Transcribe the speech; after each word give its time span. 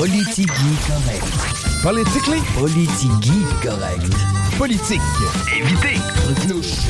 Politigui 0.00 0.46
correct. 0.86 1.82
Politically? 1.82 2.40
Politigui 2.58 3.44
correct. 3.62 4.00
Politique. 4.56 5.02
Évitez. 5.54 6.00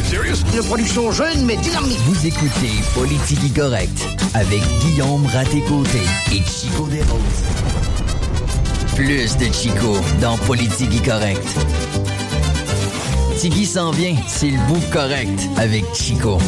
Serious? 0.08 0.36
Une 0.54 0.62
production 0.62 1.10
jeune 1.10 1.44
mais 1.44 1.56
dynamique. 1.56 1.98
Vous 2.06 2.24
écoutez 2.24 2.70
Politigui 2.94 3.50
correct 3.50 4.06
avec 4.32 4.62
Guillaume 4.82 5.26
Raté-Côté 5.26 6.02
et 6.30 6.42
Chico 6.48 6.86
Desroses. 6.86 7.20
Plus 8.94 9.36
de 9.38 9.52
Chico 9.52 9.96
dans 10.20 10.38
Politigui 10.46 11.00
correct. 11.00 11.42
Tigui 13.40 13.66
s'en 13.66 13.90
vient, 13.90 14.14
c'est 14.28 14.50
le 14.50 14.58
bout 14.68 14.88
correct 14.92 15.48
avec 15.56 15.84
Chico. 15.94 16.38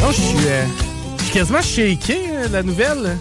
Non, 0.00 0.10
je 0.12 0.20
suis, 0.20 0.46
euh, 0.46 0.64
quasiment 1.34 1.62
shaké, 1.62 2.30
euh, 2.30 2.48
la 2.48 2.62
nouvelle. 2.62 3.18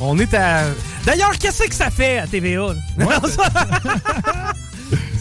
On 0.00 0.16
est 0.18 0.32
à. 0.32 0.62
D'ailleurs, 1.04 1.36
qu'est-ce 1.38 1.64
que 1.64 1.74
ça 1.74 1.90
fait 1.90 2.18
à 2.18 2.26
TVA? 2.28 2.74
Non, 2.96 3.08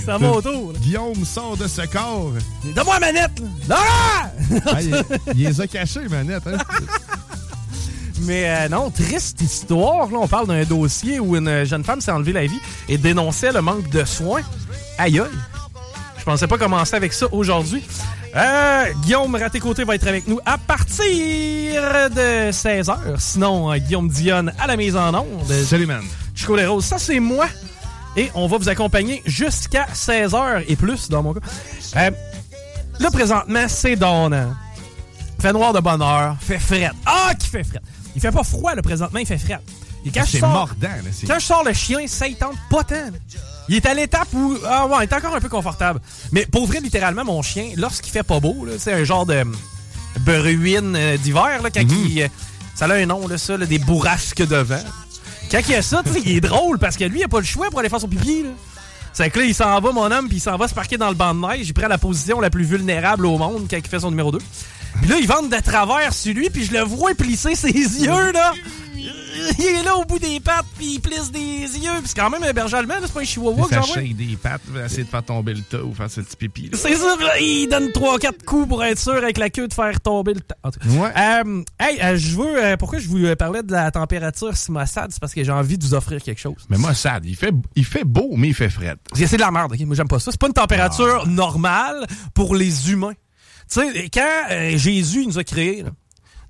ça... 0.05 0.17
va 0.19 0.30
autour. 0.30 0.73
Guillaume 0.73 1.25
sort 1.25 1.58
de 1.58 1.67
ce 1.67 1.81
corps. 1.88 2.31
Donne-moi 2.75 3.00
la 3.00 3.11
manette! 3.11 3.41
Non! 3.67 3.75
Ah, 4.67 4.81
il, 4.81 5.03
il 5.36 5.47
les 5.47 5.61
a 5.61 5.66
cachés, 5.66 6.08
manette. 6.09 6.45
Hein? 6.45 6.58
Mais 8.22 8.47
euh, 8.47 8.69
non, 8.69 8.91
triste 8.91 9.41
histoire. 9.41 10.11
Là, 10.11 10.19
on 10.22 10.28
parle 10.28 10.45
d'un 10.45 10.63
dossier 10.63 11.19
où 11.19 11.35
une 11.35 11.63
jeune 11.66 11.83
femme 11.83 12.02
s'est 12.02 12.11
enlevée 12.11 12.33
la 12.33 12.45
vie 12.45 12.59
et 12.88 13.00
dénonçait 13.00 13.52
le 13.52 13.61
manque 13.63 13.89
de 13.89 14.06
soins. 14.06 14.41
Aïe 15.00 15.19
aïe. 15.19 15.28
Je 16.19 16.23
pensais 16.23 16.45
pas 16.45 16.59
commencer 16.59 16.95
avec 16.95 17.13
ça 17.13 17.25
aujourd'hui. 17.31 17.83
Euh, 18.36 18.86
Guillaume 19.04 19.36
Raté-Côté 19.36 19.84
va 19.84 19.96
être 19.96 20.08
avec 20.08 20.28
nous 20.28 20.40
à 20.46 20.58
partir 20.58 21.06
de 22.10 22.52
16h. 22.52 22.96
Sinon, 23.20 23.72
euh, 23.74 23.78
Guillaume 23.78 24.08
Dionne 24.10 24.54
à 24.60 24.68
la 24.68 24.78
mise 24.78 24.96
en 24.96 25.14
onde. 25.14 25.52
Salut, 25.66 25.86
man. 25.86 26.04
Chico 26.34 26.56
Les 26.56 26.66
Roses, 26.66 26.86
ça 26.86 26.98
c'est 26.98 27.20
moi. 27.20 27.48
Et 28.16 28.30
on 28.34 28.47
va 28.47 28.58
vous 28.58 28.70
accompagner 28.70 29.22
jusqu'à 29.25 29.86
16h 29.94 30.64
et 30.68 30.75
plus 30.75 31.09
dans 31.09 31.24
mon 31.24 31.34
cas. 31.34 31.40
Euh, 31.97 32.12
là, 33.00 33.12
présentement, 33.12 33.66
c'est 33.68 33.96
donnant. 33.96 34.53
Fait 35.40 35.53
noir 35.53 35.74
de 35.74 35.80
bonne 35.80 36.02
heure, 36.02 36.36
fait 36.40 36.59
fret. 36.59 36.91
Ah, 37.06 37.31
qui 37.38 37.47
fait 37.47 37.64
fret. 37.64 37.80
Il 38.16 38.22
fait 38.22 38.31
pas 38.31 38.44
froid, 38.44 38.75
là, 38.75 38.81
présentement, 38.81 39.20
il 39.20 39.25
fait 39.25 39.38
fret. 39.38 39.59
Et 40.06 40.09
quand 40.12 40.24
je 40.25 40.31
C'est 40.31 40.40
sors- 40.40 40.50
mordant. 40.50 40.88
Là, 40.88 41.09
quand 41.28 41.40
je 41.40 41.46
sors 41.46 41.64
le 41.64 41.74
chien, 41.74 42.00
ça 42.08 42.28
il 42.28 42.36
tente 42.36 42.56
pas 42.70 42.84
tant. 42.84 42.96
Il 43.69 43.75
est 43.75 43.85
à 43.85 43.94
l'étape 43.94 44.27
où. 44.33 44.57
Ah 44.67 44.85
ouais, 44.88 44.97
il 45.01 45.03
est 45.03 45.13
encore 45.13 45.35
un 45.35 45.39
peu 45.39 45.49
confortable. 45.49 45.99
Mais 46.31 46.45
pour 46.45 46.66
vrai, 46.66 46.79
littéralement, 46.81 47.23
mon 47.23 47.41
chien, 47.41 47.72
lorsqu'il 47.77 48.11
fait 48.11 48.23
pas 48.23 48.39
beau, 48.39 48.66
là, 48.66 48.73
c'est 48.77 48.94
un 48.94 49.03
genre 49.03 49.25
de 49.25 49.41
hum, 49.41 49.55
bruine 50.19 50.95
euh, 50.95 51.17
d'hiver, 51.17 51.61
là, 51.61 51.69
quand 51.73 51.81
il. 51.81 52.23
euh, 52.23 52.27
ça 52.75 52.85
a 52.85 52.94
un 52.95 53.05
nom, 53.05 53.27
là, 53.27 53.38
ça, 53.38 53.57
là, 53.57 53.66
des 53.66 53.79
bourrasques 53.79 54.45
de 54.45 54.55
vent. 54.55 54.83
Quand 55.51 55.59
il 55.67 55.72
y 55.72 55.75
a 55.75 55.81
ça, 55.81 56.01
tu 56.05 56.13
sais, 56.13 56.22
il 56.25 56.38
est 56.38 56.41
drôle 56.41 56.79
parce 56.79 56.97
que 56.97 57.03
lui, 57.03 57.19
il 57.19 57.23
a 57.23 57.27
pas 57.27 57.39
le 57.39 57.45
choix 57.45 57.69
pour 57.69 57.79
aller 57.79 57.89
faire 57.89 57.99
son 58.01 58.07
pipi, 58.07 58.44
là. 58.44 58.49
C'est 59.13 59.29
que 59.29 59.39
là, 59.39 59.45
il 59.45 59.53
s'en 59.53 59.79
va, 59.81 59.91
mon 59.91 60.09
homme, 60.09 60.28
puis 60.29 60.38
il 60.38 60.41
s'en 60.41 60.55
va 60.55 60.69
se 60.69 60.73
parquer 60.73 60.97
dans 60.97 61.09
le 61.09 61.16
banc 61.16 61.35
de 61.35 61.41
neige. 61.41 61.67
Il 61.67 61.73
prend 61.73 61.89
la 61.89 61.97
position 61.97 62.39
la 62.39 62.49
plus 62.49 62.63
vulnérable 62.63 63.25
au 63.25 63.38
monde 63.38 63.67
quand 63.69 63.75
il 63.78 63.85
fait 63.88 63.99
son 63.99 64.09
numéro 64.09 64.31
2. 64.31 64.38
Puis 65.01 65.09
là, 65.09 65.17
il 65.19 65.28
vente 65.28 65.49
de 65.49 65.59
travers 65.59 66.13
sur 66.13 66.33
lui, 66.33 66.49
puis 66.49 66.63
je 66.66 66.72
le 66.72 66.81
vois 66.81 67.13
plisser 67.13 67.55
ses 67.55 67.72
yeux, 68.05 68.31
là. 68.31 68.53
Il 69.59 69.66
est 69.66 69.84
là 69.84 69.95
au 69.95 70.06
bout 70.06 70.19
des 70.19 70.39
pattes, 70.39 70.66
puis 70.78 70.94
il 70.95 71.00
plisse 71.00 71.31
des 71.31 71.39
yeux. 71.39 71.91
Puis 72.00 72.07
c'est 72.07 72.19
quand 72.19 72.29
même 72.29 72.44
un 72.44 72.53
berger 72.53 72.78
allemand, 72.78 72.95
c'est 73.01 73.13
pas 73.13 73.22
un 73.22 73.23
chihuahua 73.23 73.67
que 73.67 73.75
j'envoie. 73.75 73.95
shake 73.95 74.16
des 74.16 74.35
pattes, 74.41 74.62
va 74.67 74.85
essayer 74.85 75.03
de 75.03 75.09
faire 75.09 75.23
tomber 75.23 75.53
le 75.53 75.62
tas 75.62 75.84
ou 75.84 75.94
faire 75.94 76.09
ce 76.09 76.22
petit 76.22 76.35
pipi. 76.38 76.69
C'est 76.73 76.95
ça, 76.95 77.16
là, 77.19 77.40
il 77.40 77.67
donne 77.67 77.88
3-4 77.90 78.44
coups 78.45 78.67
pour 78.67 78.84
être 78.84 79.00
sûr 79.00 79.13
avec 79.16 79.38
la 79.38 79.50
queue 79.50 79.67
de 79.67 79.73
faire 79.73 80.00
tomber 80.01 80.34
le 80.34 80.41
cas. 80.41 80.56
Ouais. 80.88 81.11
Euh, 81.17 81.63
hey, 81.79 82.00
euh, 82.01 82.17
je 82.17 82.35
veux. 82.35 82.63
euh, 82.63 82.78
pourquoi 82.78 83.00
je 83.00 83.07
vous 83.07 83.35
parlais 83.35 83.63
de 83.63 83.72
la 83.72 83.91
température 83.91 84.56
si 84.56 84.72
maussade? 84.72 85.11
C'est 85.11 85.19
parce 85.19 85.34
que 85.34 85.44
j'ai 85.44 85.51
envie 85.51 85.78
de 85.78 85.84
vous 85.85 85.94
offrir 85.94 86.22
quelque 86.22 86.40
chose. 86.41 86.66
Mais 86.69 86.78
moi, 86.78 86.94
Sad, 86.94 87.25
il 87.25 87.35
fait, 87.35 87.53
il 87.75 87.85
fait 87.85 88.03
beau, 88.03 88.31
mais 88.38 88.50
il 88.50 88.53
fait 88.56 88.69
fret. 88.69 88.95
C'est 89.13 89.35
de 89.38 89.41
la 89.41 89.51
merde, 89.51 89.72
ok? 89.73 89.79
Moi, 89.81 89.95
j'aime 89.95 90.07
pas 90.07 90.19
ça. 90.19 90.31
C'est 90.31 90.40
pas 90.40 90.47
une 90.47 90.53
température 90.53 91.28
normale 91.28 92.06
pour 92.34 92.56
les 92.56 92.91
humains. 92.91 93.13
Tu 93.72 93.79
sais, 93.79 94.09
quand 94.13 94.78
Jésus 94.78 95.22
il 95.22 95.28
nous 95.29 95.40
a 95.40 95.44
créés, 95.44 95.84
là, 95.84 95.91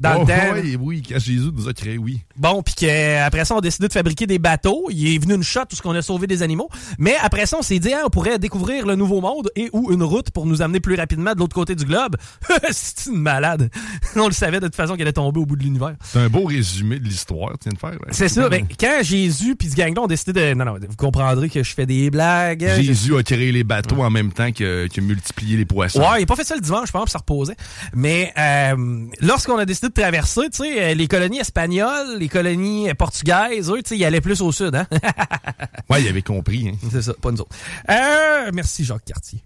dans 0.01 0.15
Oh, 0.17 0.21
le 0.21 0.27
temps, 0.27 0.53
là, 0.55 0.61
ouais, 0.61 0.75
oui, 0.79 1.03
quand 1.07 1.19
Jésus 1.19 1.49
nous 1.53 1.67
a 1.69 1.73
créé, 1.73 1.97
oui. 1.97 2.21
Bon, 2.35 2.61
puis 2.63 2.73
qu'après 2.73 3.45
ça, 3.45 3.55
on 3.55 3.59
a 3.59 3.61
décidé 3.61 3.87
de 3.87 3.93
fabriquer 3.93 4.25
des 4.27 4.39
bateaux. 4.39 4.87
Il 4.89 5.15
est 5.15 5.17
venu 5.19 5.35
une 5.35 5.43
shot 5.43 5.61
tout 5.69 5.75
ce 5.75 5.81
qu'on 5.81 5.95
a 5.95 6.01
sauvé 6.01 6.27
des 6.27 6.41
animaux. 6.43 6.69
Mais 6.97 7.15
après 7.21 7.45
ça, 7.45 7.57
on 7.59 7.61
s'est 7.61 7.79
dit, 7.79 7.93
hein, 7.93 7.99
on 8.05 8.09
pourrait 8.09 8.39
découvrir 8.39 8.85
le 8.87 8.95
nouveau 8.95 9.21
monde 9.21 9.49
et 9.55 9.69
ou 9.73 9.91
une 9.91 10.03
route 10.03 10.31
pour 10.31 10.45
nous 10.47 10.61
amener 10.61 10.79
plus 10.79 10.95
rapidement 10.95 11.33
de 11.33 11.39
l'autre 11.39 11.53
côté 11.55 11.75
du 11.75 11.85
globe. 11.85 12.17
C'est 12.71 13.09
une 13.11 13.17
malade. 13.19 13.69
On 14.15 14.25
le 14.27 14.33
savait 14.33 14.59
de 14.59 14.65
toute 14.65 14.75
façon 14.75 14.93
qu'elle 14.93 15.03
allait 15.03 15.13
tomber 15.13 15.39
au 15.39 15.45
bout 15.45 15.55
de 15.55 15.63
l'univers. 15.63 15.95
C'est 16.03 16.19
un 16.19 16.29
beau 16.29 16.45
résumé 16.45 16.99
de 16.99 17.05
l'histoire, 17.05 17.51
tu 17.59 17.69
viens 17.69 17.73
de 17.73 17.77
faire. 17.79 17.91
là. 17.91 18.11
C'est 18.11 18.27
ça. 18.29 18.49
Ben, 18.49 18.65
quand 18.79 18.99
Jésus 19.03 19.55
puis 19.55 19.69
ce 19.69 19.75
gang-là 19.75 20.01
ont 20.01 20.07
décidé 20.07 20.33
de... 20.33 20.53
Non, 20.53 20.65
non, 20.65 20.75
vous 20.75 20.95
comprendrez 20.95 21.49
que 21.49 21.61
je 21.63 21.73
fais 21.73 21.85
des 21.85 22.09
blagues. 22.09 22.63
hein, 22.65 22.81
Jésus 22.81 23.15
a 23.15 23.23
créé 23.23 23.51
les 23.51 23.63
bateaux 23.63 24.01
en 24.01 24.09
même 24.09 24.31
temps 24.31 24.51
que, 24.51 24.87
que 24.87 25.01
multiplié 25.01 25.57
les 25.57 25.65
poissons. 25.65 25.99
Ouais, 26.01 26.19
il 26.19 26.23
a 26.23 26.25
pas 26.25 26.35
fait 26.35 26.43
ça 26.43 26.55
le 26.55 26.61
dimanche, 26.61 26.87
je 26.87 26.91
pense, 26.91 27.09
ça 27.11 27.19
reposait. 27.19 27.55
Mais 27.93 28.33
euh, 28.37 29.05
lorsqu'on 29.21 29.57
a 29.57 29.65
décidé 29.65 29.89
de 29.91 30.01
traverser, 30.01 30.49
tu 30.49 30.63
sais, 30.63 30.81
euh, 30.81 30.93
les 30.95 31.07
colonies 31.07 31.39
espagnoles, 31.39 32.17
les 32.17 32.27
colonies 32.29 32.91
portugaises, 32.95 33.69
eux, 33.69 33.81
tu 33.83 33.89
sais, 33.89 33.97
ils 33.97 34.03
allaient 34.05 34.19
plus 34.21 34.41
au 34.41 34.51
sud, 34.51 34.75
hein? 34.75 34.87
Ouais, 35.89 36.01
il 36.01 36.07
avait 36.07 36.21
compris. 36.23 36.69
hein. 36.69 36.77
C'est 36.91 37.01
ça, 37.03 37.13
pas 37.13 37.31
nous 37.31 37.41
autres. 37.41 37.55
Euh, 37.89 38.49
merci, 38.53 38.83
Jacques 38.83 39.05
Cartier. 39.05 39.39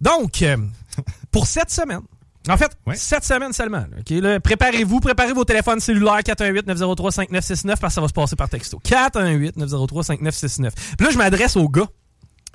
Donc, 0.00 0.42
euh, 0.42 0.56
pour 1.30 1.46
cette 1.46 1.70
semaine, 1.70 2.00
en 2.48 2.56
fait, 2.56 2.72
Ouais. 2.86 2.96
cette 2.96 3.24
semaine 3.24 3.52
seulement, 3.52 3.84
préparez-vous, 4.42 4.98
préparez 5.00 5.32
vos 5.32 5.44
téléphones 5.44 5.78
cellulaires 5.80 6.18
418-903-5969 6.24 7.76
parce 7.78 7.80
que 7.80 7.88
ça 7.94 8.00
va 8.00 8.08
se 8.08 8.12
passer 8.12 8.34
par 8.36 8.48
texto. 8.48 8.80
418-903-5969. 8.84 10.70
Puis 10.98 11.06
là, 11.06 11.12
je 11.12 11.18
m'adresse 11.18 11.56
aux 11.56 11.68
gars. 11.68 11.86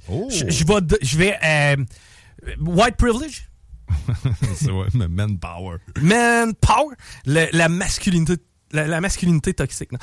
Oh! 0.09 0.28
Je, 0.29 0.50
je 0.50 0.66
vais, 0.66 0.81
de- 0.81 1.00
je 1.01 1.18
vais 1.18 1.38
euh, 1.44 1.75
white 2.66 2.95
privilege, 2.97 3.47
C'est 4.56 4.72
ouais, 4.72 4.88
mais 4.94 5.08
manpower. 5.08 5.78
man 6.02 6.53
power, 6.56 6.95
le- 7.25 7.48
la 7.51 7.69
masculinité, 7.69 8.36
la, 8.72 8.88
la 8.88 9.01
masculinité 9.01 9.54
toxique. 9.54 9.92
non? 9.92 10.00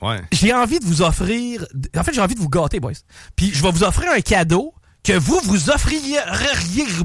Ouais. 0.00 0.20
J'ai 0.32 0.52
envie 0.52 0.80
de 0.80 0.84
vous 0.84 1.02
offrir, 1.02 1.64
en 1.96 2.02
fait, 2.02 2.12
j'ai 2.12 2.20
envie 2.20 2.34
de 2.34 2.40
vous 2.40 2.48
gâter, 2.48 2.80
boys. 2.80 2.92
Puis 3.36 3.52
je 3.54 3.62
vais 3.62 3.70
vous 3.70 3.84
offrir 3.84 4.10
un 4.10 4.20
cadeau 4.20 4.74
que 5.04 5.12
vous 5.12 5.38
vous 5.44 5.70
offririez 5.70 6.18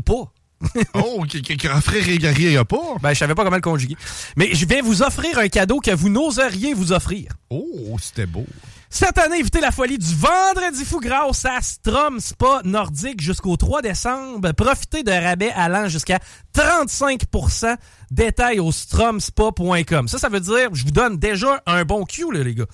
pas. 0.06 0.34
Oh, 0.96 1.24
qu'un 1.24 1.82
frère 1.82 2.04
régariera 2.04 2.66
pas? 2.66 2.96
Ben, 3.02 3.14
je 3.14 3.20
savais 3.20 3.36
pas 3.36 3.44
comment 3.44 3.58
le 3.58 3.62
conjuguer. 3.62 3.96
Mais 4.36 4.56
je 4.56 4.66
vais 4.66 4.82
vous 4.82 5.04
offrir 5.04 5.38
un 5.38 5.50
cadeau 5.50 5.80
que 5.80 5.92
vous 5.92 6.10
n'oseriez 6.10 6.74
vous 6.74 6.92
offrir. 6.94 7.32
Oh, 7.52 7.96
c'était 8.02 8.26
beau. 8.26 8.46
Cette 8.90 9.18
année, 9.18 9.40
évitez 9.40 9.60
la 9.60 9.72
folie 9.72 9.98
du 9.98 10.16
vendredi 10.16 10.86
fou 10.86 11.00
grâce 11.02 11.44
à 11.44 11.60
Strom 11.62 12.22
Spa 12.22 12.62
Nordique 12.64 13.22
jusqu'au 13.22 13.58
3 13.58 13.82
décembre. 13.82 14.54
Profitez 14.54 15.04
de 15.04 15.12
rabais 15.12 15.52
allant 15.52 15.90
jusqu'à 15.90 16.20
35%. 16.56 17.76
Détails 18.12 18.62
au 18.62 18.72
stromspa.com. 18.72 20.08
Ça, 20.08 20.18
ça 20.18 20.30
veut 20.30 20.40
dire, 20.40 20.70
je 20.74 20.86
vous 20.86 20.92
donne 20.92 21.18
déjà 21.18 21.62
un 21.66 21.84
bon 21.84 22.06
cue, 22.06 22.32
là, 22.32 22.44
les 22.44 22.56
gars. 22.56 22.66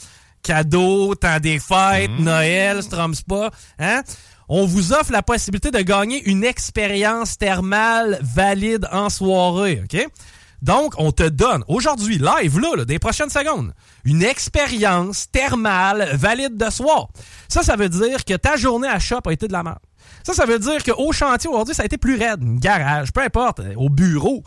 Cadeau, 0.44 1.16
temps 1.16 1.40
des 1.40 1.58
fêtes, 1.58 2.12
Noël, 2.20 2.84
Strom 2.84 3.16
Spa, 3.16 3.50
hein? 3.80 4.04
on 4.50 4.66
vous 4.66 4.94
offre 4.94 5.12
la 5.12 5.24
possibilité 5.24 5.72
de 5.72 5.80
gagner 5.80 6.22
une 6.30 6.44
expérience 6.44 7.38
thermale 7.38 8.20
valide 8.22 8.88
en 8.92 9.10
soirée, 9.10 9.82
OK? 9.84 10.06
Donc, 10.64 10.94
on 10.98 11.12
te 11.12 11.28
donne 11.28 11.64
aujourd'hui, 11.68 12.18
live, 12.18 12.58
là, 12.58 12.86
des 12.86 12.98
prochaines 12.98 13.30
secondes, 13.30 13.74
une 14.06 14.24
expérience 14.24 15.30
thermale 15.30 16.10
valide 16.14 16.56
de 16.56 16.70
soir. 16.70 17.10
Ça, 17.50 17.64
ça 17.64 17.76
veut 17.76 17.90
dire 17.90 18.24
que 18.24 18.36
ta 18.36 18.56
journée 18.56 18.88
à 18.88 18.98
shop 18.98 19.20
a 19.26 19.34
été 19.34 19.50
de 19.50 19.52
la 19.52 19.62
merde. 19.62 19.80
Ça, 20.26 20.32
ça 20.34 20.46
veut 20.46 20.60
dire 20.60 20.82
qu'au 20.86 21.12
chantier 21.12 21.50
aujourd'hui, 21.50 21.76
ça 21.76 21.84
a 21.84 21.86
été 21.86 21.98
plus 21.98 22.18
raide. 22.18 22.40
Garage, 22.60 23.12
peu 23.12 23.20
importe, 23.22 23.60
euh, 23.60 23.74
au 23.76 23.90
bureau. 23.90 24.42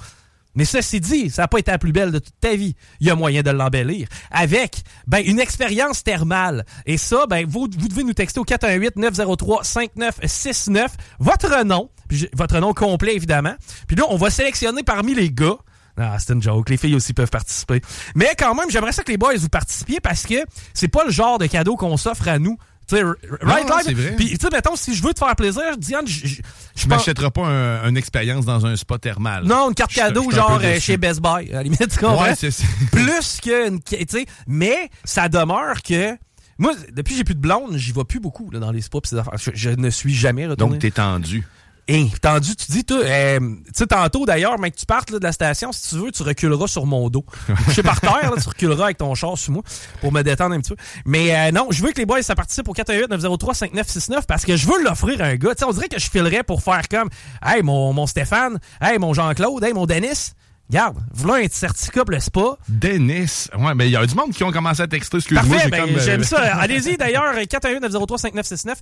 Mais 0.54 0.64
ceci 0.64 1.00
dit, 1.00 1.28
ça 1.28 1.42
n'a 1.42 1.48
pas 1.48 1.58
été 1.58 1.70
la 1.70 1.76
plus 1.76 1.92
belle 1.92 2.12
de 2.12 2.18
toute 2.18 2.40
ta 2.40 2.56
vie. 2.56 2.74
Il 3.00 3.06
y 3.06 3.10
a 3.10 3.14
moyen 3.14 3.42
de 3.42 3.50
l'embellir 3.50 4.08
avec 4.30 4.84
ben, 5.06 5.22
une 5.22 5.38
expérience 5.38 6.02
thermale. 6.02 6.64
Et 6.86 6.96
ça, 6.96 7.26
ben, 7.26 7.44
vous, 7.46 7.68
devez 7.68 8.04
nous 8.04 8.14
texter 8.14 8.40
au 8.40 8.44
418-903-5969 8.44 10.86
votre 11.18 11.62
nom, 11.62 11.90
votre 12.32 12.58
nom 12.58 12.72
complet 12.72 13.14
évidemment. 13.14 13.54
Puis 13.86 13.96
là, 13.96 14.04
on 14.08 14.16
va 14.16 14.30
sélectionner 14.30 14.82
parmi 14.82 15.14
les 15.14 15.30
gars 15.30 15.58
ah, 15.98 16.16
c'est 16.18 16.32
une 16.32 16.42
joke. 16.42 16.68
Les 16.68 16.76
filles 16.76 16.94
aussi 16.94 17.12
peuvent 17.12 17.30
participer. 17.30 17.80
Mais 18.14 18.34
quand 18.38 18.54
même, 18.54 18.70
j'aimerais 18.70 18.92
ça 18.92 19.02
que 19.02 19.10
les 19.10 19.16
boys 19.18 19.36
vous 19.36 19.48
participiez 19.48 20.00
parce 20.00 20.24
que 20.26 20.34
c'est 20.74 20.88
pas 20.88 21.04
le 21.04 21.10
genre 21.10 21.38
de 21.38 21.46
cadeau 21.46 21.76
qu'on 21.76 21.96
s'offre 21.96 22.28
à 22.28 22.38
nous. 22.38 22.58
Tu 22.88 22.96
sais, 22.96 23.02
right 23.40 23.68
non, 23.68 23.94
vrai. 23.94 24.14
Puis, 24.16 24.28
tu 24.30 24.36
sais, 24.40 24.48
mettons, 24.52 24.76
si 24.76 24.94
je 24.94 25.02
veux 25.02 25.12
te 25.12 25.18
faire 25.18 25.34
plaisir, 25.34 25.76
Diane, 25.76 26.06
je, 26.06 26.40
je, 26.76 26.86
m'achèterai 26.86 27.32
pas 27.32 27.44
un- 27.44 27.88
une 27.88 27.96
expérience 27.96 28.44
dans 28.44 28.64
un 28.64 28.76
spa 28.76 28.96
thermal. 28.98 29.42
Non, 29.44 29.70
une 29.70 29.74
carte 29.74 29.92
cadeau, 29.92 30.30
genre 30.30 30.60
euh, 30.62 30.78
chez 30.78 30.96
Best 30.96 31.20
Buy, 31.20 31.50
à 31.50 31.54
la 31.54 31.62
limite, 31.64 31.88
tu 31.88 31.98
comprends? 31.98 32.22
Ouais, 32.22 32.36
c'est 32.36 32.52
ça. 32.52 32.62
Plus 32.92 33.40
qu'une. 33.42 33.82
Tu 33.82 33.96
sais, 34.08 34.26
mais 34.46 34.88
ça 35.04 35.28
demeure 35.28 35.82
que. 35.82 36.16
Moi, 36.58 36.74
depuis 36.92 37.14
que 37.14 37.18
j'ai 37.18 37.24
plus 37.24 37.34
de 37.34 37.40
blonde, 37.40 37.76
j'y 37.76 37.92
vais 37.92 38.04
plus 38.04 38.20
beaucoup 38.20 38.50
là, 38.50 38.60
dans 38.60 38.70
les 38.70 38.80
spas 38.80 39.00
pis 39.00 39.10
ces 39.10 39.18
affaires. 39.18 39.36
Je, 39.36 39.50
je 39.52 39.70
ne 39.70 39.90
suis 39.90 40.14
jamais 40.14 40.46
retourné. 40.46 40.74
Donc, 40.74 40.80
t'es 40.80 40.90
tendu. 40.92 41.44
Hein, 41.88 42.08
tendu, 42.20 42.56
tu 42.56 42.72
dis, 42.72 42.84
euh, 42.90 43.38
tu 43.38 43.72
sais, 43.72 43.86
tantôt 43.86 44.26
d'ailleurs, 44.26 44.58
mec, 44.58 44.74
tu 44.74 44.86
partes 44.86 45.10
là, 45.10 45.20
de 45.20 45.24
la 45.24 45.30
station, 45.30 45.70
si 45.70 45.90
tu 45.90 45.94
veux, 46.02 46.10
tu 46.10 46.24
reculeras 46.24 46.66
sur 46.66 46.84
mon 46.84 47.08
dos. 47.08 47.24
Je 47.68 47.72
suis 47.74 47.82
par 47.82 48.00
terre, 48.00 48.32
là, 48.34 48.42
tu 48.42 48.48
reculeras 48.48 48.86
avec 48.86 48.98
ton 48.98 49.14
char 49.14 49.38
sur 49.38 49.52
moi 49.52 49.62
pour 50.00 50.10
me 50.10 50.22
détendre 50.22 50.56
un 50.56 50.60
petit 50.60 50.70
peu. 50.74 50.76
Mais 51.04 51.32
euh, 51.32 51.52
non, 51.52 51.68
je 51.70 51.82
veux 51.84 51.92
que 51.92 51.98
les 51.98 52.06
boys, 52.06 52.22
ça 52.22 52.34
participe 52.34 52.68
au 52.68 52.74
418-903-5969 52.74 54.26
parce 54.26 54.44
que 54.44 54.56
je 54.56 54.66
veux 54.66 54.82
l'offrir 54.82 55.22
à 55.22 55.26
un 55.26 55.36
gars. 55.36 55.54
Tu 55.54 55.60
sais, 55.60 55.64
on 55.64 55.72
dirait 55.72 55.88
que 55.88 56.00
je 56.00 56.10
filerais 56.10 56.42
pour 56.42 56.60
faire 56.60 56.88
comme, 56.90 57.08
hey, 57.44 57.62
mon, 57.62 57.92
mon 57.92 58.08
Stéphane, 58.08 58.58
hey, 58.80 58.98
mon 58.98 59.14
Jean-Claude, 59.14 59.62
hey, 59.62 59.72
mon 59.72 59.86
Denis. 59.86 60.32
Garde, 60.68 60.98
voilà 61.14 61.44
un 61.44 61.48
certificat 61.48 62.04
pour 62.04 62.10
le 62.10 62.18
spa? 62.18 62.56
Dennis. 62.68 63.48
Ouais, 63.56 63.72
mais 63.76 63.86
il 63.86 63.92
y 63.92 63.96
a 63.96 64.04
du 64.04 64.14
monde 64.16 64.32
qui 64.32 64.42
ont 64.42 64.50
commencé 64.50 64.82
à 64.82 64.88
texter. 64.88 65.18
Excuse-moi, 65.18 65.56
Parfait, 65.56 65.70
ben, 65.70 65.88
euh, 65.88 66.00
j'aime 66.00 66.24
ça. 66.24 66.38
Allez-y 66.58 66.96
d'ailleurs, 66.96 67.34
418-903-5969. 67.36 68.74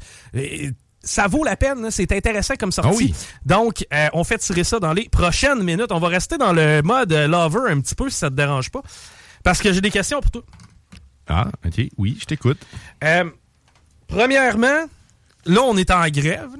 Ça 1.04 1.26
vaut 1.26 1.44
la 1.44 1.56
peine, 1.56 1.90
c'est 1.90 2.10
intéressant 2.12 2.54
comme 2.58 2.72
sortie. 2.72 2.90
Ah 2.92 2.96
oui. 2.96 3.14
Donc, 3.44 3.86
euh, 3.92 4.08
on 4.14 4.24
fait 4.24 4.38
tirer 4.38 4.64
ça 4.64 4.78
dans 4.80 4.92
les 4.92 5.08
prochaines 5.08 5.62
minutes. 5.62 5.90
On 5.92 5.98
va 6.00 6.08
rester 6.08 6.38
dans 6.38 6.52
le 6.52 6.80
mode 6.82 7.12
lover 7.12 7.70
un 7.70 7.80
petit 7.80 7.94
peu 7.94 8.08
si 8.10 8.16
ça 8.18 8.30
te 8.30 8.34
dérange 8.34 8.70
pas. 8.70 8.82
Parce 9.42 9.60
que 9.60 9.72
j'ai 9.72 9.80
des 9.80 9.90
questions 9.90 10.20
pour 10.20 10.30
toi. 10.30 10.42
Ah, 11.28 11.48
ok. 11.66 11.86
Oui, 11.98 12.16
je 12.20 12.24
t'écoute. 12.24 12.58
Euh, 13.02 13.24
premièrement, 14.06 14.86
là, 15.46 15.60
on 15.62 15.76
est 15.76 15.90
en 15.90 16.06
grève. 16.08 16.50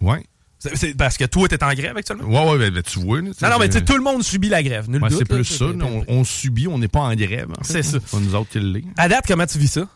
Ouais. 0.00 0.24
C'est- 0.58 0.96
parce 0.96 1.16
que 1.16 1.24
toi, 1.24 1.46
t'es 1.48 1.62
en 1.62 1.72
grève 1.72 1.96
actuellement? 1.96 2.24
Ouais, 2.24 2.50
ouais, 2.52 2.58
ben, 2.58 2.74
ben, 2.74 2.82
tu 2.82 2.98
vois. 2.98 3.22
Non, 3.22 3.30
non, 3.42 3.58
mais 3.60 3.68
tu 3.68 3.84
tout 3.84 3.96
le 3.96 4.02
monde 4.02 4.24
subit 4.24 4.48
la 4.48 4.60
grève. 4.62 4.90
Nul 4.90 5.00
Ouais, 5.02 5.08
c'est 5.10 5.24
plus 5.24 5.44
ça. 5.44 5.66
On, 5.66 6.04
on 6.08 6.24
subit, 6.24 6.66
on 6.66 6.78
n'est 6.78 6.88
pas 6.88 6.98
en 7.00 7.14
grève. 7.14 7.48
en 7.56 7.62
fait, 7.62 7.74
C'est 7.74 7.82
ça. 7.84 7.96
là. 7.98 8.02
C'est 8.04 8.16
pas 8.18 8.24
nous 8.24 8.34
autres 8.34 8.50
qui. 8.50 8.84
À 8.96 9.08
date, 9.08 9.24
comment 9.28 9.46
tu 9.46 9.58
vis 9.58 9.68
ça? 9.68 9.86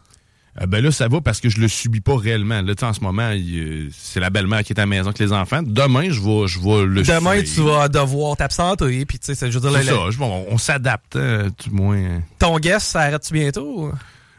Euh, 0.61 0.67
ben 0.67 0.85
là, 0.85 0.93
ça 0.93 1.09
va 1.09 1.21
parce 1.23 1.41
que 1.41 1.49
je 1.49 1.61
le 1.61 1.69
subis 1.69 2.01
pas 2.03 2.15
réellement. 2.17 2.61
Là, 2.61 2.75
en 2.83 2.93
ce 2.93 3.01
moment, 3.01 3.31
il, 3.31 3.59
euh, 3.59 3.89
c'est 3.97 4.21
la 4.21 4.29
belle-mère 4.29 4.63
qui 4.65 4.75
est 4.75 4.79
à 4.79 4.83
la 4.83 4.87
maison 4.87 5.07
avec 5.07 5.19
les 5.19 5.33
enfants. 5.33 5.63
Demain, 5.63 6.11
je 6.11 6.21
vais, 6.21 6.47
je 6.47 6.61
vais 6.61 6.85
le 6.85 7.03
Demain, 7.03 7.37
subir. 7.39 7.55
tu 7.55 7.61
vas 7.63 7.89
devoir 7.89 8.37
t'absenter. 8.37 9.07
Puis, 9.07 9.19
tu 9.19 9.27
sais, 9.27 9.35
c'est- 9.35 9.51
je 9.51 9.59
veux 9.59 9.71
dire, 9.71 9.79
C'est 9.81 9.91
le- 9.91 9.97
ça. 9.97 10.11
je- 10.11 10.21
on 10.21 10.47
on 10.51 10.59
s'adapte, 10.59 11.17
hein, 11.17 11.49
tout 11.57 11.71
moins. 11.75 12.21
ton 12.39 12.59
guest, 12.59 12.87
ça 12.89 13.01
arrête-tu 13.01 13.33
bientôt? 13.33 13.91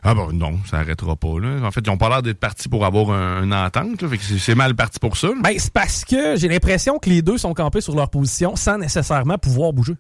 Ah 0.04 0.14
bon, 0.14 0.32
non, 0.34 0.60
ça 0.70 0.80
arrêtera 0.80 1.16
pas. 1.16 1.40
Là. 1.40 1.66
En 1.66 1.72
fait, 1.72 1.80
ils 1.84 1.90
ont 1.90 1.98
pas 1.98 2.10
l'air 2.10 2.22
d'être 2.22 2.40
partis 2.40 2.68
pour 2.70 2.86
avoir 2.86 3.10
un- 3.12 3.42
une 3.44 3.54
entente. 3.54 4.02
Là, 4.02 4.08
fait 4.10 4.18
que 4.18 4.24
c'est, 4.24 4.38
c'est 4.38 4.54
mal 4.56 4.76
parti 4.76 5.00
pour 5.00 5.16
ça. 5.18 5.28
là. 5.30 5.34
Ben, 5.42 5.54
c'est 5.58 5.72
parce 5.74 6.04
que 6.06 6.36
j'ai 6.36 6.50
l'impression 6.50 7.00
que 7.00 7.10
les 7.10 7.22
deux 7.22 7.38
sont 7.38 7.54
campés 7.54 7.80
sur 7.82 7.96
leur 7.96 8.10
position 8.10 8.56
sans 8.56 8.78
nécessairement 8.78 9.38
pouvoir 9.38 9.72
bouger. 9.74 9.94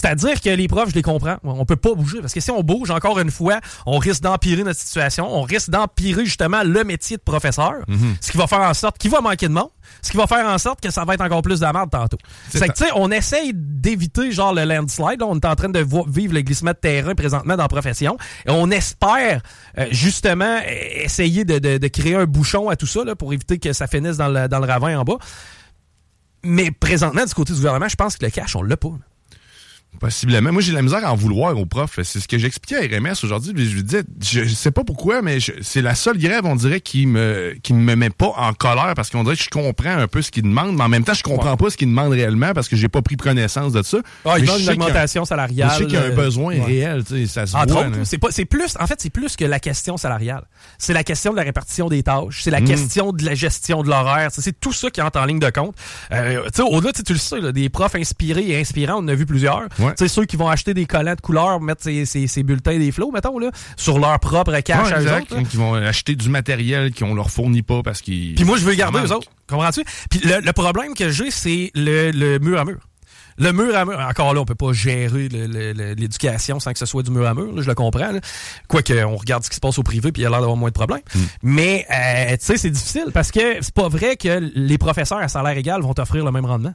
C'est-à-dire 0.00 0.40
que 0.40 0.50
les 0.50 0.68
profs, 0.68 0.90
je 0.90 0.94
les 0.94 1.02
comprends. 1.02 1.36
On 1.42 1.64
peut 1.64 1.76
pas 1.76 1.92
bouger. 1.94 2.20
Parce 2.20 2.32
que 2.32 2.40
si 2.40 2.50
on 2.52 2.62
bouge, 2.62 2.90
encore 2.90 3.18
une 3.18 3.30
fois, 3.32 3.60
on 3.84 3.98
risque 3.98 4.22
d'empirer 4.22 4.62
notre 4.62 4.78
situation. 4.78 5.26
On 5.28 5.42
risque 5.42 5.70
d'empirer 5.70 6.24
justement 6.24 6.62
le 6.62 6.84
métier 6.84 7.16
de 7.16 7.22
professeur. 7.22 7.72
Mhm. 7.88 8.14
Ce 8.20 8.30
qui 8.30 8.36
va 8.38 8.46
faire 8.46 8.60
en 8.60 8.74
sorte 8.74 8.96
qu'il 8.98 9.10
va 9.10 9.20
manquer 9.20 9.48
de 9.48 9.52
monde. 9.54 9.70
Ce 10.02 10.10
qui 10.10 10.16
va 10.16 10.26
faire 10.26 10.46
en 10.46 10.58
sorte 10.58 10.80
que 10.80 10.90
ça 10.90 11.04
va 11.04 11.14
être 11.14 11.22
encore 11.22 11.42
plus 11.42 11.58
de 11.60 11.64
la 11.64 11.72
merde 11.72 11.90
tantôt. 11.90 12.18
C'est 12.48 12.58
que, 12.68 12.72
tu 12.78 12.84
sais, 12.84 12.90
on 12.94 13.10
essaye 13.10 13.52
d'éviter 13.54 14.30
genre 14.30 14.54
le 14.54 14.64
landslide. 14.64 15.20
Là, 15.20 15.26
on 15.28 15.34
est 15.36 15.44
en 15.46 15.54
train 15.56 15.68
de 15.68 15.84
vivre 16.08 16.34
le 16.34 16.42
glissement 16.42 16.70
de 16.70 16.76
terrain 16.76 17.14
présentement 17.14 17.56
dans 17.56 17.64
la 17.64 17.68
profession. 17.68 18.16
Et 18.46 18.50
on 18.50 18.70
espère 18.70 19.42
euh, 19.78 19.86
justement 19.90 20.44
euh, 20.64 20.70
essayer 21.02 21.44
de, 21.44 21.58
de- 21.58 21.78
de 21.78 21.88
créer 21.88 22.14
un 22.14 22.26
bouchon 22.26 22.68
à 22.68 22.76
tout 22.76 22.86
ça 22.86 23.02
là, 23.04 23.16
pour 23.16 23.32
éviter 23.32 23.58
que 23.58 23.72
ça 23.72 23.86
finisse 23.86 24.16
dans 24.18 24.28
le, 24.28 24.46
dans 24.46 24.58
le 24.60 24.66
ravin 24.66 24.98
en 24.98 25.04
bas. 25.04 25.16
Mais 26.44 26.70
présentement, 26.70 27.24
du 27.24 27.34
côté 27.34 27.52
du 27.52 27.58
gouvernement, 27.58 27.88
je 27.88 27.96
pense 27.96 28.16
que 28.16 28.24
le 28.24 28.30
cash, 28.30 28.54
on 28.54 28.62
l'a 28.62 28.76
pas. 28.76 28.90
Possiblement. 30.00 30.52
Moi, 30.52 30.62
j'ai 30.62 30.70
de 30.70 30.76
la 30.76 30.82
misère 30.82 31.04
à 31.04 31.12
en 31.12 31.16
vouloir 31.16 31.56
aux 31.58 31.66
profs. 31.66 31.98
C'est 32.04 32.20
ce 32.20 32.28
que 32.28 32.38
j'expliquais 32.38 32.76
à 32.76 32.98
RMS 32.98 33.14
aujourd'hui. 33.24 33.52
Je 33.68 33.74
lui 33.74 33.82
disais, 33.82 34.02
je, 34.22 34.44
sais 34.44 34.70
pas 34.70 34.84
pourquoi, 34.84 35.22
mais 35.22 35.38
c'est 35.60 35.82
la 35.82 35.96
seule 35.96 36.18
grève, 36.18 36.44
on 36.44 36.54
dirait, 36.54 36.80
qui 36.80 37.06
me, 37.06 37.56
qui 37.64 37.72
me 37.74 37.96
met 37.96 38.10
pas 38.10 38.32
en 38.36 38.52
colère 38.52 38.92
parce 38.94 39.10
qu'on 39.10 39.24
dirait 39.24 39.34
que 39.36 39.42
je 39.42 39.48
comprends 39.48 39.96
un 39.96 40.06
peu 40.06 40.22
ce 40.22 40.30
qu'ils 40.30 40.44
demandent, 40.44 40.76
mais 40.76 40.84
en 40.84 40.88
même 40.88 41.02
temps, 41.02 41.14
je 41.14 41.24
comprends 41.24 41.56
pas 41.56 41.70
ce 41.70 41.76
qu'ils 41.76 41.88
demandent 41.88 42.12
réellement 42.12 42.52
parce 42.52 42.68
que 42.68 42.76
j'ai 42.76 42.88
pas 42.88 43.02
pris 43.02 43.16
connaissance 43.16 43.72
de 43.72 43.82
ça. 43.82 43.98
Ah, 44.24 44.34
Mais 44.36 44.40
il 44.42 44.46
je 44.46 44.46
demande 44.46 44.60
une 44.60 44.70
augmentation 44.70 45.24
salariale. 45.24 45.70
Je 45.72 45.78
sais 45.78 45.84
qu'il 45.86 45.94
y 45.94 45.96
a 45.96 46.02
un 46.02 46.10
euh, 46.10 46.14
besoin 46.14 46.54
ouais. 46.54 46.62
réel, 46.64 47.02
tu 47.04 47.26
sais, 47.26 47.26
ça 47.26 47.46
se 47.46 47.56
Entre 47.56 47.72
voit. 47.72 47.86
c'est 48.04 48.18
pas, 48.18 48.28
c'est 48.30 48.44
plus, 48.44 48.76
en 48.78 48.86
fait, 48.86 49.00
c'est 49.00 49.10
plus 49.10 49.34
que 49.34 49.44
la 49.44 49.58
question 49.58 49.96
salariale. 49.96 50.44
C'est 50.78 50.92
la 50.92 51.02
question 51.02 51.32
de 51.32 51.36
la 51.38 51.42
répartition 51.42 51.88
des 51.88 52.04
tâches. 52.04 52.42
C'est 52.44 52.50
la 52.52 52.60
Mm. 52.60 52.64
question 52.66 53.12
de 53.12 53.24
la 53.24 53.34
gestion 53.34 53.82
de 53.82 53.88
l'horaire. 53.88 54.28
C'est- 54.32 54.58
tout 54.60 54.72
ça 54.72 54.90
qui 54.90 55.02
entre 55.02 55.18
en 55.18 55.24
ligne 55.24 55.38
de 55.40 55.50
compte. 55.50 55.74
Euh, 56.12 56.42
tu 56.46 56.50
sais, 56.56 56.62
au-delà, 56.62 56.92
tu 56.92 57.12
le 57.12 57.18
sais, 57.18 57.40
là, 57.40 57.50
des 57.52 57.68
profs 57.68 57.94
inspirés 57.96 58.44
et 58.48 58.60
inspirants, 58.60 58.96
on 58.98 59.04
en 59.04 59.08
a 59.08 59.14
vu 59.14 59.26
plusieurs. 59.26 59.62
Ouais. 59.78 59.94
Tu 59.94 60.04
sais, 60.04 60.08
ceux 60.08 60.24
qui 60.24 60.36
vont 60.36 60.48
acheter 60.48 60.74
des 60.74 60.86
collants 60.86 61.14
de 61.14 61.20
couleur, 61.20 61.60
mettre 61.60 61.82
ces, 61.82 62.04
ces, 62.04 62.26
ces 62.26 62.42
bulletins 62.42 62.78
des 62.78 62.90
flots, 62.92 63.10
mettons, 63.12 63.38
là, 63.38 63.50
sur 63.76 63.98
leur 63.98 64.18
propre 64.20 64.58
cash 64.60 64.88
Ouais, 64.88 64.92
à 64.94 65.00
eux 65.00 65.12
autres. 65.20 65.48
qui 65.48 65.56
vont 65.56 65.74
acheter 65.74 66.16
du 66.16 66.28
matériel 66.28 66.92
qu'on 66.94 67.14
leur 67.14 67.30
fournit 67.30 67.62
pas 67.62 67.82
parce 67.82 68.00
qu'ils. 68.02 68.34
Puis 68.34 68.44
moi, 68.44 68.56
je 68.56 68.64
veux 68.64 68.74
garder 68.74 69.00
eux 69.00 69.12
autres. 69.12 69.28
Comprends-tu? 69.48 69.84
Puis 70.10 70.20
le, 70.20 70.40
le 70.40 70.52
problème 70.52 70.94
que 70.94 71.10
j'ai, 71.10 71.30
c'est 71.30 71.70
le, 71.74 72.10
le 72.10 72.38
mur 72.38 72.58
à 72.60 72.64
mur. 72.64 72.78
Le 73.40 73.52
mur 73.52 73.76
à 73.76 73.84
mur, 73.84 74.00
encore 74.00 74.34
là, 74.34 74.40
on 74.40 74.44
peut 74.44 74.56
pas 74.56 74.72
gérer 74.72 75.28
l'éducation 75.28 76.58
sans 76.60 76.72
que 76.72 76.78
ce 76.78 76.86
soit 76.86 77.02
du 77.04 77.10
mur 77.10 77.26
à 77.26 77.34
mur, 77.34 77.52
là, 77.54 77.62
je 77.62 77.68
le 77.68 77.74
comprends. 77.74 78.10
Quoique, 78.68 78.92
on 79.04 79.16
regarde 79.16 79.44
ce 79.44 79.50
qui 79.50 79.54
se 79.56 79.60
passe 79.60 79.78
au 79.78 79.82
privé, 79.84 80.12
puis 80.12 80.22
il 80.22 80.24
y 80.24 80.26
a 80.26 80.30
l'air 80.30 80.40
d'avoir 80.40 80.56
moins 80.56 80.70
de 80.70 80.74
problèmes. 80.74 81.02
Hmm. 81.14 81.20
Mais, 81.42 81.86
euh, 81.90 82.32
tu 82.32 82.44
sais, 82.46 82.56
c'est 82.56 82.70
difficile 82.70 83.06
parce 83.14 83.30
que 83.30 83.58
c'est 83.60 83.74
pas 83.74 83.88
vrai 83.88 84.16
que 84.16 84.50
les 84.54 84.76
professeurs 84.78 85.18
à 85.18 85.28
salaire 85.28 85.56
égal 85.56 85.82
vont 85.82 85.94
t'offrir 85.94 86.24
le 86.24 86.32
même 86.32 86.46
rendement. 86.46 86.74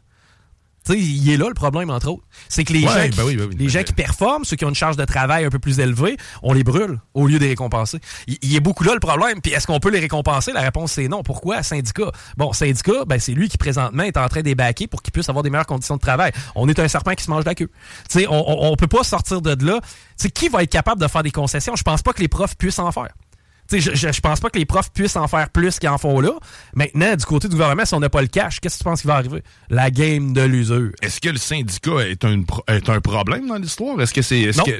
Tu 0.86 0.94
sais, 0.94 1.00
il 1.00 1.30
est 1.32 1.38
là 1.38 1.48
le 1.48 1.54
problème, 1.54 1.90
entre 1.90 2.10
autres. 2.10 2.24
C'est 2.50 2.64
que 2.66 2.74
les 2.74 2.84
Ouais, 2.86 2.88
gens, 3.06 3.10
qui, 3.10 3.18
ben 3.18 3.24
oui, 3.24 3.36
ben 3.38 3.48
oui. 3.50 3.56
les 3.58 3.70
gens 3.70 3.84
qui 3.84 3.94
performent, 3.94 4.44
ceux 4.44 4.56
qui 4.58 4.66
ont 4.66 4.70
une 4.70 4.76
charge 4.76 4.98
de 4.98 5.06
travail 5.06 5.46
un 5.46 5.50
peu 5.50 5.60
plus 5.60 5.80
élevée, 5.80 6.18
on 6.42 6.52
les 6.52 6.64
brûle 6.64 7.00
au 7.14 7.26
lieu 7.28 7.36
de 7.40 7.44
les 7.44 7.50
récompenser. 7.52 8.00
Il, 8.28 8.38
il 8.42 8.56
est 8.56 8.60
beaucoup 8.60 8.84
là 8.84 8.94
le 8.94 9.00
problème. 9.00 9.40
Puis 9.42 9.54
est-ce 9.54 9.66
qu'on 9.66 9.80
peut 9.80 9.90
les 9.92 10.00
récompenser? 10.00 10.52
La 10.52 10.62
réponse 10.62 10.92
c'est 10.94 11.08
non. 11.08 11.24
Pourquoi? 11.24 11.64
Syndicat. 11.64 12.12
Bon, 12.38 12.52
syndicat, 12.52 13.06
ben, 13.08 13.20
c'est 13.20 13.32
lui 13.34 13.48
qui 13.48 13.58
présentement 13.58 14.04
est 14.04 14.18
en 14.18 14.28
train 14.28 14.42
d'ébaquer 14.42 14.88
pour 14.88 15.02
qu'il 15.02 15.14
puisse 15.14 15.30
avoir 15.30 15.44
des 15.44 15.50
meilleures 15.50 15.66
conditions 15.66 15.96
de 15.96 16.02
travail. 16.02 16.32
On 16.56 16.68
est 16.68 16.78
un 16.80 16.88
serpent 16.88 17.14
qui 17.14 17.24
se 17.24 17.30
mange 17.30 17.46
la 17.46 17.56
queue. 17.56 17.70
Tu 18.10 18.20
sais, 18.20 18.28
on, 18.28 18.34
on, 18.34 18.72
on 18.72 18.76
peut 18.76 18.88
pas 18.88 19.04
sortir 19.04 19.42
de 19.42 19.66
là. 19.66 19.80
Tu 19.82 19.88
sais, 20.18 20.30
qui 20.32 20.50
va 20.50 20.64
être 20.64 20.72
capable 20.72 21.02
de 21.02 21.08
faire 21.08 21.24
des 21.24 21.32
concessions? 21.32 21.76
Je 21.76 21.84
pense 21.84 22.02
pas 22.02 22.14
que 22.14 22.20
les 22.22 22.28
profs 22.28 22.56
puissent 22.58 22.80
en 22.80 22.92
faire. 22.92 23.10
Je, 23.80 23.92
je, 23.96 24.12
je 24.12 24.22
pense 24.22 24.40
pas 24.40 24.50
que 24.50 24.58
les 24.60 24.66
profs 24.66 24.92
puissent 24.92 25.16
en 25.16 25.28
faire 25.28 25.50
plus 25.50 25.80
qu'ils 25.80 25.90
en 25.90 25.98
font 25.98 26.20
là. 26.20 26.32
Maintenant, 26.74 27.16
du 27.16 27.26
côté 27.26 27.48
du 27.48 27.54
gouvernement, 27.56 27.86
si 27.86 27.94
on 27.94 28.00
n'a 28.00 28.10
pas 28.10 28.22
le 28.22 28.28
cash, 28.28 28.60
qu'est-ce 28.60 28.76
que 28.76 28.80
tu 28.80 28.84
penses 28.84 29.02
qui 29.02 29.08
va 29.08 29.16
arriver? 29.16 29.44
La 29.70 29.92
game 29.92 30.34
de 30.34 30.42
l'usure. 30.42 30.92
Est-ce 31.02 31.20
que 31.22 31.30
le 31.30 31.38
syndicat 31.38 32.08
est 32.08 32.24
un, 32.26 32.42
est 32.68 32.90
un 32.90 33.02
problème 33.02 33.48
dans 33.48 33.56
l'histoire? 33.58 34.00
Est-ce 34.02 34.14
que 34.14 34.22
c'est. 34.22 34.52
Que. 34.64 34.72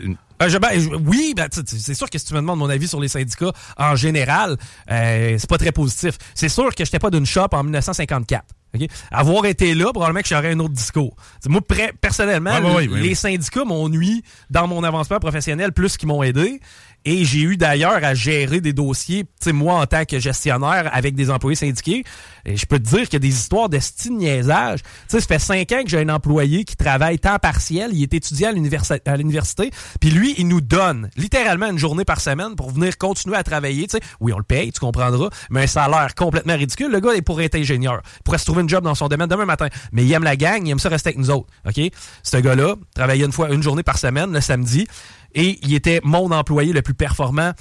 Euh, 0.42 0.50
je- 0.50 0.58
ben, 0.58 0.70
je- 0.80 0.90
oui, 0.90 1.34
ben, 1.36 1.48
c'est 1.52 1.94
sûr 1.94 2.10
que 2.10 2.18
si 2.18 2.26
tu 2.26 2.34
me 2.34 2.40
demandes 2.40 2.60
mon 2.60 2.70
avis 2.70 2.88
sur 2.88 3.00
les 3.00 3.08
syndicats 3.08 3.52
en 3.78 3.96
général, 3.96 4.58
euh, 4.92 5.36
c'est 5.38 5.50
pas 5.50 5.58
très 5.60 5.72
positif. 5.72 6.18
C'est 6.34 6.50
sûr 6.50 6.74
que 6.76 6.84
j'étais 6.84 7.00
pas 7.00 7.12
d'une 7.12 7.26
shop 7.26 7.48
en 7.52 7.64
1954. 7.64 8.44
OK? 8.76 8.88
Avoir 9.12 9.46
été 9.46 9.76
là, 9.76 9.92
probablement 9.94 10.22
que 10.22 10.28
j'aurais 10.28 10.52
un 10.52 10.60
autre 10.60 10.74
discours. 10.74 11.16
T'sais, 11.40 11.50
moi, 11.50 11.62
personnellement, 12.02 12.50
ouais, 12.76 12.88
les 13.02 13.14
syndicats 13.14 13.64
m'ont 13.66 13.88
nuit 13.88 14.24
dans 14.50 14.68
mon 14.68 14.84
avancement 14.84 15.20
professionnel 15.20 15.72
plus 15.74 15.96
qu'ils 15.96 16.08
m'ont 16.08 16.24
aidé. 16.24 16.60
Et 17.06 17.26
j'ai 17.26 17.42
eu 17.42 17.58
d'ailleurs 17.58 18.04
à 18.04 18.14
gérer 18.14 18.62
des 18.62 18.72
dossiers, 18.72 19.24
tu 19.24 19.30
sais, 19.42 19.52
moi 19.52 19.76
en 19.76 19.86
tant 19.86 20.06
que 20.06 20.20
gestionnaire 20.20 20.90
avec 20.94 21.16
des 21.16 21.30
employés 21.30 21.56
syndiqués. 21.56 22.04
Et 22.46 22.56
je 22.58 22.66
peux 22.66 22.80
te 22.80 22.84
dire 22.90 23.02
qu'il 23.04 23.14
y 23.14 23.16
a 23.18 23.20
des 23.20 23.28
histoires 23.30 23.68
de 23.70 23.80
style 23.80 24.16
niaisage. 24.18 24.82
Tu 24.84 24.90
sais, 25.08 25.20
ça 25.22 25.28
fait 25.28 25.40
cinq 25.40 25.72
ans 25.74 25.84
que 25.84 25.90
j'ai 25.90 26.00
un 26.00 26.10
employé 26.10 26.64
qui 26.64 26.76
travaille 26.76 27.20
temps 27.20 27.38
partiel. 27.40 27.92
Il 27.94 28.04
est 28.04 28.14
étudiant 28.14 28.50
à 28.50 28.52
l'universi- 28.54 29.02
à 29.06 29.18
l'université. 29.18 29.70
Puis 30.00 30.12
lui, 30.12 30.36
il 30.38 30.48
nous 30.48 30.62
donne 30.62 31.10
littéralement 31.18 31.68
une 31.70 31.78
journée 31.78 32.06
par 32.06 32.22
semaine 32.22 32.56
pour 32.56 32.72
venir 32.72 32.98
continuer 32.98 33.36
à 33.36 33.44
travailler. 33.44 33.88
Tu 33.88 33.98
sais, 33.98 34.04
oui, 34.20 34.32
on 34.34 34.38
le 34.38 34.44
paye, 34.44 34.72
tu 34.72 34.80
comprendras, 34.80 35.30
mais 35.50 35.64
un 35.64 35.68
salaire 35.68 36.16
complètement 36.16 36.56
ridicule. 36.56 36.92
Le 36.92 37.00
gars 37.00 37.14
est 37.14 37.22
pour 37.22 37.42
être 37.42 37.56
ingénieur. 37.56 38.02
Il 38.20 38.24
pourrait 38.24 38.38
se 38.38 38.46
trouver 38.46 38.62
une 38.62 38.70
job 38.70 38.84
dans 38.84 38.96
son 38.96 39.08
domaine 39.08 39.28
demain 39.30 39.46
matin. 39.46 39.68
Mais 39.92 40.06
il 40.06 40.12
aime 40.14 40.24
la 40.24 40.36
gang, 40.36 40.66
il 40.66 40.72
aime 40.72 40.80
ça 40.80 40.90
rester 40.90 41.10
avec 41.10 41.20
nous 41.20 41.30
autres. 41.32 41.48
OK? 41.68 41.82
Ce 42.24 42.38
gars-là 42.38 42.76
travaillait 42.96 43.26
une 43.26 43.32
fois, 43.32 43.50
une 43.52 43.64
journée 43.64 43.84
par 43.84 43.98
semaine, 43.98 44.32
le 44.32 44.42
samedi 44.42 44.88
et 45.36 45.60
il 45.64 45.74
était 45.74 46.02
mon 46.04 46.32
employé 46.32 46.74
le 46.74 46.82
plus 46.82 46.94
performant. 46.94 47.52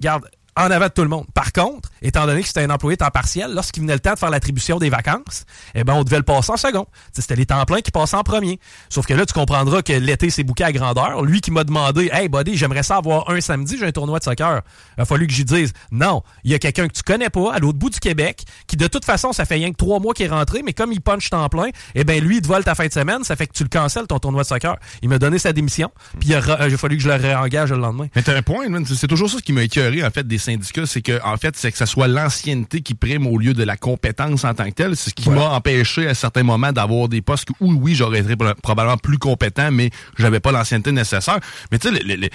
Garde, 0.00 0.28
en 0.56 0.70
avant 0.70 0.86
de 0.86 0.92
tout 0.92 1.02
le 1.02 1.08
monde. 1.08 1.26
Par 1.34 1.52
contre, 1.52 1.90
étant 2.04 2.26
donné 2.26 2.42
que 2.42 2.46
c'était 2.48 2.62
un 2.62 2.70
employé 2.70 2.96
temps 2.96 3.10
partiel, 3.10 3.52
lorsqu'il 3.52 3.82
venait 3.82 3.94
le 3.94 4.00
temps 4.00 4.12
de 4.12 4.18
faire 4.18 4.30
l'attribution 4.30 4.78
des 4.78 4.90
vacances, 4.90 5.44
eh 5.74 5.84
ben, 5.84 5.94
on 5.94 6.04
devait 6.04 6.18
le 6.18 6.22
passer 6.22 6.52
en 6.52 6.56
second. 6.56 6.86
C'était 7.12 7.34
les 7.34 7.46
temps 7.46 7.64
pleins 7.64 7.80
qui 7.80 7.90
passaient 7.90 8.16
en 8.16 8.22
premier. 8.22 8.60
Sauf 8.90 9.06
que 9.06 9.14
là, 9.14 9.24
tu 9.26 9.32
comprendras 9.32 9.82
que 9.82 9.92
l'été 9.92 10.30
s'est 10.30 10.44
bouqué 10.44 10.64
à 10.64 10.72
grandeur. 10.72 11.22
Lui 11.22 11.40
qui 11.40 11.50
m'a 11.50 11.64
demandé, 11.64 12.10
hey, 12.12 12.28
buddy, 12.28 12.56
j'aimerais 12.56 12.82
ça 12.82 12.96
avoir 12.96 13.30
un 13.30 13.40
samedi, 13.40 13.76
j'ai 13.78 13.86
un 13.86 13.92
tournoi 13.92 14.18
de 14.18 14.24
soccer. 14.24 14.62
Il 14.98 15.02
a 15.02 15.04
fallu 15.04 15.26
que 15.26 15.32
j'y 15.32 15.44
dise, 15.44 15.72
non, 15.90 16.22
il 16.44 16.52
y 16.52 16.54
a 16.54 16.58
quelqu'un 16.58 16.88
que 16.88 16.92
tu 16.92 17.02
connais 17.02 17.30
pas 17.30 17.54
à 17.54 17.58
l'autre 17.58 17.78
bout 17.78 17.90
du 17.90 18.00
Québec, 18.00 18.44
qui 18.66 18.76
de 18.76 18.86
toute 18.86 19.04
façon, 19.04 19.32
ça 19.32 19.46
fait 19.46 19.54
rien 19.54 19.70
que 19.70 19.76
trois 19.76 19.98
mois 19.98 20.12
qu'il 20.12 20.26
est 20.26 20.30
rentré, 20.30 20.62
mais 20.62 20.74
comme 20.74 20.92
il 20.92 21.00
punch 21.00 21.30
temps 21.30 21.48
plein, 21.48 21.70
eh 21.94 22.04
ben, 22.04 22.22
lui, 22.22 22.36
il 22.36 22.42
te 22.42 22.48
vole 22.48 22.64
ta 22.64 22.74
fin 22.74 22.86
de 22.86 22.92
semaine, 22.92 23.24
ça 23.24 23.34
fait 23.34 23.46
que 23.46 23.52
tu 23.52 23.62
le 23.62 23.68
cancelles 23.70 24.06
ton 24.06 24.18
tournoi 24.18 24.42
de 24.42 24.48
soccer. 24.48 24.76
Il 25.02 25.08
m'a 25.08 25.18
donné 25.18 25.38
sa 25.38 25.52
démission, 25.52 25.90
puis 26.20 26.30
il 26.30 26.34
a, 26.34 26.42
fallu 26.76 26.96
que 26.96 27.02
je 27.02 27.08
le 27.08 27.14
réengage 27.14 27.70
le 27.72 27.78
lendemain. 27.78 28.08
Mais 28.14 28.22
t'as 28.22 28.36
un 28.36 28.42
point, 28.42 28.66
c'est 28.84 29.08
toujours 29.08 29.30
ça 29.30 29.38
qui 29.40 29.52
m'a 29.52 29.62
écœuré 29.62 30.04
en 30.04 30.10
fait 30.10 30.26
des 30.26 30.38
syndicats, 30.38 30.86
c'est 30.86 31.02
que 31.02 31.22
en 31.24 31.36
fait 31.36 31.56
c'est 31.56 31.72
que 31.72 31.78
ça 31.78 31.86
soit 31.94 32.08
l'ancienneté 32.08 32.80
qui 32.82 32.94
prime 32.94 33.24
au 33.28 33.38
lieu 33.38 33.54
de 33.54 33.62
la 33.62 33.76
compétence 33.76 34.44
en 34.44 34.52
tant 34.52 34.64
que 34.64 34.70
telle. 34.74 34.96
C'est 34.96 35.10
ce 35.10 35.14
qui 35.14 35.30
m'a 35.30 35.50
empêché 35.50 36.08
à 36.08 36.14
certains 36.14 36.42
moments 36.42 36.72
d'avoir 36.72 37.08
des 37.08 37.22
postes 37.22 37.50
où 37.60 37.72
oui 37.72 37.94
j'aurais 37.94 38.18
été 38.18 38.34
pro- 38.34 38.52
probablement 38.60 38.96
plus 38.96 39.16
compétent, 39.16 39.70
mais 39.70 39.90
j'avais 40.18 40.40
pas 40.40 40.50
l'ancienneté 40.50 40.90
nécessaire. 40.90 41.38
Mais 41.70 41.78
tu 41.78 41.88
sais, 41.88 41.94
le- 41.94 42.04
le- 42.04 42.16
le- 42.22 42.28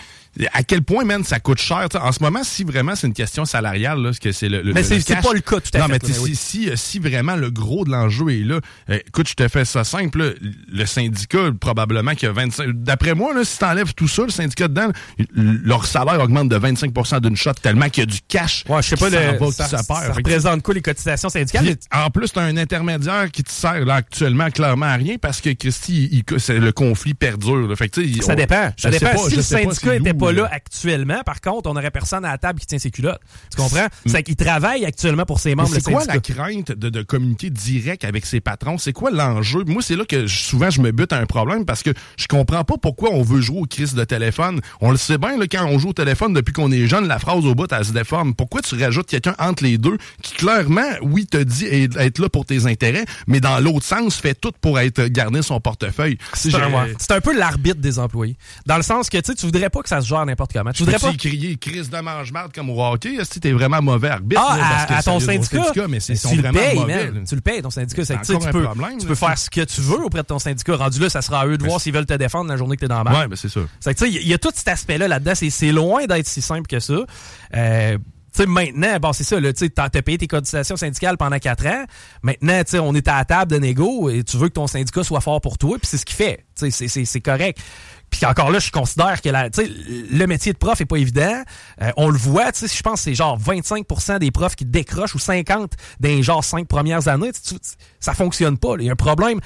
à 0.53 0.63
quel 0.63 0.81
point 0.83 1.03
man 1.03 1.23
ça 1.23 1.39
coûte 1.39 1.59
cher? 1.59 1.87
En 2.01 2.11
ce 2.11 2.21
moment, 2.21 2.43
si 2.43 2.63
vraiment 2.63 2.95
c'est 2.95 3.07
une 3.07 3.13
question 3.13 3.45
salariale, 3.45 3.97
là, 3.99 4.09
parce 4.09 4.19
que 4.19 4.31
c'est 4.31 4.49
le, 4.49 4.61
le- 4.61 4.73
Mais 4.73 4.81
le 4.81 4.87
c'est- 4.99 5.21
pas 5.21 5.33
le 5.33 5.41
cas, 5.41 5.59
tout 5.59 5.69
à 5.73 5.79
non, 5.79 5.85
fait, 5.85 5.91
mais 5.91 5.93
là, 5.93 5.99
tu 5.99 6.05
sais, 6.07 6.11
mais 6.11 6.25
si, 6.25 6.29
oui. 6.31 6.35
si, 6.35 6.69
euh, 6.69 6.75
si 6.75 6.99
vraiment 6.99 7.35
le 7.35 7.49
gros 7.51 7.83
de 7.85 7.91
l'enjeu 7.91 8.29
est 8.29 8.43
là, 8.43 8.59
euh, 8.89 8.99
écoute, 9.07 9.27
je 9.27 9.33
te 9.33 9.47
fais 9.47 9.65
ça 9.65 9.83
simple, 9.83 10.19
là, 10.19 10.31
le 10.71 10.85
syndicat, 10.85 11.49
probablement 11.59 12.11
qu'il 12.15 12.27
y 12.27 12.29
a 12.29 12.33
25... 12.33 12.69
D'après 12.73 13.15
moi, 13.15 13.33
là, 13.33 13.43
si 13.43 13.57
t'enlèves 13.57 13.93
tout 13.93 14.07
ça, 14.07 14.23
le 14.23 14.29
syndicat 14.29 14.67
dedans, 14.67 14.89
leur 15.33 15.85
salaire 15.85 16.19
augmente 16.21 16.49
de 16.49 16.57
25% 16.57 17.19
d'une 17.21 17.35
shot 17.35 17.53
tellement 17.61 17.89
qu'il 17.89 18.01
y 18.01 18.03
a 18.03 18.05
du 18.07 18.19
cash 18.27 18.63
Ouais, 18.69 18.81
je 18.81 18.89
sais 18.89 18.95
pas, 18.95 19.09
le- 19.09 19.37
va, 19.37 19.51
ça, 19.51 19.67
ça 19.67 19.83
que- 19.83 20.13
représente 20.15 20.61
quoi 20.63 20.73
les 20.73 20.81
cotisations 20.81 21.29
syndicales? 21.29 21.65
puis, 21.65 21.77
en 21.93 22.09
plus, 22.09 22.31
t'as 22.31 22.41
un 22.43 22.57
intermédiaire 22.57 23.29
qui 23.31 23.43
te 23.43 23.51
sert 23.51 23.85
là, 23.85 23.95
actuellement 23.95 24.49
clairement 24.49 24.85
à 24.87 24.95
rien 24.95 25.15
parce 25.19 25.41
que 25.41 25.49
Christy, 25.51 26.09
il- 26.11 26.23
il- 26.49 26.55
le 26.59 26.71
conflit 26.71 27.13
perdure. 27.13 27.67
là. 27.67 27.75
Fait 27.75 27.89
que, 27.89 28.01
Ça 28.21 28.33
on- 28.33 28.35
dépend. 28.35 28.71
Ça 28.77 28.89
dépend. 28.89 29.11
pas, 29.11 29.29
si 29.29 29.35
le 29.35 29.41
syndicat 29.41 29.99
d'où, 29.99 30.03
pas 30.19 30.31
là 30.31 30.43
là. 30.43 30.49
actuellement, 30.51 31.21
par 31.25 31.41
contre, 31.41 31.69
on 31.69 31.73
n'aurait 31.73 31.91
personne 31.91 32.25
à 32.25 32.31
la 32.31 32.37
table 32.37 32.59
qui 32.59 32.65
tient 32.65 32.79
ses 32.79 32.91
culottes. 32.91 33.21
Tu 33.51 33.57
comprends? 33.57 33.87
C'est 34.05 34.23
qu'il 34.23 34.35
travaille 34.35 34.85
actuellement 34.85 35.25
pour 35.25 35.39
ses 35.39 35.55
membres, 35.55 35.69
c'est 35.73 35.83
quoi 35.83 36.05
la 36.05 36.19
crainte 36.19 36.71
de, 36.71 36.89
de 36.89 37.01
communiquer 37.01 37.49
direct 37.49 38.03
avec 38.05 38.25
ses 38.25 38.41
patrons? 38.41 38.77
C'est 38.77 38.93
quoi 38.93 39.11
l'enjeu? 39.11 39.63
Moi, 39.65 39.81
c'est 39.81 39.95
là 39.95 40.05
que 40.05 40.27
je- 40.27 40.39
souvent 40.39 40.69
je 40.69 40.81
me 40.81 40.91
bute 40.91 41.13
à 41.13 41.17
un 41.17 41.25
problème 41.25 41.65
parce 41.65 41.83
que 41.83 41.91
je 42.17 42.27
comprends 42.27 42.63
pas 42.63 42.75
pourquoi 42.77 43.11
on 43.11 43.21
veut 43.21 43.41
jouer 43.41 43.59
au 43.61 43.65
crise 43.65 43.93
de 43.93 44.03
téléphone. 44.03 44.61
On 44.81 44.91
le 44.91 44.97
sait 44.97 45.17
bien, 45.17 45.37
là, 45.37 45.45
quand 45.49 45.65
on 45.65 45.79
joue 45.79 45.89
au 45.89 45.93
téléphone 45.93 46.33
depuis 46.33 46.53
qu'on 46.53 46.71
est 46.71 46.87
jeune, 46.87 47.07
la 47.07 47.19
phrase 47.19 47.45
au 47.45 47.55
bout, 47.55 47.71
elle 47.71 47.85
se 47.85 47.93
déforme. 47.93 48.33
Pourquoi 48.33 48.61
tu 48.61 48.75
rajoutes 48.81 49.07
quelqu'un 49.07 49.35
entre 49.39 49.63
les 49.63 49.77
deux 49.77 49.97
qui, 50.21 50.33
clairement, 50.33 50.89
oui, 51.01 51.25
te 51.25 51.37
dit 51.37 51.65
être 51.65 52.19
là 52.19 52.29
pour 52.29 52.45
tes 52.45 52.65
intérêts, 52.65 53.05
mais 53.27 53.39
dans 53.39 53.59
l'autre 53.59 53.85
sens, 53.85 54.15
fait 54.15 54.35
tout 54.35 54.51
pour 54.61 54.79
être 54.79 55.03
garder 55.05 55.41
son 55.41 55.59
portefeuille? 55.59 56.17
C'est 56.33 56.53
un, 57.11 57.21
peu 57.21 57.37
l'arbitre 57.37 57.79
des 57.79 57.99
employés. 57.99 58.37
Dans 58.65 58.77
le 58.77 58.83
sens 58.83 59.09
que 59.09 59.17
tu 59.17 59.23
sais, 59.31 59.35
tu 59.35 59.45
voudrais 59.45 59.69
pas 59.69 59.81
que 59.81 59.89
ça 59.89 60.01
se 60.01 60.07
gère 60.09 60.25
n'importe 60.25 60.53
comment. 60.53 60.71
Tu 60.71 60.83
voudrais 60.83 60.99
pas. 60.99 61.13
Crier 61.13 61.57
crise 61.57 61.89
de 61.89 61.99
mange-marde 61.99 62.51
comme 62.53 62.69
au 62.69 62.83
hockey? 62.83 63.15
Que 63.17 63.39
t'es 63.39 63.51
vraiment 63.51 63.81
mauvais 63.81 64.09
arbitre? 64.09 64.41
Ah, 64.45 64.57
là, 64.57 64.63
parce 64.69 64.85
que 64.85 64.93
à, 64.93 65.03
ton 65.03 65.19
syndicat, 65.19 65.87
mais 65.87 65.99
c'est 65.99 66.15
sont 66.15 66.29
tu 66.29 66.41
le 66.41 66.51
payes, 66.51 66.75
mauvais. 66.75 67.11
là. 67.11 67.21
Tu 67.27 67.35
le 67.35 67.41
payes, 67.41 67.61
ton 67.61 67.69
syndicat. 67.69 68.05
C'est 68.05 68.17
que, 68.17 68.25
tu 68.25 68.51
peux, 68.51 68.63
problème, 68.63 68.97
tu 68.97 69.05
là. 69.05 69.07
peux 69.07 69.15
faire 69.15 69.37
ce 69.37 69.49
que 69.49 69.61
tu 69.61 69.81
veux 69.81 70.03
auprès 70.03 70.21
de 70.21 70.27
ton 70.27 70.39
syndicat. 70.39 70.75
Rendu 70.75 70.99
là, 70.99 71.09
ça 71.09 71.21
sera 71.21 71.41
à 71.41 71.47
eux 71.47 71.57
de 71.57 71.63
voir 71.63 71.79
s'ils 71.79 71.93
veulent 71.93 72.05
te 72.05 72.13
défendre 72.13 72.49
la 72.49 72.57
journée 72.57 72.75
que 72.75 72.81
t'es 72.81 72.87
dans 72.87 73.03
la. 73.03 73.11
Ouais, 73.11 73.27
ben 73.27 73.35
c'est 73.35 73.49
que, 73.49 73.59
tu 73.59 73.93
sais, 73.93 74.09
il 74.09 74.27
y, 74.27 74.33
a 74.33 74.37
tout 74.37 74.51
cet 74.53 74.67
aspect-là 74.67 75.07
là-dedans. 75.07 75.33
C'est- 75.35 75.69
loin 75.71 76.05
d'être 76.05 76.27
si 76.27 76.41
simple 76.41 76.67
que 76.67 76.79
ça. 76.79 76.93
Euh, 77.55 77.97
tu 78.33 78.43
sais, 78.43 78.45
maintenant, 78.45 78.97
bon, 78.99 79.13
c'est 79.13 79.23
ça, 79.23 79.39
là, 79.39 79.51
tu 79.53 79.69
t'as 79.71 79.89
payé 79.89 80.17
tes 80.17 80.27
cotisations 80.27 80.75
syndicales 80.75 81.17
pendant 81.17 81.39
quatre 81.39 81.65
ans. 81.65 81.85
Maintenant, 82.21 82.59
tu 82.63 82.71
sais, 82.71 82.79
on 82.79 82.93
est 82.93 83.07
à 83.07 83.17
la 83.17 83.25
table 83.25 83.51
de 83.51 83.57
négo 83.57 84.09
et 84.09 84.23
tu 84.23 84.37
veux 84.37 84.49
que 84.49 84.53
ton 84.53 84.67
syndicat 84.67 85.03
soit 85.03 85.21
fort 85.21 85.41
pour 85.41 85.57
toi, 85.57 85.77
puis 85.79 85.87
c'est 85.87 85.97
ce 85.97 86.05
qu'il 86.05 86.15
fait. 86.15 86.45
C'est 86.55 87.21
correct. 87.21 87.59
Puis 88.09 88.25
encore 88.25 88.49
là, 88.51 88.59
je 88.59 88.71
considère 88.71 89.21
que 89.21 89.29
la, 89.29 89.49
le 89.49 90.25
métier 90.25 90.51
de 90.53 90.57
prof 90.57 90.79
est 90.81 90.85
pas 90.85 90.97
évident. 90.97 91.43
Euh, 91.81 91.91
on 91.97 92.09
le 92.09 92.17
voit, 92.17 92.51
tu 92.51 92.67
sais, 92.67 92.75
je 92.75 92.81
pense 92.81 92.95
que 92.95 93.03
c'est 93.05 93.15
genre 93.15 93.37
25% 93.39 94.19
des 94.19 94.31
profs 94.31 94.55
qui 94.55 94.65
décrochent 94.65 95.15
ou 95.15 95.19
50 95.19 95.71
dans 95.99 96.09
les 96.09 96.23
genre 96.23 96.43
cinq 96.43 96.67
premières 96.67 97.07
années. 97.07 97.31
Tu- 97.33 97.55
tu- 97.55 97.59
ça 97.99 98.13
fonctionne 98.13 98.57
pas. 98.57 98.75
Il 98.79 98.85
y 98.85 98.89
a 98.89 98.93
un 98.93 98.95
problème 98.95 99.39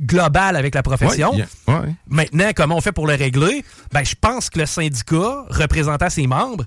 global 0.00 0.56
avec 0.56 0.74
la 0.74 0.82
profession. 0.82 1.30
Ouais, 1.32 1.44
yeah, 1.68 1.80
ouais. 1.80 1.94
Maintenant, 2.08 2.50
comment 2.54 2.76
on 2.76 2.80
fait 2.80 2.92
pour 2.92 3.06
le 3.06 3.14
régler? 3.14 3.64
Ben, 3.92 4.04
je 4.04 4.14
pense 4.20 4.50
que 4.50 4.58
le 4.58 4.66
syndicat, 4.66 5.44
représentant 5.48 6.10
ses 6.10 6.26
membres, 6.26 6.64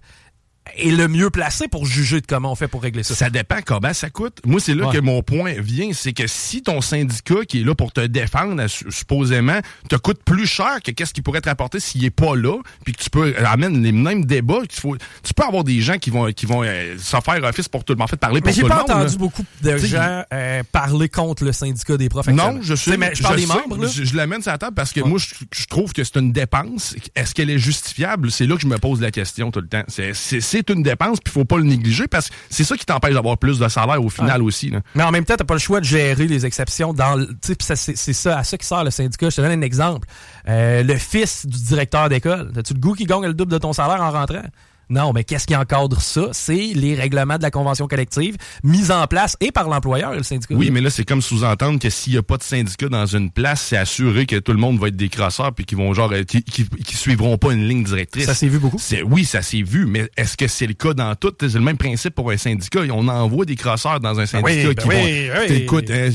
est 0.78 0.90
le 0.92 1.08
mieux 1.08 1.30
placé 1.30 1.68
pour 1.68 1.86
juger 1.86 2.22
de 2.22 2.26
comment 2.26 2.52
on 2.52 2.56
fait 2.56 2.68
pour 2.68 2.82
régler 2.82 3.04
ça. 3.04 3.14
Ça 3.16 3.30
dépend 3.30 3.58
combien 3.66 3.94
ça 3.94 4.10
coûte. 4.10 4.40
Moi, 4.46 4.60
c'est 4.60 4.74
là 4.74 4.88
Ouais. 4.88 4.96
que 4.96 5.00
mon 5.02 5.22
point 5.22 5.54
vient, 5.60 5.92
c'est 5.94 6.14
que 6.14 6.28
si 6.28 6.62
ton 6.64 6.82
syndicat 6.82 7.46
qui 7.48 7.62
est 7.62 7.64
là 7.64 7.76
pour 7.76 7.92
te 7.92 8.02
défendre, 8.02 8.68
su- 8.68 8.86
supposément, 8.90 9.60
te 9.90 9.96
coûte 9.96 10.20
plus 10.26 10.48
cher 10.48 10.78
que 10.84 10.92
qu'est-ce 10.92 11.14
qu'il 11.14 11.24
pourrait 11.24 11.42
te 11.42 11.50
rapporter 11.50 11.80
s'il 11.80 12.04
est 12.04 12.10
pas 12.10 12.36
là, 12.36 12.58
puis 12.84 12.94
que 12.94 13.02
tu 13.04 13.10
peux 13.10 13.28
euh, 13.38 13.46
amener 13.46 13.80
les 13.80 13.92
mêmes 13.92 14.26
débats, 14.26 14.60
faut, 14.72 14.98
tu 15.24 15.34
peux 15.34 15.44
avoir 15.44 15.64
des 15.64 15.82
gens 15.82 15.98
qui 15.98 16.10
vont 16.10 16.32
qui 16.34 16.46
vont 16.46 16.64
euh, 16.64 16.96
s'en 16.98 17.22
faire 17.22 17.44
office 17.44 17.70
pour 17.70 17.84
tout 17.84 17.94
le 17.94 17.98
monde, 17.98 18.06
en 18.06 18.08
fait 18.08 18.18
parler 18.18 18.42
pour 18.42 18.48
Mais 18.48 18.54
j'ai 18.54 18.62
tout 18.64 18.68
pas 18.68 18.76
le 18.76 18.82
monde. 18.82 18.92
entendu 18.92 19.12
là. 19.14 19.18
beaucoup 19.20 19.44
de 19.62 19.78
T'sais, 19.78 19.88
gens 19.88 20.24
euh, 20.34 20.64
parler 20.72 21.10
contre 21.10 21.44
le 21.44 21.52
syndicat 21.52 21.98
des 21.98 22.10
profs. 22.10 22.28
Non, 22.28 22.60
je 22.62 22.76
sais, 22.76 22.98
mais 22.98 23.12
je 23.14 23.22
parle 23.24 23.36
des 23.38 23.46
sais, 23.46 23.54
membres, 23.54 23.78
là. 23.84 23.88
Je, 23.88 24.04
je 24.04 24.16
l'amène 24.16 24.42
sur 24.42 24.52
la 24.52 24.58
table 24.58 24.76
parce 24.76 24.92
que 24.92 25.02
moi, 25.02 25.20
je, 25.20 25.36
je 25.54 25.66
trouve 25.68 25.94
que 25.94 26.04
c'est 26.04 26.18
une 26.18 26.32
dépense. 26.32 26.96
Est-ce 27.16 27.34
qu'elle 27.36 27.50
est 27.50 27.60
justifiable? 27.60 28.32
C'est 28.32 28.46
là 28.48 28.56
que 28.56 28.62
je 28.62 28.68
me 28.68 28.78
pose 28.78 29.00
la 29.02 29.12
question 29.12 29.52
tout 29.52 29.62
le 29.62 29.68
temps. 29.68 29.84
C'est- 29.88 30.14
C'est 30.56 30.70
une 30.70 30.84
dépense, 30.84 31.20
puis 31.20 31.32
il 31.32 31.34
faut 31.34 31.44
pas 31.46 31.58
le 31.58 31.64
négliger 31.64 32.08
parce 32.08 32.30
que 32.30 32.36
c'est 32.50 32.64
ça 32.64 32.78
qui 32.78 32.86
t'empêche 32.86 33.14
d'avoir 33.14 33.38
plus 33.38 33.60
de 33.60 33.68
salaire 33.68 34.02
au 34.04 34.10
final 34.10 34.42
aussi. 34.42 34.70
Là. 34.70 34.80
Mais 34.96 35.04
en 35.04 35.12
même 35.12 35.26
temps, 35.26 35.36
t'as 35.38 35.44
pas 35.44 35.54
le 35.56 35.60
choix 35.60 35.80
de 35.82 35.86
gérer 35.86 36.28
les 36.28 36.46
exceptions 36.46 36.94
dans 36.94 37.16
le- 37.16 37.28
c'est 37.42 38.14
ça, 38.14 38.40
à 38.40 38.44
ça 38.44 38.58
qui 38.58 38.66
sert 38.66 38.84
le 38.84 38.92
syndicat. 38.92 39.30
Je 39.30 39.36
te 39.36 39.42
donne 39.42 39.52
un 39.52 39.62
exemple. 39.62 40.08
Euh, 40.48 40.82
le 40.84 40.96
fils 40.96 41.46
du 41.46 41.62
directeur 41.62 42.08
d'école, 42.10 42.52
as-tu 42.58 42.74
le 42.74 42.80
goût 42.80 42.94
qu'il 42.94 43.08
gagne 43.08 43.24
le 43.26 43.34
double 43.34 43.52
de 43.52 43.58
ton 43.58 43.74
salaire 43.74 44.02
en 44.02 44.12
rentrant? 44.12 44.44
Non, 44.90 45.14
mais 45.14 45.24
qu'est-ce 45.24 45.48
qui 45.48 45.56
encadre 45.56 46.02
ça? 46.02 46.30
C'est 46.32 46.72
les 46.76 46.96
règlements 46.96 47.38
de 47.38 47.44
la 47.44 47.52
convention 47.52 47.88
collective 47.88 48.36
mis 48.64 48.92
en 48.92 49.08
place 49.08 49.36
et 49.42 49.52
par 49.52 49.68
l'employeur 49.70 50.14
et 50.14 50.18
le 50.18 50.24
syndicat. 50.24 50.56
Oui, 50.56 50.70
mais 50.72 50.82
là, 50.82 50.90
c'est 50.90 51.06
comme 51.06 51.22
sous-entendre 51.22 51.80
que 51.80 51.90
s'il 51.90 52.14
n'y 52.14 52.20
a 52.20 52.24
pas 52.24 52.38
de 52.38 52.44
syndicat 52.44 52.88
dans 52.90 53.06
une 53.06 53.32
place, 53.32 53.62
c'est 53.62 53.78
assuré 53.78 54.26
que 54.26 54.36
tout 54.38 54.52
le 54.52 54.58
monde 54.60 54.80
va 54.80 54.88
être 54.90 54.96
des 54.96 55.10
crosseurs 55.10 55.54
puis 55.54 55.66
qu'ils 55.66 55.78
vont 55.78 55.94
genre 55.94 56.12
euh, 56.12 56.24
qui, 56.24 56.44
qui, 56.44 56.66
qui 56.68 56.96
suivront 56.96 57.38
pas 57.38 57.52
une 57.54 57.68
ligne 57.68 57.84
directrice. 57.84 58.26
Ça 58.26 58.36
s'est 58.36 58.48
vu 58.48 58.60
beaucoup. 58.60 58.78
C'est 58.80 59.02
oui, 59.02 59.26
ça 59.26 59.42
s'est 59.42 59.62
vu, 59.62 59.86
mais 59.86 60.10
est-ce 60.18 60.38
que 60.38 60.48
c'est 60.48 60.68
le 60.68 60.74
cas 60.74 60.94
dans 60.94 61.16
tout? 61.16 61.34
C'est 61.40 61.54
le 61.54 61.60
même 61.62 61.78
principe 61.78 62.14
pour 62.16 62.32
un 62.32 62.38
syndicat. 62.38 62.82
On 62.92 63.08
envoie 63.08 63.46
des 63.46 63.56
crosseurs 63.56 64.00
dans 64.00 64.20
un 64.20 64.26
syndicat 64.26 64.52
oui, 64.52 64.66
ben 64.66 64.76
qui 64.76 64.88
oui, 64.88 64.96
vont. 65.28 65.34
oui. 65.50 65.56
Écoute, 65.56 65.90
hein, 65.90 66.10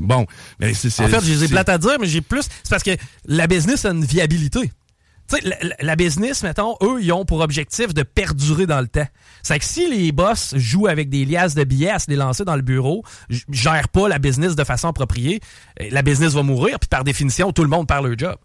bon, 0.00 0.26
c'est- 0.72 1.00
En 1.02 1.08
fait, 1.08 1.24
j'ai 1.24 1.48
plates 1.48 1.68
à 1.68 1.78
dire, 1.78 1.96
mais 2.00 2.06
j'ai 2.06 2.20
plus. 2.20 2.42
C'est 2.42 2.70
parce 2.70 2.82
que 2.82 2.96
la 3.26 3.46
business 3.46 3.84
a 3.84 3.90
une 3.90 4.04
viabilité. 4.04 4.70
Tu 5.28 5.36
sais, 5.36 5.74
la, 5.80 5.96
business, 5.96 6.42
mettons, 6.42 6.76
eux, 6.82 6.98
ils 7.00 7.12
ont 7.12 7.24
pour 7.24 7.40
objectif 7.40 7.92
de 7.92 8.02
perdurer 8.02 8.66
dans 8.66 8.80
le 8.80 8.86
temps. 8.86 9.06
C'est 9.42 9.58
que 9.58 9.64
si 9.64 9.88
les 9.88 10.12
boss 10.12 10.54
jouent 10.56 10.86
avec 10.86 11.08
des 11.08 11.24
liasses 11.24 11.54
de 11.54 11.64
billets 11.64 11.90
à 11.90 11.98
se 11.98 12.08
les 12.08 12.16
lancer 12.16 12.44
dans 12.44 12.56
le 12.56 12.62
bureau, 12.62 13.02
gèrent 13.50 13.88
pas 13.88 14.08
la 14.08 14.18
business 14.18 14.54
de 14.54 14.64
façon 14.64 14.88
appropriée, 14.88 15.40
eh, 15.78 15.90
la 15.90 16.02
business 16.02 16.32
va 16.32 16.42
mourir, 16.42 16.78
puis 16.78 16.88
par 16.88 17.02
définition, 17.02 17.52
tout 17.52 17.62
le 17.62 17.68
monde 17.68 17.88
perd 17.88 18.04
leur 18.04 18.16
job. 18.16 18.36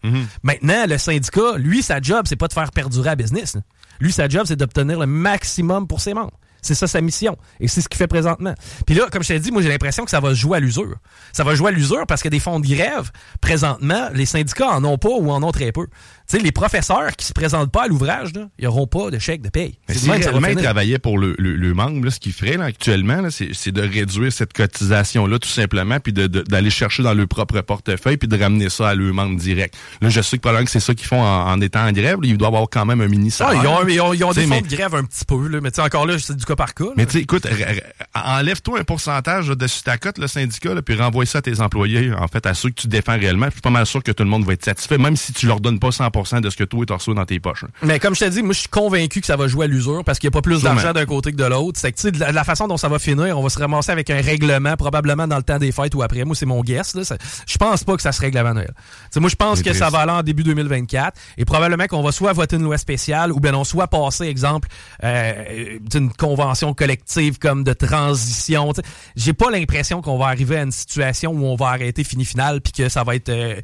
Maintenant, 0.43 0.85
le 0.87 0.97
syndicat, 0.97 1.57
lui, 1.57 1.83
sa 1.83 2.01
job, 2.01 2.25
c'est 2.27 2.35
pas 2.35 2.47
de 2.47 2.53
faire 2.53 2.71
perdurer 2.71 3.09
la 3.09 3.15
business. 3.15 3.57
Lui, 3.99 4.11
sa 4.11 4.27
job, 4.27 4.43
c'est 4.47 4.55
d'obtenir 4.55 4.99
le 4.99 5.05
maximum 5.05 5.87
pour 5.87 6.01
ses 6.01 6.13
membres. 6.13 6.33
C'est 6.61 6.75
ça 6.75 6.87
sa 6.87 7.01
mission. 7.01 7.37
Et 7.59 7.67
c'est 7.67 7.81
ce 7.81 7.89
qu'il 7.89 7.97
fait 7.97 8.07
présentement. 8.07 8.53
Puis 8.85 8.95
là, 8.95 9.07
comme 9.11 9.23
je 9.23 9.29
t'ai 9.29 9.39
dit, 9.39 9.51
moi 9.51 9.61
j'ai 9.61 9.69
l'impression 9.69 10.03
que 10.05 10.11
ça 10.11 10.19
va 10.19 10.29
se 10.29 10.35
jouer 10.35 10.57
à 10.57 10.59
l'usure. 10.59 10.95
Ça 11.33 11.43
va 11.43 11.55
jouer 11.55 11.69
à 11.69 11.71
l'usure 11.71 12.05
parce 12.07 12.21
que 12.21 12.29
des 12.29 12.39
fonds 12.39 12.59
de 12.59 12.67
grève, 12.67 13.11
présentement, 13.41 14.09
les 14.13 14.25
syndicats 14.25 14.69
en 14.69 14.83
ont 14.83 14.97
pas 14.97 15.09
ou 15.09 15.31
en 15.31 15.43
ont 15.43 15.51
très 15.51 15.71
peu. 15.71 15.87
Tu 16.29 16.37
sais, 16.37 16.39
les 16.39 16.51
professeurs 16.51 17.15
qui 17.17 17.25
se 17.25 17.33
présentent 17.33 17.71
pas 17.71 17.83
à 17.83 17.87
l'ouvrage, 17.87 18.31
ils 18.57 18.65
n'auront 18.65 18.87
pas 18.87 19.09
de 19.09 19.19
chèque 19.19 19.41
de 19.41 19.49
paye. 19.49 19.79
Mais 19.89 19.95
si 19.95 20.09
réellement 20.09 20.47
ils 20.47 20.55
travaillaient 20.55 20.99
pour 20.99 21.17
le, 21.17 21.35
le, 21.37 21.55
le 21.55 21.73
membre, 21.73 22.09
ce 22.09 22.19
qu'ils 22.19 22.33
feraient 22.33 22.57
là, 22.57 22.65
actuellement, 22.65 23.27
c'est 23.29 23.71
de 23.71 23.81
réduire 23.81 24.31
cette 24.31 24.53
cotisation-là 24.53 25.39
tout 25.39 25.49
simplement, 25.49 25.99
puis 25.99 26.13
d'aller 26.13 26.69
chercher 26.69 27.03
dans 27.03 27.13
leur 27.13 27.27
propre 27.27 27.61
portefeuille, 27.61 28.17
puis 28.17 28.27
de 28.27 28.37
ramener 28.37 28.69
ça 28.69 28.89
à 28.89 28.95
leur 28.95 29.13
membre 29.13 29.37
direct. 29.37 29.75
Là, 30.01 30.09
je 30.09 30.21
sais 30.21 30.37
que 30.37 30.41
probablement 30.41 30.65
que 30.65 30.71
c'est 30.71 30.79
ça 30.79 30.93
qu'ils 30.93 31.07
font 31.07 31.21
en, 31.21 31.59
étant 31.61 31.85
en 31.85 31.91
grève. 31.91 32.17
ils 32.23 32.37
doivent 32.37 32.53
avoir 32.53 32.69
quand 32.69 32.85
même 32.85 33.01
un 33.01 33.07
mini 33.07 33.31
salaire. 33.31 33.61
Ah, 33.61 33.83
ils 33.87 33.99
ont, 34.01 34.13
ils 34.13 34.23
ont, 34.23 34.31
des 34.31 34.45
fonds 34.45 34.61
de 34.61 34.67
grève 34.67 34.95
un 34.95 35.03
petit 35.03 35.25
peu, 35.25 35.47
là, 35.47 35.59
mais 35.61 35.77
encore 35.79 36.05
là, 36.05 36.17
c'est 36.19 36.35
du 36.35 36.45
cas 36.51 36.55
par 36.55 36.73
cas. 36.73 36.85
Mais 36.97 37.05
tu 37.05 37.17
écoute, 37.17 37.47
enlève-toi 38.15 38.79
un 38.79 38.83
pourcentage 38.83 39.47
de 39.47 39.67
ta 39.83 39.97
cote, 39.97 40.17
le 40.17 40.27
syndicat, 40.27 40.73
là, 40.73 40.81
puis 40.81 40.95
renvoie 40.95 41.25
ça 41.25 41.39
à 41.39 41.41
tes 41.41 41.59
employés, 41.59 42.13
en 42.13 42.27
fait, 42.27 42.45
à 42.45 42.53
ceux 42.53 42.69
que 42.69 42.81
tu 42.81 42.87
défends 42.87 43.17
réellement. 43.17 43.47
Je 43.47 43.51
suis 43.51 43.61
pas 43.61 43.69
mal 43.69 43.85
sûr 43.85 44.03
que 44.03 44.11
tout 44.11 44.23
le 44.23 44.29
monde 44.29 44.45
va 44.45 44.53
être 44.53 44.65
satisfait, 44.65 44.97
même 44.97 45.15
si 45.15 45.33
tu 45.33 45.47
leur 45.47 45.59
donnes 45.59 45.79
pas 45.79 45.89
100% 45.89 46.41
de 46.41 46.49
ce 46.49 46.57
que 46.57 46.63
toi 46.63 46.85
tu 46.85 46.93
reçois 46.93 47.13
dans 47.13 47.25
tes 47.25 47.39
poches. 47.39 47.63
Hein. 47.63 47.69
Mais 47.83 47.99
comme 47.99 48.15
je 48.15 48.19
t'ai 48.19 48.29
dit, 48.29 48.43
moi, 48.43 48.53
je 48.53 48.59
suis 48.59 48.69
convaincu 48.69 49.21
que 49.21 49.27
ça 49.27 49.35
va 49.35 49.47
jouer 49.47 49.65
à 49.65 49.67
l'usure 49.67 50.03
parce 50.03 50.19
qu'il 50.19 50.27
n'y 50.29 50.33
a 50.33 50.37
pas 50.37 50.41
plus 50.41 50.63
d'argent 50.63 50.93
d'un 50.93 51.05
côté 51.05 51.31
que 51.31 51.37
de 51.37 51.45
l'autre. 51.45 51.79
C'est 51.79 51.91
que, 51.91 52.19
la, 52.19 52.31
la 52.31 52.43
façon 52.43 52.67
dont 52.67 52.77
ça 52.77 52.89
va 52.89 52.99
finir, 52.99 53.37
on 53.37 53.43
va 53.43 53.49
se 53.49 53.59
ramasser 53.59 53.91
avec 53.91 54.09
un 54.09 54.21
règlement, 54.21 54.75
probablement 54.75 55.27
dans 55.27 55.37
le 55.37 55.43
temps 55.43 55.57
des 55.57 55.71
fêtes 55.71 55.95
ou 55.95 56.03
après. 56.03 56.23
Moi, 56.25 56.35
c'est 56.35 56.45
mon 56.45 56.61
guess. 56.61 56.95
Je 57.47 57.57
pense 57.57 57.83
pas 57.83 57.95
que 57.95 58.01
ça 58.01 58.11
se 58.11 58.21
règle 58.21 58.37
avant 58.37 58.53
Noël. 58.53 58.73
moi, 59.17 59.29
je 59.29 59.35
pense 59.35 59.61
que 59.61 59.73
ça 59.73 59.89
va 59.89 59.99
aller 59.99 60.11
en 60.11 60.23
début 60.23 60.43
2024 60.43 61.17
et 61.37 61.45
probablement 61.45 61.87
qu'on 61.87 62.03
va 62.03 62.11
soit 62.11 62.33
voter 62.33 62.57
une 62.57 62.63
loi 62.63 62.77
spéciale 62.77 63.31
ou 63.31 63.39
bien 63.39 63.53
on 63.53 63.63
soit 63.63 63.87
passer, 63.87 64.25
exemple, 64.25 64.67
euh, 65.03 65.79
d'une 65.81 66.11
convention 66.11 66.40
collective 66.75 67.39
comme 67.39 67.63
de 67.63 67.73
transition. 67.73 68.73
J'ai 69.15 69.33
pas 69.33 69.49
l'impression 69.51 70.01
qu'on 70.01 70.17
va 70.17 70.27
arriver 70.27 70.57
à 70.57 70.63
une 70.63 70.71
situation 70.71 71.31
où 71.31 71.45
on 71.45 71.55
va 71.55 71.67
arrêter 71.67 72.03
fini 72.03 72.25
final 72.25 72.61
puis 72.61 72.73
que 72.73 72.89
ça 72.89 73.03
va 73.03 73.15
être 73.15 73.29
euh, 73.29 73.55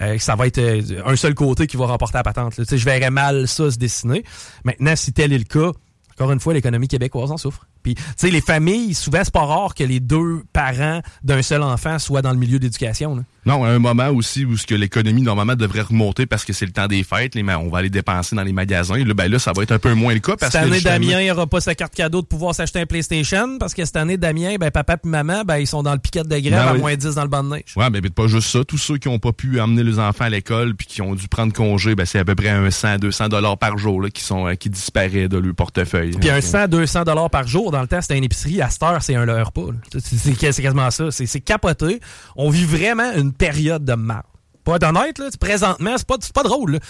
euh, 0.00 0.18
ça 0.18 0.36
va 0.36 0.46
être 0.46 0.58
euh, 0.58 1.02
un 1.04 1.16
seul 1.16 1.34
côté 1.34 1.66
qui 1.66 1.76
va 1.76 1.86
remporter 1.86 2.18
la 2.18 2.22
patente. 2.22 2.54
Je 2.58 2.84
verrais 2.84 3.10
mal 3.10 3.48
ça 3.48 3.70
se 3.70 3.78
dessiner. 3.78 4.24
Maintenant, 4.64 4.96
si 4.96 5.12
tel 5.12 5.32
est 5.32 5.38
le 5.38 5.44
cas, 5.44 5.72
encore 6.14 6.32
une 6.32 6.40
fois, 6.40 6.54
l'économie 6.54 6.88
québécoise 6.88 7.30
en 7.30 7.36
souffre. 7.36 7.66
Puis, 7.86 7.94
tu 7.94 8.02
sais, 8.16 8.30
les 8.30 8.40
familles, 8.40 8.94
souvent, 8.94 9.20
c'est 9.22 9.32
pas 9.32 9.44
rare 9.44 9.72
que 9.76 9.84
les 9.84 10.00
deux 10.00 10.42
parents 10.52 11.02
d'un 11.22 11.40
seul 11.40 11.62
enfant 11.62 12.00
soient 12.00 12.20
dans 12.20 12.32
le 12.32 12.36
milieu 12.36 12.58
d'éducation. 12.58 13.24
Non, 13.46 13.62
à 13.62 13.68
un 13.68 13.78
moment 13.78 14.08
aussi 14.08 14.44
où 14.44 14.56
ce 14.56 14.66
que 14.66 14.74
l'économie 14.74 15.22
normalement 15.22 15.54
devrait 15.54 15.82
remonter 15.82 16.26
parce 16.26 16.44
que 16.44 16.52
c'est 16.52 16.66
le 16.66 16.72
temps 16.72 16.88
des 16.88 17.04
fêtes, 17.04 17.36
les, 17.36 17.44
on 17.44 17.68
va 17.68 17.78
aller 17.78 17.90
dépenser 17.90 18.34
dans 18.34 18.42
les 18.42 18.52
magasins. 18.52 19.04
Là, 19.04 19.14
ben 19.14 19.30
là, 19.30 19.38
ça 19.38 19.52
va 19.54 19.62
être 19.62 19.70
un 19.70 19.78
peu 19.78 19.94
moins 19.94 20.14
le 20.14 20.18
cas 20.18 20.34
parce 20.34 20.50
cette 20.50 20.62
année, 20.62 20.80
Damien 20.80 21.24
n'aura 21.28 21.46
pas 21.46 21.60
sa 21.60 21.76
carte 21.76 21.94
cadeau 21.94 22.22
de 22.22 22.26
pouvoir 22.26 22.56
s'acheter 22.56 22.80
un 22.80 22.86
PlayStation 22.86 23.56
parce 23.60 23.72
que 23.72 23.84
cette 23.84 23.94
année, 23.94 24.16
Damien, 24.16 24.56
ben 24.58 24.72
papa 24.72 24.94
et 24.94 25.08
maman, 25.08 25.44
ben 25.44 25.58
ils 25.58 25.68
sont 25.68 25.84
dans 25.84 25.92
le 25.92 26.00
piquet 26.00 26.24
de 26.24 26.28
grève 26.28 26.42
ben 26.42 26.58
à 26.58 26.74
moins 26.74 26.96
10 26.96 27.14
dans 27.14 27.22
le 27.22 27.28
banc 27.28 27.44
de 27.44 27.50
neige. 27.50 27.72
Ouais, 27.76 27.88
mais 27.88 28.00
pas 28.00 28.26
juste 28.26 28.48
ça. 28.48 28.64
Tous 28.64 28.78
ceux 28.78 28.98
qui 28.98 29.08
n'ont 29.08 29.20
pas 29.20 29.32
pu 29.32 29.60
amener 29.60 29.84
les 29.84 30.00
enfants 30.00 30.24
à 30.24 30.28
l'école 30.28 30.74
puis 30.74 30.88
qui 30.88 31.00
ont 31.00 31.14
dû 31.14 31.28
prendre 31.28 31.52
congé, 31.52 31.94
ben 31.94 32.04
c'est 32.04 32.18
à 32.18 32.24
peu 32.24 32.34
près 32.34 32.48
un 32.48 32.68
100, 32.68 32.98
200 32.98 33.28
dollars 33.28 33.58
par 33.58 33.78
jour 33.78 34.02
là, 34.02 34.10
qui 34.10 34.22
sont 34.22 34.48
euh, 34.48 34.54
qui 34.54 34.70
disparaît 34.70 35.28
de 35.28 35.38
leur 35.38 35.54
portefeuille. 35.54 36.16
Puis 36.18 36.30
un 36.30 36.40
100, 36.40 36.66
200 36.66 37.04
dollars 37.04 37.30
par 37.30 37.46
jour 37.46 37.70
dans 37.76 37.82
le 37.82 37.88
temps, 37.88 38.00
c'était 38.00 38.16
une 38.16 38.24
épicerie. 38.24 38.62
À 38.62 38.70
cette 38.70 38.82
heure, 38.82 39.02
c'est 39.02 39.14
un 39.14 39.26
leurre 39.26 39.52
pas. 39.52 39.66
C'est 39.98 40.34
quasiment 40.34 40.90
ça. 40.90 41.10
C'est 41.10 41.40
capoté. 41.40 42.00
On 42.34 42.48
vit 42.50 42.64
vraiment 42.64 43.12
une 43.12 43.32
période 43.32 43.84
de 43.84 43.94
mal 43.94 44.22
pas 44.66 44.76
être 44.76 44.82
honnête, 44.82 45.18
là, 45.18 45.26
présentement, 45.38 45.94
c'est 45.96 46.06
pas, 46.06 46.16
pas 46.34 46.42
drôle. 46.42 46.80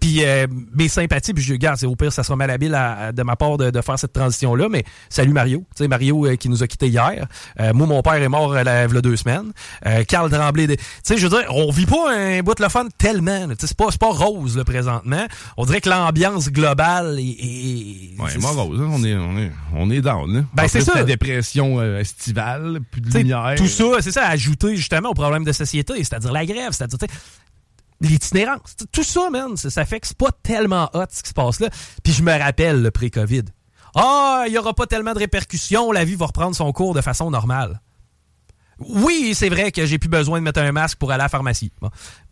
Puis 0.00 0.24
euh, 0.24 0.46
mes 0.74 0.88
sympathies, 0.88 1.34
puis 1.34 1.44
je 1.44 1.52
regarde, 1.52 1.84
au 1.84 1.94
pire, 1.94 2.10
ça 2.10 2.22
sera 2.22 2.34
malhabile 2.34 2.74
à, 2.74 3.12
de 3.12 3.22
ma 3.22 3.36
part 3.36 3.58
de, 3.58 3.70
de 3.70 3.80
faire 3.82 3.98
cette 3.98 4.14
transition-là, 4.14 4.68
mais 4.70 4.84
salut 5.10 5.34
Mario. 5.34 5.64
sais 5.76 5.86
Mario 5.86 6.26
euh, 6.26 6.36
qui 6.36 6.48
nous 6.48 6.62
a 6.62 6.66
quittés 6.66 6.88
hier. 6.88 7.26
Euh, 7.60 7.74
moi, 7.74 7.86
mon 7.86 8.00
père 8.00 8.14
est 8.14 8.28
mort 8.28 8.58
il 8.58 8.64
y 8.64 8.68
a 8.68 8.88
deux 8.88 9.16
semaines. 9.16 9.52
Carl 10.08 10.30
Tremblay. 10.30 10.66
Tu 10.66 10.76
sais, 11.02 11.18
je 11.18 11.26
veux 11.26 11.38
dire, 11.38 11.46
on 11.54 11.70
vit 11.70 11.84
pas 11.84 12.10
un 12.10 12.40
bout 12.40 12.54
de 12.54 12.62
le 12.62 12.70
fun 12.70 12.86
tellement. 12.96 13.48
C'est 13.58 13.76
pas, 13.76 13.88
pas 14.00 14.10
rose, 14.10 14.56
là, 14.56 14.64
présentement. 14.64 15.26
On 15.58 15.66
dirait 15.66 15.82
que 15.82 15.90
l'ambiance 15.90 16.50
globale 16.50 17.18
est... 17.18 17.22
est 17.22 18.18
ouais, 18.18 18.40
pas 18.40 18.48
rose. 18.48 18.80
Hein. 18.80 18.88
On, 18.90 19.04
est, 19.04 19.14
on, 19.14 19.38
est, 19.38 19.52
on 19.74 19.90
est 19.90 20.00
down. 20.00 20.32
Là. 20.32 20.44
Ben, 20.54 20.68
c'est 20.68 20.80
ça. 20.80 20.94
la 20.94 21.04
dépression 21.04 21.82
estivale, 21.98 22.80
plus 22.90 23.02
de 23.02 23.18
lumière. 23.18 23.54
Tout 23.58 23.68
ça, 23.68 23.84
c'est 24.00 24.12
ça, 24.12 24.26
ajouté 24.26 24.74
justement 24.76 25.10
au 25.10 25.14
problème 25.14 25.44
de 25.44 25.52
société, 25.52 25.92
c'est-à-dire 25.98 26.32
la 26.32 26.46
grève, 26.46 26.72
c'est-à-dire 26.72 26.98
l'itinérance. 28.00 28.76
Tout 28.92 29.02
ça, 29.02 29.30
man, 29.30 29.56
ça, 29.56 29.84
fait 29.84 30.00
que 30.00 30.06
c'est 30.06 30.16
pas 30.16 30.30
tellement 30.42 30.90
hot 30.94 31.06
ce 31.10 31.22
qui 31.22 31.30
se 31.30 31.34
passe 31.34 31.60
là. 31.60 31.68
Puis 32.02 32.12
je 32.12 32.22
me 32.22 32.38
rappelle 32.38 32.82
le 32.82 32.90
pré-COVID. 32.90 33.44
Ah, 33.94 34.44
il 34.46 34.52
y 34.52 34.58
aura 34.58 34.74
pas 34.74 34.86
tellement 34.86 35.14
de 35.14 35.18
répercussions, 35.18 35.90
la 35.90 36.04
vie 36.04 36.16
va 36.16 36.26
reprendre 36.26 36.54
son 36.54 36.70
cours 36.72 36.94
de 36.94 37.00
façon 37.00 37.30
normale. 37.30 37.80
Oui, 38.78 39.32
c'est 39.34 39.48
vrai 39.48 39.72
que 39.72 39.86
j'ai 39.86 39.98
plus 39.98 40.10
besoin 40.10 40.38
de 40.38 40.44
mettre 40.44 40.60
un 40.60 40.70
masque 40.70 40.98
pour 40.98 41.10
aller 41.10 41.22
à 41.22 41.24
la 41.24 41.28
pharmacie. 41.30 41.72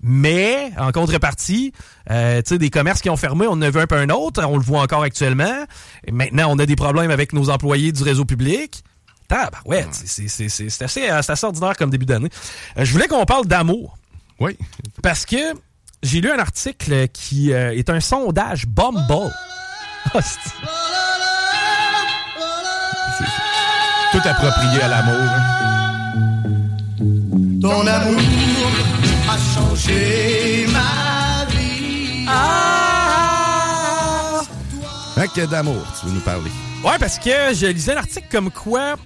Mais, 0.02 0.72
en 0.76 0.92
contrepartie, 0.92 1.72
euh, 2.10 2.42
tu 2.42 2.50
sais, 2.50 2.58
des 2.58 2.68
commerces 2.68 3.00
qui 3.00 3.08
ont 3.08 3.16
fermé, 3.16 3.46
on 3.46 3.52
en 3.52 3.62
a 3.62 3.70
vu 3.70 3.80
un 3.80 3.86
peu 3.86 3.96
un 3.96 4.10
autre, 4.10 4.44
on 4.44 4.58
le 4.58 4.62
voit 4.62 4.82
encore 4.82 5.02
actuellement. 5.02 5.64
Et 6.06 6.12
maintenant, 6.12 6.48
on 6.50 6.58
a 6.58 6.66
des 6.66 6.76
problèmes 6.76 7.10
avec 7.10 7.32
nos 7.32 7.48
employés 7.48 7.92
du 7.92 8.02
réseau 8.02 8.26
public. 8.26 8.84
Bah 9.30 9.50
ouais, 9.64 9.86
c'est 9.90 10.24
assez, 10.82 11.08
assez, 11.08 11.44
ordinaire 11.44 11.76
comme 11.78 11.88
début 11.88 12.04
d'année. 12.04 12.28
Euh, 12.76 12.84
je 12.84 12.92
voulais 12.92 13.08
qu'on 13.08 13.24
parle 13.24 13.46
d'amour. 13.46 13.96
Oui. 14.40 14.56
Parce 15.02 15.26
que 15.26 15.54
j'ai 16.02 16.20
lu 16.20 16.30
un 16.30 16.38
article 16.38 17.08
qui 17.08 17.52
euh, 17.52 17.76
est 17.76 17.88
un 17.90 18.00
sondage 18.00 18.66
Bumble. 18.66 19.32
Ah, 20.14 20.20
tout 24.12 24.20
approprié 24.22 24.82
à 24.82 24.88
l'amour. 24.88 25.14
Hein. 25.14 25.42
Ton 27.60 27.86
amour 27.86 28.20
a 29.28 29.38
changé 29.54 30.66
ma 30.70 31.44
vie. 31.46 32.26
Ah! 32.28 32.84
que 35.34 35.46
d'amour, 35.46 35.82
tu 35.98 36.06
veux 36.06 36.12
nous 36.12 36.20
parler? 36.20 36.50
Ouais, 36.84 36.98
parce 37.00 37.18
que 37.18 37.54
je 37.54 37.66
lisais 37.66 37.94
un 37.94 37.96
article 37.96 38.26
comme 38.30 38.50
quoi 38.50 38.96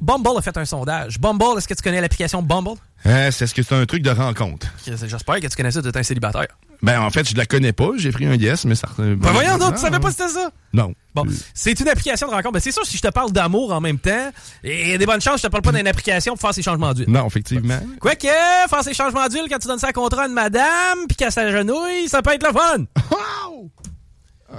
Bumble 0.00 0.38
a 0.38 0.42
fait 0.42 0.56
un 0.56 0.64
sondage. 0.64 1.20
Bumble, 1.20 1.58
est-ce 1.58 1.68
que 1.68 1.74
tu 1.74 1.82
connais 1.82 2.00
l'application 2.00 2.42
Bumble? 2.42 2.78
Euh, 3.06 3.30
c'est 3.30 3.46
ce 3.46 3.54
que 3.54 3.62
c'est 3.62 3.74
un 3.74 3.86
truc 3.86 4.02
de 4.02 4.10
rencontre? 4.10 4.66
J'espère 4.84 5.40
que 5.40 5.46
tu 5.46 5.56
connais 5.56 5.70
ça, 5.70 5.80
tu 5.80 5.88
es 5.88 5.96
un 5.96 6.02
célibataire. 6.02 6.48
Ben, 6.82 7.00
en 7.00 7.10
fait, 7.10 7.28
je 7.28 7.36
la 7.36 7.44
connais 7.44 7.72
pas. 7.72 7.90
J'ai 7.96 8.12
pris 8.12 8.26
un 8.26 8.34
yes, 8.34 8.64
mais 8.64 8.74
ça. 8.74 8.88
Ben, 8.98 9.16
voyons 9.16 9.58
donc, 9.58 9.74
tu 9.74 9.80
savais 9.80 9.98
pas 9.98 10.10
c'était 10.10 10.28
ça? 10.28 10.50
Non. 10.72 10.94
Bon, 11.14 11.24
c'est 11.54 11.78
une 11.80 11.88
application 11.88 12.28
de 12.28 12.32
rencontre. 12.32 12.54
Ben, 12.54 12.60
c'est 12.60 12.72
sûr, 12.72 12.86
si 12.86 12.96
je 12.96 13.02
te 13.02 13.08
parle 13.08 13.32
d'amour 13.32 13.72
en 13.72 13.80
même 13.80 13.98
temps, 13.98 14.30
il 14.62 14.90
y 14.90 14.92
a 14.92 14.98
des 14.98 15.06
bonnes 15.06 15.20
chances 15.20 15.34
que 15.34 15.40
je 15.40 15.46
te 15.46 15.50
parle 15.50 15.62
pas 15.62 15.72
d'une 15.72 15.88
application 15.88 16.34
pour 16.34 16.40
faire 16.40 16.54
ces 16.54 16.62
changements 16.62 16.94
d'huile. 16.94 17.10
Non, 17.10 17.26
effectivement. 17.26 17.80
Quoique, 18.00 18.26
faire 18.26 18.84
ces 18.84 18.94
changements 18.94 19.26
d'huile 19.28 19.46
quand 19.50 19.58
tu 19.58 19.66
donnes 19.66 19.78
ça 19.78 19.88
à 19.88 19.92
contrat 19.92 20.24
à 20.24 20.26
une 20.26 20.34
madame, 20.34 20.98
puis 21.08 21.16
qu'elle 21.16 21.32
s'agenouille, 21.32 22.08
ça 22.08 22.22
peut 22.22 22.34
être 22.34 22.46
le 22.46 22.52
fun. 22.52 22.84
Wow! 23.10 23.70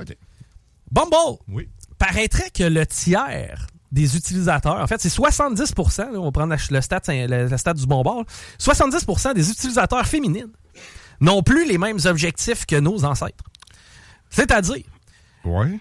OK. 0.01 0.17
Bumble. 0.91 1.39
Oui. 1.47 1.69
Paraîtrait 1.97 2.49
que 2.53 2.63
le 2.63 2.85
tiers 2.85 3.67
des 3.91 4.15
utilisateurs, 4.15 4.77
en 4.77 4.87
fait, 4.87 5.01
c'est 5.01 5.09
70 5.09 5.73
on 6.13 6.25
va 6.25 6.31
prendre 6.31 6.55
le 6.71 6.81
stat, 6.81 7.01
le, 7.07 7.57
stat 7.57 7.73
du 7.73 7.85
bon 7.85 8.01
bord, 8.03 8.23
70% 8.59 9.33
des 9.33 9.49
utilisateurs 9.49 10.05
féminines 10.05 10.49
n'ont 11.21 11.43
plus 11.43 11.67
les 11.67 11.77
mêmes 11.77 11.99
objectifs 12.05 12.65
que 12.65 12.79
nos 12.79 13.03
ancêtres. 13.03 13.43
C'est-à-dire, 14.29 14.83
ouais. 15.43 15.79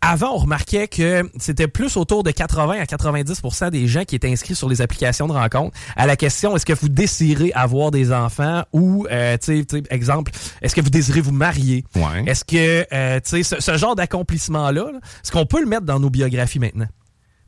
avant, 0.00 0.34
on 0.34 0.38
remarquait 0.38 0.88
que 0.88 1.30
c'était 1.38 1.68
plus 1.68 1.98
autour 1.98 2.22
de 2.22 2.30
80 2.30 2.80
à 2.80 2.84
90% 2.84 3.70
des 3.70 3.86
gens 3.86 4.04
qui 4.04 4.16
étaient 4.16 4.32
inscrits 4.32 4.54
sur 4.54 4.68
les 4.68 4.80
applications 4.80 5.28
de 5.28 5.32
rencontre 5.32 5.76
à 5.96 6.06
la 6.06 6.16
question 6.16 6.56
est-ce 6.56 6.64
que 6.64 6.72
vous 6.72 6.88
désirez 6.88 7.52
avoir 7.54 7.90
des 7.90 8.10
enfants 8.10 8.64
ou, 8.72 9.06
euh, 9.10 9.36
tu 9.36 9.64
sais, 9.68 9.82
exemple, 9.90 10.32
est-ce 10.62 10.74
que 10.74 10.80
vous 10.80 10.90
désirez 10.90 11.20
vous 11.20 11.32
marier? 11.32 11.84
Ouais. 11.94 12.24
Est-ce 12.26 12.44
que, 12.44 12.86
euh, 12.92 13.20
tu 13.20 13.30
sais, 13.30 13.42
ce, 13.42 13.60
ce, 13.60 13.76
genre 13.76 13.94
d'accomplissement-là, 13.94 14.86
est-ce 15.22 15.30
qu'on 15.30 15.46
peut 15.46 15.60
le 15.60 15.66
mettre 15.66 15.84
dans 15.84 16.00
nos 16.00 16.10
biographies 16.10 16.58
maintenant? 16.58 16.88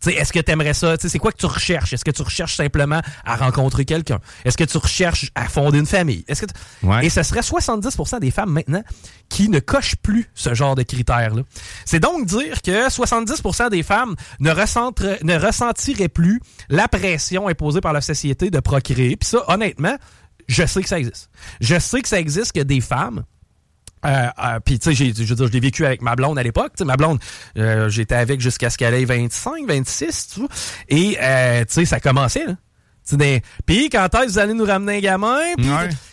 Est-ce 0.07 0.33
que 0.33 0.41
tu 0.41 0.51
aimerais 0.51 0.75
ça? 0.75 0.95
C'est 0.99 1.19
quoi 1.19 1.33
que 1.33 1.39
tu 1.39 1.47
recherches? 1.47 1.93
Est-ce 1.93 2.05
que 2.05 2.11
tu 2.11 2.23
recherches 2.23 2.57
simplement 2.57 3.01
à 3.25 3.37
rencontrer 3.37 3.85
quelqu'un? 3.85 4.19
Est-ce 4.45 4.57
que 4.57 4.65
tu 4.65 4.79
recherches 4.79 5.31
à 5.35 5.49
fonder 5.49 5.79
une 5.79 5.87
famille? 5.87 6.25
Est-ce 6.29 6.43
que 6.43 7.03
Et 7.03 7.09
ce 7.11 7.23
serait 7.23 7.41
70% 7.41 8.21
des 8.21 8.31
femmes 8.31 8.51
maintenant 8.51 8.83
qui 9.29 9.49
ne 9.49 9.61
cochent 9.61 9.97
plus 9.97 10.29
ce 10.35 10.55
genre 10.55 10.75
de 10.75 10.83
critères-là. 10.83 11.43
C'est 11.87 12.01
donc 12.01 12.27
dire 12.27 12.61
que 12.63 12.89
70% 12.89 13.71
des 13.71 13.83
femmes 13.83 14.15
ne, 14.41 14.51
ne 14.51 15.39
ressentiraient 15.39 16.09
plus 16.09 16.41
la 16.69 16.89
pression 16.89 17.49
imposée 17.49 17.81
par 17.81 17.93
la 17.93 18.01
société 18.01 18.51
de 18.51 18.61
procréer. 18.61 19.17
Puis 19.17 19.31
ça, 19.31 19.45
honnêtement, 19.49 19.97
je 20.49 20.67
sais 20.67 20.83
que 20.83 20.89
ça 20.89 20.99
existe. 20.99 21.31
Je 21.61 21.79
sais 21.79 22.03
que 22.03 22.09
ça 22.09 22.21
existe 22.21 22.53
que 22.53 22.61
des 22.61 22.81
femmes 22.81 23.25
euh, 24.05 24.27
euh, 24.45 24.61
puis 24.65 24.79
tu 24.79 24.95
sais, 24.95 25.13
je 25.15 25.23
veux 25.23 25.35
dire, 25.35 25.47
je 25.47 25.53
l'ai 25.53 25.61
vécu 25.61 25.87
avec 25.87 26.03
ma 26.03 26.17
blonde 26.17 26.39
à 26.39 26.43
l'époque. 26.43 26.73
Ma 26.81 26.97
blonde, 26.97 27.19
euh, 27.57 27.89
j'étais 27.89 28.15
avec 28.15 28.41
jusqu'à 28.41 28.71
ce 28.71 28.79
qu'elle 28.79 28.95
ait 28.95 29.05
25, 29.05 29.67
26, 29.67 30.29
tu 30.35 30.41
vois. 30.41 30.49
Et 30.89 31.19
euh, 31.21 31.61
tu 31.61 31.75
sais, 31.75 31.85
ça 31.85 32.01
commençait. 32.01 32.47
Là. 32.47 32.57
Puis 33.67 33.91
quand 33.91 34.15
est-ce 34.15 34.25
que 34.25 34.31
vous 34.31 34.39
allez 34.39 34.55
nous 34.55 34.65
ramener 34.65 34.99
un 34.99 35.01
gamin? 35.01 35.41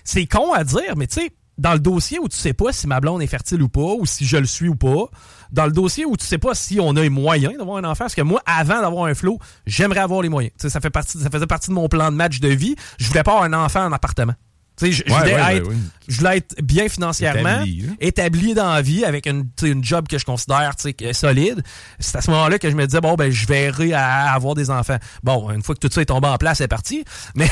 C'est 0.03 0.25
con 0.25 0.53
à 0.53 0.63
dire, 0.63 0.95
mais 0.97 1.07
tu 1.07 1.21
sais, 1.21 1.31
dans 1.59 1.73
le 1.73 1.79
dossier 1.79 2.19
où 2.19 2.29
tu 2.29 2.37
sais 2.37 2.53
pas 2.53 2.71
si 2.71 2.87
ma 2.87 2.99
blonde 3.01 3.21
est 3.21 3.27
fertile 3.27 3.61
ou 3.61 3.69
pas, 3.69 3.93
ou 3.99 4.05
si 4.05 4.25
je 4.25 4.37
le 4.37 4.45
suis 4.45 4.69
ou 4.69 4.75
pas, 4.75 5.09
dans 5.51 5.65
le 5.65 5.71
dossier 5.71 6.05
où 6.05 6.15
tu 6.15 6.25
sais 6.25 6.37
pas 6.37 6.55
si 6.55 6.79
on 6.79 6.95
a 6.95 7.01
les 7.01 7.09
moyens 7.09 7.57
d'avoir 7.57 7.77
un 7.77 7.83
enfant, 7.83 8.05
parce 8.05 8.15
que 8.15 8.21
moi, 8.21 8.41
avant 8.45 8.81
d'avoir 8.81 9.05
un 9.05 9.13
flow, 9.13 9.39
j'aimerais 9.65 9.99
avoir 9.99 10.21
les 10.21 10.29
moyens. 10.29 10.53
Tu 10.57 10.63
sais, 10.63 10.69
ça, 10.69 10.79
fait 10.79 10.89
partie, 10.89 11.19
ça 11.19 11.29
faisait 11.29 11.47
partie 11.47 11.69
de 11.69 11.75
mon 11.75 11.89
plan 11.89 12.11
de 12.11 12.15
match 12.15 12.39
de 12.39 12.47
vie. 12.47 12.75
Je 12.97 13.07
voulais 13.07 13.23
pas 13.23 13.31
avoir 13.31 13.45
un 13.45 13.53
enfant 13.53 13.85
en 13.85 13.91
appartement. 13.91 14.35
Tu 14.79 14.85
sais, 14.85 14.91
je, 14.93 15.03
je 15.05 15.11
Ouais, 15.13 15.19
voulais 15.19 15.35
ouais, 15.35 15.57
être, 15.57 15.67
ouais, 15.67 15.75
je 16.07 16.17
voulais 16.17 16.37
être 16.37 16.55
bien 16.63 16.87
financièrement, 16.87 17.61
Établi, 17.63 17.85
établi 17.99 18.53
dans 18.53 18.71
la 18.73 18.81
vie 18.81 19.03
avec 19.03 19.25
une, 19.27 19.49
une 19.63 19.83
job 19.83 20.07
que 20.07 20.17
je 20.17 20.23
considère 20.25 20.73
tu 20.77 20.83
sais, 20.83 20.93
que- 20.93 21.11
solide. 21.11 21.61
C'est 21.99 22.15
à 22.17 22.21
ce 22.21 22.31
moment-là 22.31 22.57
que 22.59 22.69
je 22.69 22.75
me 22.75 22.85
disais, 22.87 23.01
bon, 23.01 23.15
ben, 23.15 23.29
je 23.29 23.45
verrai 23.45 23.91
à 23.93 24.31
avoir 24.31 24.55
des 24.55 24.69
enfants. 24.69 24.97
Bon, 25.21 25.51
une 25.51 25.61
fois 25.61 25.75
que 25.75 25.85
tout 25.85 25.93
ça 25.93 26.01
est 26.01 26.05
tombé 26.05 26.27
en 26.29 26.37
place, 26.37 26.59
c'est 26.59 26.67
parti. 26.69 27.03
Mais, 27.35 27.49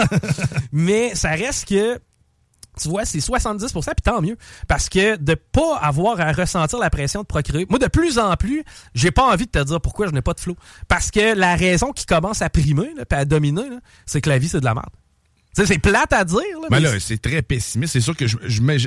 mais 0.72 1.14
ça 1.14 1.30
reste 1.30 1.68
que 1.68 1.98
tu 2.80 2.90
vois, 2.90 3.06
c'est 3.06 3.18
70% 3.20 3.70
puis 3.70 3.94
tant 4.04 4.20
mieux. 4.20 4.36
Parce 4.68 4.90
que 4.90 5.16
de 5.16 5.34
pas 5.34 5.78
avoir 5.78 6.20
à 6.20 6.32
ressentir 6.32 6.78
la 6.78 6.90
pression 6.90 7.22
de 7.22 7.26
procréer. 7.26 7.64
Moi, 7.70 7.78
de 7.78 7.86
plus 7.86 8.18
en 8.18 8.34
plus, 8.36 8.64
j'ai 8.94 9.10
pas 9.10 9.24
envie 9.32 9.46
de 9.46 9.50
te 9.50 9.62
dire 9.64 9.80
pourquoi 9.80 10.06
je 10.08 10.12
n'ai 10.12 10.20
pas 10.20 10.34
de 10.34 10.40
flow. 10.40 10.56
Parce 10.86 11.10
que 11.10 11.34
la 11.34 11.56
raison 11.56 11.92
qui 11.92 12.04
commence 12.04 12.42
à 12.42 12.50
primer, 12.50 12.90
là, 12.94 13.06
puis 13.06 13.18
à 13.18 13.24
dominer, 13.24 13.62
c'est 14.04 14.20
que 14.20 14.28
la 14.28 14.36
vie, 14.38 14.48
c'est 14.48 14.60
de 14.60 14.66
la 14.66 14.74
merde. 14.74 14.90
C'est 15.64 15.78
plate 15.78 16.12
à 16.12 16.24
dire, 16.24 16.36
là, 16.38 16.68
Ben 16.70 16.80
mais 16.80 16.80
là, 16.80 16.90
c'est 17.00 17.20
très 17.20 17.40
pessimiste. 17.42 17.92
C'est 17.94 18.00
sûr 18.00 18.14
que 18.16 18.26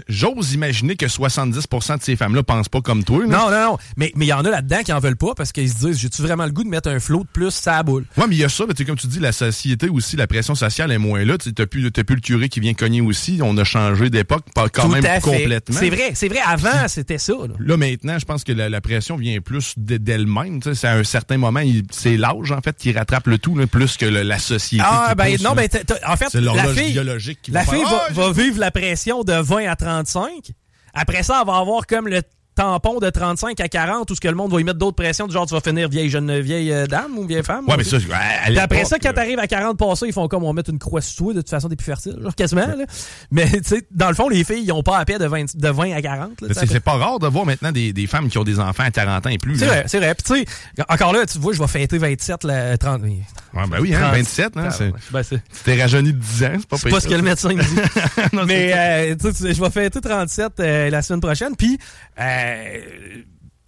j'ose 0.08 0.54
imaginer 0.54 0.96
que 0.96 1.06
70% 1.08 1.98
de 1.98 2.04
ces 2.04 2.16
femmes-là 2.16 2.44
pensent 2.44 2.70
pas 2.70 2.82
comme 2.82 3.04
toi. 3.04 3.20
là. 3.22 3.26
Non, 3.28 3.50
non, 3.52 3.72
non. 3.72 3.78
Mais 3.98 4.12
mais 4.16 4.26
il 4.26 4.30
y 4.30 4.34
en 4.34 4.46
a 4.46 4.50
là-dedans 4.50 4.80
qui 4.84 4.94
en 4.94 5.00
veulent 5.00 5.16
pas 5.16 5.34
parce 5.36 5.52
qu'ils 5.52 5.70
se 5.70 5.78
disent 5.86 5.98
j'ai-tu 6.00 6.22
vraiment 6.22 6.46
le 6.46 6.52
goût 6.52 6.64
de 6.64 6.70
mettre 6.70 6.90
un 6.90 7.00
flot 7.00 7.24
de 7.24 7.28
plus 7.32 7.52
ça 7.52 7.82
boule? 7.84 8.06
Ouais, 8.18 8.26
mais 8.28 8.36
il 8.36 8.40
y 8.40 8.44
a 8.44 8.50
ça, 8.50 8.66
mais 8.68 8.86
comme 8.86 8.98
tu 8.98 9.08
dis, 9.08 9.20
la 9.20 9.32
société 9.32 9.90
aussi, 9.90 10.16
la 10.16 10.28
pression 10.28 10.56
sociale 10.56 10.92
est 10.92 10.98
moins 10.98 11.24
là. 11.26 11.38
Tu 11.38 11.52
n'as 11.58 11.66
plus, 11.66 11.92
t'as 11.92 12.04
plus 12.04 12.16
le 12.16 12.22
curé 12.22 12.50
qui 12.50 12.60
vient 12.60 12.74
cogner 12.74 13.02
aussi. 13.02 13.40
On 13.42 13.58
a 13.58 13.64
changé 13.64 14.10
d'époque, 14.10 14.46
pas 14.54 14.70
quand 14.70 14.84
Tout 14.84 14.90
même 14.90 15.06
à 15.06 15.16
fait. 15.16 15.22
complètement. 15.22 15.78
C'est 15.80 15.90
vrai, 15.90 16.12
c'est 16.14 16.28
vrai. 16.28 16.40
Avant, 16.46 16.88
c'était 16.88 17.18
ça. 17.18 17.34
là. 17.34 17.54
Là, 17.60 17.78
maintenant, 17.78 18.18
je 18.20 18.26
pense 18.26 18.44
que 18.44 18.52
la, 18.52 18.70
la 18.70 18.82
pression 18.82 19.18
vient 19.18 19.40
plus 19.42 19.74
d'elle-même. 19.78 20.60
C'est 20.74 20.88
à 20.88 20.94
un 20.94 21.04
certain 21.04 21.38
moment, 21.38 21.62
c'est 21.92 22.18
l'âge, 22.18 22.52
en 22.52 22.62
fait, 22.62 22.76
qui 22.78 22.92
rattrape 22.92 23.28
le 23.28 23.38
tout, 23.38 23.58
là, 23.58 23.68
plus 23.68 23.98
que 23.98 24.06
le- 24.06 24.24
la 24.24 24.40
société. 24.40 24.84
Ah, 24.88 25.14
ben 25.16 25.32
pousse, 25.32 25.42
non, 25.44 25.54
ben 25.56 25.68
en 26.08 26.16
fait, 26.16 26.30
la 26.68 26.74
fille, 26.74 26.92
biologique 26.92 27.42
qui 27.42 27.52
la 27.52 27.64
va 27.64 27.72
fille 27.72 27.82
faire, 27.82 27.90
va, 27.90 28.04
Ah, 28.10 28.14
va 28.14 28.32
vivre 28.32 28.60
la 28.60 28.72
pression 28.72 29.24
de 29.24 29.34
20 29.34 29.68
à 29.70 29.76
35. 29.76 30.52
Après 30.94 31.24
ça, 31.24 31.40
elle 31.42 31.48
va 31.48 31.58
avoir 31.58 31.86
comme 31.88 32.08
le 32.08 32.22
tampon 32.60 33.00
de 33.00 33.10
35 33.10 33.58
à 33.62 33.68
40 33.70 34.12
où 34.12 34.16
ce 34.16 34.20
que 34.20 34.28
le 34.28 34.36
monde 34.36 34.52
va 34.52 34.60
y 34.60 34.64
mettre 34.66 34.78
d'autres 34.80 34.96
pressions, 34.98 35.28
du 35.28 35.34
genre 35.34 35.46
tu 35.46 35.54
vas 35.54 35.62
finir 35.62 35.88
vieille 35.88 36.10
jeune 36.10 36.40
vieille 36.42 36.72
euh, 36.74 36.88
dame 36.88 37.18
ou 37.18 37.26
vieille 37.26 37.44
femme. 37.44 37.66
Ouais, 37.68 37.76
ou- 37.76 37.78
mais 37.78 37.84
ça, 37.86 37.98
Puis 38.00 38.58
après 38.60 38.84
ça, 38.86 39.00
quand 39.00 39.14
t'arrives 39.14 39.40
à 39.40 39.48
40 39.48 39.78
passés, 39.78 40.08
ils 40.08 40.14
font 40.14 40.28
comme 40.28 40.44
on 40.44 40.52
mettre 40.52 40.70
une 40.70 40.80
croix 40.80 41.02
sur 41.02 41.24
toi, 41.26 41.34
de 41.34 41.40
toute 41.40 41.50
façon, 41.50 41.70
t'es 41.70 41.76
plus 41.78 41.86
fertile. 41.86 42.18
Genre 42.22 42.36
quasiment, 42.36 42.68
là. 42.68 42.86
Mais 43.32 43.50
tu 43.50 43.60
sais, 43.64 43.88
dans 43.92 44.10
le 44.10 44.16
fond, 44.16 44.28
les 44.28 44.44
filles, 44.44 44.64
ils 44.66 44.72
ont 44.74 44.84
pas 44.84 44.98
à 44.98 45.06
paix 45.06 45.18
de 45.18 45.26
20, 45.26 45.56
de 45.56 45.70
20 45.70 45.94
à 45.94 46.02
40. 46.02 46.30
là, 46.42 46.48
Mais 46.50 46.54
tu 46.54 46.54
sais. 46.60 46.66
C'est 46.68 46.80
pas 46.82 46.94
rare 46.98 47.20
de 47.20 47.28
voir 47.28 47.46
maintenant 47.46 47.72
des, 47.72 47.94
des 47.94 48.08
femmes 48.08 48.28
qui 48.30 48.38
ont 48.38 48.44
des 48.44 48.60
enfants 48.60 48.84
à 48.84 48.92
40 48.92 49.26
ans 49.26 49.30
et 49.30 49.38
plus. 49.38 49.58
C'est 49.58 49.66
vrai, 49.66 49.84
c'est 49.88 50.00
vrai. 50.00 50.14
Puis 50.16 50.24
tu 50.46 50.46
sais, 50.46 50.84
encore 50.90 51.14
là, 51.14 51.26
tu 51.26 51.40
vois, 51.40 51.54
je 51.54 51.60
vais 51.60 51.68
fêter 51.68 51.98
27, 51.98 52.44
là, 52.44 52.78
30. 52.78 53.02
Ouais, 53.04 53.18
ben 53.54 53.78
oui, 53.80 53.96
hein, 53.96 54.12
27, 54.12 54.58
hein, 54.58 54.70
c'est- 54.72 54.92
Ben, 55.12 55.24
c'est 55.24 55.38
Tu 55.38 55.64
t'es 55.64 55.82
rajeuni 55.82 56.12
de 56.14 56.18
10 56.20 56.44
ans, 56.44 56.50
c'est 56.60 56.68
pas 56.68 56.78
c'est 56.78 56.90
pas 56.90 57.00
ce 57.00 57.08
que 57.08 57.14
le 57.16 57.22
médecin 57.22 57.50
dit. 57.54 57.60
Non, 58.34 58.46
Mais 58.46 58.74
euh, 58.76 59.16
tu 59.16 59.32
sais, 59.34 59.54
je 59.54 59.62
vais 59.62 59.70
fêter 59.70 60.02
37 60.02 60.60
euh, 60.60 60.90
la 60.90 61.02
semaine 61.02 61.22
prochaine. 61.22 61.56
Puis, 61.56 61.78
euh, 62.20 62.49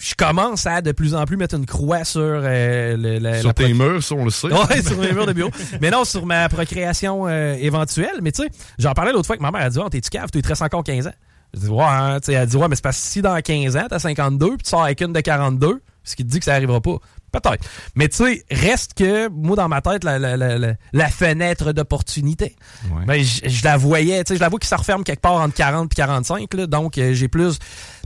je 0.01 0.15
commence 0.15 0.65
à 0.65 0.81
de 0.81 0.91
plus 0.91 1.13
en 1.13 1.25
plus 1.25 1.37
mettre 1.37 1.55
une 1.55 1.65
croix 1.65 2.03
sur 2.03 2.21
euh, 2.21 2.97
le, 2.97 3.19
la, 3.19 3.39
Sur 3.39 3.49
la 3.49 3.53
tes 3.53 3.73
murs, 3.73 4.03
ça, 4.03 4.15
on 4.15 4.25
le 4.25 4.31
sait. 4.31 4.47
Ouais, 4.47 4.81
sur 4.81 4.97
mes 4.97 5.11
murs 5.13 5.27
de 5.27 5.33
bureau. 5.33 5.51
Mais 5.79 5.91
non, 5.91 6.03
sur 6.05 6.25
ma 6.25 6.49
procréation 6.49 7.27
euh, 7.27 7.53
éventuelle. 7.53 8.19
Mais 8.21 8.31
tu 8.31 8.41
sais, 8.43 8.49
j'en 8.79 8.93
parlais 8.93 9.11
l'autre 9.11 9.27
fois 9.27 9.35
avec 9.35 9.41
ma 9.41 9.51
mère. 9.51 9.61
Elle 9.65 9.71
dit 9.71 9.79
Oh, 9.79 9.89
t'es-tu 9.89 10.09
cave, 10.09 10.29
tu 10.33 10.41
te 10.41 10.47
restes 10.47 10.63
encore 10.63 10.83
15 10.83 11.07
ans. 11.07 11.13
Je 11.53 11.59
dis 11.59 11.67
Ouais, 11.67 11.83
hein. 11.83 12.19
Tu 12.19 12.27
sais, 12.27 12.33
elle 12.33 12.47
dit 12.47 12.57
Ouais, 12.57 12.67
mais 12.67 12.75
c'est 12.75 12.83
parce 12.83 12.97
que 12.97 13.07
si 13.07 13.21
dans 13.21 13.39
15 13.39 13.77
ans, 13.77 13.85
t'as 13.89 13.99
52, 13.99 14.47
puis 14.47 14.57
tu 14.63 14.69
sors 14.69 14.83
avec 14.83 15.01
une 15.01 15.13
de 15.13 15.19
42, 15.19 15.81
ce 16.03 16.15
qui 16.15 16.25
te 16.25 16.29
dit 16.31 16.39
que 16.39 16.45
ça 16.45 16.55
arrivera 16.55 16.81
pas. 16.81 16.97
Peut-être. 17.31 17.63
Mais 17.95 18.09
tu 18.09 18.17
sais, 18.17 18.43
reste 18.51 18.93
que, 18.93 19.29
moi, 19.29 19.55
dans 19.55 19.69
ma 19.69 19.81
tête, 19.81 20.03
la, 20.03 20.19
la, 20.19 20.35
la, 20.35 20.57
la- 20.57 21.09
fenêtre 21.09 21.71
d'opportunité, 21.71 22.55
Ouais. 22.91 23.05
ben, 23.05 23.23
je, 23.23 23.63
la 23.63 23.77
voyais, 23.77 24.23
tu 24.25 24.29
sais, 24.29 24.35
je 24.35 24.41
la 24.41 24.49
vois 24.49 24.59
qui 24.59 24.67
se 24.67 24.75
referme 24.75 25.03
quelque 25.05 25.21
part 25.21 25.35
entre 25.35 25.53
40 25.55 25.91
et 25.91 25.95
45, 25.95 26.53
là, 26.55 26.67
donc 26.67 26.97
euh, 26.97 27.13
j'ai 27.13 27.27
plus... 27.29 27.57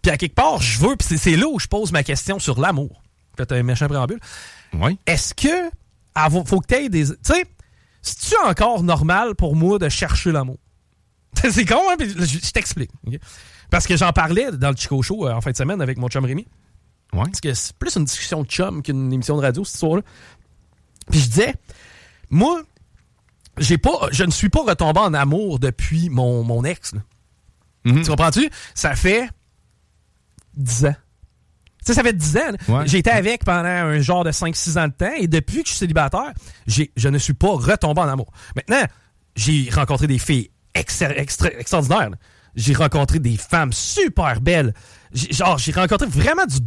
Puis 0.03 0.11
à 0.11 0.17
quelque 0.17 0.35
part, 0.35 0.61
je 0.61 0.79
veux, 0.79 0.95
puis 0.95 1.17
c'est- 1.17 1.35
là 1.35 1.47
où 1.47 1.59
je 1.59 1.67
pose 1.67 1.91
ma 1.91 2.03
question 2.03 2.37
sur 2.37 2.59
l'amour. 2.61 3.01
Peut-être 3.35 3.53
un 3.53 3.63
méchant 3.63 3.87
préambule 3.87 4.19
Ouais. 4.73 4.97
est-ce 5.07 5.33
que 5.33 5.69
faut 6.45 6.61
que 6.61 6.67
tu 6.67 6.75
aies 6.75 6.89
des. 6.89 7.07
Tu 7.07 7.15
sais, 7.23 7.45
c'est-tu 8.01 8.35
encore 8.45 8.83
normal 8.83 9.35
pour 9.35 9.55
moi 9.55 9.79
de 9.79 9.89
chercher 9.89 10.31
l'amour? 10.31 10.57
c'est 11.49 11.65
con, 11.65 11.81
hein? 11.91 11.95
Je, 11.99 12.07
je 12.23 12.51
t'explique. 12.51 12.91
Parce 13.71 13.87
que 13.87 13.97
j'en 13.97 14.11
parlais 14.11 14.51
dans 14.53 14.69
le 14.69 14.75
Chico 14.77 15.01
Show 15.01 15.27
euh, 15.27 15.33
en 15.33 15.41
fin 15.41 15.51
de 15.51 15.57
semaine 15.57 15.81
avec 15.81 15.97
mon 15.97 16.07
chum 16.07 16.23
Rémi. 16.23 16.47
Ouais. 17.13 17.23
Parce 17.25 17.41
que 17.41 17.53
c'est 17.53 17.75
plus 17.77 17.95
une 17.95 18.05
discussion 18.05 18.43
de 18.43 18.47
chum 18.47 18.81
qu'une 18.83 19.11
émission 19.13 19.37
de 19.37 19.41
radio, 19.41 19.63
cette 19.63 19.75
histoire-là. 19.75 20.01
Puis 21.09 21.19
je 21.19 21.25
disais, 21.27 21.53
moi, 22.29 22.61
j'ai 23.57 23.77
pas, 23.77 24.09
je 24.11 24.23
ne 24.23 24.31
suis 24.31 24.49
pas 24.49 24.63
retombé 24.63 24.99
en 24.99 25.13
amour 25.13 25.59
depuis 25.59 26.09
mon, 26.09 26.43
mon 26.43 26.63
ex. 26.65 26.93
là. 26.93 27.01
Mhm. 27.85 28.01
Tu 28.03 28.09
comprends-tu? 28.09 28.49
Ça 28.73 28.95
fait 28.95 29.29
10 30.55 30.85
ans. 30.85 30.95
Tu 31.85 31.91
sais, 31.91 31.93
ça 31.93 32.03
fait 32.03 32.13
10 32.17 32.37
ans. 32.37 32.41
Ouais. 32.67 32.87
J'ai 32.87 32.97
été 32.97 33.11
avec 33.11 33.45
pendant 33.45 33.65
un 33.69 33.99
genre 33.99 34.23
de 34.23 34.31
5-6 34.31 34.77
ans 34.79 34.87
de 34.87 34.93
temps 34.93 35.13
et 35.17 35.27
depuis 35.27 35.61
que 35.61 35.65
je 35.69 35.73
suis 35.73 35.77
célibataire, 35.79 36.33
j'ai- 36.65 36.91
je 36.97 37.07
ne 37.09 37.17
suis 37.19 37.35
pas 37.35 37.49
retombé 37.51 38.01
en 38.01 38.07
amour. 38.09 38.31
Maintenant, 38.55 38.83
j'ai 39.35 39.69
rencontré 39.71 40.07
des 40.07 40.17
filles 40.17 40.49
extra- 40.73 41.15
extra- 41.15 41.51
extraordinaires. 41.53 42.09
J'ai 42.55 42.73
rencontré 42.73 43.19
des 43.19 43.37
femmes 43.37 43.71
super 43.73 44.41
belles. 44.41 44.73
Genre, 45.13 45.57
j'ai 45.59 45.73
rencontré 45.73 46.07
vraiment 46.07 46.45
du, 46.47 46.57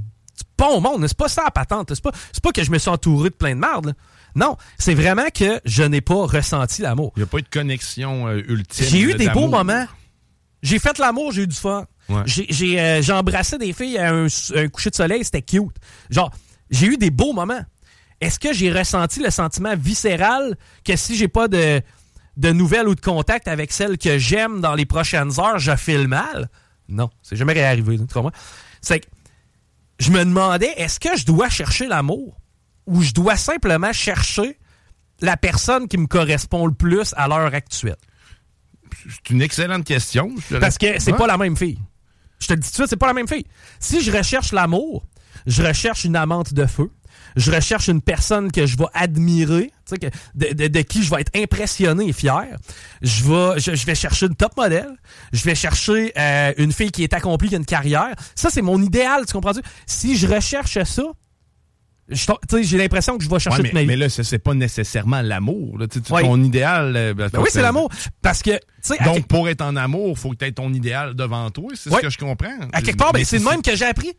bon 0.59 0.81
monde. 0.81 1.07
C'est 1.07 1.17
pas 1.17 1.29
ça 1.29 1.45
la 1.45 1.51
patente. 1.51 1.93
C'est 1.95 2.03
pas, 2.03 2.13
c'est 2.33 2.43
pas 2.43 2.53
que 2.53 2.63
je 2.65 2.71
me 2.71 2.79
suis 2.79 2.91
entouré 2.91 3.31
de 3.31 3.35
plein 3.35 3.55
de 3.55 3.61
merde. 3.61 3.87
là. 3.87 3.93
Non, 4.35 4.57
c'est 4.79 4.95
vraiment 4.95 5.29
que 5.35 5.61
je 5.65 5.83
n'ai 5.83 6.01
pas 6.01 6.27
ressenti 6.27 6.83
l'amour. 6.83 7.13
Il 7.17 7.21
n'y 7.21 7.25
a 7.25 7.27
pas 7.27 7.39
eu 7.39 7.43
de 7.43 7.49
connexion 7.49 8.29
euh, 8.29 8.43
ultime. 8.49 8.87
J'ai 8.87 9.01
eu 9.01 9.11
là, 9.13 9.17
des 9.17 9.29
beaux 9.31 9.49
moments. 9.49 9.87
J'ai 10.63 10.79
fait 10.79 10.99
l'amour, 10.99 11.33
j'ai 11.33 11.43
eu 11.43 11.47
du 11.47 11.57
fun. 11.57 11.87
Ouais. 12.09 12.23
J'ai 12.27 12.47
j'ai, 12.49 12.81
euh, 12.81 13.01
j'ai 13.03 13.13
embrassé 13.13 13.59
des 13.59 13.73
filles 13.73 13.99
à 13.99 14.13
un, 14.13 14.27
un 14.55 14.69
coucher 14.69 14.91
de 14.91 14.95
soleil, 14.97 15.25
c'était 15.25 15.43
cute. 15.43 15.77
Genre, 16.11 16.31
j'ai 16.71 16.87
eu 16.87 16.97
des 16.97 17.11
beaux 17.11 17.33
moments. 17.33 17.63
Est-ce 18.21 18.39
que 18.41 18.53
j'ai 18.53 18.73
ressenti 18.73 19.21
le 19.23 19.31
sentiment 19.31 19.75
viscéral 19.77 20.57
que 20.85 20.97
si 20.97 21.17
j'ai 21.17 21.29
pas 21.29 21.47
de, 21.49 21.81
de 22.37 22.51
nouvelles 22.51 22.89
ou 22.89 22.95
de 22.95 23.01
contact 23.01 23.47
avec 23.49 23.71
celles 23.73 23.97
que 23.99 24.19
j'aime 24.19 24.61
dans 24.61 24.75
les 24.75 24.87
prochaines 24.87 25.39
heures, 25.39 25.59
je 25.59 25.75
file 25.77 26.09
mal? 26.09 26.49
Non, 26.89 27.11
c'est 27.23 27.37
jamais 27.37 27.53
réarrivé. 27.53 27.97
Tu 27.99 28.07
comprends? 28.07 28.33
C'est 28.81 29.01
que 29.01 29.07
je 29.99 30.11
me 30.11 30.25
demandais, 30.25 30.73
est-ce 30.77 31.01
que 31.01 31.17
je 31.17 31.25
dois 31.25 31.49
chercher 31.49 31.87
l'amour? 31.87 32.37
Ou 32.87 33.03
je 33.03 33.13
dois 33.13 33.37
simplement 33.37 33.93
chercher 33.93 34.59
la 35.21 35.37
personne 35.37 35.89
qui 35.89 35.99
me 35.99 36.07
correspond 36.07 36.67
le 36.67 36.73
plus 36.73 37.15
à 37.17 37.29
l'heure 37.29 37.53
actuelle? 37.55 37.97
C'est 39.09 39.31
une 39.31 39.43
excellente 39.43 39.85
question. 39.85 40.35
Parce 40.61 40.79
que 40.79 40.99
c'est 40.99 41.13
pas 41.13 41.27
la 41.27 41.37
même 41.37 41.57
fille. 41.57 41.79
Je 42.39 42.47
te 42.47 42.53
le 42.53 42.61
dis 42.61 42.69
tout 42.69 42.73
de 42.73 42.77
suite, 42.77 42.91
c'est 42.91 42.97
pas 42.97 43.09
la 43.09 43.15
même 43.15 43.29
fille. 43.29 43.45
Si 43.81 44.01
je 44.01 44.11
recherche 44.11 44.53
l'amour, 44.53 45.05
je 45.47 45.63
recherche 45.63 46.05
une 46.05 46.17
amante 46.17 46.55
de 46.55 46.67
feu. 46.67 46.91
Je 47.39 47.51
recherche 47.53 47.89
une 47.89 48.01
personne 48.03 48.51
que 48.53 48.67
je 48.67 48.77
vais 48.77 48.87
admirer, 48.95 49.71
que- 49.91 50.07
de, 50.35 50.53
de- 50.55 50.69
de 50.69 50.81
qui 50.83 51.03
je 51.03 51.11
vais 51.15 51.21
être 51.23 51.33
impressionné 51.37 52.09
et 52.09 52.13
fier. 52.13 52.45
Je 53.01 53.25
vais, 53.25 53.61
je, 53.61 53.75
je 53.75 53.87
vais 53.87 53.95
chercher 53.95 54.27
une 54.27 54.35
top 54.35 54.57
modèle. 54.57 54.91
Je 55.33 55.45
vais 55.45 55.55
chercher 55.55 56.13
euh, 56.19 56.53
une 56.59 56.73
fille 56.73 56.91
qui 56.91 57.05
est 57.05 57.13
accomplie, 57.15 57.49
qui 57.49 57.55
a 57.55 57.59
une 57.59 57.65
carrière. 57.65 58.15
Ça, 58.35 58.51
c'est 58.51 58.63
mon 58.63 58.83
idéal, 58.83 59.25
tu 59.27 59.33
comprends-tu? 59.33 59.61
Si 59.87 60.17
je 60.17 60.27
recherche 60.27 60.83
ça, 60.83 61.03
j'ai 62.63 62.79
l'impression 62.79 63.19
que 63.19 63.25
je 63.25 63.29
vais 63.29 63.39
chercher 63.39 63.59
Ouais, 63.63 63.69
toute 63.69 63.75
ma 63.75 63.81
mais, 63.81 63.85
vie. 63.85 63.87
mais 63.89 63.97
là, 63.97 64.09
c'est 64.09 64.39
pas 64.39 64.55
nécessairement 64.55 65.21
l'amour. 65.21 65.79
Ouais. 66.11 66.23
Ton 66.23 66.43
idéal. 66.43 66.97
euh, 66.97 67.15
ben, 67.15 67.29
Ben 67.33 67.41
oui, 67.41 67.49
c'est 67.53 67.61
l'amour. 67.63 67.91
Parce 68.23 68.43
que, 68.43 68.53
à 68.99 69.05
Donc, 69.05 69.27
pour 69.27 69.49
être 69.49 69.61
en 69.61 69.77
amour, 69.77 70.19
faut 70.19 70.31
que 70.31 70.37
tu 70.37 70.47
aies 70.47 70.53
ton 70.53 70.73
idéal 70.73 71.15
devant 71.15 71.51
toi. 71.51 71.71
C'est 71.75 71.91
Ouais. 71.91 71.97
ce 71.97 72.03
que 72.03 72.11
je 72.11 72.19
comprends. 72.19 72.49
À 72.73 72.81
quelque 72.81 72.97
part, 72.97 73.13
ben, 73.13 73.19
Mais 73.21 73.25
c'est 73.25 73.39
le 73.39 73.45
même 73.45 73.61
que 73.63 73.77
j'ai 73.77 73.85
appris. 73.85 74.13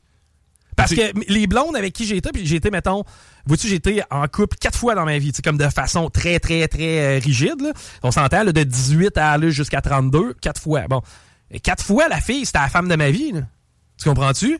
Parce 0.76 0.94
que 0.94 1.02
les 1.28 1.46
blondes 1.48 1.76
avec 1.76 1.94
qui 1.94 2.06
j'ai 2.06 2.18
été, 2.18 2.30
puis 2.32 2.46
j'ai 2.46 2.56
été, 2.56 2.72
mettons, 2.72 3.04
vois-tu, 3.46 3.68
été 3.74 4.02
en 4.12 4.26
couple 4.28 4.56
quatre 4.58 4.78
fois 4.78 4.96
dans 4.96 5.04
ma 5.04 5.18
vie, 5.18 5.32
tu 5.32 5.38
sais, 5.38 5.42
comme 5.42 5.58
de 5.58 5.68
façon 5.68 6.10
très, 6.10 6.40
très, 6.40 6.68
très 6.70 7.18
euh, 7.18 7.20
rigide. 7.20 7.60
là. 7.62 7.74
On 8.02 8.12
s'entend, 8.12 8.44
là, 8.44 8.52
de 8.54 8.64
18 8.64 9.18
à 9.18 9.32
aller 9.34 9.52
jusqu'à 9.52 9.82
32, 9.82 10.36
quatre 10.36 10.62
fois. 10.62 10.88
Bon, 10.88 11.02
Et 11.52 11.60
quatre 11.60 11.84
fois, 11.84 12.08
la 12.08 12.22
fille, 12.22 12.46
c'était 12.46 12.60
la 12.60 12.70
femme 12.70 12.88
de 12.88 12.96
ma 12.96 13.10
vie. 13.12 13.34
là. 13.34 13.42
Tu 13.98 14.08
comprends-tu? 14.08 14.58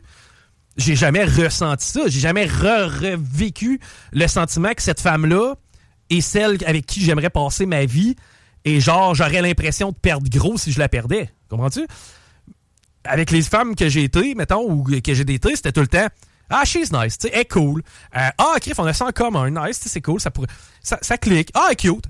J'ai 0.76 0.94
jamais 0.94 1.24
ressenti 1.24 1.86
ça. 1.86 2.00
J'ai 2.06 2.20
jamais 2.20 2.46
re- 2.46 3.12
revécu 3.14 3.80
le 4.12 4.26
sentiment 4.26 4.72
que 4.74 4.82
cette 4.82 5.00
femme-là 5.00 5.54
est 6.10 6.20
celle 6.20 6.58
avec 6.66 6.84
qui 6.86 7.00
j'aimerais 7.02 7.30
passer 7.30 7.64
ma 7.66 7.84
vie. 7.86 8.14
Et 8.66 8.80
genre, 8.80 9.14
j'aurais 9.14 9.40
l'impression 9.40 9.90
de 9.90 9.96
perdre 9.96 10.28
gros 10.28 10.58
si 10.58 10.70
je 10.72 10.78
la 10.78 10.88
perdais. 10.88 11.30
Comprends-tu? 11.48 11.86
Avec 13.04 13.30
les 13.30 13.42
femmes 13.42 13.74
que 13.74 13.88
j'ai 13.88 14.04
été, 14.04 14.34
mettons, 14.34 14.62
ou 14.70 14.84
que 14.84 15.14
j'ai 15.14 15.22
été, 15.22 15.56
c'était 15.56 15.72
tout 15.72 15.80
le 15.80 15.88
temps. 15.88 16.06
Ah, 16.50 16.64
she's 16.64 16.92
nice, 16.92 17.16
tu 17.16 17.28
sais, 17.28 17.32
elle 17.32 17.42
est 17.42 17.50
cool. 17.50 17.82
Euh, 18.16 18.28
ah, 18.38 18.54
Criff, 18.60 18.78
on 18.78 18.84
a 18.84 18.92
ça 18.92 19.06
en 19.06 19.12
commun, 19.12 19.50
nice, 19.50 19.78
tu 19.78 19.84
sais, 19.84 19.88
c'est 19.88 20.00
cool, 20.00 20.20
ça 20.20 20.30
pourrait. 20.32 20.48
Ça, 20.82 20.98
ça 21.00 21.16
clique. 21.16 21.50
Ah, 21.54 21.66
elle 21.68 21.72
est 21.72 21.76
cute. 21.76 22.04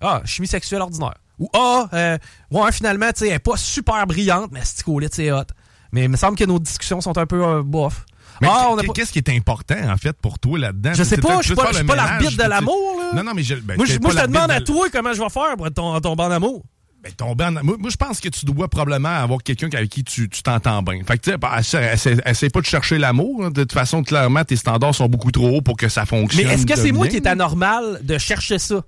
Ah, 0.00 0.20
chimie 0.24 0.48
sexuelle 0.48 0.80
ordinaire. 0.82 1.14
Ou 1.38 1.48
ah, 1.54 1.88
euh, 1.92 2.18
ouais, 2.50 2.72
finalement, 2.72 3.12
tu 3.12 3.20
sais, 3.20 3.28
elle 3.28 3.34
est 3.34 3.38
pas 3.38 3.56
super 3.56 4.04
brillante, 4.06 4.50
mais 4.52 4.60
c'est 4.64 4.84
lit, 4.88 5.08
c'est 5.12 5.30
hot. 5.30 5.44
Mais 5.92 6.04
il 6.04 6.08
me 6.08 6.16
semble 6.16 6.36
que 6.36 6.44
nos 6.44 6.58
discussions 6.58 7.00
sont 7.00 7.16
un 7.16 7.26
peu 7.26 7.44
euh, 7.44 7.62
bof. 7.62 8.04
Mais 8.40 8.48
ah, 8.50 8.74
qu- 8.80 8.92
qu'est-ce 8.92 9.12
qui 9.12 9.18
est 9.18 9.30
important, 9.30 9.76
en 9.88 9.96
fait, 9.96 10.12
pour 10.12 10.38
toi 10.38 10.58
là-dedans? 10.58 10.92
Je 10.94 11.02
sais 11.02 11.16
pas, 11.16 11.40
je 11.40 11.46
suis 11.46 11.54
pas, 11.54 11.70
l'arbitre 11.96 12.36
de 12.36 12.48
l'amour, 12.48 13.00
là. 13.00 13.10
Non, 13.14 13.24
non, 13.24 13.34
mais 13.34 13.42
je, 13.42 13.54
ben, 13.54 13.76
moi, 13.76 13.86
je, 13.86 13.98
moi, 13.98 14.10
je 14.10 14.16
te 14.18 14.26
demande 14.26 14.50
à 14.50 14.60
toi 14.60 14.86
comment 14.92 15.12
je 15.12 15.20
vais 15.22 15.28
faire 15.30 15.56
pour 15.56 15.72
ton- 15.72 15.94
en 15.94 16.00
tomber 16.00 16.24
en 16.24 16.30
amour. 16.30 16.64
Ben, 17.02 17.12
tomber 17.12 17.44
en- 17.44 17.52
moi, 17.52 17.76
moi, 17.78 17.90
je 17.90 17.96
pense 17.96 18.18
que 18.20 18.28
tu 18.28 18.44
dois 18.44 18.66
probablement 18.68 19.08
avoir 19.08 19.40
quelqu'un 19.42 19.68
avec 19.72 19.88
qui 19.88 20.02
tu 20.02 20.28
t'entends 20.42 20.82
bien. 20.82 21.00
Fait 21.06 21.16
que, 21.16 21.22
tu 21.22 21.30
sais, 21.30 21.36
bah, 21.38 21.58
essaie, 21.60 22.50
pas 22.50 22.60
de 22.60 22.66
chercher 22.66 22.98
l'amour. 22.98 23.44
hein. 23.44 23.50
De 23.50 23.62
toute 23.62 23.72
façon, 23.72 24.02
clairement, 24.02 24.42
tes 24.44 24.56
standards 24.56 24.96
sont 24.96 25.08
beaucoup 25.08 25.30
trop 25.30 25.48
hauts 25.58 25.62
pour 25.62 25.76
que 25.76 25.88
ça 25.88 26.00
Mais 26.02 26.06
fonctionne. 26.06 26.50
est-ce 26.50 26.66
que 26.66 26.76
c'est 26.76 26.90
moi 26.92 27.06
qui 27.06 27.16
est 27.16 27.26
anormal 27.26 28.00
de 28.02 28.18
chercher 28.18 28.58
ça? 28.58 28.82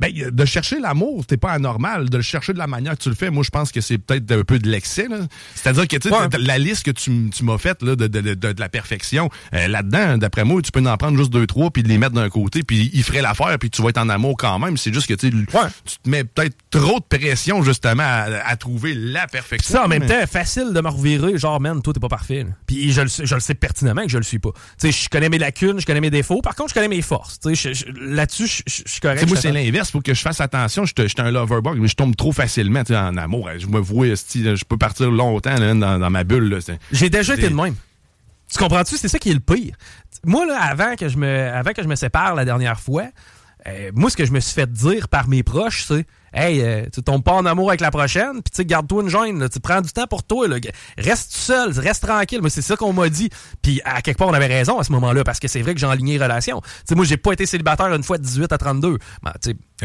Ben, 0.00 0.12
de 0.12 0.44
chercher 0.46 0.80
l'amour, 0.80 1.24
c'est 1.28 1.36
pas 1.36 1.52
anormal. 1.52 2.08
De 2.08 2.16
le 2.16 2.22
chercher 2.22 2.52
de 2.54 2.58
la 2.58 2.66
manière 2.66 2.96
que 2.96 3.02
tu 3.02 3.08
le 3.10 3.14
fais, 3.14 3.30
moi, 3.30 3.42
je 3.44 3.50
pense 3.50 3.70
que 3.70 3.80
c'est 3.80 3.98
peut-être 3.98 4.32
un 4.32 4.42
peu 4.44 4.58
de 4.58 4.68
l'excès. 4.68 5.06
C'est-à-dire 5.54 5.86
que, 5.86 5.96
tu 5.96 6.08
sais, 6.08 6.14
Ouais. 6.14 6.26
la 6.38 6.58
liste 6.58 6.84
que 6.86 6.90
tu, 6.90 7.30
m'as 7.42 7.58
faite 7.58 7.82
là, 7.82 7.96
de, 7.96 8.06
de, 8.06 8.20
de, 8.20 8.34
de 8.34 8.60
la 8.60 8.68
perfection, 8.68 9.28
euh, 9.54 9.68
là-dedans, 9.68 10.16
d'après 10.18 10.44
moi, 10.44 10.62
tu 10.62 10.72
peux 10.72 10.80
en 10.86 10.96
prendre 10.96 11.18
juste 11.18 11.30
deux, 11.30 11.46
trois, 11.46 11.70
puis 11.70 11.82
de 11.82 11.88
les 11.88 11.98
mettre 11.98 12.14
d'un 12.14 12.28
côté, 12.30 12.62
puis 12.62 12.90
il 12.94 13.02
ferait 13.04 13.20
l'affaire, 13.22 13.58
puis 13.58 13.68
tu 13.70 13.82
vas 13.82 13.90
être 13.90 13.98
en 13.98 14.08
amour 14.08 14.36
quand 14.38 14.58
même. 14.58 14.76
C'est 14.76 14.92
juste 14.92 15.06
que, 15.06 15.14
tu 15.14 15.26
Ouais. 15.26 15.60
te 16.02 16.08
mets 16.08 16.24
peut-être 16.24 16.56
trop 16.70 16.98
de 17.00 17.04
pression, 17.18 17.62
justement, 17.62 18.02
à, 18.02 18.26
à 18.46 18.56
trouver 18.56 18.94
la 18.94 19.26
perfection. 19.26 19.74
Ça, 19.74 19.84
en 19.84 19.88
même 19.88 20.04
Mais- 20.04 20.20
temps, 20.22 20.26
facile 20.26 20.72
de 20.72 20.80
me 20.80 20.88
revirer, 20.88 21.36
genre, 21.38 21.60
man, 21.60 21.82
toi, 21.82 21.92
t'es 21.92 22.00
pas 22.00 22.08
parfait. 22.08 22.46
Puis 22.66 22.92
je 22.92 23.02
le, 23.02 23.08
sais, 23.08 23.26
je 23.26 23.34
le 23.34 23.40
sais 23.40 23.54
pertinemment 23.54 24.02
que 24.02 24.08
je 24.10 24.18
le 24.18 24.24
suis 24.24 24.38
pas. 24.38 24.50
Tu 24.80 24.90
sais, 24.90 25.04
je 25.04 25.08
connais 25.10 25.28
mes 25.28 25.38
lacunes, 25.38 25.78
je 25.80 25.86
connais 25.86 26.00
mes 26.00 26.10
défauts. 26.10 26.40
Par 26.40 26.54
contre, 26.54 26.70
je 26.70 26.74
connais 26.74 26.88
mes 26.88 27.02
forces. 27.02 27.38
Tu 27.40 27.54
sais, 27.54 27.72
là-dessus, 28.00 28.46
je 28.66 28.82
suis 28.86 29.00
correct. 29.00 29.26
Moi, 29.28 29.36
c'est 29.36 29.52
fais- 29.52 29.52
Faut 29.90 30.00
que 30.00 30.14
je 30.14 30.20
fasse 30.20 30.40
attention. 30.40 30.84
Je 30.84 30.92
J'étais 30.96 31.22
un 31.22 31.30
lover 31.30 31.60
bug, 31.62 31.78
mais 31.78 31.88
je 31.88 31.96
tombe 31.96 32.14
trop 32.16 32.32
facilement 32.32 32.82
en 32.90 33.16
amour. 33.16 33.48
Je 33.58 33.66
me 33.66 33.78
vois, 33.80 34.06
je 34.06 34.64
peux 34.64 34.76
partir 34.76 35.10
longtemps 35.10 35.56
là, 35.56 35.74
dans, 35.74 35.98
dans 35.98 36.10
ma 36.10 36.24
bulle. 36.24 36.58
J'ai 36.92 37.10
déjà 37.10 37.34
été 37.34 37.48
de 37.48 37.54
même. 37.54 37.74
Tu 38.50 38.58
comprends-tu? 38.58 38.96
C'est 38.96 39.08
ça 39.08 39.18
qui 39.18 39.30
est 39.30 39.34
le 39.34 39.40
pire. 39.40 39.74
Moi, 40.24 40.44
là, 40.46 40.60
avant 40.60 40.96
que 40.96 41.08
je 41.08 41.16
me, 41.16 41.48
avant 41.48 41.72
que 41.72 41.82
je 41.82 41.88
me 41.88 41.94
sépare 41.94 42.34
la 42.34 42.44
dernière 42.44 42.80
fois, 42.80 43.04
euh, 43.66 43.90
moi, 43.94 44.10
ce 44.10 44.16
que 44.16 44.24
je 44.24 44.32
me 44.32 44.40
suis 44.40 44.54
fait 44.54 44.70
dire 44.70 45.08
par 45.08 45.28
mes 45.28 45.42
proches, 45.42 45.84
c'est 45.86 46.04
Hey, 46.32 46.60
euh, 46.62 46.84
tu 46.92 47.02
tombes 47.02 47.22
pas 47.22 47.32
en 47.32 47.44
amour 47.46 47.70
avec 47.70 47.80
la 47.80 47.90
prochaine, 47.90 48.34
puis 48.34 48.50
tu 48.52 48.56
sais, 48.56 48.64
garde-toi 48.64 49.02
une 49.02 49.08
gêne, 49.08 49.38
là, 49.40 49.48
tu 49.48 49.58
prends 49.60 49.80
du 49.80 49.90
temps 49.90 50.06
pour 50.06 50.22
toi, 50.22 50.46
là. 50.48 50.56
reste 50.98 51.32
seul, 51.32 51.70
reste 51.78 52.04
tranquille. 52.06 52.40
Moi, 52.40 52.50
c'est 52.50 52.62
ça 52.62 52.76
qu'on 52.76 52.92
m'a 52.92 53.08
dit. 53.08 53.28
Puis 53.62 53.80
à 53.84 54.00
quelque 54.02 54.18
part, 54.18 54.28
on 54.28 54.34
avait 54.34 54.46
raison 54.46 54.78
à 54.78 54.84
ce 54.84 54.92
moment-là, 54.92 55.24
parce 55.24 55.40
que 55.40 55.48
c'est 55.48 55.62
vrai 55.62 55.74
que 55.74 55.80
j'ai 55.80 55.86
enligné 55.86 56.18
les 56.18 56.24
relations. 56.24 56.60
Tu 56.60 56.68
sais, 56.86 56.94
moi, 56.94 57.04
j'ai 57.04 57.16
pas 57.16 57.32
été 57.32 57.46
célibataire 57.46 57.92
une 57.94 58.02
fois 58.02 58.18
de 58.18 58.22
18 58.22 58.52
à 58.52 58.58
32. 58.58 58.98
Ben, 59.22 59.32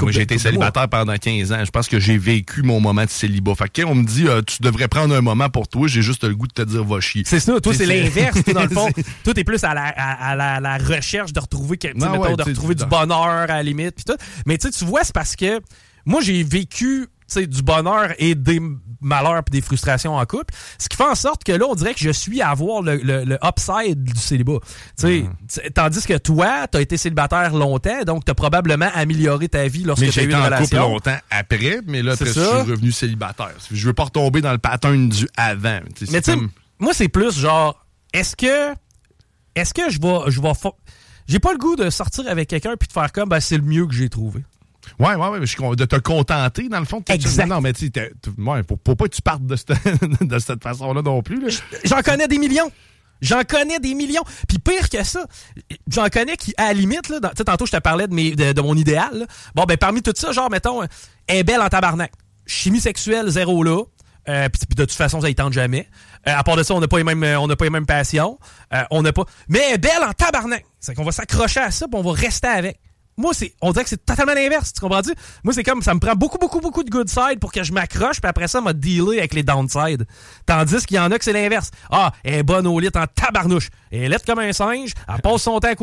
moi, 0.02 0.12
j'ai 0.12 0.20
de- 0.20 0.24
été 0.24 0.36
de 0.36 0.40
célibataire 0.42 0.90
pendant 0.90 1.16
15 1.16 1.52
ans. 1.54 1.64
Je 1.66 1.72
pense 1.72 1.88
que 1.88 2.00
j'ai 2.00 2.18
vécu 2.18 2.62
mon 2.64 2.80
moment 2.80 3.06
de 3.06 3.10
célibat. 3.10 3.56
Fait 3.56 3.70
que 3.70 3.82
quand 3.82 3.90
on 3.90 3.96
me 3.96 4.04
dit, 4.06 4.28
euh, 4.28 4.42
tu 4.42 4.62
devrais 4.62 4.88
prendre 4.88 5.16
un 5.16 5.22
moment 5.22 5.50
pour 5.50 5.68
toi, 5.68 5.88
j'ai 5.88 6.02
juste 6.02 6.26
le 6.26 6.36
goût 6.36 6.48
de 6.48 6.54
te 6.54 6.62
dire, 6.62 6.84
va 6.84 7.00
chier. 7.00 7.24
C'est 7.26 7.40
ça, 7.40 7.60
toi 7.62 7.74
c'est 7.74 7.86
l'inverse, 7.86 8.44
toi, 8.44 8.54
dans 8.54 8.64
le 8.64 8.70
fond. 8.70 8.90
Toi 9.24 9.34
t'es 9.34 9.44
plus 9.44 9.64
à 9.64 9.74
la, 9.74 9.86
à, 9.86 10.32
à 10.32 10.36
la, 10.36 10.60
la 10.60 10.78
recherche 10.78 11.32
de 11.34 11.40
retrouver, 11.40 11.80
Non, 11.96 12.12
mettons, 12.12 12.24
ouais, 12.24 12.32
de 12.32 12.36
tu 12.38 12.44
sais, 12.44 12.50
retrouver 12.52 12.76
du- 12.76 12.86
bonheur 12.86 13.18
à 13.24 13.48
la 13.48 13.64
limite, 13.64 13.96
puis 13.96 14.06
tout. 14.06 14.18
Mais 14.46 14.58
tu 14.58 14.68
sais, 14.70 14.78
tu 14.78 14.86
vois, 14.86 15.04
c'est 15.04 15.14
parce 15.16 15.36
que 15.36 15.60
moi 16.06 16.22
j'ai 16.22 16.44
vécu 16.44 17.08
tu 17.28 17.48
du 17.48 17.64
bonheur 17.64 18.14
et 18.20 18.36
des 18.36 18.62
malheurs 19.02 19.44
puis 19.44 19.60
des 19.60 19.66
frustrations 19.66 20.16
en 20.16 20.26
couple, 20.26 20.54
ce 20.78 20.88
qui 20.88 20.96
fait 20.96 21.04
en 21.06 21.16
sorte 21.16 21.44
que 21.44 21.52
là 21.52 21.66
on 21.68 21.74
dirait 21.74 21.96
que 21.96 22.00
je 22.00 22.12
suis 22.12 22.40
à 22.40 22.50
avoir 22.52 22.84
le, 22.84 22.98
le, 22.98 23.24
le 23.24 23.40
upside 23.44 24.04
du 24.04 24.20
célibat. 24.20 24.60
Tu 25.00 25.26
t- 25.48 25.72
tandis 25.72 26.06
que 26.06 26.18
toi, 26.20 26.68
t'as 26.68 26.82
été 26.82 26.98
célibataire 26.98 27.54
longtemps, 27.56 28.04
donc 28.06 28.26
t'as 28.26 28.36
probablement 28.36 28.90
amélioré 28.94 29.50
ta 29.50 29.68
vie 29.68 29.84
lorsque 29.84 30.02
Mais 30.02 30.08
t'as 30.10 30.22
j'ai 30.22 30.24
eu 30.26 30.30
une 30.30 30.36
en 30.36 30.42
couple 30.44 30.54
relation. 30.54 30.82
longtemps 30.82 31.18
après, 31.32 31.80
mais 31.88 32.04
là, 32.04 32.12
après, 32.14 32.26
je 32.28 32.32
suis 32.32 32.42
revenu 32.42 32.92
célibataire. 32.92 33.54
Je 33.72 33.88
veux 33.88 33.94
pas 33.94 34.04
retomber 34.04 34.42
dans 34.42 34.52
le 34.52 34.60
pattern 34.60 35.10
du 35.10 35.28
avant. 35.36 35.80
Tu 35.96 36.06
Mais 36.12 36.22
tu 36.22 36.32
sais, 36.32 36.38
comme- 36.38 36.50
moi, 36.78 36.94
c'est 36.94 37.10
plus 37.10 37.36
genre, 37.40 37.84
est-ce 38.14 38.36
que, 38.36 38.72
est-ce 39.56 39.74
que 39.74 39.90
je 39.90 40.00
vais, 40.00 40.30
je 40.32 40.40
vais, 40.42 40.52
j'ai 41.28 41.40
pas 41.40 41.54
le 41.54 41.58
goût 41.58 41.76
de 41.76 41.90
sortir 41.90 42.26
avec 42.30 42.50
quelqu'un 42.50 42.76
puis 42.80 42.88
de 42.88 42.94
faire 42.94 43.12
comme, 43.12 43.30
ben, 43.30 43.40
c'est 43.40 43.58
le 43.58 43.64
mieux 43.64 43.88
que 43.88 43.94
j'ai 43.96 44.10
trouvé. 44.10 44.44
Ouais, 45.00 45.16
ouais, 45.16 45.28
ouais, 45.28 45.40
mais 45.40 45.46
je 45.46 45.76
de 45.76 45.86
te 45.86 45.96
contenter, 45.98 46.70
dans 46.70 46.80
le 46.80 46.86
fond. 46.86 47.04
Exact. 47.10 47.48
Non, 47.48 47.62
mais 47.62 47.74
tu 47.74 47.92
ouais, 48.38 48.62
faut 48.68 48.78
pas 48.78 49.06
que 49.08 49.16
tu 49.16 49.22
partes 49.22 49.46
de 49.46 49.56
cette, 49.56 49.72
de 50.22 50.40
cette 50.40 50.64
façon-là 50.64 51.02
non 51.02 51.22
plus. 51.22 51.62
J'en 51.84 52.02
connais 52.02 52.28
des 52.28 52.38
millions. 52.38 52.72
J'en 53.22 53.44
connais 53.44 53.80
des 53.80 53.94
millions. 53.94 54.24
Puis 54.48 54.60
pire 54.60 54.90
que 54.90 55.04
ça, 55.04 55.26
j'en 55.88 56.08
connais 56.10 56.36
qui, 56.38 56.54
à 56.58 56.66
la 56.68 56.74
limite, 56.74 57.10
là, 57.10 57.20
dans- 57.20 57.30
tu 57.30 57.38
sais, 57.38 57.44
tantôt, 57.46 57.66
je 57.66 57.72
te 57.72 57.78
parlais 57.78 58.08
de, 58.08 58.14
mes, 58.14 58.36
de, 58.36 58.52
de 58.52 58.62
mon 58.62 58.76
idéal. 58.76 59.20
là. 59.20 59.26
Bon, 59.56 59.64
ben, 59.64 59.78
parmi 59.78 60.02
tout 60.02 60.14
ça, 60.16 60.32
genre, 60.32 60.50
mettons, 60.50 60.84
elle 61.28 61.38
est 61.38 61.44
belle 61.44 61.62
en 61.62 61.70
tabarnak. 61.70 62.12
Chimie 62.46 62.82
sexuelle, 62.82 63.30
zéro 63.30 63.64
là. 63.64 63.82
Euh, 64.28 64.50
puis 64.50 64.62
de 64.76 64.84
toute 64.86 64.92
façon, 64.92 65.22
ça 65.22 65.30
y 65.30 65.36
tente 65.36 65.54
jamais. 65.54 65.88
Euh, 66.28 66.34
à 66.36 66.44
part 66.44 66.56
de 66.58 66.64
ça, 66.64 66.74
on 66.74 66.80
n'a 66.80 66.88
pas 66.88 66.98
les 66.98 67.04
mêmes, 67.04 67.24
euh, 67.24 67.40
on 67.40 67.48
n'a 67.48 67.56
pas 67.56 67.66
les 67.66 67.72
mêmes 67.72 67.86
passions. 67.86 68.38
Euh, 68.74 68.84
on 68.92 69.02
n'a 69.04 69.14
pas. 69.14 69.24
Mais 69.48 69.60
elle 69.70 69.76
est 69.76 69.78
belle 69.78 70.04
en 70.04 70.12
tabarnak. 70.14 70.66
C'est 70.80 70.94
qu'on 70.96 71.04
va 71.04 71.12
s'accrocher 71.12 71.60
à 71.62 71.72
ça, 71.72 71.88
puis 71.88 72.00
on 72.00 72.04
va 72.04 72.12
rester 72.12 72.48
avec. 72.48 72.80
Moi, 73.18 73.34
c'est, 73.34 73.54
on 73.62 73.72
dirait 73.72 73.84
que 73.84 73.90
c'est 73.90 74.06
totalement 74.06 74.34
l'inverse. 74.34 74.74
Tu 74.74 74.82
comprends-tu? 74.82 75.14
Moi, 75.44 75.54
c'est 75.54 75.64
comme, 75.64 75.82
ça 75.82 75.94
me 75.94 76.00
prend 76.00 76.16
beaucoup, 76.16 76.38
beaucoup, 76.38 76.60
beaucoup 76.60 76.84
de 76.84 76.90
good 76.90 77.10
side 77.10 77.40
pour 77.40 77.52
que 77.52 77.64
je 77.64 77.72
m'accroche, 77.72 78.20
puis 78.20 78.30
après 78.30 78.48
ça, 78.48 78.60
m'a 78.60 78.74
dealer 78.74 79.20
avec 79.20 79.34
les 79.34 79.44
downside. 79.44 80.06
Tandis 80.46 80.86
qu'il 80.86 80.98
y 80.98 81.00
en 81.00 81.12
a 81.12 81.18
que 81.18 81.24
c'est 81.24 81.34
l'inverse. 81.34 81.72
Ah, 81.90 82.12
elle 82.24 82.36
est 82.36 82.44
bonne 82.44 82.68
au 82.68 82.80
lit 82.80 82.90
en 82.94 83.06
tabarnouche. 83.08 83.70
Elle 83.92 84.04
est 84.04 84.10
laide 84.10 84.26
comme 84.26 84.40
un 84.40 84.52
singe. 84.52 84.94
Elle 85.08 85.22
passe 85.22 85.44
son 85.44 85.60
temps 85.60 85.70
à. 85.70 85.76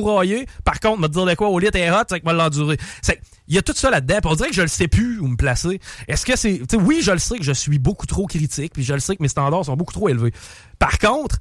Par 0.65 0.81
contre, 0.81 1.01
me 1.01 1.09
dire 1.09 1.25
de 1.25 1.35
quoi 1.35 1.49
au 1.49 1.59
lit, 1.59 1.69
elle 1.73 1.81
est 1.81 1.91
hot, 1.91 2.05
c'est 2.09 2.21
que 2.21 2.25
moi 2.25 2.35
l'endurer. 2.35 2.77
C'est, 3.01 3.21
il 3.49 3.55
y 3.55 3.59
a 3.59 3.63
tout 3.63 3.73
ça 3.75 3.91
là-dedans. 3.91 4.19
on 4.25 4.35
dirait 4.35 4.51
que 4.51 4.55
je 4.55 4.63
le 4.63 4.69
sais 4.69 4.89
plus 4.89 5.19
où 5.19 5.27
me 5.27 5.37
placer. 5.37 5.81
Est-ce 6.09 6.27
que 6.27 6.37
c'est, 6.37 6.63
tu 6.69 6.77
oui, 6.77 7.01
je 7.03 7.13
le 7.13 7.19
sais 7.19 7.39
que 7.39 7.45
je 7.45 7.53
suis 7.53 7.79
beaucoup 7.79 8.07
trop 8.07 8.27
critique, 8.27 8.73
puis 8.75 8.83
je 8.83 8.93
le 8.93 9.01
sais 9.01 9.17
que 9.17 9.23
mes 9.23 9.29
standards 9.29 9.65
sont 9.65 9.77
beaucoup 9.77 9.93
trop 9.93 10.09
élevés. 10.09 10.33
Par 10.79 10.99
contre, 10.99 11.37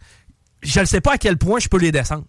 je 0.64 0.80
ne 0.80 0.86
sais 0.86 1.02
pas 1.02 1.14
à 1.14 1.18
quel 1.18 1.38
point 1.38 1.60
je 1.60 1.68
peux 1.68 1.78
les 1.78 1.92
descendre. 1.92 2.26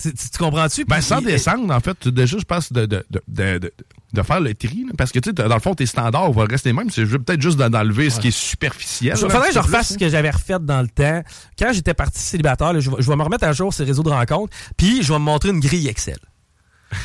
Tu, 0.00 0.12
tu- 0.12 0.28
tu 0.30 0.38
comprends-tu? 0.38 0.84
Ben, 0.84 1.00
sans 1.00 1.20
descendre, 1.20 1.72
en 1.72 1.80
fait, 1.80 2.08
déjà, 2.08 2.36
je 2.38 2.44
pense 2.44 2.72
de, 2.72 2.84
de, 2.86 3.04
de, 3.10 3.20
de, 3.58 3.72
de- 4.12 4.22
faire 4.22 4.40
le 4.40 4.52
tri. 4.54 4.84
là, 4.86 4.92
parce 4.98 5.12
que, 5.12 5.18
tu 5.20 5.30
sais, 5.30 5.32
dans 5.32 5.52
le 5.54 5.60
fond, 5.60 5.74
tes 5.74 5.86
standards 5.86 6.32
vont 6.32 6.44
rester 6.44 6.70
les 6.70 6.72
mêmes. 6.72 6.90
C'est 6.90 7.02
je 7.02 7.10
veux 7.10 7.18
peut-être 7.20 7.40
juste 7.42 7.56
d'en- 7.58 7.70
d'enlever 7.70 8.10
ce 8.10 8.18
qui 8.18 8.28
est 8.28 8.36
superficiel. 8.36 9.14
Il 9.16 9.20
faudrait 9.30 9.48
que 9.48 9.54
je 9.54 9.58
refasse 9.60 9.86
plus, 9.88 9.94
ce 9.94 9.98
que 9.98 10.08
j'avais 10.08 10.30
refait 10.30 10.58
dans 10.60 10.82
le 10.82 10.88
temps. 10.88 11.22
Quand 11.58 11.72
j'étais 11.72 11.94
parti 11.94 12.20
célibataire, 12.20 12.72
là, 12.72 12.80
je, 12.80 12.90
vais, 12.90 12.96
je 13.00 13.08
vais 13.08 13.16
me 13.16 13.22
remettre 13.22 13.44
à 13.44 13.52
jour 13.52 13.72
ces 13.72 13.84
réseaux 13.84 14.02
de 14.02 14.10
rencontres, 14.10 14.52
puis 14.76 15.02
je 15.02 15.12
vais 15.12 15.18
me 15.18 15.24
montrer 15.24 15.50
une 15.50 15.60
grille 15.60 15.86
Excel. 15.88 16.18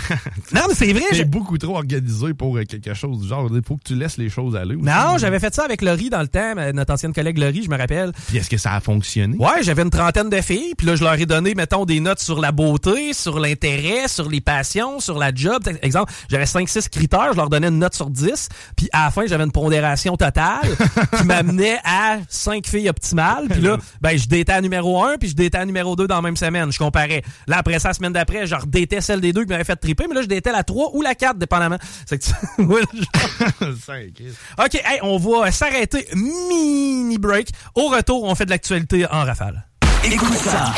non, 0.54 0.62
mais 0.68 0.74
c'est 0.76 0.92
vrai. 0.94 1.04
T'es 1.10 1.16
je- 1.18 1.24
beaucoup 1.24 1.58
trop 1.58 1.76
organisé 1.76 2.34
pour 2.34 2.58
euh, 2.58 2.64
quelque 2.64 2.94
chose 2.94 3.20
du 3.22 3.28
genre. 3.28 3.48
Il 3.54 3.62
faut 3.66 3.78
que 3.78 3.84
tu 3.84 3.96
laisses 3.96 4.18
les 4.18 4.30
choses 4.30 4.56
aller. 4.56 4.76
aussi. 4.76 4.86
Non, 4.86 5.18
j'avais 5.18 5.40
fait 5.40 5.54
ça 5.54 5.64
avec 5.66 5.82
Laurie 5.82 6.10
dans 6.10 6.22
le 6.22 6.28
temps, 6.28 6.54
notre 6.74 6.94
ancienne 6.94 7.14
collègue 7.14 7.38
Laurie, 7.38 7.64
je 7.64 7.70
me 7.70 7.78
rappelle. 7.78 8.12
Puis 8.28 8.38
est-ce 8.38 8.50
que 8.50 8.58
ça 8.58 8.74
a 8.74 8.80
fonctionné? 8.80 9.36
Ouais, 9.38 9.62
j'avais 9.64 9.82
une 9.84 9.90
trentaine 9.90 10.30
de 10.30 10.42
filles, 10.42 10.74
puis 10.78 10.88
là, 10.88 10.96
je 10.96 11.04
leur 11.04 11.14
ai 11.14 11.26
donné, 11.26 11.56
mettons, 11.56 11.86
des 11.86 12.00
notes 12.00 12.20
sur 12.20 12.40
la 12.40 12.52
beauté, 12.52 13.14
sur 13.14 13.40
l'intérêt, 13.40 14.08
sur 14.08 14.30
les 14.30 14.42
passions, 14.42 15.00
sur 15.00 15.18
la 15.18 15.32
job. 15.34 15.64
Exemple, 15.82 16.12
j'avais 16.30 16.46
5-6 16.46 16.90
critères, 16.90 17.30
je 17.32 17.38
leur 17.38 17.50
donnais 17.50 17.68
une 17.68 17.80
note 17.80 17.96
sur 17.96 18.10
10, 18.10 18.50
puis 18.76 18.90
à 18.94 19.06
la 19.06 19.12
fin, 19.12 19.26
j'avais 19.28 19.44
une 19.44 19.52
pondération 19.52 20.16
totale 20.18 20.68
qui 21.18 21.24
m'amenait 21.26 21.78
à 21.84 22.18
5 22.30 22.66
filles 22.68 22.90
optimales. 22.90 23.48
Puis 23.50 23.62
là, 23.62 23.78
ben, 24.02 24.18
je 24.18 24.28
datais 24.28 24.52
à 24.54 24.62
numéro 24.62 25.04
1, 25.04 25.18
puis 25.18 25.30
je 25.30 25.36
datais 25.36 25.58
à 25.58 25.66
numéro 25.66 25.96
2 25.96 26.08
dans 26.08 26.16
la 26.16 26.22
même 26.22 26.38
semaine. 26.38 26.72
Je 26.72 26.78
comparais. 26.78 27.22
Là, 27.48 27.58
après 27.60 27.80
ça, 27.80 27.90
la 27.90 27.94
semaine 27.94 28.14
d'après, 28.14 28.46
je 28.48 28.56
redatais 28.56 29.02
celle 29.02 29.22
des 29.22 29.34
deux 29.34 29.44
qui 29.44 29.50
m'avait 29.50 29.64
fait 29.64 29.79
triper, 29.80 30.06
mais 30.08 30.16
là, 30.16 30.22
je 30.22 30.28
datais 30.28 30.52
la 30.52 30.64
3 30.64 30.92
ou 30.94 31.02
la 31.02 31.16
4, 31.16 31.38
dépendamment. 31.38 31.78
C'est 32.06 32.20
que 32.20 32.26
tu-. 32.26 32.34
OK, 34.60 34.76
hey, 34.76 35.00
on 35.02 35.18
va 35.18 35.52
s'arrêter. 35.52 36.08
Mini 36.16 37.18
break. 37.18 37.50
Au 37.76 37.88
retour, 37.88 38.24
on 38.24 38.36
fait 38.36 38.46
de 38.46 38.52
l'actualité 38.52 39.06
en 39.08 39.26
rafale. 39.26 39.66
Écoute 40.04 40.34
ça. 40.34 40.74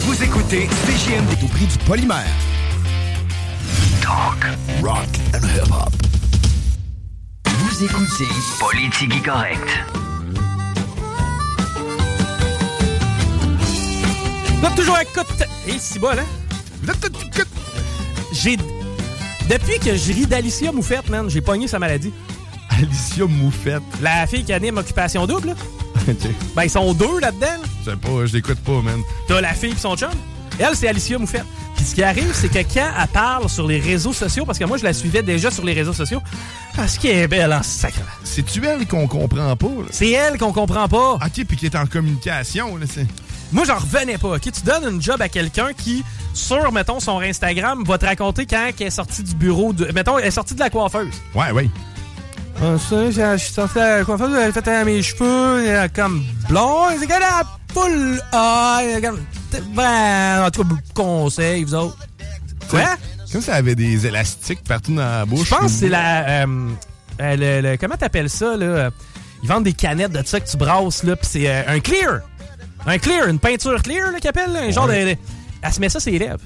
Vous 0.00 0.22
écoutez 0.24 0.68
CGMD 0.86 1.30
au 1.42 1.46
prix 1.48 1.66
du 1.66 1.78
polymère. 1.78 2.24
Talk, 4.02 4.44
rock 4.82 5.08
and 5.34 5.46
hip-hop. 5.46 5.92
Vous 7.44 7.84
écoutez 7.84 8.28
Politique 8.60 9.22
Correct. 9.24 10.07
Donc, 14.62 14.74
toujours 14.74 14.96
à 14.96 15.02
écoute. 15.02 15.26
Et 15.66 15.78
c'est 15.78 15.98
bon, 15.98 16.08
hein? 16.10 16.24
J'ai. 18.32 18.56
Depuis 19.48 19.78
que 19.78 19.96
je 19.96 20.12
ris 20.12 20.26
d'Alicia 20.26 20.72
Moufette, 20.72 21.08
man, 21.08 21.28
j'ai 21.30 21.40
pogné 21.40 21.68
sa 21.68 21.78
maladie. 21.78 22.12
Alicia 22.70 23.24
Moufette. 23.26 23.82
La 24.02 24.26
fille 24.26 24.44
qui 24.44 24.52
anime 24.52 24.78
Occupation 24.78 25.26
Double, 25.26 25.48
là. 25.48 25.54
Je 26.06 26.28
Ben, 26.54 26.64
ils 26.64 26.70
sont 26.70 26.92
deux 26.94 27.20
là-dedans. 27.20 27.46
là. 27.46 27.68
sais 27.84 27.96
pas, 27.96 28.26
je 28.26 28.32
l'écoute 28.32 28.60
pas, 28.60 28.80
man. 28.82 29.00
T'as 29.26 29.40
la 29.40 29.52
fille 29.54 29.72
et 29.72 29.76
son 29.76 29.96
chum. 29.96 30.10
Elle, 30.58 30.74
c'est 30.74 30.88
Alicia 30.88 31.18
Moufette. 31.18 31.44
Puis 31.76 31.84
ce 31.84 31.94
qui 31.94 32.02
arrive, 32.02 32.30
c'est 32.34 32.48
que 32.48 32.58
quand 32.74 32.90
elle 33.00 33.08
parle 33.08 33.48
sur 33.48 33.66
les 33.66 33.78
réseaux 33.78 34.12
sociaux, 34.12 34.44
parce 34.44 34.58
que 34.58 34.64
moi, 34.64 34.76
je 34.76 34.84
la 34.84 34.92
suivais 34.92 35.22
déjà 35.22 35.50
sur 35.50 35.64
les 35.64 35.72
réseaux 35.72 35.92
sociaux, 35.92 36.20
parce 36.74 36.98
qu'elle 36.98 37.16
est 37.16 37.28
belle 37.28 37.52
en 37.52 37.62
sacre. 37.62 38.00
C'est-tu 38.24 38.64
elle 38.66 38.86
qu'on 38.86 39.06
comprend 39.06 39.54
pas? 39.54 39.66
là? 39.66 39.86
C'est 39.90 40.10
elle 40.10 40.38
qu'on 40.38 40.52
comprend 40.52 40.88
pas. 40.88 41.12
OK, 41.14 41.44
puis 41.46 41.56
qui 41.56 41.66
est 41.66 41.76
en 41.76 41.86
communication, 41.86 42.76
là, 42.76 42.86
c'est... 42.92 43.06
Moi, 43.52 43.64
j'en 43.64 43.78
revenais 43.78 44.18
pas. 44.18 44.28
OK, 44.36 44.40
tu 44.42 44.60
donnes 44.64 44.94
une 44.94 45.02
job 45.02 45.20
à 45.22 45.28
quelqu'un 45.28 45.72
qui, 45.72 46.04
sur, 46.34 46.70
mettons, 46.72 47.00
son 47.00 47.20
Instagram, 47.20 47.82
va 47.86 47.96
te 47.98 48.04
raconter 48.06 48.44
quand 48.46 48.68
elle 48.78 48.86
est 48.86 48.90
sortie 48.90 49.22
du 49.22 49.34
bureau. 49.34 49.72
De, 49.72 49.90
mettons, 49.92 50.18
elle 50.18 50.26
est 50.26 50.30
sortie 50.30 50.54
de 50.54 50.60
la 50.60 50.68
coiffeuse. 50.70 51.14
Ouais, 51.34 51.50
ouais. 51.52 51.70
Ah, 52.60 52.76
ça, 52.78 53.10
je 53.10 53.36
suis 53.38 53.52
sorti 53.54 53.74
de 53.76 53.80
la 53.80 54.04
coiffeuse, 54.04 54.36
elle 54.36 54.52
fait 54.52 54.84
mes 54.84 55.00
cheveux, 55.02 55.64
elle 55.66 55.84
est 55.86 55.94
comme 55.94 56.24
blond, 56.48 56.86
c'est 56.98 57.06
comme 57.06 57.20
la 57.20 57.42
poule. 57.72 58.20
Ah, 58.32 58.80
elle 58.82 58.98
est 58.98 59.00
comme. 59.02 59.20
Ben, 59.74 60.44
en 60.46 60.50
tout 60.50 60.64
cas, 60.64 60.74
conseil, 60.94 61.64
vous 61.64 61.74
autres. 61.74 61.96
Quoi? 62.68 62.96
Comme 63.32 63.40
ça 63.42 63.54
avait 63.54 63.74
des 63.74 64.06
élastiques 64.06 64.64
partout 64.64 64.94
dans 64.94 65.02
la 65.02 65.24
bouche. 65.24 65.48
Je 65.48 65.54
pense 65.54 65.60
que 65.62 65.68
c'est 65.68 65.88
la. 65.88 66.42
euh, 66.44 66.68
euh, 67.20 67.36
le- 67.36 67.60
le- 67.70 67.76
comment 67.76 67.96
t'appelles 67.96 68.28
ça, 68.30 68.56
là? 68.56 68.90
Ils 69.42 69.48
vendent 69.48 69.64
des 69.64 69.72
canettes 69.72 70.12
de 70.12 70.26
ça 70.26 70.40
que 70.40 70.50
tu 70.50 70.56
brasses, 70.56 71.04
là, 71.04 71.14
pis 71.16 71.26
c'est 71.30 71.48
euh, 71.48 71.62
un 71.68 71.80
clear. 71.80 72.20
Un 72.88 72.98
clear, 72.98 73.28
une 73.28 73.38
peinture 73.38 73.82
clear, 73.82 74.10
là, 74.10 74.18
là, 74.52 74.60
un 74.60 74.70
genre 74.70 74.88
de, 74.88 74.92
Elle 74.94 75.72
se 75.72 75.80
met 75.80 75.88
ça 75.88 76.00
sur 76.00 76.10
les 76.12 76.18
lèvres. 76.18 76.38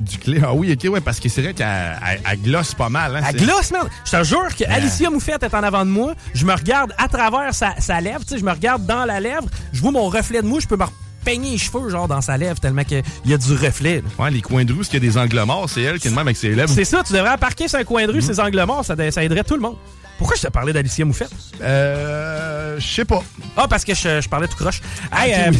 Du 0.00 0.16
clé. 0.18 0.40
Ah 0.42 0.54
oui, 0.54 0.72
ok, 0.72 0.90
ouais, 0.92 1.00
parce 1.02 1.20
que 1.20 1.28
c'est 1.28 1.42
vrai 1.42 1.52
qu'elle 1.52 1.66
elle- 1.66 2.20
elle 2.30 2.40
glosse 2.40 2.74
pas 2.74 2.88
mal. 2.88 3.16
Hein, 3.16 3.20
Elle 3.28 3.36
glosse, 3.36 3.70
man. 3.70 3.82
Je 4.06 4.10
te 4.12 4.24
jure 4.24 4.48
que 4.56 4.64
Alicia 4.64 5.10
Moufette 5.10 5.42
est 5.42 5.54
en 5.54 5.62
avant 5.62 5.84
de 5.84 5.90
moi. 5.90 6.14
Je 6.32 6.46
me 6.46 6.54
regarde 6.54 6.94
à 6.96 7.06
travers 7.06 7.54
sa, 7.54 7.74
sa 7.78 8.00
lèvre, 8.00 8.20
tu 8.20 8.28
sais, 8.28 8.38
je 8.38 8.44
me 8.44 8.50
regarde 8.50 8.86
dans 8.86 9.04
la 9.04 9.20
lèvre. 9.20 9.46
Je 9.74 9.80
vois 9.82 9.90
mon 9.92 10.08
reflet 10.08 10.40
de 10.40 10.46
moi, 10.46 10.58
je 10.60 10.66
peux 10.66 10.76
me 10.78 10.86
peigner 11.22 11.50
les 11.50 11.58
cheveux, 11.58 11.90
genre, 11.90 12.08
dans 12.08 12.22
sa 12.22 12.38
lèvre, 12.38 12.58
tellement 12.58 12.82
qu'il 12.82 13.02
y 13.26 13.34
a 13.34 13.36
du 13.36 13.52
reflet. 13.52 14.02
là. 14.18 14.24
Ouais, 14.24 14.30
les 14.30 14.40
coins 14.40 14.64
de 14.64 14.72
rue, 14.72 14.84
qu'il 14.84 14.94
y 14.94 14.96
a 14.96 15.00
des 15.00 15.18
angles 15.18 15.42
morts, 15.44 15.68
c'est 15.68 15.82
elle 15.82 15.98
qui 16.00 16.08
est 16.08 16.10
de 16.10 16.16
même 16.16 16.26
avec 16.26 16.38
ses 16.38 16.54
lèvres. 16.54 16.72
C'est 16.74 16.86
ça, 16.86 17.02
tu 17.06 17.12
devrais 17.12 17.36
parquer 17.36 17.68
sur 17.68 17.78
un 17.78 17.84
coin 17.84 18.06
de 18.06 18.10
rue, 18.10 18.16
Mhm. 18.22 18.22
ces 18.22 18.40
angles 18.40 18.64
morts, 18.64 18.86
ça, 18.86 18.94
ça 19.10 19.22
aiderait 19.22 19.44
tout 19.44 19.54
le 19.54 19.60
monde. 19.60 19.76
Pourquoi 20.20 20.36
je 20.36 20.42
te 20.42 20.48
parlais 20.48 20.74
d'Alicia 20.74 21.02
Moufette? 21.06 21.30
Euh. 21.62 22.78
Je 22.78 22.86
sais 22.86 23.04
pas. 23.06 23.22
Ah, 23.56 23.66
parce 23.68 23.84
que 23.86 23.94
je, 23.94 24.20
je 24.20 24.28
parlais 24.28 24.46
tout 24.48 24.56
croche. 24.56 24.80
Hey, 25.12 25.32
euh, 25.34 25.52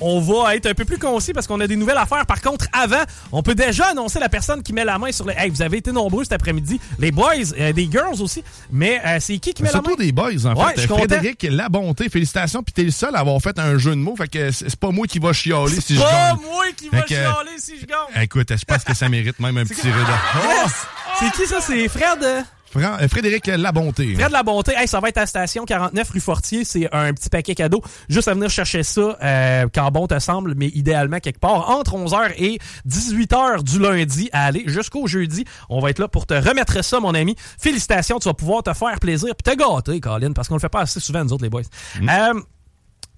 on 0.00 0.20
va 0.20 0.54
être 0.56 0.66
un 0.66 0.74
peu 0.74 0.84
plus 0.84 0.98
concis 0.98 1.32
parce 1.32 1.46
qu'on 1.48 1.58
a 1.60 1.66
des 1.66 1.74
nouvelles 1.76 1.96
à 1.98 2.06
faire. 2.06 2.24
Par 2.26 2.40
contre, 2.40 2.66
avant, 2.72 3.02
on 3.32 3.42
peut 3.42 3.54
déjà 3.56 3.86
annoncer 3.88 4.18
la 4.20 4.28
personne 4.28 4.62
qui 4.62 4.72
met 4.72 4.84
la 4.84 4.98
main 4.98 5.10
sur 5.10 5.24
le. 5.26 5.32
Hey, 5.36 5.50
vous 5.50 5.62
avez 5.62 5.78
été 5.78 5.90
nombreux 5.90 6.22
cet 6.24 6.32
après-midi. 6.34 6.80
Les 7.00 7.10
boys, 7.10 7.32
euh, 7.58 7.72
des 7.72 7.88
girls 7.90 8.20
aussi. 8.22 8.44
Mais 8.70 9.00
euh, 9.04 9.18
c'est 9.20 9.38
qui 9.38 9.52
qui 9.52 9.62
met 9.64 9.68
la 9.70 9.74
main? 9.78 9.82
Surtout 9.84 10.02
des 10.02 10.12
boys, 10.12 10.46
en 10.46 10.54
Ouais, 10.54 10.74
fait. 10.74 10.82
je 10.82 10.86
content. 10.86 10.98
Frédéric, 11.00 11.46
la 11.50 11.68
bonté, 11.68 12.08
félicitations. 12.08 12.62
Puis 12.62 12.72
t'es 12.72 12.84
le 12.84 12.92
seul 12.92 13.16
à 13.16 13.18
avoir 13.20 13.40
fait 13.42 13.58
un 13.58 13.78
jeu 13.78 13.90
de 13.90 13.96
mots. 14.00 14.14
Fait 14.16 14.28
que 14.28 14.52
c'est 14.52 14.70
c'est 14.70 14.78
pas 14.80 14.90
moi 14.90 15.06
qui 15.08 15.18
va 15.18 15.32
chialer 15.32 15.80
si 15.80 15.96
je 15.96 16.00
Pas 16.00 16.30
gagne. 16.32 16.36
moi 16.44 16.64
qui 16.76 16.88
va 16.88 17.02
que- 17.02 17.08
chialer 17.08 17.58
si 17.58 17.80
je 17.80 17.86
gagne. 17.86 18.22
Écoute, 18.22 18.48
je 18.56 18.64
pense 18.64 18.84
que 18.84 18.94
ça 18.94 19.08
mérite 19.08 19.40
même 19.40 19.56
un 19.58 19.64
petit 19.64 19.80
rire 19.90 20.20
Yes! 20.48 20.72
C'est 21.18 21.32
qui 21.32 21.48
ça? 21.48 21.60
C'est 21.60 21.88
Fred? 21.88 22.44
Fran- 22.78 22.96
euh, 23.00 23.08
Frédéric 23.08 23.46
Labonté. 23.46 24.14
Fred 24.14 24.30
La 24.32 24.42
Bonté. 24.42 24.72
Hey, 24.76 24.86
ça 24.88 25.00
va 25.00 25.08
être 25.08 25.18
à 25.18 25.20
la 25.20 25.26
station 25.26 25.64
49 25.64 26.10
rue 26.10 26.20
Fortier. 26.20 26.64
C'est 26.64 26.88
un 26.92 27.12
petit 27.12 27.28
paquet 27.28 27.54
cadeau. 27.54 27.82
Juste 28.08 28.28
à 28.28 28.34
venir 28.34 28.50
chercher 28.50 28.82
ça 28.82 29.16
euh, 29.22 29.66
quand 29.74 29.90
bon 29.90 30.06
te 30.06 30.18
semble, 30.18 30.54
mais 30.56 30.68
idéalement 30.68 31.18
quelque 31.20 31.40
part 31.40 31.70
entre 31.70 31.94
11h 31.96 32.32
et 32.38 32.58
18h 32.88 33.62
du 33.62 33.78
lundi 33.78 34.28
à 34.32 34.46
aller 34.46 34.64
jusqu'au 34.66 35.06
jeudi. 35.06 35.44
On 35.68 35.80
va 35.80 35.90
être 35.90 35.98
là 35.98 36.08
pour 36.08 36.26
te 36.26 36.34
remettre 36.34 36.82
ça, 36.84 37.00
mon 37.00 37.14
ami. 37.14 37.36
Félicitations, 37.58 38.18
tu 38.18 38.28
vas 38.28 38.34
pouvoir 38.34 38.62
te 38.62 38.72
faire 38.72 38.98
plaisir 39.00 39.34
puis 39.36 39.52
te 39.54 39.58
gâter, 39.58 40.00
Colin, 40.00 40.32
parce 40.32 40.48
qu'on 40.48 40.54
le 40.54 40.60
fait 40.60 40.68
pas 40.68 40.80
assez 40.80 41.00
souvent, 41.00 41.24
nous 41.24 41.32
autres, 41.32 41.44
les 41.44 41.50
boys. 41.50 41.62
Euh, 42.02 42.40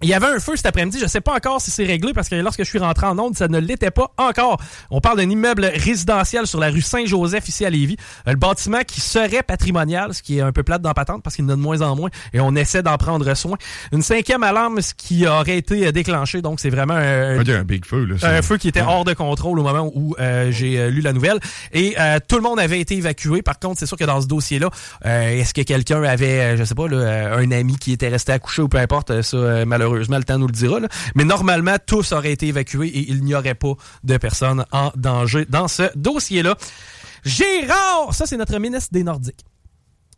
il 0.03 0.09
y 0.09 0.15
avait 0.15 0.27
un 0.27 0.39
feu 0.39 0.53
cet 0.57 0.67
après-midi. 0.67 0.99
Je 1.01 1.07
sais 1.07 1.21
pas 1.21 1.35
encore 1.35 1.61
si 1.61 1.71
c'est 1.71 1.85
réglé 1.85 2.13
parce 2.13 2.29
que 2.29 2.35
lorsque 2.37 2.61
je 2.61 2.69
suis 2.69 2.79
rentré 2.79 3.07
en 3.07 3.19
onde, 3.19 3.37
ça 3.37 3.49
ne 3.49 3.59
l'était 3.59 3.91
pas 3.91 4.11
encore. 4.17 4.61
On 4.91 5.01
parle 5.01 5.19
d'un 5.19 5.29
immeuble 5.29 5.65
résidentiel 5.75 6.47
sur 6.47 6.61
la 6.61 6.71
rue 6.71 6.81
Saint-Joseph 6.81 7.49
ici 7.49 7.65
à 7.65 7.71
Lévis. 7.71 7.97
Euh, 8.27 8.33
Le 8.33 8.37
bâtiment 8.37 8.81
qui 8.87 9.01
serait 9.01 9.43
patrimonial, 9.43 10.15
ce 10.15 10.23
qui 10.23 10.39
est 10.39 10.41
un 10.41 10.53
peu 10.53 10.63
plate 10.63 10.83
dans 10.83 10.93
patente 10.93 11.23
parce 11.23 11.37
qu'il 11.37 11.45
en 11.47 11.49
a 11.49 11.57
de 11.57 11.61
moins 11.61 11.81
en 11.83 11.97
moins 11.97 12.11
et 12.33 12.41
on 12.41 12.55
essaie 12.55 12.83
d'en 12.83 12.97
prendre 12.97 13.33
soin. 13.35 13.57
Une 13.93 14.03
cinquième 14.03 14.43
alarme, 14.43 14.81
ce 14.81 14.95
qui 14.95 15.27
aurait 15.27 15.57
été 15.59 15.87
euh, 15.87 15.93
déclenché. 15.93 16.43
Donc 16.43 16.61
c'est 16.61 16.71
vraiment 16.71 16.95
un, 16.95 17.39
un 17.41 17.65
big 17.65 17.85
feu, 17.85 18.05
là. 18.05 18.15
un 18.15 18.19
c'est- 18.19 18.43
feu 18.43 18.57
qui 18.59 18.69
était 18.69 18.83
hors 18.83 19.05
de 19.05 19.15
contrôle 19.15 19.59
au 19.59 19.63
moment 19.63 19.91
où 19.95 20.15
euh, 20.21 20.51
j'ai 20.53 20.91
lu 20.91 21.01
la 21.01 21.13
nouvelle. 21.13 21.41
Et 21.73 21.95
euh, 21.99 22.19
tout 22.27 22.37
le 22.37 22.43
monde 22.43 22.61
avait 22.61 22.81
été 22.81 22.97
évacué. 22.97 23.43
Par 23.43 23.59
contre, 23.59 23.79
c'est 23.81 23.87
sûr 23.87 23.97
que 23.97 24.05
dans 24.05 24.21
ce 24.21 24.27
dossier-là, 24.27 24.71
euh, 25.07 25.31
est-ce 25.41 25.53
que 25.55 25.63
quelqu'un 25.63 26.03
avait, 26.05 26.57
je 26.57 26.65
sais 26.65 26.75
pas, 26.75 26.87
là, 26.89 27.35
un 27.37 27.51
ami 27.51 27.77
qui 27.79 27.93
était 27.93 28.09
resté 28.09 28.33
accouché 28.33 28.63
ou 28.63 28.69
peu 28.69 28.79
importe, 28.79 29.23
ça, 29.23 29.37
euh, 29.37 29.65
malheureusement, 29.89 30.19
le 30.19 30.25
temps 30.25 30.39
nous 30.39 30.47
le 30.47 30.53
dira. 30.53 30.81
là. 30.81 30.89
Mais 31.15 31.25
normalement, 31.25 31.77
tous 31.85 32.13
auraient 32.13 32.33
été 32.33 32.49
évacués 32.49 32.89
et 32.89 33.11
il 33.11 33.23
n'y 33.25 33.35
aurait 33.35 33.55
pas 33.55 33.75
de 34.05 34.17
personnes 34.17 34.65
en 34.73 34.91
danger 34.97 35.47
dans 35.49 35.69
ce 35.69 35.85
dossier-là. 35.97 36.57
Gérard, 37.25 38.15
ça 38.15 38.27
c'est 38.27 38.37
notre 38.37 38.59
ministre 38.59 38.91
des 38.93 39.03
Nordiques. 39.03 39.45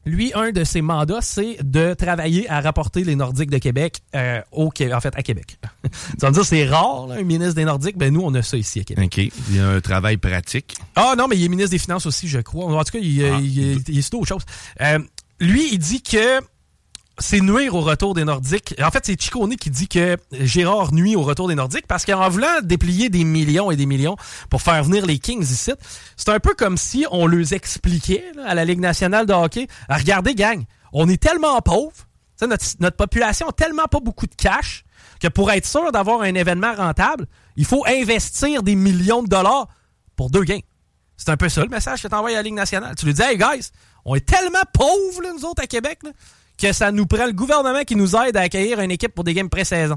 Lui, 0.07 0.33
un 0.35 0.51
de 0.51 0.65
ses 0.65 0.81
mandats, 0.81 1.21
c'est 1.21 1.59
de 1.63 1.93
travailler 1.93 2.49
à 2.49 2.63
rapporter 2.63 3.05
les 3.05 3.17
Nordiques 3.17 3.51
de 3.51 3.59
Québec 3.59 3.99
euh, 4.15 4.41
au 4.51 4.69
en 4.69 5.01
fait, 5.01 5.15
à 5.15 5.23
Québec. 5.23 5.59
tu 5.83 5.91
vas 6.21 6.31
me 6.31 6.35
dire, 6.35 6.45
c'est 6.45 6.67
rare, 6.67 7.07
là, 7.07 7.17
un 7.17 7.23
ministre 7.23 7.55
des 7.55 7.67
Nordiques. 7.67 7.99
Ben, 7.99 8.11
nous, 8.11 8.23
on 8.23 8.33
a 8.35 8.41
ça 8.43 8.57
ici 8.57 8.81
à 8.81 8.85
Québec. 8.85 9.05
OK. 9.05 9.19
Il 9.51 9.57
y 9.57 9.61
a 9.61 9.69
un 9.69 9.81
travail 9.83 10.17
pratique. 10.17 10.75
Ah 10.97 11.15
non, 11.19 11.29
mais 11.29 11.37
il 11.37 11.45
est 11.45 11.49
ministre 11.49 11.73
des 11.73 11.79
Finances 11.79 12.07
aussi, 12.07 12.29
je 12.29 12.39
crois. 12.41 12.65
En 12.65 12.83
tout 12.83 12.93
cas, 12.93 12.99
il, 13.03 13.25
Ah. 13.27 13.39
il, 13.43 13.59
il- 13.59 13.83
il 13.89 13.99
est 13.99 14.03
sur 14.03 14.13
d'autres 14.13 14.29
choses. 14.29 14.45
Euh, 14.81 14.99
lui, 15.39 15.69
il 15.73 15.79
dit 15.79 16.03
que 16.03 16.41
c'est 17.21 17.41
nuire 17.41 17.75
au 17.75 17.83
retour 17.83 18.15
des 18.15 18.25
Nordiques. 18.25 18.75
En 18.83 18.91
fait, 18.91 19.05
c'est 19.05 19.21
Chicone 19.21 19.57
qui 19.57 19.71
dit 19.71 19.89
que 19.89 20.17
Gérard 20.33 20.93
nuit 20.93 21.17
au 21.17 21.23
retour 21.23 21.49
des 21.49 21.55
Nordiques 21.55 21.87
parce 21.87 22.05
qu'en 22.05 22.29
voulant 22.29 22.61
déplier 22.63 23.11
des 23.11 23.25
millions 23.25 23.71
et 23.71 23.77
des 23.77 23.87
millions 23.87 24.17
pour 24.49 24.63
faire 24.63 24.83
venir 24.83 25.07
les 25.07 25.19
Kings 25.19 25.43
ici, 25.43 25.73
c'est 26.17 26.31
un 26.31 26.41
peu 26.41 26.55
comme 26.55 26.77
si 26.77 27.07
on 27.11 27.27
leur 27.27 27.53
expliquait 27.53 28.25
à 28.45 28.55
la 28.55 28.65
Ligue 28.65 28.81
nationale 28.81 29.27
de 29.27 29.33
hockey, 29.33 29.69
regardez 29.89 30.35
gang, 30.35 30.65
on 30.93 31.09
est 31.09 31.23
tellement 31.23 31.61
sais, 32.37 32.47
notre, 32.47 32.65
notre 32.81 32.97
population 32.97 33.49
a 33.49 33.53
tellement 33.53 33.87
pas 33.87 34.01
beaucoup 34.01 34.27
de 34.27 34.35
cash 34.35 34.85
que 35.21 35.29
pour 35.29 35.51
être 35.51 35.67
sûr 35.67 35.93
d'avoir 35.93 36.23
un 36.23 36.35
événement 36.35 36.75
rentable, 36.75 37.27
il 37.57 37.67
faut 37.67 37.85
investir 37.87 38.63
des 38.63 38.75
millions 38.75 39.23
de 39.23 39.29
dollars 39.29 39.69
pour 40.17 40.31
deux 40.31 40.45
gains. 40.45 40.61
C'est 41.17 41.29
un 41.29 41.37
peu 41.37 41.51
ça 41.51 41.63
le 41.63 41.69
message 41.69 42.03
que 42.03 42.09
t'envoies 42.09 42.31
à 42.31 42.35
la 42.35 42.43
Ligue 42.43 42.55
nationale. 42.55 42.95
Tu 42.97 43.05
lui 43.05 43.13
dis, 43.13 43.23
hey 43.23 43.37
guys, 43.37 43.71
on 44.07 44.15
est 44.15 44.27
tellement 44.27 44.63
pauvres, 44.73 45.23
nous 45.35 45.45
autres, 45.45 45.63
à 45.63 45.67
Québec, 45.67 45.99
que 46.61 46.73
ça 46.73 46.93
nous 46.93 47.07
prend 47.07 47.27
le 47.27 47.33
gouvernement 47.33 47.83
qui 47.85 47.97
nous 47.97 48.15
aide 48.17 48.37
à 48.37 48.43
accueillir 48.43 48.81
une 48.81 48.91
équipe 48.91 49.15
pour 49.15 49.25
des 49.25 49.35
games 49.35 49.49
pré-saison. 49.49 49.97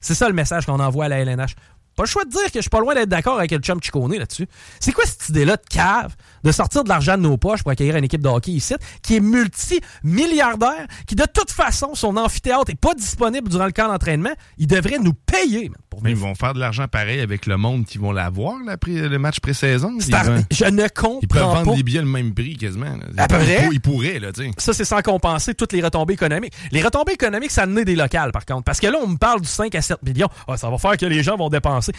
C'est 0.00 0.14
ça 0.14 0.28
le 0.28 0.34
message 0.34 0.66
qu'on 0.66 0.78
envoie 0.78 1.06
à 1.06 1.08
la 1.08 1.18
LNH. 1.20 1.54
Pas 1.96 2.02
le 2.02 2.08
choix 2.08 2.24
de 2.24 2.30
dire 2.30 2.44
que 2.46 2.56
je 2.56 2.62
suis 2.62 2.70
pas 2.70 2.80
loin 2.80 2.94
d'être 2.94 3.08
d'accord 3.08 3.38
avec 3.38 3.52
le 3.52 3.58
chum 3.58 3.80
Chicone 3.82 4.14
là-dessus. 4.14 4.46
C'est 4.80 4.92
quoi 4.92 5.04
cette 5.06 5.28
idée-là 5.30 5.56
de 5.56 5.62
cave? 5.68 6.14
De 6.44 6.52
sortir 6.52 6.84
de 6.84 6.88
l'argent 6.88 7.16
de 7.16 7.22
nos 7.22 7.36
poches 7.36 7.62
pour 7.62 7.72
accueillir 7.72 7.96
une 7.96 8.04
équipe 8.04 8.20
de 8.22 8.28
hockey 8.28 8.52
ici 8.52 8.74
qui 9.02 9.16
est 9.16 9.20
multi-milliardaire, 9.20 10.86
qui 11.06 11.14
de 11.14 11.24
toute 11.32 11.50
façon, 11.50 11.94
son 11.94 12.16
amphithéâtre 12.16 12.70
est 12.70 12.78
pas 12.80 12.94
disponible 12.94 13.48
durant 13.48 13.66
le 13.66 13.72
camp 13.72 13.88
d'entraînement, 13.88 14.30
il 14.58 14.66
devrait 14.66 14.98
nous 14.98 15.14
payer 15.14 15.68
man, 15.68 15.78
pour 15.90 16.02
Mais 16.02 16.10
ils 16.10 16.16
vont 16.16 16.34
faire 16.34 16.54
de 16.54 16.60
l'argent 16.60 16.86
pareil 16.88 17.20
avec 17.20 17.46
le 17.46 17.56
monde 17.56 17.84
qui 17.86 17.98
vont 17.98 18.12
l'avoir, 18.12 18.56
le 18.86 19.18
match 19.18 19.40
pré-saison. 19.40 19.92
Ils, 19.98 20.04
Je 20.50 20.64
ne 20.66 20.82
ils 20.82 21.28
peuvent 21.28 21.42
comprends 21.42 21.54
vendre 21.54 21.70
pas. 21.70 21.76
des 21.76 21.82
billets 21.82 22.00
le 22.00 22.06
même 22.06 22.34
prix 22.34 22.56
quasiment. 22.56 22.86
là. 22.86 23.22
À 23.24 23.28
peu 23.28 23.36
Ils 23.36 23.44
près. 23.44 23.68
Ils 23.72 23.80
pourraient, 23.80 24.18
là, 24.18 24.32
tu 24.32 24.42
sais. 24.44 24.50
Ça, 24.58 24.72
c'est 24.72 24.84
sans 24.84 25.00
compenser 25.02 25.54
toutes 25.54 25.72
les 25.72 25.82
retombées 25.82 26.14
économiques. 26.14 26.52
Les 26.72 26.82
retombées 26.82 27.12
économiques, 27.14 27.50
ça 27.50 27.66
naît 27.66 27.84
des 27.84 27.96
locales, 27.96 28.32
par 28.32 28.44
contre. 28.44 28.64
Parce 28.64 28.80
que 28.80 28.86
là, 28.86 28.98
on 29.02 29.08
me 29.08 29.16
parle 29.16 29.40
du 29.40 29.48
5 29.48 29.74
à 29.74 29.82
7 29.82 30.02
millions. 30.02 30.28
Ah, 30.48 30.56
ça 30.56 30.68
va 30.70 30.78
faire 30.78 30.96
que 30.96 31.06
les 31.06 31.22
gens 31.22 31.36
vont 31.36 31.48
dépenser. 31.48 31.92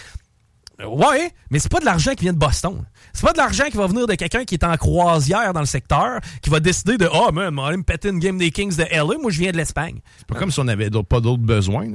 Euh, 0.81 0.85
Ouais, 0.87 1.31
mais 1.51 1.59
c'est 1.59 1.71
pas 1.71 1.79
de 1.79 1.85
l'argent 1.85 2.11
qui 2.15 2.23
vient 2.23 2.33
de 2.33 2.37
Boston. 2.37 2.83
C'est 3.13 3.25
pas 3.25 3.31
de 3.31 3.37
l'argent 3.37 3.63
qui 3.71 3.77
va 3.77 3.87
venir 3.87 4.07
de 4.07 4.15
quelqu'un 4.15 4.43
qui 4.43 4.55
est 4.55 4.63
en 4.65 4.75
croisière 4.75 5.53
dans 5.53 5.61
le 5.61 5.65
secteur, 5.65 6.19
qui 6.41 6.49
va 6.49 6.59
décider 6.59 6.97
de 6.97 7.07
Ah, 7.13 7.31
man, 7.31 7.57
aller 7.59 7.77
me 7.77 7.83
péter 7.83 8.09
une 8.09 8.19
game 8.19 8.37
des 8.37 8.51
Kings 8.51 8.75
de 8.75 8.83
LA. 8.91 9.17
Moi, 9.21 9.31
je 9.31 9.39
viens 9.39 9.51
de 9.51 9.57
l'Espagne. 9.57 9.99
C'est 10.17 10.27
pas 10.27 10.35
comme 10.35 10.51
si 10.51 10.59
on 10.59 10.67
avait 10.67 10.89
d'autres- 10.89 11.07
pas 11.07 11.21
d'autres 11.21 11.43
besoins. 11.43 11.87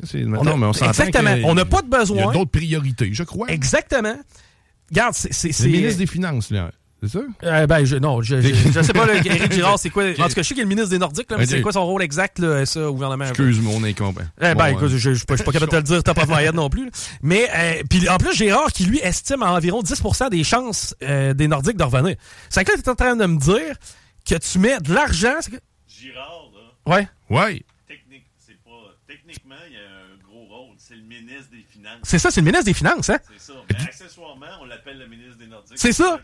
a- 0.48 0.56
mais 0.56 0.66
on 0.66 0.72
exactement. 0.72 1.36
On 1.44 1.54
n'a 1.54 1.64
pas 1.66 1.82
de 1.82 1.88
Il 1.88 1.94
y 1.96 1.98
besoin. 1.98 2.30
a 2.30 2.32
d'autres 2.32 2.50
priorités, 2.50 3.10
je 3.12 3.22
crois. 3.22 3.48
Exactement. 3.50 4.16
Regarde, 4.90 5.14
c'est. 5.14 5.60
Le 5.64 5.68
ministre 5.70 5.98
des 5.98 6.06
Finances, 6.06 6.50
là. 6.50 6.70
C'est 7.02 7.08
ça? 7.08 7.20
Euh, 7.44 7.66
ben, 7.66 7.84
je, 7.84 7.96
non, 7.96 8.20
je, 8.20 8.40
je, 8.42 8.52
je 8.72 8.82
sais 8.82 8.92
pas, 8.92 9.06
là, 9.06 9.14
Éric 9.14 9.52
Girard, 9.54 9.78
c'est 9.78 9.88
quoi. 9.90 10.04
En 10.10 10.12
tout 10.12 10.18
cas, 10.20 10.28
je 10.36 10.42
sais 10.42 10.54
qu'il 10.54 10.58
est 10.58 10.62
le 10.64 10.68
ministre 10.68 10.90
des 10.90 10.98
Nordiques, 10.98 11.30
là, 11.30 11.38
mais 11.38 11.46
c'est 11.46 11.62
quoi 11.62 11.72
son 11.72 11.86
rôle 11.86 12.02
exact, 12.02 12.38
là, 12.38 12.66
ça, 12.66 12.88
au 12.88 12.92
gouvernement? 12.92 13.24
Excuse-moi, 13.26 13.72
on 13.76 13.84
est 13.84 13.90
incompétent. 13.90 14.28
Eh 14.38 14.54
ben, 14.54 14.54
Bon, 14.54 14.64
écoute, 14.66 14.82
euh, 14.82 14.88
je, 14.88 14.98
je, 14.98 15.10
je 15.12 15.16
suis 15.16 15.24
pas 15.26 15.34
je 15.34 15.38
suis 15.38 15.44
pas 15.46 15.52
capable 15.52 15.72
de 15.72 15.76
te 15.78 15.92
le 15.92 15.94
dire 15.94 16.02
top 16.02 16.18
of 16.18 16.28
my 16.28 16.44
head 16.44 16.54
non 16.54 16.68
plus. 16.68 16.84
là. 16.86 16.90
Mais, 17.22 17.48
euh, 17.54 17.82
puis 17.88 18.08
en 18.08 18.18
plus, 18.18 18.34
Gérard 18.36 18.70
qui 18.72 18.84
lui 18.84 18.98
estime 18.98 19.42
à 19.42 19.52
environ 19.52 19.80
10% 19.82 20.28
des 20.30 20.44
chances 20.44 20.94
euh, 21.02 21.32
des 21.32 21.48
Nordiques 21.48 21.76
de 21.78 21.84
revenir. 21.84 22.16
C'est 22.50 22.64
que 22.64 22.72
là, 22.72 22.78
t'es 22.82 22.88
en 22.90 22.94
train 22.94 23.16
de 23.16 23.24
me 23.26 23.38
dire 23.38 23.74
que 24.28 24.34
tu 24.34 24.58
mets 24.58 24.78
de 24.80 24.92
l'argent. 24.92 25.34
c'est 25.40 25.52
que- 25.52 25.56
Girard, 25.88 26.50
là, 26.54 26.92
Ouais. 26.96 27.08
Ouais. 27.30 27.62
technique, 27.88 28.26
c'est 28.38 28.62
pas. 28.62 28.70
Techniquement, 29.08 29.54
il 29.68 29.72
y 29.74 29.76
a 29.76 29.80
un 29.80 30.16
gros 30.28 30.44
rôle. 30.54 30.74
C'est 30.78 30.94
le 30.96 31.02
ministre 31.02 31.50
des 31.50 31.64
Finances. 31.70 32.00
C'est 32.02 32.18
ça, 32.18 32.30
c'est 32.30 32.40
le 32.40 32.46
ministre 32.46 32.64
des 32.66 32.74
Finances, 32.74 33.08
hein? 33.10 33.18
C'est 33.38 33.52
ça. 33.52 33.58
Mais 33.70 33.76
accessoirement, 33.84 34.46
on 34.60 34.64
l'appelle 34.66 34.98
le 34.98 35.06
ministre 35.06 35.36
des 35.38 35.46
Nordiques. 35.46 35.76
C'est 35.78 35.92
ça. 35.92 36.18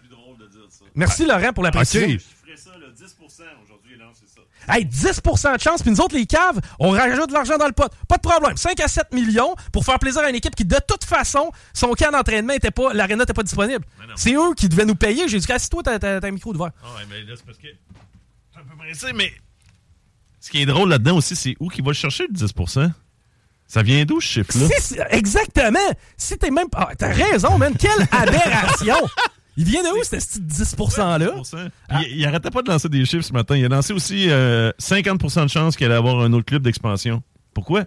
De 0.47 0.51
dire 0.53 0.67
ça. 0.71 0.85
Merci 0.95 1.27
Laurent 1.27 1.53
pour 1.53 1.65
la 1.65 1.71
précision. 1.71 2.07
Ok. 2.07 2.13
Je 2.13 2.19
ferais 2.19 2.57
ça, 2.57 2.71
le 2.79 2.87
10% 2.93 3.43
aujourd'hui, 3.65 3.97
non, 3.99 4.07
c'est 4.15 4.29
ça. 4.29 4.41
Hey, 4.75 4.85
10% 4.85 5.57
de 5.57 5.61
chance, 5.61 5.83
puis 5.83 5.91
nous 5.91 6.01
autres, 6.01 6.17
les 6.17 6.27
caves, 6.27 6.61
on 6.79 6.91
rajoute 6.91 7.29
de 7.29 7.35
l'argent 7.35 7.57
dans 7.59 7.67
le 7.67 7.73
pot. 7.73 7.91
Pas 8.09 8.17
de 8.17 8.23
problème. 8.23 8.57
5 8.57 8.81
à 8.81 8.89
7 8.89 9.13
millions 9.13 9.55
pour 9.73 9.85
faire 9.85 9.99
plaisir 9.99 10.23
à 10.23 10.31
une 10.31 10.35
équipe 10.37 10.57
qui, 10.57 10.65
de 10.65 10.79
toute 10.89 11.05
façon, 11.05 11.51
son 11.75 11.93
camp 11.93 12.11
d'entraînement 12.11 12.55
était 12.55 12.71
pas, 12.71 12.93
l'aréna 12.95 13.23
n'était 13.23 13.35
pas 13.35 13.43
disponible. 13.43 13.85
C'est 14.17 14.35
eux 14.35 14.55
qui 14.57 14.69
devaient 14.69 14.85
nous 14.87 14.95
payer. 14.97 15.29
J'ai 15.29 15.39
dit, 15.39 15.53
assis-toi, 15.53 15.83
t'as 15.83 16.21
un 16.27 16.31
micro 16.31 16.53
devant. 16.53 16.71
Ah 16.83 16.87
ouais, 16.97 17.03
mais 17.11 17.23
là, 17.23 17.35
c'est 17.37 17.45
parce 17.47 17.59
que. 17.59 17.69
C'est 18.53 18.61
un 18.61 18.65
peu 18.65 18.77
pressé, 18.77 19.13
mais. 19.13 19.33
Ce 20.41 20.51
qui 20.51 20.63
est 20.63 20.67
drôle 20.67 20.89
là-dedans 20.91 21.17
aussi, 21.17 21.35
c'est 21.37 21.57
où 21.61 21.69
qu'il 21.69 21.85
va 21.85 21.91
le 21.91 21.95
chercher, 21.95 22.27
le 22.29 22.35
10% 22.35 22.91
Ça 23.67 23.83
vient 23.83 24.05
d'où, 24.05 24.21
ce 24.21 24.27
chiffre-là? 24.29 24.69
Si, 24.79 24.95
si- 24.95 24.99
exactement. 25.11 25.79
Si 26.17 26.39
t'es 26.39 26.51
même 26.51 26.69
pas. 26.71 26.89
ah, 26.91 26.95
T'as 26.97 27.13
raison, 27.13 27.59
man. 27.59 27.75
Quelle 27.77 28.07
aberration. 28.13 28.97
Il 29.57 29.65
vient 29.65 29.83
de 29.83 29.89
où, 29.99 30.05
ce 30.05 30.11
petit 30.17 30.41
10%-là? 30.41 31.31
Puis 31.91 31.99
Il, 32.11 32.19
il 32.19 32.27
arrêtait 32.27 32.51
pas 32.51 32.63
de 32.63 32.71
lancer 32.71 32.89
des 32.89 33.05
chiffres 33.05 33.25
ce 33.25 33.33
matin. 33.33 33.57
Il 33.57 33.65
a 33.65 33.69
lancé 33.69 33.93
aussi 33.93 34.27
euh, 34.29 34.71
50% 34.81 35.45
de 35.45 35.49
chance 35.49 35.77
qu'il 35.77 35.87
allait 35.87 35.95
avoir 35.95 36.21
un 36.21 36.33
autre 36.33 36.45
club 36.47 36.63
d'expansion. 36.63 37.23
Pourquoi? 37.55 37.85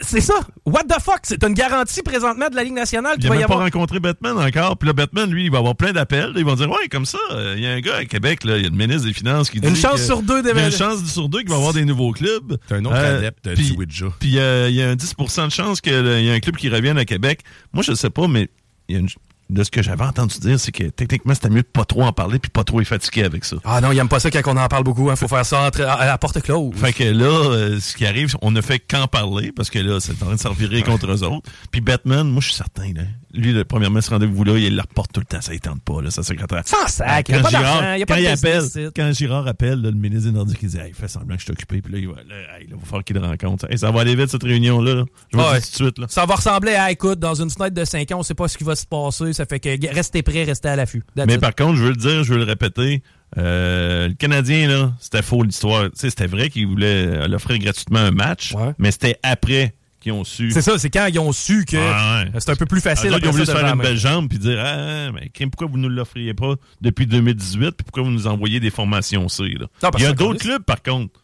C'est 0.00 0.20
ça. 0.20 0.34
What 0.66 0.84
the 0.88 1.00
fuck? 1.00 1.20
C'est 1.22 1.44
une 1.44 1.54
garantie 1.54 2.02
présentement 2.02 2.48
de 2.48 2.56
la 2.56 2.64
Ligue 2.64 2.72
nationale 2.72 3.14
Il 3.16 3.20
qu'il 3.20 3.24
n'a 3.26 3.30
va 3.30 3.36
y 3.36 3.38
même 3.40 3.46
pas 3.46 3.54
avoir. 3.54 3.64
rencontré 3.66 4.00
Batman 4.00 4.36
encore. 4.36 4.76
Puis 4.76 4.88
là, 4.88 4.92
Batman, 4.92 5.30
lui, 5.30 5.44
il 5.44 5.50
va 5.52 5.58
avoir 5.58 5.76
plein 5.76 5.92
d'appels. 5.92 6.32
Ils 6.36 6.44
vont 6.44 6.56
dire 6.56 6.68
Ouais, 6.68 6.88
comme 6.90 7.06
ça, 7.06 7.18
euh, 7.30 7.54
il 7.56 7.62
y 7.62 7.66
a 7.68 7.70
un 7.72 7.80
gars 7.80 7.96
à 7.96 8.04
Québec, 8.04 8.42
là, 8.42 8.56
il 8.56 8.64
y 8.64 8.66
a 8.66 8.70
le 8.70 8.74
ministre 8.76 9.06
des 9.06 9.12
Finances 9.12 9.50
qui 9.50 9.60
dit. 9.60 9.68
Une 9.68 9.76
chance 9.76 10.00
que- 10.00 10.06
sur 10.06 10.22
deux 10.22 10.40
Une 10.40 10.72
chance 10.72 11.04
sur 11.04 11.28
deux 11.28 11.40
qu'il 11.40 11.50
va 11.50 11.56
avoir 11.56 11.74
des 11.74 11.84
nouveaux 11.84 12.10
clubs. 12.10 12.56
T'es 12.66 12.74
un 12.74 12.84
autre 12.86 12.96
Euh, 12.96 13.18
adepte 13.18 13.44
de 13.50 13.54
puis- 13.54 13.70
Ouija. 13.76 14.06
Puis 14.18 14.38
euh, 14.40 14.68
il 14.68 14.74
y 14.74 14.82
a 14.82 14.88
un 14.90 14.96
10% 14.96 15.44
de 15.46 15.52
chance 15.52 15.80
qu'il 15.80 15.92
y 15.92 16.30
a 16.30 16.32
un 16.32 16.40
club 16.40 16.56
qui 16.56 16.68
revienne 16.68 16.98
à 16.98 17.04
Québec. 17.04 17.42
Moi, 17.72 17.84
je 17.84 17.92
sais 17.92 18.10
pas, 18.10 18.26
mais 18.26 18.48
il 18.88 18.94
y 18.94 18.96
a 18.96 19.00
une- 19.00 19.08
de 19.52 19.64
ce 19.64 19.70
que 19.70 19.82
j'avais 19.82 20.04
entendu 20.04 20.38
dire, 20.38 20.58
c'est 20.58 20.72
que 20.72 20.84
techniquement, 20.84 21.34
c'était 21.34 21.50
mieux 21.50 21.62
de 21.62 21.66
pas 21.66 21.84
trop 21.84 22.02
en 22.02 22.12
parler 22.12 22.38
puis 22.38 22.50
pas 22.50 22.64
trop 22.64 22.80
être 22.80 22.88
fatigué 22.88 23.24
avec 23.24 23.44
ça. 23.44 23.56
Ah 23.64 23.80
non, 23.80 23.92
il 23.92 23.98
aime 23.98 24.08
pas 24.08 24.20
ça 24.20 24.30
quand 24.30 24.42
on 24.46 24.56
en 24.56 24.68
parle 24.68 24.84
beaucoup. 24.84 25.10
Hein. 25.10 25.16
Faut 25.16 25.28
faire 25.28 25.44
ça 25.44 25.62
entre, 25.62 25.82
à, 25.82 26.06
la 26.06 26.18
porte 26.18 26.40
close. 26.40 26.74
Fait 26.76 26.92
que 26.92 27.04
là, 27.04 27.26
euh, 27.26 27.80
ce 27.80 27.94
qui 27.94 28.06
arrive, 28.06 28.34
on 28.40 28.50
ne 28.50 28.60
fait 28.60 28.78
qu'en 28.78 29.06
parler 29.06 29.52
parce 29.52 29.70
que 29.70 29.78
là, 29.78 30.00
c'est 30.00 30.12
en 30.22 30.26
train 30.26 30.34
de 30.34 30.40
s'en 30.40 30.52
virer 30.52 30.82
contre 30.82 31.10
eux 31.10 31.22
autres. 31.22 31.50
Puis 31.70 31.80
Batman, 31.80 32.28
moi, 32.28 32.40
je 32.40 32.48
suis 32.48 32.56
certain, 32.56 32.92
là. 32.94 33.02
Lui, 33.34 33.52
le 33.52 33.64
premièrement, 33.64 34.00
ce 34.00 34.10
rendez-vous-là, 34.10 34.58
il 34.58 34.74
le 34.76 34.82
reporte 34.82 35.12
tout 35.12 35.20
le 35.20 35.26
temps, 35.26 35.40
ça 35.40 35.52
ne 35.52 35.58
tente 35.58 35.82
pas, 35.82 36.02
là, 36.02 36.10
sa 36.10 36.22
secrétaire. 36.22 36.62
Sans 36.66 36.86
sac, 36.86 37.28
il 37.28 37.32
y 37.32 37.38
a 37.38 37.38
Quand 37.38 37.44
pas 37.44 37.48
Girard, 37.50 37.96
il 37.96 38.00
y 38.00 38.02
a 38.02 38.06
pas 38.06 38.14
quand 38.14 38.20
de 38.20 38.24
il 38.24 38.28
appelle, 38.28 38.90
quand 38.94 39.12
Girard 39.14 39.46
appelle, 39.46 39.80
là, 39.80 39.90
le 39.90 39.96
ministre 39.96 40.30
des 40.30 40.36
Nordiques, 40.36 40.58
il 40.62 40.68
dit, 40.68 40.76
hey, 40.78 40.88
il 40.88 40.94
fait 40.94 41.08
semblant 41.08 41.34
que 41.36 41.40
je 41.40 41.44
suis 41.46 41.52
occupé, 41.52 41.80
puis 41.80 41.92
là, 41.92 41.98
il 41.98 42.08
va, 42.08 42.14
là, 42.16 42.34
hey, 42.58 42.64
là, 42.64 42.70
il 42.70 42.74
va 42.76 42.84
falloir 42.84 43.04
qu'il 43.04 43.16
le 43.16 43.22
rencontre. 43.26 43.66
Hey, 43.70 43.78
ça 43.78 43.90
va 43.90 44.00
aller 44.02 44.14
vite, 44.14 44.28
cette 44.28 44.42
réunion-là, 44.42 44.94
là. 44.94 45.04
Je 45.32 45.38
Ouais. 45.38 45.60
dis 45.60 45.66
tout 45.72 45.78
de 45.78 45.84
suite, 45.84 45.98
là. 45.98 46.06
Ça 46.10 46.26
va 46.26 46.34
ressembler 46.34 46.72
à, 46.74 46.90
écoute, 46.90 47.18
dans 47.18 47.34
une 47.34 47.48
fenêtre 47.50 47.74
de 47.74 47.84
5 47.84 48.10
ans, 48.12 48.18
on 48.18 48.22
sait 48.22 48.34
pas 48.34 48.48
ce 48.48 48.58
qui 48.58 48.64
va 48.64 48.76
se 48.76 48.86
passer. 48.86 49.32
Ça 49.32 49.46
fait 49.46 49.60
que 49.60 49.94
restez 49.94 50.22
prêts, 50.22 50.44
restez 50.44 50.68
à 50.68 50.76
l'affût. 50.76 51.02
Mais 51.16 51.34
it. 51.34 51.40
par 51.40 51.54
contre, 51.54 51.76
je 51.76 51.82
veux 51.84 51.90
le 51.90 51.96
dire, 51.96 52.24
je 52.24 52.32
veux 52.34 52.38
le 52.38 52.44
répéter, 52.44 53.02
euh, 53.38 54.08
le 54.08 54.14
Canadien, 54.14 54.68
là, 54.68 54.92
c'était 55.00 55.22
faux 55.22 55.42
l'histoire. 55.42 55.84
Tu 55.84 55.90
sais, 55.94 56.10
c'était 56.10 56.26
vrai 56.26 56.50
qu'ils 56.50 56.66
voulaient 56.66 57.06
euh, 57.06 57.28
l'offrir 57.28 57.58
gratuitement 57.58 58.00
un 58.00 58.10
match, 58.10 58.52
Ouais. 58.54 58.72
mais 58.78 58.90
c'était 58.90 59.16
après 59.22 59.74
qu'ils 60.02 60.12
ont 60.12 60.24
su. 60.24 60.50
C'est 60.50 60.60
ça, 60.62 60.78
c'est 60.78 60.90
quand 60.90 61.06
ils 61.06 61.18
ont 61.18 61.32
su 61.32 61.64
que 61.64 61.76
ouais. 61.76 62.30
c'est 62.38 62.50
un 62.50 62.56
peu 62.56 62.66
plus 62.66 62.80
facile. 62.80 63.10
Autres, 63.10 63.20
ils 63.22 63.28
ont 63.28 63.32
voulu 63.32 63.46
se 63.46 63.52
faire 63.52 63.66
une 63.74 63.80
belle 63.80 63.96
jambe 63.96 64.28
puis 64.28 64.38
dire 64.38 64.58
ah, 64.64 65.10
mais 65.12 65.28
crime, 65.30 65.50
pourquoi 65.50 65.68
vous 65.68 65.78
ne 65.78 65.88
l'offriez 65.88 66.34
pas 66.34 66.54
depuis 66.80 67.06
2018 67.06 67.70
puis 67.72 67.84
pourquoi 67.84 68.02
vous 68.02 68.10
nous 68.10 68.26
envoyez 68.26 68.60
des 68.60 68.70
formations 68.70 69.28
C 69.28 69.44
là? 69.58 69.66
parce 69.80 69.94
Il 69.98 70.02
y 70.02 70.06
a 70.06 70.12
d'autres 70.12 70.40
clubs 70.40 70.62
par 70.62 70.82
contre 70.82 71.20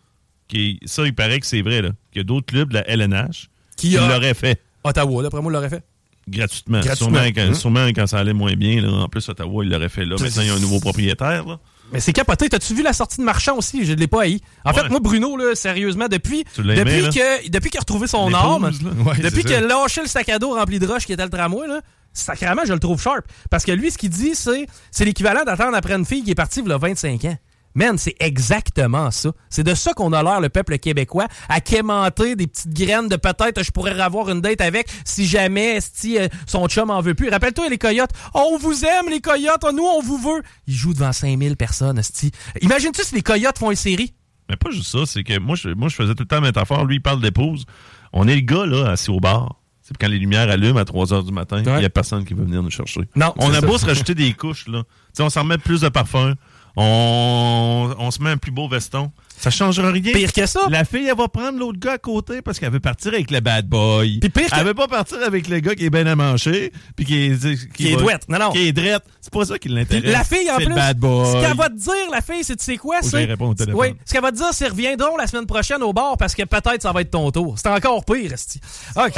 qui 0.48 0.78
ça 0.86 1.04
il 1.04 1.14
paraît 1.14 1.40
que 1.40 1.46
c'est 1.46 1.62
vrai 1.62 1.82
là, 1.82 1.90
qu'il 2.12 2.20
y 2.20 2.20
a 2.20 2.24
d'autres 2.24 2.46
clubs 2.46 2.68
de 2.70 2.74
la 2.74 2.88
LNH 2.88 3.48
Qui 3.76 3.90
qui 3.90 3.98
a- 3.98 4.08
l'auraient 4.08 4.34
fait 4.34 4.60
Ottawa, 4.84 5.22
d'après 5.22 5.42
moi, 5.42 5.50
l'aurait 5.52 5.68
fait. 5.68 5.82
gratuitement. 6.28 6.80
Gratuitement. 6.80 7.18
Sûrement, 7.18 7.32
quand, 7.34 7.48
Hum. 7.48 7.54
sûrement 7.54 7.86
quand 7.88 8.06
ça 8.06 8.18
allait 8.20 8.32
moins 8.32 8.54
bien 8.54 8.80
là, 8.80 8.90
en 8.92 9.08
plus 9.08 9.28
Ottawa 9.28 9.64
il 9.64 9.70
l'aurait 9.70 9.88
fait 9.88 10.04
là. 10.04 10.16
Maintenant 10.20 10.42
il 10.42 10.48
y 10.48 10.50
a 10.50 10.54
un 10.54 10.60
nouveau 10.60 10.78
propriétaire 10.80 11.44
là. 11.46 11.58
Mais 11.92 12.00
c'est 12.00 12.12
capoté. 12.12 12.48
T'as-tu 12.48 12.74
vu 12.74 12.82
la 12.82 12.92
sortie 12.92 13.18
de 13.18 13.22
Marchand 13.24 13.56
aussi? 13.56 13.84
Je 13.84 13.92
ne 13.92 13.98
l'ai 13.98 14.06
pas 14.06 14.22
haï. 14.22 14.40
En 14.64 14.72
Ouais. 14.72 14.82
fait, 14.82 14.88
moi, 14.90 15.00
Bruno, 15.00 15.36
là, 15.36 15.54
sérieusement, 15.54 16.06
depuis, 16.08 16.44
aimé, 16.58 16.74
depuis, 16.76 17.08
que, 17.18 17.48
depuis 17.48 17.70
qu'il 17.70 17.78
a 17.78 17.80
retrouvé 17.80 18.06
son 18.06 18.32
arme. 18.34 18.64
Ouais, 19.06 19.18
depuis 19.22 19.42
qu'il 19.44 19.54
a 19.54 19.60
lâché 19.60 20.02
le 20.02 20.06
sac 20.06 20.28
à 20.28 20.38
dos 20.38 20.54
rempli 20.54 20.78
de 20.78 20.86
roches 20.86 21.06
qui 21.06 21.12
était 21.14 21.24
le 21.24 21.30
tramway, 21.30 21.66
là, 21.66 21.80
sacrément, 22.12 22.62
je 22.66 22.72
le 22.72 22.78
trouve 22.78 23.00
sharp. 23.00 23.24
Parce 23.50 23.64
que 23.64 23.72
lui, 23.72 23.90
ce 23.90 23.96
qu'il 23.98 24.10
dit, 24.10 24.34
c'est, 24.34 24.66
c'est 24.90 25.04
l'équivalent 25.04 25.44
d'attendre 25.44 25.76
après 25.76 25.94
une 25.94 26.04
fille 26.04 26.22
qui 26.22 26.30
est 26.32 26.34
partie 26.34 26.60
il 26.60 26.68
y 26.68 26.72
a 26.72 26.78
25 26.78 27.24
ans. 27.24 27.36
Man, 27.74 27.96
c'est 27.98 28.16
exactement 28.18 29.10
ça. 29.10 29.30
C'est 29.50 29.62
de 29.62 29.74
ça 29.74 29.92
qu'on 29.94 30.12
a 30.12 30.22
l'air, 30.22 30.40
le 30.40 30.48
peuple 30.48 30.78
québécois, 30.78 31.28
à 31.48 31.60
quémenter 31.60 32.34
des 32.34 32.46
petites 32.46 32.72
graines 32.72 33.08
de 33.08 33.16
peut-être 33.16 33.62
je 33.62 33.70
pourrais 33.70 33.98
avoir 34.00 34.30
une 34.30 34.40
date 34.40 34.60
avec 34.60 34.88
si 35.04 35.26
jamais 35.26 35.76
esti, 35.76 36.18
euh, 36.18 36.28
son 36.46 36.66
chum 36.68 36.90
en 36.90 37.00
veut 37.00 37.14
plus. 37.14 37.28
Rappelle-toi 37.28 37.68
les 37.68 37.78
coyotes. 37.78 38.10
Oh, 38.34 38.50
on 38.54 38.58
vous 38.58 38.84
aime, 38.84 39.08
les 39.10 39.20
coyotes. 39.20 39.62
Oh, 39.64 39.70
nous, 39.72 39.84
on 39.84 40.02
vous 40.02 40.18
veut. 40.18 40.42
Ils 40.66 40.74
jouent 40.74 40.94
devant 40.94 41.12
5000 41.12 41.56
personnes, 41.56 41.98
esti. 41.98 42.32
Imagine-tu 42.62 43.02
si 43.02 43.14
les 43.14 43.22
coyotes 43.22 43.58
font 43.58 43.70
une 43.70 43.76
série? 43.76 44.14
Mais 44.48 44.56
pas 44.56 44.70
juste 44.70 44.90
ça, 44.90 45.00
c'est 45.06 45.22
que 45.22 45.38
moi 45.38 45.54
je, 45.56 45.68
moi, 45.68 45.88
je 45.88 45.94
faisais 45.94 46.14
tout 46.14 46.22
le 46.24 46.26
temps 46.26 46.36
la 46.36 46.42
métaphore. 46.48 46.84
Lui, 46.86 46.96
il 46.96 47.02
parle 47.02 47.20
d'épouse. 47.20 47.64
On 48.12 48.26
est 48.26 48.34
le 48.34 48.40
gars, 48.40 48.64
là, 48.66 48.90
assis 48.90 49.10
au 49.10 49.20
bar. 49.20 49.56
C'est 49.82 49.96
quand 49.96 50.08
les 50.08 50.18
lumières 50.18 50.50
allument 50.50 50.80
à 50.80 50.84
3 50.84 51.06
h 51.06 51.24
du 51.26 51.32
matin, 51.32 51.60
il 51.64 51.68
Ouais. 51.68 51.78
n'y 51.80 51.84
a 51.84 51.90
personne 51.90 52.24
qui 52.24 52.34
veut 52.34 52.44
venir 52.44 52.62
nous 52.62 52.70
chercher. 52.70 53.00
Non, 53.14 53.32
On 53.38 53.50
a 53.50 53.60
ça. 53.60 53.66
beau 53.66 53.78
se 53.78 53.86
rajouter 53.86 54.14
des 54.14 54.32
couches, 54.34 54.66
là. 54.68 54.82
On 55.20 55.30
s'en 55.30 55.42
remet 55.42 55.58
plus 55.58 55.80
de 55.82 55.88
parfum. 55.88 56.34
On, 56.80 57.92
on 57.98 58.10
se 58.12 58.22
met 58.22 58.30
un 58.30 58.36
plus 58.36 58.52
beau 58.52 58.68
veston. 58.68 59.10
Ça 59.36 59.50
changera 59.50 59.90
rien. 59.90 60.12
Pire 60.12 60.32
que 60.32 60.46
ça. 60.46 60.60
La 60.70 60.84
fille, 60.84 61.06
elle 61.08 61.16
va 61.16 61.28
prendre 61.28 61.58
l'autre 61.58 61.78
gars 61.78 61.92
à 61.92 61.98
côté 61.98 62.40
parce 62.42 62.58
qu'elle 62.58 62.70
veut 62.72 62.80
partir 62.80 63.12
avec 63.14 63.30
le 63.30 63.40
bad 63.40 63.66
boy. 63.68 64.18
Puis 64.20 64.30
pire 64.30 64.48
que- 64.50 64.56
Elle 64.58 64.66
veut 64.66 64.74
pas 64.74 64.88
partir 64.88 65.18
avec 65.24 65.48
le 65.48 65.58
gars 65.60 65.74
qui 65.74 65.84
est 65.86 65.90
bien 65.90 66.06
à 66.06 66.14
manger, 66.16 66.72
puis 66.96 67.04
qui 67.04 67.16
est... 67.26 67.72
Qui 67.72 67.88
est 67.92 67.94
va- 67.96 68.02
douette. 68.02 68.28
Non, 68.28 68.38
non. 68.38 68.50
Qui 68.52 68.68
est 68.68 68.72
drette. 68.72 69.02
C'est 69.20 69.32
pas 69.32 69.44
ça 69.44 69.58
qui 69.58 69.68
l'intéresse. 69.68 70.10
la 70.12 70.24
fille, 70.24 70.50
en 70.50 70.56
plus, 70.56 70.66
le 70.66 70.74
bad 70.74 70.98
boy. 70.98 71.26
ce 71.26 71.46
qu'elle 71.46 71.56
va 71.56 71.68
te 71.68 71.74
dire, 71.78 72.10
la 72.12 72.20
fille, 72.20 72.42
c'est 72.44 72.56
tu 72.56 72.64
sais 72.64 72.76
quoi? 72.76 72.96
C'est 73.02 73.24
répondre 73.24 73.50
au 73.50 73.54
téléphone. 73.54 73.80
Oui, 73.80 73.94
ce 74.04 74.12
qu'elle 74.12 74.22
va 74.22 74.30
te 74.32 74.36
dire, 74.36 74.48
c'est 74.52 74.68
reviendront 74.68 75.16
la 75.16 75.26
semaine 75.26 75.46
prochaine 75.46 75.82
au 75.82 75.92
bar 75.92 76.16
parce 76.16 76.34
que 76.34 76.42
peut-être 76.44 76.82
ça 76.82 76.92
va 76.92 77.00
être 77.00 77.10
ton 77.10 77.30
tour. 77.30 77.54
C'est 77.58 77.68
encore 77.68 78.04
pire, 78.04 78.32
esti. 78.32 78.60
OK. 78.96 79.12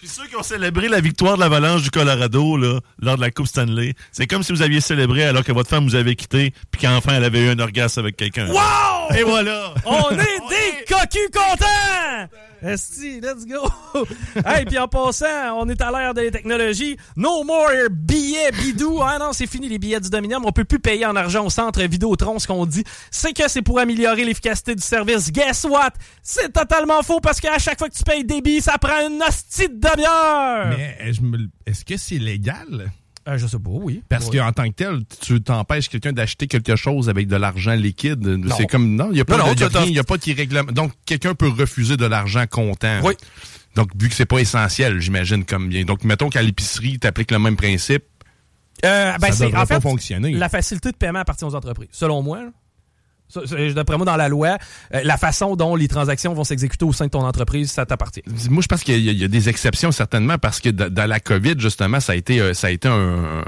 Puis 0.00 0.08
ceux 0.08 0.26
qui 0.26 0.34
ont 0.34 0.42
célébré 0.42 0.88
la 0.88 0.98
victoire 1.00 1.34
de 1.34 1.40
l'Avalanche 1.40 1.82
du 1.82 1.90
Colorado 1.90 2.56
là, 2.56 2.80
lors 3.02 3.16
de 3.16 3.20
la 3.20 3.30
Coupe 3.30 3.46
Stanley, 3.46 3.92
c'est 4.12 4.26
comme 4.26 4.42
si 4.42 4.50
vous 4.50 4.62
aviez 4.62 4.80
célébré 4.80 5.24
alors 5.24 5.44
que 5.44 5.52
votre 5.52 5.68
femme 5.68 5.84
vous 5.84 5.94
avait 5.94 6.14
quitté, 6.14 6.54
puis 6.70 6.80
qu'enfin 6.80 7.16
elle 7.16 7.24
avait 7.24 7.44
eu 7.44 7.50
un 7.50 7.58
orgasme 7.58 8.00
avec 8.00 8.16
quelqu'un. 8.16 8.48
wow! 8.48 9.14
Et 9.14 9.24
voilà! 9.24 9.74
On 9.84 10.10
est 10.12 10.16
des 10.16 10.84
cocus 10.88 11.28
contents! 11.30 12.30
Esti, 12.62 13.20
let's 13.20 13.46
go! 13.46 13.68
hey, 14.44 14.66
puis 14.66 14.78
en 14.78 14.86
passant, 14.86 15.56
on 15.56 15.68
est 15.68 15.80
à 15.80 15.90
l'ère 15.90 16.12
des 16.12 16.30
technologies. 16.30 16.96
No 17.16 17.42
more 17.42 17.88
billets 17.90 18.52
bidou. 18.52 19.00
Ah 19.02 19.18
non, 19.18 19.32
c'est 19.32 19.46
fini 19.46 19.68
les 19.68 19.78
billets 19.78 20.00
du 20.00 20.10
Dominium. 20.10 20.44
On 20.44 20.52
peut 20.52 20.64
plus 20.64 20.78
payer 20.78 21.06
en 21.06 21.16
argent 21.16 21.46
au 21.46 21.50
centre 21.50 21.82
Vidéotron. 21.82 22.38
Ce 22.38 22.46
qu'on 22.46 22.66
dit, 22.66 22.84
c'est 23.10 23.32
que 23.32 23.48
c'est 23.48 23.62
pour 23.62 23.78
améliorer 23.78 24.24
l'efficacité 24.24 24.74
du 24.74 24.82
service. 24.82 25.32
Guess 25.32 25.64
what? 25.64 25.92
C'est 26.22 26.52
totalement 26.52 27.02
faux 27.02 27.20
parce 27.20 27.40
qu'à 27.40 27.58
chaque 27.58 27.78
fois 27.78 27.88
que 27.88 27.96
tu 27.96 28.04
payes 28.04 28.24
des 28.24 28.42
billets, 28.42 28.60
ça 28.60 28.76
prend 28.78 29.08
une 29.08 29.22
hostie 29.22 29.68
de 29.68 29.74
demi-heure! 29.74 30.76
Mais 30.76 30.96
euh, 31.00 31.46
est-ce 31.66 31.84
que 31.84 31.96
c'est 31.96 32.18
légal? 32.18 32.92
Euh, 33.28 33.36
je 33.36 33.46
sais 33.46 33.58
pas, 33.58 33.70
oui. 33.70 34.02
Parce 34.08 34.28
Ouais. 34.28 34.38
qu'en 34.38 34.50
tant 34.52 34.66
que 34.68 34.74
tel, 34.74 35.00
tu 35.20 35.42
t'empêches 35.42 35.88
quelqu'un 35.90 36.12
d'acheter 36.12 36.46
quelque 36.46 36.74
chose 36.74 37.08
avec 37.10 37.28
de 37.28 37.36
l'argent 37.36 37.74
liquide. 37.74 38.26
C'est 38.56 38.66
comme 38.66 38.94
non, 38.96 39.08
il 39.10 39.14
n'y 39.14 39.20
a 39.20 39.24
pas 39.26 39.36
Non, 39.36 39.46
non, 39.48 39.54
de, 39.54 39.60
y 39.60 39.64
a 39.64 39.68
t'as- 39.68 39.80
rien, 39.80 39.88
il 39.88 39.94
y 39.94 39.98
a 39.98 40.04
pas 40.04 40.16
de 40.16 40.34
règlement. 40.36 40.72
Donc 40.72 40.92
quelqu'un 41.04 41.34
peut 41.34 41.48
refuser 41.48 41.96
de 41.96 42.06
l'argent 42.06 42.44
comptant. 42.50 43.00
Oui. 43.04 43.12
Donc 43.76 43.90
vu 43.94 44.08
que 44.08 44.14
c'est 44.14 44.24
pas 44.26 44.38
essentiel, 44.38 44.98
j'imagine 45.00 45.44
comme 45.44 45.68
bien. 45.68 45.84
Donc 45.84 46.02
mettons 46.04 46.30
qu'à 46.30 46.42
l'épicerie, 46.42 46.98
tu 46.98 47.06
appliques 47.06 47.30
le 47.30 47.38
même 47.38 47.56
principe. 47.56 48.04
Euh, 48.84 49.12
ben, 49.18 49.30
Ça 49.32 49.44
devrait 49.44 49.58
en 49.60 49.66
pas 49.66 49.74
fait 49.74 49.80
fonctionner. 49.82 50.32
la 50.32 50.48
facilité 50.48 50.90
de 50.90 50.96
paiement 50.96 51.18
appartient 51.18 51.44
aux 51.44 51.54
entreprises, 51.54 51.88
selon 51.92 52.22
moi. 52.22 52.40
D'après 53.74 53.96
moi, 53.96 54.06
dans 54.06 54.16
la 54.16 54.28
loi, 54.28 54.58
euh, 54.94 55.00
la 55.04 55.16
façon 55.16 55.56
dont 55.56 55.76
les 55.76 55.88
transactions 55.88 56.34
vont 56.34 56.44
s'exécuter 56.44 56.84
au 56.84 56.92
sein 56.92 57.06
de 57.06 57.10
ton 57.10 57.24
entreprise, 57.24 57.70
ça 57.70 57.86
t'appartient. 57.86 58.22
Moi, 58.50 58.62
je 58.62 58.66
pense 58.68 58.82
qu'il 58.82 58.98
y, 59.02 59.08
a- 59.08 59.12
il 59.12 59.18
y 59.18 59.24
a 59.24 59.28
des 59.28 59.48
exceptions 59.48 59.92
certainement 59.92 60.38
parce 60.38 60.60
que 60.60 60.68
dans 60.70 61.08
la 61.08 61.20
COVID 61.20 61.54
justement, 61.58 62.00
ça 62.00 62.12
a 62.12 62.16
été 62.16 62.40
euh, 62.40 62.54
ça 62.54 62.66
a 62.68 62.70
été 62.70 62.88
un 62.88 63.44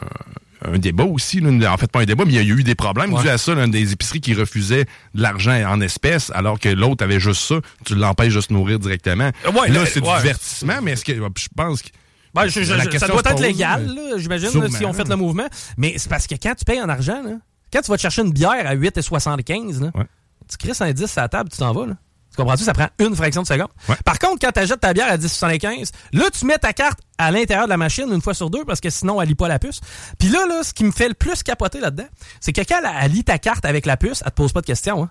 un 0.64 0.78
débat 0.78 1.02
aussi, 1.02 1.40
là. 1.40 1.72
en 1.72 1.76
fait 1.76 1.90
pas 1.90 2.02
un 2.02 2.04
débat, 2.04 2.24
mais 2.24 2.34
il 2.34 2.36
y 2.36 2.38
a 2.38 2.54
eu 2.56 2.62
des 2.62 2.76
problèmes 2.76 3.12
Ouais. 3.12 3.22
dus 3.22 3.28
à 3.28 3.36
ça, 3.36 3.52
là, 3.52 3.66
des 3.66 3.92
épiceries 3.92 4.20
qui 4.20 4.32
refusaient 4.32 4.84
de 5.12 5.20
l'argent 5.22 5.60
en 5.68 5.80
espèces, 5.80 6.30
alors 6.36 6.60
que 6.60 6.68
l'autre 6.68 7.02
avait 7.02 7.18
juste 7.18 7.42
ça, 7.42 7.56
tu 7.84 7.96
l'empêches 7.96 8.36
de 8.36 8.40
se 8.40 8.52
nourrir 8.52 8.78
directement. 8.78 9.30
Euh, 9.44 9.50
ouais, 9.50 9.68
là, 9.70 9.84
c'est 9.86 10.00
ouais. 10.00 10.14
du 10.14 10.22
divertissement, 10.22 10.74
mais 10.80 10.92
est-ce 10.92 11.04
que 11.04 11.14
je 11.14 11.48
pense 11.56 11.82
que 11.82 11.88
Ben, 12.32 12.46
je- 12.46 12.60
je- 12.62 12.98
ça 12.98 13.08
doit 13.08 13.22
être 13.26 13.40
légal, 13.42 13.90
mais- 13.92 14.20
j'imagine, 14.20 14.50
si 14.70 14.84
on 14.86 14.92
fait 14.92 15.08
le 15.08 15.16
mouvement. 15.16 15.48
Mais 15.76 15.94
c'est 15.96 16.08
parce 16.08 16.28
que 16.28 16.36
quand 16.40 16.54
tu 16.54 16.64
payes 16.64 16.80
en 16.80 16.88
argent, 16.88 17.20
là, 17.24 17.32
quand 17.72 17.80
tu 17.82 17.90
vas 17.90 17.96
te 17.96 18.02
chercher 18.02 18.22
une 18.22 18.32
bière 18.32 18.66
à 18.66 18.74
8,75, 18.74 19.80
là, 19.80 19.90
Ouais. 19.94 20.06
tu 20.48 20.56
crisses 20.56 20.80
un 20.80 20.92
10 20.92 21.16
à 21.18 21.22
la 21.22 21.28
table, 21.28 21.50
tu 21.50 21.58
t'en 21.58 21.72
vas. 21.72 21.86
Là. 21.86 21.94
Tu 22.30 22.36
comprends-tu? 22.36 22.64
Ça 22.64 22.72
prend 22.72 22.88
une 22.98 23.14
fraction 23.14 23.42
de 23.42 23.46
seconde. 23.46 23.68
Ouais. 23.88 23.96
Par 24.06 24.18
contre, 24.18 24.38
quand 24.40 24.52
tu 24.52 24.60
achètes 24.60 24.80
ta 24.80 24.94
bière 24.94 25.10
à 25.12 25.18
10,75, 25.18 25.92
là, 26.14 26.24
tu 26.32 26.46
mets 26.46 26.56
ta 26.58 26.72
carte 26.72 26.98
à 27.18 27.30
l'intérieur 27.30 27.66
de 27.66 27.70
la 27.70 27.76
machine 27.76 28.10
une 28.10 28.22
fois 28.22 28.32
sur 28.32 28.48
deux 28.48 28.64
parce 28.64 28.80
que 28.80 28.88
sinon, 28.88 29.20
elle 29.20 29.28
lit 29.28 29.34
pas 29.34 29.48
la 29.48 29.58
puce. 29.58 29.80
Puis 30.18 30.28
là, 30.28 30.46
là, 30.46 30.62
ce 30.62 30.72
qui 30.72 30.84
me 30.84 30.92
fait 30.92 31.08
le 31.08 31.14
plus 31.14 31.42
capoter 31.42 31.80
là-dedans, 31.80 32.08
c'est 32.40 32.52
que 32.54 32.62
quand 32.62 32.78
elle, 32.82 32.90
elle 33.02 33.12
lit 33.12 33.24
ta 33.24 33.38
carte 33.38 33.64
avec 33.66 33.84
la 33.84 33.96
puce, 33.98 34.22
elle 34.24 34.30
te 34.30 34.36
pose 34.36 34.52
pas 34.52 34.62
de 34.62 34.66
questions. 34.66 35.02
Hein. 35.04 35.10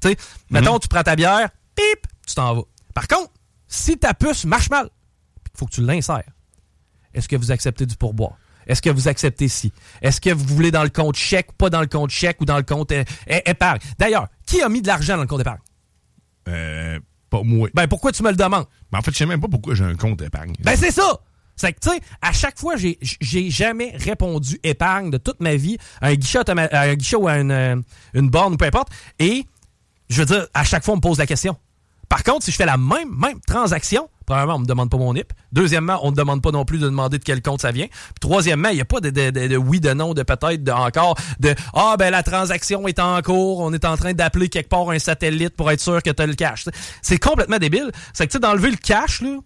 Tu 0.00 0.08
sais, 0.08 0.16
mettons, 0.48 0.78
tu 0.78 0.88
prends 0.88 1.02
ta 1.02 1.16
bière, 1.16 1.48
pip, 1.74 2.06
tu 2.26 2.34
t'en 2.34 2.54
vas. 2.54 2.62
Par 2.94 3.08
contre, 3.08 3.30
si 3.66 3.98
ta 3.98 4.14
puce 4.14 4.46
marche 4.46 4.70
mal, 4.70 4.88
il 5.52 5.58
faut 5.58 5.66
que 5.66 5.72
tu 5.72 5.82
l'insères. 5.82 6.22
Est-ce 7.12 7.28
que 7.28 7.36
vous 7.36 7.50
acceptez 7.50 7.84
du 7.84 7.96
pourboire? 7.96 8.32
Est-ce 8.68 8.82
que 8.82 8.90
vous 8.90 9.08
acceptez 9.08 9.48
ci? 9.48 9.72
Est-ce 10.02 10.20
que 10.20 10.30
vous 10.30 10.44
voulez 10.44 10.70
dans 10.70 10.82
le 10.84 10.90
compte 10.90 11.16
chèque, 11.16 11.52
pas 11.52 11.70
dans 11.70 11.80
le 11.80 11.86
compte 11.86 12.10
chèque 12.10 12.40
ou 12.40 12.44
dans 12.44 12.56
le 12.58 12.62
compte 12.62 12.92
euh, 12.92 13.02
épargne? 13.26 13.80
D'ailleurs, 13.98 14.28
qui 14.46 14.60
a 14.62 14.68
mis 14.68 14.82
de 14.82 14.86
l'argent 14.86 15.16
dans 15.16 15.22
le 15.22 15.28
compte 15.28 15.40
épargne? 15.40 15.58
euh, 16.48 16.98
pas 17.30 17.42
moi. 17.42 17.68
Ben, 17.74 17.86
pourquoi 17.88 18.12
tu 18.12 18.22
me 18.22 18.30
le 18.30 18.36
demandes? 18.36 18.66
Ben, 18.90 18.98
en 18.98 19.02
fait, 19.02 19.10
je 19.12 19.18
sais 19.18 19.26
même 19.26 19.40
pas 19.40 19.48
pourquoi 19.48 19.74
j'ai 19.74 19.84
un 19.84 19.96
compte 19.96 20.18
d'épargne. 20.18 20.54
Ben, 20.60 20.76
c'est 20.76 20.90
ça! 20.90 21.20
C'est 21.56 21.72
que, 21.72 21.80
tu 21.80 21.90
sais, 21.90 22.00
à 22.22 22.32
chaque 22.32 22.56
fois, 22.58 22.76
j'ai 22.76 22.98
j'ai 23.02 23.50
jamais 23.50 23.92
répondu 23.96 24.60
épargne 24.62 25.10
de 25.10 25.18
toute 25.18 25.40
ma 25.40 25.56
vie 25.56 25.76
à 26.00 26.06
un 26.08 26.14
guichet, 26.14 26.38
automa- 26.38 26.68
à 26.70 26.82
un 26.82 26.94
guichet 26.94 27.16
ou 27.16 27.26
à 27.26 27.38
une, 27.38 27.50
euh, 27.50 27.76
une 28.14 28.30
borne 28.30 28.54
ou 28.54 28.56
peu 28.56 28.64
importe. 28.66 28.88
Et, 29.18 29.44
je 30.08 30.20
veux 30.20 30.26
dire, 30.26 30.46
à 30.54 30.62
chaque 30.62 30.84
fois, 30.84 30.94
on 30.94 30.98
me 30.98 31.02
pose 31.02 31.18
la 31.18 31.26
question. 31.26 31.56
Par 32.08 32.22
contre, 32.22 32.44
si 32.44 32.52
je 32.52 32.56
fais 32.56 32.64
la 32.64 32.76
même, 32.78 33.10
même 33.14 33.40
transaction, 33.46 34.08
premièrement, 34.28 34.56
on 34.56 34.58
me 34.58 34.66
demande 34.66 34.90
pas 34.90 34.98
mon 34.98 35.14
NIP. 35.14 35.32
Deuxièmement, 35.52 35.98
on 36.02 36.10
ne 36.10 36.16
demande 36.16 36.42
pas 36.42 36.50
non 36.50 36.64
plus 36.64 36.78
de 36.78 36.84
demander 36.84 37.18
de 37.18 37.24
quel 37.24 37.40
compte 37.40 37.62
ça 37.62 37.72
vient. 37.72 37.86
Troisièmement, 38.20 38.68
il 38.68 38.74
n'y 38.74 38.80
a 38.80 38.84
pas 38.84 39.00
de, 39.00 39.08
de, 39.10 39.30
de, 39.30 39.56
oui, 39.56 39.80
de 39.80 39.92
non, 39.94 40.12
de 40.12 40.22
peut-être, 40.22 40.62
de 40.62 40.70
encore, 40.70 41.16
de 41.40 41.54
Ah, 41.72 41.96
ben 41.98 42.10
la 42.10 42.22
transaction 42.22 42.86
est 42.86 42.98
en 42.98 43.20
cours, 43.22 43.60
on 43.60 43.72
est 43.72 43.86
en 43.86 43.96
train 43.96 44.12
d'appeler 44.12 44.48
quelque 44.48 44.68
part 44.68 44.90
un 44.90 44.98
satellite 44.98 45.56
pour 45.56 45.70
être 45.70 45.80
sûr 45.80 46.02
que 46.02 46.10
tu 46.10 46.22
as 46.22 46.26
le 46.26 46.34
cash. 46.34 46.66
C'est 47.00 47.18
complètement 47.18 47.58
débile. 47.58 47.90
C'est 48.12 48.26
que, 48.26 48.32
tu 48.32 48.38
d'enlever 48.38 48.70
le 48.70 48.76
cash, 48.76 49.22
là, 49.22 49.38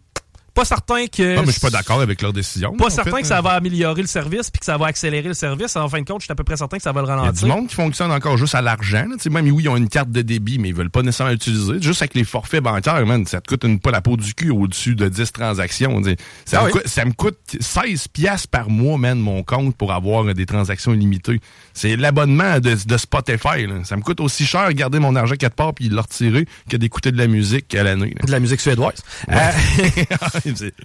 pas 0.55 0.64
certain 0.64 1.07
que. 1.07 1.36
Ah, 1.38 1.40
mais 1.40 1.46
je 1.46 1.53
suis 1.53 1.61
pas 1.61 1.70
d'accord 1.70 2.00
avec 2.00 2.20
leur 2.22 2.32
décision. 2.32 2.74
Pas 2.76 2.90
certain 2.90 3.16
fait. 3.16 3.22
que 3.22 3.26
ça 3.28 3.40
va 3.40 3.50
améliorer 3.50 4.03
le 4.03 4.07
service 4.09 4.50
puis 4.50 4.61
que 4.61 4.66
ça 4.66 4.76
va 4.76 4.86
accélérer 4.86 5.28
le 5.28 5.34
service. 5.34 5.76
En 5.76 5.88
fin 5.88 6.00
de 6.00 6.07
compte, 6.07 6.20
je 6.20 6.24
suis 6.26 6.32
à 6.32 6.34
peu 6.34 6.44
près 6.44 6.57
certain 6.57 6.76
que 6.76 6.82
ça 6.82 6.92
va 6.92 7.00
le 7.00 7.07
Il 7.07 7.11
y 7.11 7.12
a 7.12 7.16
ralentir. 7.16 7.46
du 7.48 7.53
monde 7.53 7.68
qui 7.68 7.74
fonctionne 7.74 8.11
encore 8.12 8.36
juste 8.36 8.55
à 8.55 8.61
l'argent. 8.62 9.05
là. 9.09 9.16
Tu 9.16 9.22
sais, 9.24 9.30
Même 9.30 9.48
oui, 9.50 9.64
ils 9.64 9.68
ont 9.68 9.76
une 9.76 9.88
carte 9.88 10.11
de 10.11 10.22
débit, 10.22 10.59
mais 10.59 10.68
ils 10.68 10.74
veulent 10.74 10.90
pas 10.90 11.03
nécessairement 11.03 11.32
l'utiliser. 11.32 11.80
Juste 11.80 12.03
avec 12.03 12.14
les 12.14 12.24
forfaits 12.24 12.62
bancaires, 12.62 13.05
man, 13.07 13.24
ça 13.26 13.40
te 13.40 13.48
coûte 13.48 13.64
une, 13.64 13.80
pas 13.80 13.90
la 13.90 14.00
peau 14.00 14.16
du 14.16 14.34
cul 14.34 14.50
au-dessus 14.50 14.94
de 14.94 15.09
10 15.09 15.32
transactions. 15.32 16.03
Ça, 16.44 16.59
Ah 16.59 16.62
me 16.62 16.66
oui. 16.66 16.72
coûte, 16.72 16.86
ça 16.88 17.05
me 17.05 17.12
coûte 17.12 17.38
16 17.61 18.09
piastres 18.09 18.48
par 18.48 18.68
mois, 18.70 18.98
man, 18.98 19.18
mon 19.18 19.42
compte 19.42 19.76
pour 19.76 19.92
avoir 19.92 20.34
des 20.34 20.46
transactions 20.46 20.92
illimitées. 20.92 21.40
C'est 21.74 21.96
l'abonnement 21.96 22.61
de, 22.61 22.76
de 22.86 22.96
Spotify. 22.96 23.66
là. 23.66 23.84
Ça 23.84 23.96
me 23.96 24.03
coûte 24.03 24.20
aussi 24.20 24.44
cher 24.46 24.68
de 24.68 24.72
garder 24.72 24.98
mon 24.98 25.16
argent 25.16 25.34
quelque 25.36 25.55
part 25.57 25.72
puis 25.74 25.88
de 25.88 25.94
le 25.94 26.00
retirer 26.00 26.46
que 26.70 26.76
d'écouter 26.76 27.11
de 27.12 27.18
la 27.18 27.26
musique 27.26 27.74
à 27.74 27.82
l'année. 27.82 28.14
là. 28.18 28.26
De 28.26 28.30
la 28.30 28.40
musique 28.40 28.61
suédoise. 28.61 29.03
Ouais. 29.28 29.36
Euh, 29.36 30.05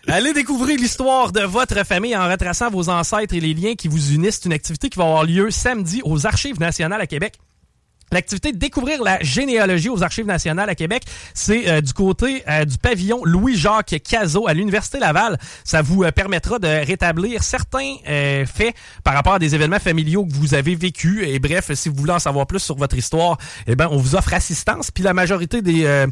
Allez 0.08 0.34
découvrir 0.34 0.78
l'histoire 0.78 1.32
de 1.32 1.42
votre 1.42 1.86
famille 1.86 2.16
en 2.16 2.28
retraçant 2.28 2.70
vos 2.70 2.90
ancêtres 2.90 3.34
et 3.34 3.40
les 3.40 3.54
liens 3.54 3.76
qui 3.76 3.88
vous 3.88 4.14
unissent. 4.14 4.42
Une 4.46 4.54
activité 4.54 4.90
qui 4.90 4.98
va 4.98 5.06
avoir 5.06 5.24
lieu 5.24 5.52
samedi 5.52 6.02
aux 6.04 6.26
Archives 6.26 6.60
nationales 6.60 7.02
à 7.02 7.08
Québec. 7.08 7.40
L'activité 8.12 8.54
de 8.54 8.58
découvrir 8.58 9.04
la 9.04 9.22
généalogie 9.22 9.90
aux 9.90 10.02
Archives 10.02 10.26
nationales 10.26 10.70
à 10.70 10.76
Québec, 10.76 11.04
c'est 11.34 11.68
euh, 11.68 11.82
du 11.82 11.92
côté 11.92 12.44
euh, 12.48 12.64
du 12.64 12.78
pavillon 12.78 13.22
Louis-Jacques 13.26 13.96
Cazot 14.08 14.48
à 14.48 14.54
l'Université 14.54 14.98
Laval. 14.98 15.38
Ça 15.66 15.82
vous 15.82 16.04
euh, 16.04 16.12
permettra 16.12 16.58
de 16.58 16.68
rétablir 16.68 17.44
certains 17.44 17.96
euh, 18.08 18.46
faits 18.46 18.74
par 19.04 19.14
rapport 19.14 19.34
à 19.34 19.40
des 19.40 19.56
événements 19.56 19.80
familiaux 19.80 20.26
que 20.26 20.34
vous 20.34 20.54
avez 20.54 20.76
vécus. 20.76 21.28
Et 21.28 21.40
bref, 21.40 21.74
si 21.74 21.90
vous 21.90 21.96
voulez 21.96 22.14
en 22.14 22.20
savoir 22.20 22.48
plus 22.48 22.60
sur 22.60 22.78
votre 22.78 22.96
histoire, 22.96 23.38
eh 23.68 23.76
ben, 23.76 23.90
on 23.92 23.98
vous 23.98 24.16
offre 24.16 24.34
assistance. 24.34 24.90
Puis 24.90 25.04
la 25.04 25.14
majorité 25.14 25.62
des, 25.62 25.86
euh, 25.86 26.08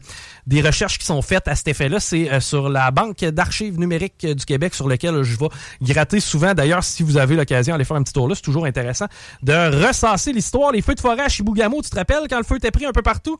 des 0.47 0.61
recherches 0.61 0.99
qui 0.99 1.05
sont 1.05 1.21
faites 1.21 1.47
à 1.47 1.55
cet 1.55 1.69
effet-là, 1.69 2.01
c'est 2.01 2.39
sur 2.41 2.67
la 2.67 2.91
Banque 2.91 3.19
d'archives 3.19 3.79
numériques 3.79 4.25
du 4.25 4.45
Québec, 4.45 4.75
sur 4.75 4.87
lequel 4.87 5.23
je 5.23 5.37
vais 5.37 5.47
gratter 5.81 6.19
souvent. 6.19 6.53
D'ailleurs, 6.53 6.83
si 6.83 7.03
vous 7.03 7.17
avez 7.17 7.35
l'occasion 7.35 7.73
d'aller 7.73 7.85
faire 7.85 7.97
un 7.97 8.03
petit 8.03 8.13
tour 8.13 8.27
là, 8.27 8.35
c'est 8.35 8.41
toujours 8.41 8.65
intéressant 8.65 9.05
de 9.43 9.85
ressasser 9.85 10.33
l'histoire. 10.33 10.71
Les 10.71 10.81
feux 10.81 10.95
de 10.95 10.99
forêt 10.99 11.23
à 11.23 11.29
Chibougamau, 11.29 11.81
tu 11.85 11.91
te 11.91 11.95
rappelles 11.95 12.27
quand 12.29 12.37
le 12.37 12.43
feu 12.43 12.57
était 12.57 12.71
pris 12.71 12.85
un 12.85 12.91
peu 12.91 13.01
partout? 13.01 13.37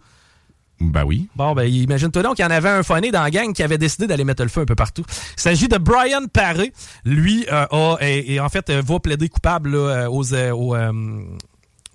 Ben 0.79 1.05
oui. 1.05 1.29
Bon, 1.35 1.53
ben, 1.53 1.63
imagine-toi 1.63 2.21
donc 2.21 2.35
qu'il 2.35 2.43
y 2.43 2.47
en 2.47 2.51
avait 2.51 2.67
un 2.69 2.83
phoné 2.83 3.09
dans 3.09 3.23
la 3.23 3.31
gang 3.31 3.53
qui 3.53 3.63
avait 3.63 3.77
décidé 3.77 4.07
d'aller 4.07 4.25
mettre 4.25 4.43
le 4.43 4.49
feu 4.49 4.61
un 4.61 4.65
peu 4.65 4.75
partout. 4.75 5.05
Il 5.37 5.41
s'agit 5.41 5.69
de 5.69 5.77
Brian 5.77 6.27
Paré. 6.31 6.73
Lui, 7.05 7.45
euh, 7.49 7.65
a, 7.71 7.97
et, 8.01 8.33
et 8.33 8.39
en 8.41 8.49
fait, 8.49 8.69
euh, 8.69 8.81
va 8.85 8.99
plaider 8.99 9.29
coupable 9.29 9.71
là, 9.71 9.77
euh, 9.77 10.09
aux, 10.09 10.33
euh, 10.33 10.51
euh, 10.53 10.91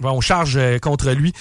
on 0.03 0.21
charge 0.21 0.57
euh, 0.57 0.79
contre 0.79 1.11
lui. 1.11 1.33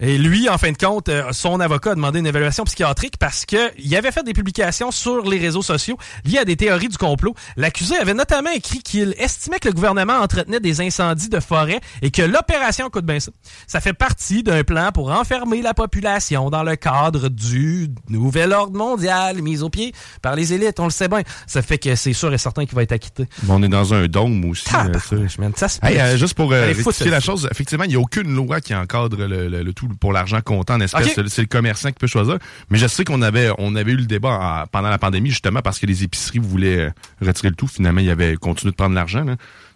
Et 0.00 0.16
lui, 0.16 0.48
en 0.48 0.58
fin 0.58 0.70
de 0.70 0.76
compte, 0.76 1.08
euh, 1.08 1.24
son 1.32 1.58
avocat 1.60 1.92
a 1.92 1.94
demandé 1.94 2.20
une 2.20 2.26
évaluation 2.26 2.64
psychiatrique 2.64 3.16
parce 3.18 3.44
que 3.46 3.56
il 3.78 3.94
avait 3.96 4.12
fait 4.12 4.22
des 4.22 4.32
publications 4.32 4.90
sur 4.92 5.28
les 5.28 5.38
réseaux 5.38 5.62
sociaux 5.62 5.96
liées 6.24 6.38
à 6.38 6.44
des 6.44 6.56
théories 6.56 6.88
du 6.88 6.96
complot. 6.98 7.34
L'accusé 7.56 7.96
avait 7.96 8.14
notamment 8.14 8.50
écrit 8.50 8.80
qu'il 8.80 9.14
estimait 9.18 9.58
que 9.58 9.68
le 9.68 9.74
gouvernement 9.74 10.14
entretenait 10.18 10.60
des 10.60 10.80
incendies 10.80 11.28
de 11.28 11.40
forêt 11.40 11.80
et 12.02 12.10
que 12.10 12.22
l'opération 12.22 12.90
coûte 12.90 13.06
bien 13.06 13.18
ça. 13.20 13.32
Ça 13.66 13.80
fait 13.80 13.92
partie 13.92 14.42
d'un 14.42 14.62
plan 14.62 14.90
pour 14.92 15.10
enfermer 15.10 15.62
la 15.62 15.74
population 15.74 16.48
dans 16.50 16.62
le 16.62 16.76
cadre 16.76 17.28
du 17.28 17.88
nouvel 18.08 18.52
ordre 18.52 18.76
mondial 18.76 19.42
mis 19.42 19.62
au 19.62 19.68
pied 19.70 19.92
par 20.22 20.36
les 20.36 20.52
élites. 20.52 20.78
On 20.78 20.84
le 20.84 20.90
sait 20.90 21.08
bien. 21.08 21.22
Ça 21.46 21.60
fait 21.62 21.78
que 21.78 21.94
c'est 21.96 22.12
sûr 22.12 22.32
et 22.32 22.38
certain 22.38 22.66
qu'il 22.66 22.76
va 22.76 22.82
être 22.82 22.92
acquitté. 22.92 23.26
On 23.48 23.62
est 23.62 23.68
dans 23.68 23.94
un 23.94 24.06
dôme 24.06 24.44
aussi. 24.44 24.64
euh, 24.74 24.98
ça. 25.28 25.40
Man. 25.40 25.52
Ça 25.56 25.68
se 25.68 25.78
Hey, 25.82 25.98
euh, 25.98 26.16
juste 26.16 26.34
pour 26.34 26.52
euh, 26.52 26.62
Allez, 26.62 26.72
rectifier 26.72 27.10
la 27.10 27.20
chose, 27.20 27.48
effectivement, 27.50 27.84
il 27.84 27.90
n'y 27.90 27.96
a 27.96 28.00
aucune 28.08 28.34
loi 28.34 28.60
qui 28.60 28.74
encadre 28.74 29.16
le, 29.16 29.48
le- 29.48 29.62
le 29.62 29.72
tout 29.72 29.88
pour 30.00 30.12
l'argent 30.12 30.40
comptant 30.40 30.74
en 30.74 30.80
espèces. 30.80 31.06
Ok. 31.16 31.24
C'est- 31.28 31.42
le 31.42 31.46
commerçant 31.46 31.88
qui 31.90 31.98
peut 31.98 32.06
choisir. 32.06 32.38
Mais 32.70 32.78
je 32.78 32.86
sais 32.86 33.04
qu'on 33.04 33.22
avait 33.22 33.50
on 33.58 33.74
avait 33.76 33.92
eu 33.92 33.96
le 33.96 34.06
débat 34.06 34.62
en- 34.64 34.66
pendant 34.66 34.88
la 34.88 34.98
pandémie, 34.98 35.30
justement, 35.30 35.60
parce 35.62 35.78
que 35.78 35.86
les 35.86 36.02
épiceries 36.04 36.38
voulaient 36.38 36.78
euh, 36.86 36.90
retirer 37.24 37.50
le 37.50 37.54
tout. 37.56 37.66
Finalement, 37.68 38.00
il 38.00 38.06
y 38.06 38.10
avait 38.10 38.36
continué 38.36 38.70
de 38.72 38.76
prendre 38.76 38.94
l'argent. 38.94 39.24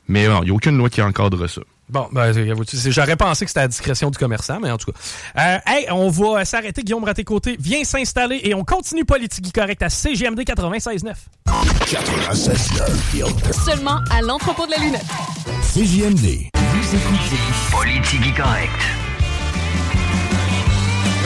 Mais 0.09 0.27
non, 0.27 0.41
il 0.43 0.47
n'y 0.47 0.51
a 0.51 0.55
aucune 0.55 0.77
loi 0.77 0.91
qui 0.91 1.01
encadre 1.03 1.47
ça. 1.49 1.61
Bon, 1.93 2.09
ben, 2.11 2.33
j'aurais 2.87 3.17
pensé 3.17 3.45
que 3.45 3.51
c'était 3.51 3.61
à 3.61 3.65
la 3.65 3.69
discrétion 3.69 4.11
du 4.11 4.17
commerçant, 4.17 4.59
mais 4.61 4.71
en 4.71 4.79
tout 4.79 4.91
cas. 4.91 4.99
Euh, 5.39 5.59
hey, 5.67 5.87
on 5.91 6.09
va 6.09 6.47
s'arrêter. 6.47 6.83
Guillaume 6.83 7.05
Raté-Côté 7.05 7.59
vient 7.61 7.85
s'installer 7.85 8.41
et 8.45 8.55
on 8.55 8.65
continue 8.65 9.05
Politique 9.05 9.53
Correct 9.53 9.83
à 9.83 9.91
CGMD 9.91 10.41
96.9. 10.41 11.13
Seulement 13.53 14.01
à 14.11 14.23
l'entrepôt 14.23 14.65
de 14.65 14.71
la 14.71 14.79
lunette. 14.79 15.05
CJMD. 15.75 16.49
Vous 16.55 16.97
écoutez 16.97 17.37
Politique 17.71 18.37
correct. 18.37 18.73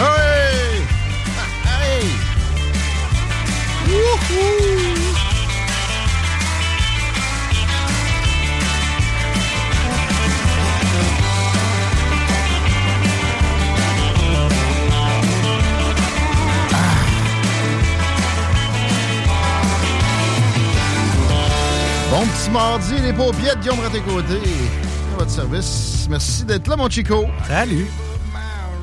Hey! 0.01 0.83
Hey! 1.65 2.07
Wouhou! 3.89 4.96
Bon 22.17 22.27
petit 22.29 22.49
mardi, 22.49 22.95
les 23.03 23.13
paupiètes, 23.13 23.61
Guillaume 23.61 23.81
Raté-Côté. 23.81 24.41
À 25.13 25.19
votre 25.19 25.31
service. 25.31 26.07
Merci 26.09 26.47
d'être 26.47 26.67
là, 26.67 26.75
mon 26.75 26.89
Chico. 26.89 27.27
Salut. 27.47 27.87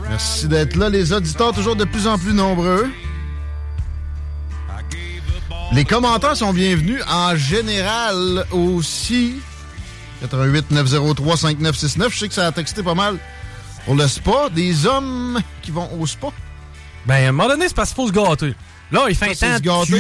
Merci 0.08 0.48
d'être 0.48 0.76
là, 0.76 0.88
les 0.88 1.12
auditeurs 1.12 1.52
toujours 1.52 1.76
de 1.76 1.84
plus 1.84 2.06
en 2.06 2.20
plus 2.20 2.32
nombreux. 2.32 2.92
Les 5.72 5.84
commentaires 5.84 6.38
sont 6.38 6.54
bienvenus 6.54 7.02
en 7.10 7.36
général 7.36 8.46
aussi. 8.52 9.38
88 10.22 10.70
903 10.70 11.36
5969. 11.36 12.14
Je 12.14 12.20
sais 12.20 12.28
que 12.28 12.36
ça 12.36 12.46
a 12.46 12.52
texté 12.52 12.84
pas 12.84 12.94
mal 12.94 13.18
pour 13.86 13.96
le 13.96 14.08
spa. 14.08 14.50
Des 14.54 14.86
hommes 14.86 15.42
qui 15.64 15.72
vont 15.72 15.90
au 16.00 16.06
spa. 16.06 16.28
Ben, 17.08 17.16
à 17.16 17.30
un 17.30 17.32
moment 17.32 17.50
donné, 17.50 17.68
c'est 17.68 17.76
parce 17.76 17.94
qu'il 17.94 17.96
faut 17.96 18.08
se 18.10 18.14
gâter. 18.14 18.54
Là, 18.92 19.08
il 19.10 19.16
fait 19.16 19.34
Ça, 19.34 19.56
un 19.56 19.60
temps 19.60 19.86
ça. 19.86 19.96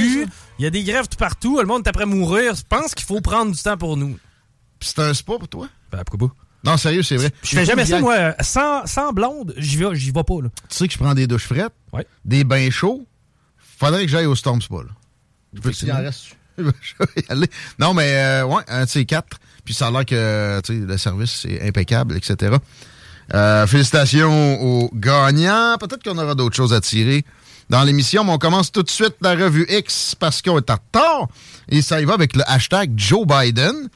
Il 0.64 0.68
y 0.68 0.68
a 0.68 0.70
des 0.70 0.84
grèves 0.86 1.10
tout 1.10 1.18
partout. 1.18 1.60
Le 1.60 1.66
monde 1.66 1.86
est 1.86 1.90
après 1.90 2.06
mourir. 2.06 2.56
Je 2.56 2.62
pense 2.64 2.96
qu'il 2.96 3.06
faut 3.06 3.20
prendre 3.20 3.52
du 3.54 3.62
temps 3.62 3.76
pour 3.76 3.98
nous. 3.98 4.18
C'est 4.80 4.98
un 5.00 5.14
spa 5.14 5.34
pour 5.38 5.50
toi? 5.50 5.68
Ben, 5.92 6.06
pourquoi 6.06 6.30
pas? 6.30 6.36
Non, 6.64 6.78
sérieux, 6.78 7.04
c'est 7.04 7.18
vrai. 7.18 7.32
Je 7.44 7.50
fais 7.50 7.66
jamais 7.66 7.86
ça, 7.86 8.00
moi. 8.00 8.34
Sans, 8.40 8.86
sans 8.86 9.12
blonde, 9.12 9.54
j'y 9.58 9.76
vais, 9.76 9.94
j'y 9.94 10.12
vais 10.12 10.24
pas, 10.24 10.42
là. 10.42 10.48
Tu 10.70 10.78
sais 10.78 10.88
que 10.88 10.94
je 10.94 10.98
prends 10.98 11.14
des 11.14 11.28
douches 11.28 11.48
frettes, 11.48 11.74
Ouais. 11.92 12.08
des 12.24 12.46
bains 12.46 12.70
chauds. 12.70 13.06
Faudrait 13.78 14.06
que 14.06 14.08
j'aille 14.10 14.26
au 14.26 14.36
Storm 14.36 14.62
Spa. 14.62 14.76
Là. 14.78 14.92
Je 15.70 15.92
en 15.92 15.96
reste. 15.98 16.28
Je 16.58 16.64
vais 16.64 16.74
y 17.18 17.26
aller. 17.30 17.48
Non, 17.78 17.94
mais 17.94 18.16
euh, 18.16 18.46
ouais, 18.46 18.64
un 18.70 18.86
de 18.86 18.90
ces 18.90 19.04
quatre. 19.04 19.40
Puis 19.66 19.74
ça 19.74 19.88
a 19.88 19.92
l'air 19.92 20.06
que 20.06 20.62
le 20.70 20.98
service 20.98 21.44
est 21.44 21.68
impeccable, 21.68 22.16
etc. 22.16 22.56
Euh, 23.34 23.68
félicitations 23.68 24.62
aux 24.62 24.90
gagnants. 24.94 25.76
Peut-être 25.78 26.04
qu'on 26.04 26.18
aura 26.18 26.36
d'autres 26.36 26.56
choses 26.56 26.74
à 26.74 26.80
tirer 26.80 27.26
dans 27.74 27.84
l'émission, 27.84 28.24
mais 28.24 28.32
on 28.32 28.38
commence 28.38 28.72
tout 28.72 28.84
de 28.84 28.90
suite 28.90 29.16
la 29.20 29.32
revue 29.32 29.66
X 29.68 30.14
parce 30.14 30.44
qu'on 30.44 30.58
est 30.58 30.70
en 30.70 30.76
retard. 30.76 31.28
Et 31.68 31.82
ça 31.82 32.00
y 32.00 32.06
va 32.06 32.14
avec 32.14 32.36
le 32.36 32.44
hashtag 32.46 32.92
Joe 32.96 33.26
Biden. 33.26 33.90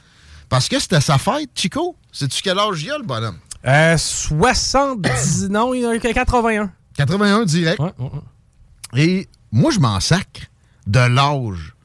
Parce 0.48 0.68
que 0.68 0.80
c'était 0.80 1.00
sa 1.00 1.16
fête, 1.16 1.50
Chico. 1.54 1.94
Sais-tu 2.10 2.42
quel 2.42 2.58
âge 2.58 2.82
il 2.82 2.90
a, 2.90 2.98
le 2.98 3.04
bonhomme? 3.04 3.36
Euh, 3.64 3.96
70... 3.96 5.46
non, 5.50 5.74
il 5.74 5.86
a 5.86 5.96
81. 5.96 6.72
81 6.96 7.44
direct. 7.44 7.78
Ouais, 7.78 7.92
ouais, 8.00 8.10
ouais. 8.94 9.00
Et 9.00 9.28
moi, 9.52 9.70
je 9.70 9.78
m'en 9.78 10.00
sacre 10.00 10.40
de 10.88 10.98
l'âge 10.98 11.76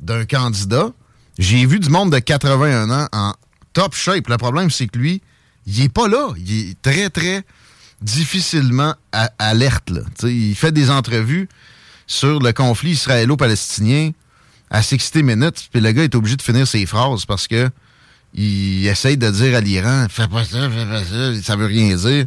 d'un 0.00 0.24
candidat. 0.24 0.92
J'ai 1.38 1.66
vu 1.66 1.78
du 1.78 1.90
monde 1.90 2.10
de 2.10 2.20
81 2.20 2.88
ans 2.88 3.08
en 3.12 3.34
top 3.74 3.94
shape. 3.94 4.28
Le 4.28 4.38
problème, 4.38 4.70
c'est 4.70 4.86
que 4.86 4.98
lui, 4.98 5.20
il 5.66 5.82
est 5.82 5.92
pas 5.92 6.08
là. 6.08 6.28
Il 6.38 6.70
est 6.70 6.80
très, 6.80 7.10
très 7.10 7.44
difficilement 8.00 8.94
a- 9.12 9.30
alerte. 9.38 9.90
Il 10.24 10.54
fait 10.54 10.72
des 10.72 10.90
entrevues 10.90 11.48
sur 12.06 12.40
le 12.40 12.52
conflit 12.52 12.90
israélo-palestinien 12.92 14.10
à 14.70 14.82
60 14.82 15.16
minutes, 15.22 15.68
puis 15.72 15.80
le 15.80 15.92
gars 15.92 16.02
est 16.04 16.14
obligé 16.14 16.36
de 16.36 16.42
finir 16.42 16.66
ses 16.66 16.84
phrases 16.86 17.24
parce 17.26 17.46
que 17.48 17.70
il 18.34 18.86
essaye 18.88 19.16
de 19.16 19.30
dire 19.30 19.56
à 19.56 19.60
l'Iran 19.60 20.06
Fais 20.10 20.26
pas 20.26 20.44
ça, 20.44 20.68
fais 20.68 20.86
pas 20.86 21.04
ça, 21.04 21.42
ça 21.42 21.56
veut 21.56 21.66
rien 21.66 21.94
dire. 21.94 22.26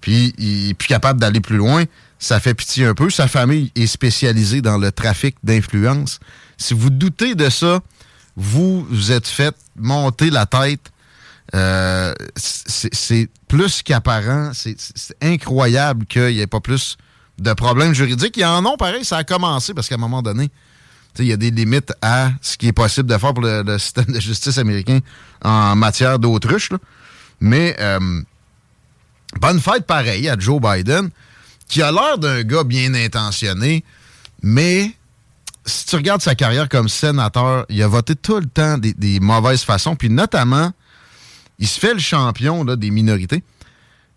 Puis 0.00 0.32
il 0.38 0.70
est 0.70 0.74
plus 0.74 0.86
capable 0.88 1.18
d'aller 1.18 1.40
plus 1.40 1.56
loin. 1.56 1.84
Ça 2.18 2.38
fait 2.40 2.54
pitié 2.54 2.86
un 2.86 2.94
peu. 2.94 3.10
Sa 3.10 3.26
famille 3.26 3.72
est 3.74 3.86
spécialisée 3.86 4.62
dans 4.62 4.78
le 4.78 4.92
trafic 4.92 5.36
d'influence. 5.42 6.20
Si 6.56 6.72
vous 6.72 6.90
doutez 6.90 7.34
de 7.34 7.50
ça, 7.50 7.80
vous 8.36 8.86
vous 8.88 9.12
êtes 9.12 9.26
fait 9.26 9.54
monter 9.76 10.30
la 10.30 10.46
tête. 10.46 10.92
Euh, 11.54 12.14
c'est 12.36 13.28
plus 13.48 13.82
qu'apparent. 13.82 14.52
C'est 14.54 14.76
incroyable 15.22 16.06
qu'il 16.06 16.28
n'y 16.28 16.40
ait 16.40 16.46
pas 16.46 16.60
plus 16.60 16.96
de 17.38 17.52
problèmes 17.52 17.94
juridiques. 17.94 18.36
Ils 18.36 18.44
en 18.44 18.64
ont 18.64 18.76
pareil, 18.76 19.04
ça 19.04 19.18
a 19.18 19.24
commencé 19.24 19.74
parce 19.74 19.88
qu'à 19.88 19.96
un 19.96 19.98
moment 19.98 20.22
donné, 20.22 20.50
il 21.18 21.26
y 21.26 21.32
a 21.32 21.36
des 21.36 21.50
limites 21.50 21.92
à 22.02 22.30
ce 22.40 22.56
qui 22.56 22.68
est 22.68 22.72
possible 22.72 23.08
de 23.08 23.18
faire 23.18 23.34
pour 23.34 23.44
le, 23.44 23.78
système 23.78 24.06
de 24.06 24.20
justice 24.20 24.58
américain 24.58 24.98
en 25.44 25.76
matière 25.76 26.18
d'autruche. 26.18 26.70
Mais 27.40 27.76
euh, 27.78 28.22
bonne 29.40 29.60
fête 29.60 29.86
pareil 29.86 30.28
à 30.28 30.36
Joe 30.38 30.60
Biden, 30.60 31.10
qui 31.68 31.82
a 31.82 31.92
l'air 31.92 32.18
d'un 32.18 32.42
gars 32.42 32.64
bien 32.64 32.94
intentionné, 32.94 33.84
mais 34.42 34.92
si 35.66 35.86
tu 35.86 35.96
regardes 35.96 36.20
sa 36.20 36.34
carrière 36.34 36.68
comme 36.68 36.88
sénateur, 36.88 37.64
il 37.68 37.82
a 37.82 37.88
voté 37.88 38.16
tout 38.16 38.38
le 38.38 38.46
temps 38.46 38.76
des 38.78 39.20
mauvaises 39.20 39.62
façons, 39.62 39.96
puis 39.96 40.10
notamment, 40.10 40.72
il 41.58 41.66
se 41.68 41.78
fait 41.80 41.94
le 41.94 42.00
champion 42.00 42.64
des 42.64 42.90
minorités. 42.90 43.42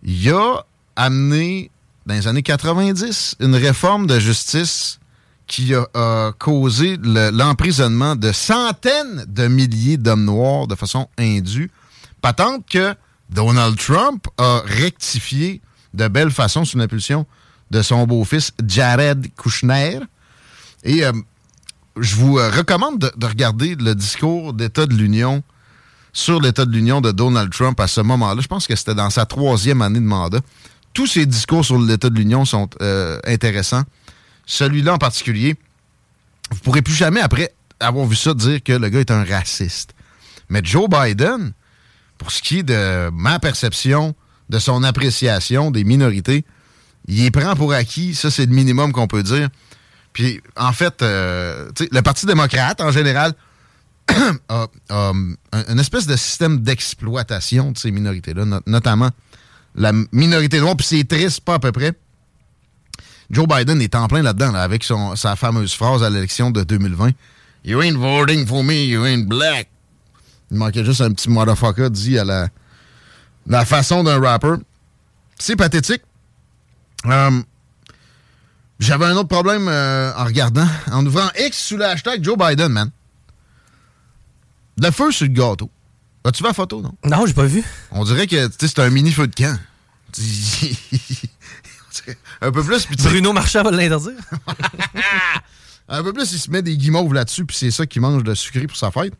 Il 0.03 0.29
a 0.31 0.65
amené, 0.95 1.71
dans 2.05 2.13
les 2.15 2.27
années 2.27 2.43
90, 2.43 3.35
une 3.39 3.55
réforme 3.55 4.07
de 4.07 4.19
justice 4.19 4.99
qui 5.47 5.73
a, 5.73 6.31
causé 6.39 6.97
le- 7.01 7.29
l'emprisonnement 7.31 8.15
de 8.15 8.31
centaines 8.31 9.25
de 9.27 9.47
milliers 9.47 9.97
d'hommes 9.97 10.25
noirs 10.25 10.67
de 10.67 10.75
façon 10.75 11.07
indue. 11.17 11.71
Patente 12.21 12.65
que 12.69 12.93
Donald 13.29 13.77
Trump 13.77 14.27
a 14.37 14.61
rectifié 14.65 15.61
de 15.93 16.07
belle 16.07 16.31
façon 16.31 16.65
sous 16.65 16.77
l'impulsion 16.77 17.25
de 17.71 17.81
son 17.81 18.05
beau-fils 18.05 18.51
Jared 18.65 19.27
Kushner. 19.35 19.99
Et 20.83 21.05
euh, 21.05 21.11
je 21.99 22.15
vous 22.15 22.37
euh, 22.39 22.49
recommande 22.49 22.99
de, 22.99 23.11
de 23.15 23.25
regarder 23.25 23.75
le 23.75 23.95
discours 23.95 24.53
d'État 24.53 24.85
de 24.85 24.93
l'Union 24.93 25.43
sur 26.17 26.41
l'État 26.41 26.65
de 26.65 26.71
l'Union 26.71 26.99
de 26.99 27.11
Donald 27.11 27.51
Trump 27.51 27.79
à 27.79 27.85
ce 27.85 28.01
moment-là. 28.01 28.41
Je 28.41 28.47
pense 28.47 28.65
que 28.65 28.75
c'était 28.75 28.95
dans 28.95 29.11
sa 29.11 29.27
troisième 29.27 29.83
année 29.83 29.99
de 29.99 30.05
mandat. 30.05 30.39
Tous 30.91 31.05
ses 31.05 31.27
discours 31.27 31.63
sur 31.63 31.77
l'État 31.77 32.09
de 32.09 32.15
l'Union 32.15 32.43
sont 32.43 32.67
euh, 32.81 33.19
intéressants. 33.23 33.83
Celui-là 34.47 34.95
en 34.95 34.97
particulier, 34.97 35.55
vous 36.49 36.57
pourrez 36.61 36.81
plus 36.81 36.95
jamais, 36.95 37.19
après 37.19 37.53
avoir 37.79 38.07
vu 38.07 38.15
ça, 38.15 38.33
dire 38.33 38.63
que 38.63 38.73
le 38.73 38.89
gars 38.89 39.01
est 39.01 39.11
un 39.11 39.23
raciste. 39.23 39.93
Mais 40.49 40.61
Joe 40.63 40.89
Biden, 40.89 41.53
pour 42.17 42.31
ce 42.31 42.41
qui 42.41 42.59
est 42.59 42.63
de 42.63 43.11
ma 43.13 43.37
perception, 43.37 44.15
de 44.49 44.57
son 44.57 44.81
appréciation 44.81 45.69
des 45.69 45.83
minorités, 45.83 46.45
il 47.07 47.31
prend 47.31 47.55
pour 47.55 47.73
acquis. 47.73 48.15
Ça, 48.15 48.31
c'est 48.31 48.47
le 48.47 48.55
minimum 48.55 48.91
qu'on 48.91 49.07
peut 49.07 49.21
dire. 49.21 49.49
Puis, 50.13 50.41
en 50.55 50.73
fait, 50.73 51.03
euh, 51.03 51.69
le 51.91 52.01
Parti 52.01 52.25
démocrate, 52.25 52.81
en 52.81 52.89
général, 52.89 53.35
um, 54.89 55.35
un- 55.51 55.77
espèce 55.77 56.07
de 56.07 56.15
système 56.15 56.59
d'exploitation 56.61 57.71
de 57.71 57.77
ces 57.77 57.91
minorités-là, 57.91 58.45
not- 58.45 58.61
notamment 58.65 59.09
la 59.75 59.91
minorité 60.11 60.59
noire. 60.59 60.75
Puis 60.75 60.87
c'est 60.87 61.03
triste, 61.07 61.41
pas 61.41 61.55
à 61.55 61.59
peu 61.59 61.71
près. 61.71 61.93
Joe 63.29 63.45
Biden 63.47 63.81
est 63.81 63.93
en 63.95 64.07
plein 64.07 64.21
là-dedans, 64.21 64.51
là, 64.53 64.63
avec 64.63 64.83
son, 64.83 65.15
sa 65.15 65.35
fameuse 65.35 65.73
phrase 65.73 66.01
à 66.03 66.09
l'élection 66.09 66.49
de 66.49 66.63
2020. 66.63 67.11
You 67.65 67.81
ain't 67.81 67.97
voting 67.97 68.45
for 68.47 68.63
me, 68.63 68.85
you 68.85 69.05
ain't 69.05 69.27
black. 69.27 69.67
Il 70.51 70.57
manquait 70.57 70.85
juste 70.85 71.01
un 71.01 71.11
petit 71.11 71.29
motherfucker 71.29 71.89
dit 71.89 72.17
à 72.17 72.23
la, 72.23 72.47
la 73.45 73.65
façon 73.65 74.03
d'un 74.03 74.21
rapper. 74.21 74.53
C'est 75.37 75.57
pathétique. 75.57 76.01
Euh, 77.05 77.41
J'avais 78.79 79.05
un 79.05 79.15
autre 79.17 79.27
problème 79.27 79.67
euh, 79.67 80.13
en 80.15 80.23
regardant, 80.23 80.67
en 80.91 81.05
ouvrant 81.05 81.27
X 81.37 81.57
sous 81.67 81.77
le 81.77 81.85
hashtag 81.85 82.23
Joe 82.23 82.37
Biden, 82.37 82.69
man. 82.71 82.91
Le 84.77 84.91
feu 84.91 85.11
sur 85.11 85.25
le 85.25 85.33
gâteau. 85.33 85.71
As-tu 86.23 86.43
vu 86.43 86.47
la 86.47 86.53
photo, 86.53 86.81
non? 86.81 86.93
Non, 87.05 87.25
j'ai 87.25 87.33
pas 87.33 87.45
vu. 87.45 87.63
On 87.91 88.03
dirait 88.03 88.27
que 88.27 88.49
c'est 88.59 88.79
un 88.79 88.89
mini 88.89 89.11
feu 89.11 89.27
de 89.27 89.35
camp. 89.35 89.57
un 92.41 92.51
peu 92.51 92.63
plus, 92.63 92.85
puis 92.85 92.95
Bruno 92.97 93.33
Marchand 93.33 93.63
va 93.63 93.71
l'interdire. 93.71 94.13
un 95.89 96.03
peu 96.03 96.13
plus, 96.13 96.31
il 96.31 96.39
se 96.39 96.51
met 96.51 96.61
des 96.61 96.77
guimauves 96.77 97.13
là-dessus, 97.13 97.45
puis 97.45 97.55
c'est 97.55 97.71
ça 97.71 97.85
qu'il 97.85 98.01
mange 98.01 98.23
de 98.23 98.33
sucré 98.33 98.67
pour 98.67 98.77
sa 98.77 98.91
fête. 98.91 99.13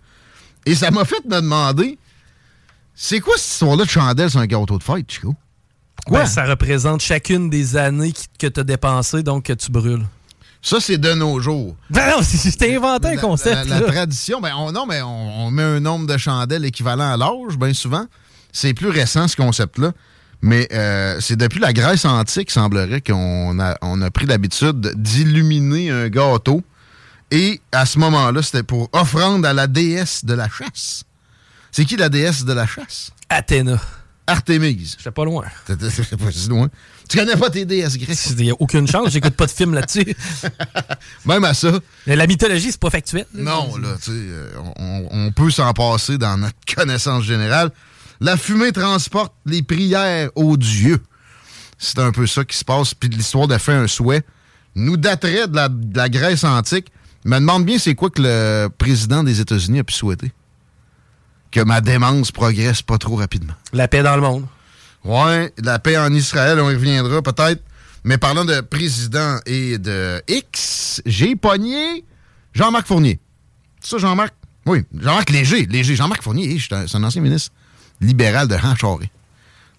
Et 0.66 0.76
ça 0.76 0.92
m'a 0.92 1.06
fait 1.06 1.24
me 1.26 1.42
demander, 1.42 1.98
c'est 2.94 3.20
quoi 3.20 3.36
cette 3.38 3.54
histoire-là 3.54 3.86
de 3.86 3.90
chandelle 3.90 4.30
sur 4.30 4.40
un 4.40 4.48
gâteau 4.48 4.78
de 4.78 4.84
fête, 4.84 5.10
Chico? 5.10 5.36
Pourquoi? 5.96 6.22
Ben, 6.22 6.26
ça 6.26 6.46
représente 6.46 7.02
chacune 7.02 7.50
des 7.50 7.78
années 7.78 8.14
que 8.38 8.48
tu 8.48 8.60
as 8.60 8.64
dépensées, 8.64 9.24
donc 9.24 9.46
que 9.46 9.54
tu 9.54 9.72
brûles. 9.72 10.06
Ça, 10.62 10.80
c'est 10.80 10.98
de 10.98 11.14
nos 11.14 11.40
jours. 11.40 11.76
Ben 11.90 12.10
non, 12.12 12.22
t'ai 12.58 12.76
inventé 12.76 13.08
un 13.10 13.16
La- 13.16 13.22
concept. 13.22 13.70
La, 13.70 13.82
tradition, 13.82 14.42
ben 14.42 14.54
on, 14.58 14.72
non, 14.72 14.86
mais 14.86 15.02
on, 15.02 15.46
on 15.48 15.52
met 15.52 15.64
un 15.64 15.80
nombre 15.80 16.08
de 16.08 16.18
chandelles 16.18 16.66
équivalent 16.66 17.12
à 17.14 17.18
l'âge, 17.18 17.58
bien 17.58 17.74
souvent. 17.74 18.06
C'est 18.52 18.74
plus 18.74 18.90
récent, 18.90 19.28
ce 19.28 19.36
concept-là. 19.36 19.92
Mais 20.42 20.68
euh, 20.72 21.18
c'est 21.20 21.36
depuis 21.36 21.60
la 21.60 21.74
Grèce 21.74 22.06
antique, 22.06 22.52
semblerait, 22.52 23.02
qu'on 23.02 23.60
a, 23.60 23.76
on 23.82 24.02
a 24.02 24.12
pris 24.12 24.26
l'habitude 24.26 24.94
d'illuminer 24.96 25.90
un 25.90 26.10
gâteau. 26.10 26.62
Et 27.32 27.60
à 27.72 27.86
ce 27.86 28.00
moment-là, 28.00 28.42
c'était 28.42 28.64
pour 28.64 28.90
offrande 28.94 29.46
à 29.46 29.54
la 29.54 29.68
déesse 29.68 30.26
de 30.26 30.34
la 30.34 30.48
chasse. 30.50 31.04
C'est 31.72 31.86
qui 31.86 31.98
la 31.98 32.10
déesse 32.10 32.46
de 32.46 32.54
la 32.54 32.66
chasse? 32.66 33.12
Athéna. 33.30 33.80
Artémise. 34.26 34.96
J'étais 34.98 35.12
pas 35.12 35.26
loin. 35.26 35.46
T'étais 35.66 35.88
pas 36.18 36.32
si 36.32 36.50
loin. 36.50 36.70
Tu 37.10 37.18
connais 37.18 37.36
pas 37.36 37.50
tes 37.50 37.66
déesses 37.66 37.98
grecques? 37.98 38.18
Il 38.38 38.44
n'y 38.46 38.52
a 38.52 38.56
aucune 38.60 38.88
chance, 38.88 39.12
j'écoute 39.12 39.36
pas 39.36 39.46
de 39.46 39.52
film 39.52 39.74
là-dessus. 39.74 40.16
Même 41.26 41.44
à 41.46 41.54
ça. 41.54 41.72
La 42.06 42.28
mythologie, 42.28 42.72
c'est 42.72 42.80
pas 42.80 42.90
factuel. 42.90 43.26
Non, 43.34 43.78
là, 43.78 43.96
tu 43.98 44.12
sais, 44.12 44.12
euh, 44.12 44.50
on, 44.78 45.08
on 45.12 45.32
peut 45.32 45.50
s'en 45.52 45.72
passer 45.74 46.18
dans 46.18 46.38
notre 46.38 46.58
connaissance 46.76 47.24
générale. 47.24 47.72
La 48.20 48.36
fumée 48.36 48.72
transporte 48.72 49.34
les 49.46 49.62
prières 49.64 50.30
aux 50.36 50.58
dieux. 50.58 51.02
C'est 51.78 52.00
un 52.00 52.12
peu 52.12 52.26
ça 52.28 52.44
qui 52.44 52.58
se 52.58 52.66
passe. 52.66 52.94
Puis 52.94 53.10
l'histoire 53.10 53.48
de 53.48 53.58
faire 53.58 53.80
un 53.80 53.88
souhait 53.88 54.24
nous 54.76 54.98
daterait 54.98 55.48
de 55.48 55.56
la, 55.56 55.70
de 55.70 55.96
la 55.98 56.10
Grèce 56.10 56.44
antique. 56.44 56.88
Je 57.24 57.30
me 57.30 57.36
demande 57.40 57.66
bien 57.66 57.78
c'est 57.78 57.96
quoi 57.96 58.10
que 58.10 58.22
le 58.22 58.68
président 58.70 59.24
des 59.24 59.40
États-Unis 59.40 59.80
a 59.80 59.84
pu 59.84 59.94
souhaiter. 59.94 60.32
Que 61.52 61.62
ma 61.62 61.82
démence 61.82 62.32
progresse 62.32 62.82
pas 62.82 62.98
trop 62.98 63.16
rapidement. 63.16 63.54
La 63.74 63.88
paix 63.88 64.04
dans 64.04 64.16
le 64.16 64.22
monde. 64.22 64.46
Ouais, 65.08 65.54
la 65.64 65.80
paix 65.80 65.98
en 65.98 66.14
Israël, 66.14 66.60
on 66.60 66.70
y 66.70 66.76
reviendra 66.76 67.22
peut-être. 67.22 67.64
Mais 68.04 68.18
parlant 68.18 68.44
de 68.44 68.60
président 68.60 69.40
et 69.46 69.78
de 69.78 70.22
X, 70.28 71.02
j'ai 71.06 71.38
pogné 71.38 72.04
Jean-Marc 72.54 72.88
Fournier. 72.88 73.20
C'est 73.80 73.92
ça, 73.92 73.98
Jean-Marc? 74.00 74.34
Oui, 74.66 74.84
Jean-Marc 74.94 75.30
Léger. 75.30 75.66
Léger. 75.66 75.96
Jean-Marc 75.96 76.22
Fournier, 76.22 76.60
c'est 76.60 76.96
un, 76.96 77.04
ancien 77.04 77.22
ministre 77.22 77.52
libéral 78.02 78.50
de 78.50 78.56
Ranchoré. 78.56 79.10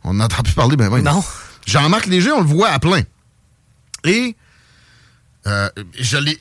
On 0.02 0.14
n'entend 0.14 0.42
plus 0.42 0.54
parler, 0.54 0.76
ben, 0.76 0.88
ben 0.88 1.02
Non. 1.02 1.22
Jean-Marc 1.66 2.06
Léger, 2.06 2.32
on 2.32 2.40
le 2.40 2.46
voit 2.46 2.70
à 2.70 2.78
plein. 2.78 3.02
Et 4.04 4.34
euh, 5.46 5.68
je 5.98 6.16
l'ai... 6.16 6.38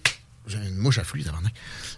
J'ai 0.47 0.59
une 0.59 0.77
mouche 0.77 0.97
à 0.97 1.03
fruits. 1.03 1.25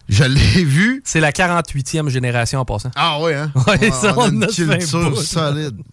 Je 0.08 0.24
l'ai 0.24 0.64
vu... 0.64 1.04
C'est 1.06 1.20
la 1.20 1.32
48e 1.32 2.10
génération 2.10 2.60
en 2.60 2.66
passant. 2.66 2.90
Ah 2.96 3.20
ouais, 3.22 3.36
hein? 3.36 3.52
Ouais, 3.68 3.92
ça, 3.92 4.16
on 4.18 4.22
a 4.22 4.26
on 4.26 4.32
une 4.32 4.44
a 4.44 4.48
culture 4.48 5.12
bout. 5.12 5.84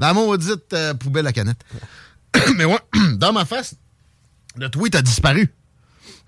La 0.00 0.14
maudite 0.14 0.72
euh, 0.72 0.94
poubelle 0.94 1.26
à 1.26 1.32
canette. 1.32 1.62
Mais 2.56 2.64
ouais, 2.64 2.78
dans 3.16 3.34
ma 3.34 3.44
face, 3.44 3.74
le 4.56 4.70
tweet 4.70 4.94
a 4.94 5.02
disparu. 5.02 5.52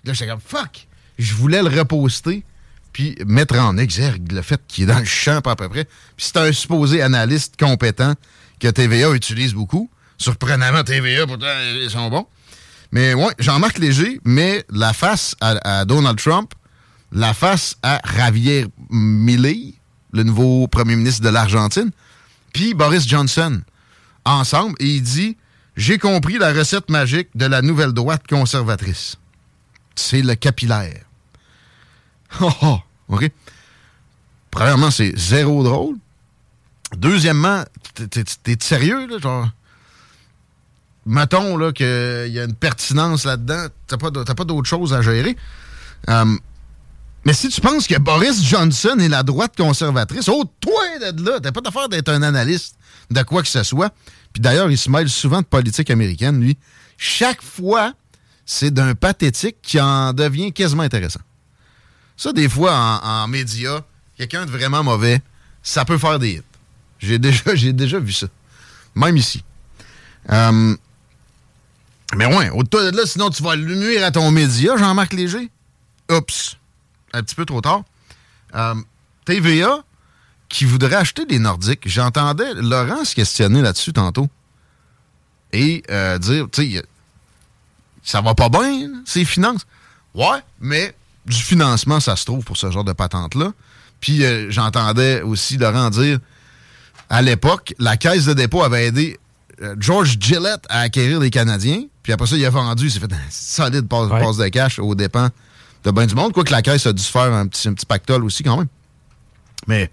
Là, 0.05 0.13
j'étais 0.13 0.29
comme, 0.29 0.39
fuck! 0.39 0.87
Je 1.17 1.33
voulais 1.33 1.61
le 1.61 1.69
reposter, 1.69 2.43
puis 2.91 3.15
mettre 3.25 3.57
en 3.57 3.77
exergue 3.77 4.31
le 4.31 4.43
fait 4.43 4.61
qu'il 4.67 4.83
est 4.83 4.93
dans 4.93 4.99
le 4.99 5.05
champ, 5.05 5.39
à 5.39 5.55
peu 5.55 5.69
près. 5.69 5.85
Puis 5.85 6.27
c'est 6.27 6.37
un 6.37 6.51
supposé 6.51 7.01
analyste 7.01 7.55
compétent 7.59 8.13
que 8.59 8.67
TVA 8.67 9.11
utilise 9.11 9.53
beaucoup. 9.53 9.89
Surprenamment, 10.19 10.83
TVA, 10.83 11.25
pourtant, 11.25 11.47
ils 11.81 11.89
sont 11.89 12.09
bons. 12.09 12.27
Mais 12.91 13.15
ouais, 13.15 13.33
Jean-Marc 13.39 13.79
Léger 13.79 14.19
met 14.23 14.63
la 14.69 14.93
face 14.93 15.35
à, 15.41 15.79
à 15.79 15.85
Donald 15.85 16.19
Trump, 16.19 16.53
la 17.11 17.33
face 17.33 17.75
à 17.81 17.99
Javier 18.15 18.67
Milei, 18.91 19.73
le 20.11 20.23
nouveau 20.23 20.67
premier 20.67 20.95
ministre 20.95 21.23
de 21.23 21.29
l'Argentine, 21.29 21.91
puis 22.53 22.73
Boris 22.73 23.07
Johnson, 23.07 23.61
ensemble, 24.23 24.75
et 24.79 24.87
il 24.87 25.01
dit 25.01 25.37
J'ai 25.75 25.97
compris 25.97 26.37
la 26.37 26.53
recette 26.53 26.89
magique 26.89 27.29
de 27.35 27.45
la 27.45 27.61
nouvelle 27.61 27.91
droite 27.91 28.23
conservatrice. 28.29 29.17
C'est 29.95 30.21
le 30.21 30.35
capillaire. 30.35 31.01
Oh, 32.41 32.51
oh, 32.63 32.79
OK? 33.09 33.29
Premièrement, 34.49 34.89
c'est 34.89 35.15
zéro 35.15 35.63
drôle. 35.63 35.97
Deuxièmement, 36.97 37.63
t'es- 37.93 38.57
sérieux, 38.59 39.05
là? 39.07 39.19
Genre, 39.19 39.49
mettons 41.05 41.57
là 41.57 41.71
qu'il 41.71 41.85
y 42.33 42.39
a 42.39 42.43
une 42.43 42.55
pertinence 42.55 43.25
là-dedans, 43.25 43.67
t'as 43.87 43.97
pas, 43.97 44.09
d'autre 44.45 44.67
chose 44.67 44.95
à 44.95 45.03
gérer. 45.03 45.35
Euh, 46.09 46.35
mais 47.25 47.33
si 47.33 47.49
tu 47.49 47.61
penses 47.61 47.87
que 47.87 47.97
Boris 47.97 48.43
Johnson 48.43 48.97
est 48.99 49.09
la 49.09 49.23
droite 49.23 49.55
conservatrice, 49.55 50.27
oh, 50.27 50.43
toi 50.99 51.11
de 51.11 51.23
là, 51.25 51.39
t'as 51.39 51.51
pas 51.51 51.61
d'affaire 51.61 51.89
d'être 51.89 52.09
un 52.09 52.21
analyste 52.21 52.75
de 53.09 53.21
quoi 53.23 53.41
que 53.41 53.47
ce 53.47 53.63
soit. 53.63 53.93
Puis 54.31 54.41
d'ailleurs, 54.41 54.69
il 54.71 54.77
se 54.77 54.89
mêle 54.89 55.09
souvent 55.09 55.41
de 55.41 55.45
politique 55.45 55.89
américaine, 55.89 56.39
lui. 56.39 56.57
Chaque 56.97 57.41
fois, 57.41 57.93
c'est 58.45 58.71
d'un 58.71 58.95
pathétique 58.95 59.57
qui 59.61 59.79
en 59.79 60.13
devient 60.13 60.51
quasiment 60.51 60.83
intéressant. 60.83 61.21
Ça, 62.17 62.33
des 62.33 62.49
fois, 62.49 62.73
en, 62.73 63.23
en 63.23 63.27
médias, 63.27 63.81
quelqu'un 64.17 64.45
de 64.45 64.51
vraiment 64.51 64.83
mauvais, 64.83 65.21
ça 65.61 65.85
peut 65.85 65.97
faire 65.97 66.19
des 66.19 66.33
hits. 66.33 66.41
J'ai 66.99 67.19
déjà, 67.19 67.41
j'ai 67.55 67.73
déjà 67.73 67.99
vu 67.99 68.13
ça. 68.13 68.27
Même 68.95 69.17
ici. 69.17 69.43
Euh, 70.31 70.75
Mais 72.15 72.25
ouais, 72.25 72.49
au-delà 72.51 72.91
de 72.91 72.97
là, 72.97 73.05
sinon 73.05 73.29
tu 73.29 73.43
vas 73.43 73.55
nuire 73.55 74.03
à 74.05 74.11
ton 74.11 74.31
média, 74.31 74.77
Jean-Marc 74.77 75.13
Léger. 75.13 75.49
Oups. 76.11 76.57
Un 77.13 77.23
petit 77.23 77.35
peu 77.35 77.45
trop 77.45 77.61
tard. 77.61 77.83
Euh, 78.55 78.75
TVA, 79.25 79.83
qui 80.53 80.65
voudrait 80.65 80.95
acheter 80.97 81.25
des 81.25 81.39
Nordiques. 81.39 81.81
J'entendais 81.87 82.53
Laurent 82.53 83.03
se 83.03 83.15
questionner 83.15 83.63
là-dessus 83.63 83.91
tantôt. 83.91 84.29
Et 85.51 85.81
euh, 85.89 86.19
dire, 86.19 86.45
tu 86.51 86.75
sais, 86.75 86.83
ça 88.03 88.21
va 88.21 88.35
pas 88.35 88.49
bien, 88.49 89.01
ces 89.03 89.25
finances. 89.25 89.61
Ouais, 90.13 90.37
mais 90.61 90.93
du 91.25 91.37
financement, 91.37 91.99
ça 91.99 92.15
se 92.15 92.25
trouve 92.25 92.43
pour 92.45 92.57
ce 92.57 92.69
genre 92.69 92.83
de 92.83 92.93
patente-là. 92.93 93.51
Puis 93.99 94.23
euh, 94.23 94.51
j'entendais 94.51 95.23
aussi 95.23 95.57
Laurent 95.57 95.89
dire, 95.89 96.19
à 97.09 97.23
l'époque, 97.23 97.73
la 97.79 97.97
caisse 97.97 98.25
de 98.25 98.33
dépôt 98.33 98.61
avait 98.61 98.85
aidé 98.85 99.19
euh, 99.63 99.75
George 99.79 100.17
Gillette 100.19 100.65
à 100.69 100.81
acquérir 100.81 101.19
les 101.19 101.31
Canadiens. 101.31 101.81
Puis 102.03 102.13
après 102.13 102.27
ça, 102.27 102.35
il 102.35 102.45
a 102.45 102.51
vendu, 102.51 102.85
il 102.85 102.91
s'est 102.91 102.99
fait 102.99 103.11
un 103.11 103.17
solide 103.31 103.87
passe, 103.87 104.07
Ouais. 104.11 104.19
passe 104.19 104.37
de 104.37 104.47
cash 104.49 104.77
aux 104.77 104.93
dépens 104.93 105.29
de 105.83 105.89
bien 105.89 106.05
du 106.05 106.13
monde. 106.13 106.31
Quoique 106.31 106.51
la 106.51 106.61
caisse 106.61 106.85
a 106.85 106.93
dû 106.93 107.01
se 107.01 107.11
faire 107.11 107.33
un 107.33 107.47
petit, 107.47 107.67
un 107.67 107.73
petit 107.73 107.87
pactole 107.87 108.23
aussi 108.23 108.43
quand 108.43 108.57
même. 108.57 108.67
Mais 109.65 109.89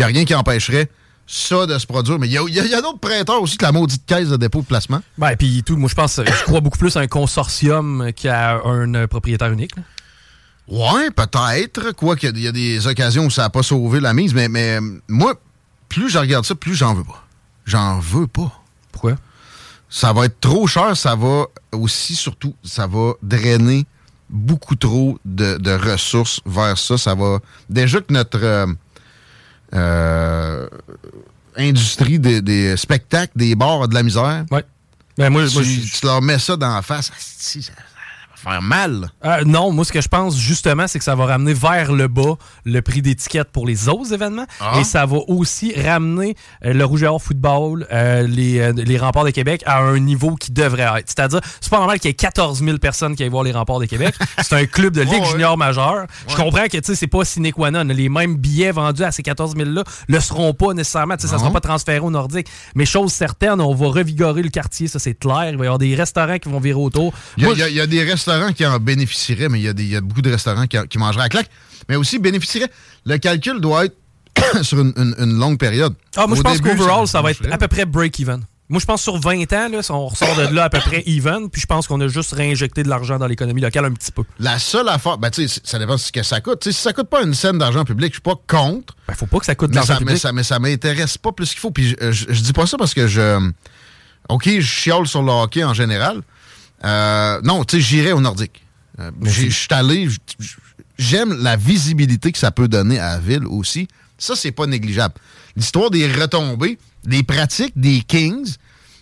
n'y 0.00 0.04
a 0.04 0.06
rien 0.08 0.24
qui 0.24 0.34
empêcherait 0.34 0.90
ça 1.26 1.66
de 1.66 1.78
se 1.78 1.86
produire. 1.86 2.18
Mais 2.18 2.26
il 2.26 2.32
y 2.32 2.38
a, 2.38 2.42
y 2.42 2.82
d'autres 2.82 2.98
prêteurs 2.98 3.40
aussi 3.40 3.56
que 3.56 3.64
la 3.64 3.72
maudite 3.72 4.04
caisse 4.04 4.28
de 4.28 4.36
dépôt 4.36 4.60
de 4.62 4.66
placement. 4.66 5.00
Ben, 5.16 5.36
puis 5.36 5.62
tout, 5.62 5.76
moi, 5.76 5.88
je 5.88 5.94
pense, 5.94 6.20
je 6.24 6.44
crois 6.44 6.60
beaucoup 6.60 6.78
plus 6.78 6.96
à 6.96 7.00
un 7.00 7.06
consortium 7.06 8.10
qu'à 8.14 8.60
un 8.64 8.94
euh, 8.94 9.06
propriétaire 9.06 9.52
unique. 9.52 9.76
là. 9.76 9.82
Ouais, 10.70 11.10
peut-être. 11.10 11.92
Quoique, 11.92 12.26
il 12.26 12.40
y 12.40 12.48
a 12.48 12.52
des 12.52 12.86
occasions 12.86 13.26
où 13.26 13.30
ça 13.30 13.42
n'a 13.42 13.50
pas 13.50 13.62
sauvé 13.62 14.00
la 14.00 14.12
mise. 14.12 14.34
Mais, 14.34 14.48
mais 14.48 14.78
moi, 15.08 15.34
plus 15.88 16.08
je 16.08 16.18
regarde 16.18 16.44
ça, 16.44 16.54
plus 16.54 16.74
j'en 16.74 16.94
veux 16.94 17.04
pas. 17.04 17.26
J'en 17.64 17.98
veux 17.98 18.26
pas. 18.26 18.52
Pourquoi? 18.92 19.16
Ça 19.88 20.12
va 20.12 20.26
être 20.26 20.38
trop 20.40 20.66
cher. 20.68 20.96
Ça 20.96 21.16
va 21.16 21.46
aussi, 21.72 22.14
surtout, 22.14 22.54
ça 22.62 22.86
va 22.86 23.14
drainer 23.22 23.84
beaucoup 24.28 24.76
trop 24.76 25.18
de, 25.24 25.58
de 25.58 25.72
ressources 25.72 26.40
vers 26.46 26.78
ça. 26.78 26.96
Ça 26.96 27.16
va. 27.16 27.40
Déjà 27.68 28.00
que 28.00 28.12
notre 28.12 28.38
euh, 28.42 28.66
industrie 31.56 32.18
des, 32.18 32.40
des 32.42 32.76
spectacles, 32.76 33.32
des 33.36 33.54
bars 33.54 33.88
de 33.88 33.94
la 33.94 34.02
misère. 34.02 34.44
Ouais. 34.50 34.64
Ben, 35.18 35.28
moi, 35.30 35.46
tu, 35.46 35.54
moi, 35.54 35.62
je- 35.62 35.80
tu 35.98 36.06
leur 36.06 36.22
mets 36.22 36.38
ça 36.38 36.56
dans 36.56 36.74
la 36.74 36.82
face. 36.82 37.10
asti, 37.16 37.62
Ça, 37.62 37.72
faire 38.42 38.62
mal. 38.62 39.10
Euh, 39.24 39.42
non, 39.44 39.70
moi, 39.72 39.84
ce 39.84 39.92
que 39.92 40.00
je 40.00 40.08
pense, 40.08 40.38
justement, 40.38 40.86
c'est 40.86 40.98
que 40.98 41.04
ça 41.04 41.14
va 41.14 41.26
ramener 41.26 41.52
vers 41.54 41.92
le 41.92 42.08
bas 42.08 42.36
le 42.64 42.80
prix 42.82 43.02
d'étiquette 43.02 43.48
pour 43.52 43.66
les 43.66 43.88
autres 43.88 44.12
événements. 44.12 44.46
Ah. 44.60 44.78
Et 44.80 44.84
ça 44.84 45.06
va 45.06 45.18
aussi 45.28 45.72
ramener 45.80 46.34
euh, 46.64 46.72
le 46.72 46.84
Rouge 46.84 47.02
et 47.02 47.06
Or 47.06 47.20
football, 47.22 47.86
euh, 47.92 48.26
les, 48.26 48.72
les 48.72 48.98
remparts 48.98 49.24
de 49.24 49.30
Québec 49.30 49.62
à 49.66 49.78
un 49.80 49.98
niveau 49.98 50.34
qui 50.36 50.52
devrait 50.52 50.82
être. 51.00 51.06
C'est-à-dire, 51.08 51.40
c'est 51.60 51.70
pas 51.70 51.78
normal 51.78 51.98
qu'il 52.00 52.08
y 52.08 52.12
ait 52.12 52.14
14 52.14 52.62
000 52.64 52.78
personnes 52.78 53.14
qui 53.16 53.22
aillent 53.22 53.28
voir 53.28 53.42
les 53.44 53.52
remparts 53.52 53.80
de 53.80 53.86
Québec. 53.86 54.14
c'est 54.42 54.54
un 54.54 54.66
club 54.66 54.94
de 54.94 55.02
Ligue 55.02 55.10
Ouais, 55.12 55.20
ouais. 55.20 55.26
junior 55.32 55.56
majeure. 55.58 56.06
Je 56.28 56.36
comprends 56.36 56.64
que, 56.66 56.76
tu 56.78 56.80
sais, 56.84 56.94
c'est 56.94 57.06
pas 57.06 57.24
sine 57.24 57.52
qua 57.52 57.70
non. 57.70 57.84
Les 57.84 58.08
mêmes 58.08 58.36
billets 58.36 58.70
vendus 58.72 59.02
à 59.04 59.10
ces 59.12 59.22
14 59.22 59.54
000-là 59.56 59.84
le 60.08 60.20
seront 60.20 60.54
pas 60.54 60.72
nécessairement. 60.72 61.16
Tu 61.16 61.22
sais, 61.22 61.28
ça 61.28 61.38
sera 61.38 61.50
pas 61.50 61.60
transféré 61.60 61.98
au 62.00 62.10
Nordique. 62.10 62.46
Mais 62.74 62.86
chose 62.86 63.12
certaine, 63.12 63.60
on 63.60 63.74
va 63.74 63.88
revigorer 63.88 64.42
le 64.42 64.48
quartier, 64.50 64.86
ça, 64.88 64.98
c'est 64.98 65.14
clair. 65.14 65.48
Il 65.50 65.56
va 65.56 65.64
y 65.64 65.66
avoir 65.66 65.78
des 65.78 65.94
restaurants 65.94 66.38
qui 66.38 66.48
vont 66.48 66.60
virer 66.60 66.78
autour. 66.80 67.12
Il 67.36 67.42
y, 67.42 67.46
a, 67.46 67.48
Moi, 67.48 67.54
il 67.56 67.60
y 67.60 67.62
a- 67.64 67.68
il 67.68 67.74
y 67.76 67.80
a 67.80 67.86
des 67.86 68.02
restaurants 68.04 68.29
qui 68.52 68.64
en 68.66 68.78
bénéficieraient, 68.78 69.48
mais 69.48 69.60
il 69.60 69.64
y 69.64 69.68
a, 69.68 69.72
des- 69.72 69.84
il 69.84 69.90
y 69.90 69.96
a 69.96 70.00
beaucoup 70.00 70.22
de 70.22 70.30
restaurants 70.30 70.66
qui, 70.66 70.78
en- 70.78 70.86
qui 70.86 70.98
mangeraient 70.98 71.24
à 71.24 71.28
claque. 71.28 71.50
Mais 71.88 71.96
aussi 71.96 72.18
bénéficieraient. 72.18 72.70
Le 73.06 73.18
calcul 73.18 73.60
doit 73.60 73.86
être 73.86 73.96
sur 74.62 74.80
une, 74.80 74.92
une- 74.96 75.14
une 75.18 75.38
longue 75.38 75.58
période. 75.58 75.94
Ah, 76.16 76.26
moi, 76.26 76.36
je 76.36 76.42
pense 76.42 76.60
qu'overall, 76.60 77.06
ça, 77.08 77.22
va 77.22 77.30
être 77.32 77.42
à 77.50 77.58
peu 77.58 77.68
près 77.68 77.84
break-even. 77.86 78.40
Moi, 78.68 78.78
je 78.78 78.86
pense 78.86 79.02
sur 79.02 79.18
20 79.18 79.52
ans, 79.52 79.68
là, 79.68 79.80
on 79.90 80.06
ressort 80.06 80.36
de 80.36 80.54
là 80.54 80.64
à 80.64 80.70
peu 80.70 80.78
près 80.78 81.02
even, 81.04 81.50
puis 81.50 81.60
je 81.60 81.66
pense 81.66 81.88
qu'on 81.88 82.00
a 82.00 82.06
juste 82.06 82.30
réinjecté 82.32 82.84
de 82.84 82.88
l'argent 82.88 83.18
dans 83.18 83.26
l'économie 83.26 83.60
locale 83.60 83.84
un 83.86 83.90
petit 83.92 84.12
peu. 84.12 84.22
La 84.38 84.60
seule 84.60 84.88
affaire, 84.88 85.18
ben, 85.18 85.28
tu 85.28 85.48
sais, 85.48 85.60
ça 85.64 85.80
dépend 85.80 85.94
de 85.96 86.00
ce 86.00 86.12
que 86.12 86.22
ça 86.22 86.40
coûte. 86.40 86.62
Si 86.62 86.72
ça 86.72 86.92
coûte 86.92 87.08
pas 87.10 87.22
une 87.24 87.34
scène 87.34 87.58
d'argent 87.58 87.84
public, 87.84 88.10
je 88.12 88.14
suis 88.18 88.22
pas 88.22 88.36
contre. 88.46 88.94
Ben, 89.08 89.14
faut 89.14 89.26
pas 89.26 89.40
que 89.40 89.46
ça 89.46 89.56
coûte 89.56 89.70
de 89.70 89.74
l'argent 89.74 89.94
ça, 89.94 89.98
mais 89.98 90.06
public. 90.06 90.18
ça, 90.22 90.32
mais 90.32 90.44
ça 90.44 90.60
m'intéresse 90.60 91.18
pas 91.18 91.32
plus 91.32 91.50
qu'il 91.50 91.58
faut. 91.58 91.72
Puis 91.72 91.96
je, 92.00 92.12
je- 92.12 92.26
je 92.28 92.40
dis 92.42 92.52
pas 92.52 92.66
ça 92.66 92.76
parce 92.78 92.94
que 92.94 93.08
je. 93.08 93.50
OK, 94.28 94.44
je 94.48 94.60
chiale 94.60 95.06
sur 95.08 95.22
le 95.22 95.32
hockey 95.32 95.64
en 95.64 95.74
général. 95.74 96.20
Euh, 96.84 97.40
non, 97.42 97.64
tu 97.64 97.76
sais, 97.76 97.82
j'irai 97.82 98.12
au 98.12 98.20
Nordique. 98.20 98.62
Euh, 98.98 99.10
Je 99.22 99.48
suis 99.50 99.66
allé. 99.70 100.08
J'aime 100.98 101.32
la 101.42 101.56
visibilité 101.56 102.30
que 102.32 102.38
ça 102.38 102.50
peut 102.50 102.68
donner 102.68 102.98
à 102.98 103.12
la 103.14 103.18
ville 103.18 103.46
aussi. 103.46 103.88
Ça, 104.18 104.36
c'est 104.36 104.52
pas 104.52 104.66
négligeable. 104.66 105.14
L'histoire 105.56 105.90
des 105.90 106.06
retombées, 106.10 106.78
les 107.06 107.22
pratiques 107.22 107.72
des 107.76 108.00
Kings. 108.06 108.46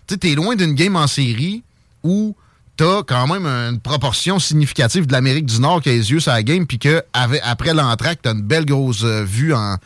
Tu 0.06 0.14
sais, 0.14 0.16
t'es 0.18 0.34
loin 0.34 0.54
d'une 0.54 0.74
game 0.74 0.94
en 0.96 1.06
série 1.08 1.62
où 2.04 2.36
t'as 2.76 3.02
quand 3.02 3.26
même 3.26 3.46
une 3.46 3.80
proportion 3.80 4.38
significative 4.38 5.06
de 5.06 5.12
l'Amérique 5.12 5.46
du 5.46 5.58
Nord 5.60 5.82
qui 5.82 5.88
a 5.88 5.92
les 5.92 6.10
yeux 6.12 6.20
sur 6.20 6.30
la 6.30 6.44
game, 6.44 6.66
puis 6.66 6.78
que 6.78 7.02
avec- 7.12 7.40
après 7.44 7.74
l'entraque, 7.74 8.20
t'as 8.22 8.32
une 8.34 8.42
belle 8.42 8.64
grosse 8.64 9.02
euh, 9.02 9.24
vue 9.24 9.52
en, 9.52 9.76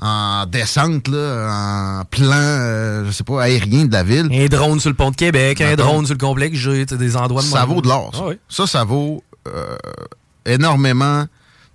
en 0.00 0.44
descente, 0.46 1.08
là, 1.08 2.00
en 2.00 2.04
plan, 2.04 2.30
euh, 2.34 3.06
je 3.06 3.10
sais 3.12 3.24
pas, 3.24 3.42
aérien 3.44 3.86
de 3.86 3.92
la 3.92 4.02
ville. 4.02 4.28
Un 4.30 4.46
drone 4.46 4.78
sur 4.80 4.90
le 4.90 4.96
pont 4.96 5.10
de 5.10 5.16
Québec, 5.16 5.60
un 5.60 5.74
drone 5.76 6.04
sur 6.06 6.14
le 6.14 6.18
complexe 6.18 6.58
des 6.66 7.16
endroits 7.16 7.42
de 7.42 7.46
Ça 7.46 7.64
vaut 7.64 7.80
de 7.80 7.88
l'or. 7.88 8.10
ça. 8.14 8.20
Ah 8.22 8.28
oui. 8.28 8.38
Ça, 8.48 8.66
ça 8.66 8.84
vaut 8.84 9.24
euh, 9.48 9.76
énormément 10.44 11.24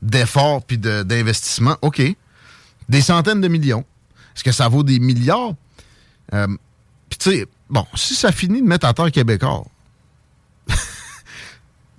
d'efforts 0.02 0.62
puis 0.64 0.78
de- 0.78 1.04
d'investissements. 1.04 1.78
OK. 1.82 2.02
Des 2.90 3.02
centaines 3.02 3.42
de 3.42 3.48
millions. 3.48 3.86
Est-ce 4.36 4.44
que 4.44 4.52
ça 4.52 4.68
vaut 4.68 4.84
des 4.84 5.00
milliards? 5.00 5.54
Euh, 6.34 6.48
puis 7.10 7.18
tu 7.20 7.32
sais, 7.32 7.46
bon, 7.70 7.86
si 7.96 8.14
ça 8.16 8.32
finit 8.32 8.62
de 8.62 8.68
mettre 8.68 8.86
à 8.88 8.94
terre 8.94 9.12
québécois. 9.12 9.64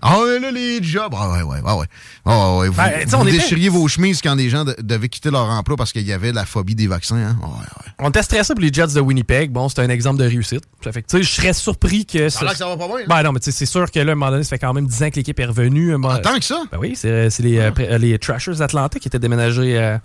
Ah 0.04 0.18
ouais, 0.20 0.40
là, 0.40 0.50
les 0.50 0.82
jobs. 0.82 1.14
Ah 1.16 1.30
ouais, 1.32 1.42
ouais, 1.42 1.60
ouais, 1.60 1.72
ouais. 1.72 1.86
Ah 2.24 2.56
ouais, 2.56 2.68
vous 2.68 2.74
Ben, 2.76 2.90
on 3.14 3.18
vous 3.18 3.28
était- 3.28 3.38
déchiriez 3.38 3.68
vos 3.68 3.86
chemises 3.86 4.20
quand 4.20 4.34
des 4.34 4.50
gens 4.50 4.64
de- 4.64 4.74
devaient 4.82 5.08
quitter 5.08 5.30
leur 5.30 5.48
emploi 5.48 5.76
parce 5.76 5.92
qu'il 5.92 6.02
y 6.02 6.12
avait 6.12 6.32
la 6.32 6.44
phobie 6.44 6.74
des 6.74 6.88
vaccins. 6.88 7.16
Hein? 7.16 7.36
Ah 7.42 7.46
ouais, 7.46 7.52
ouais. 7.54 7.92
On 8.00 8.08
était 8.08 8.22
stressé 8.22 8.52
pour 8.54 8.62
les 8.62 8.72
Jets 8.72 8.88
de 8.94 9.00
Winnipeg. 9.00 9.52
Bon, 9.52 9.68
c'est 9.68 9.80
un 9.80 9.88
exemple 9.88 10.18
de 10.18 10.24
réussite. 10.26 10.62
Ça 10.82 10.90
fait 10.92 11.02
que, 11.02 11.06
tu 11.08 11.18
sais, 11.18 11.22
je 11.22 11.28
serais 11.30 11.52
surpris 11.52 12.04
que 12.04 12.28
Ça 12.28 12.52
ça 12.54 12.66
va 12.66 12.76
pas 12.76 12.86
bien. 12.88 12.96
hein? 12.96 13.04
Ben 13.08 13.22
non, 13.22 13.32
mais 13.32 13.38
tu 13.40 13.46
sais, 13.46 13.52
c'est 13.56 13.66
sûr 13.66 13.90
que 13.90 14.00
là, 14.00 14.10
à 14.10 14.12
un 14.12 14.14
moment 14.16 14.30
donné, 14.32 14.42
ça 14.42 14.50
fait 14.50 14.58
quand 14.58 14.72
même 14.74 14.86
10 14.86 15.02
ans 15.04 15.10
que 15.10 15.16
l'équipe 15.16 15.38
est 15.38 15.44
revenue. 15.46 15.94
Ah, 16.04 16.18
tant 16.18 16.36
que 16.38 16.44
ça? 16.44 16.62
Ben 16.72 16.78
oui, 16.78 16.96
c'est 16.96 17.38
les, 17.38 17.58
euh, 17.58 17.70
pré- 17.70 17.88
euh, 17.92 17.98
les 17.98 18.18
Trashers 18.18 18.56
d'Atlanta 18.56 18.98
qui 18.98 19.06
étaient 19.08 19.18
déménagés. 19.20 19.78
euh. 19.78 19.98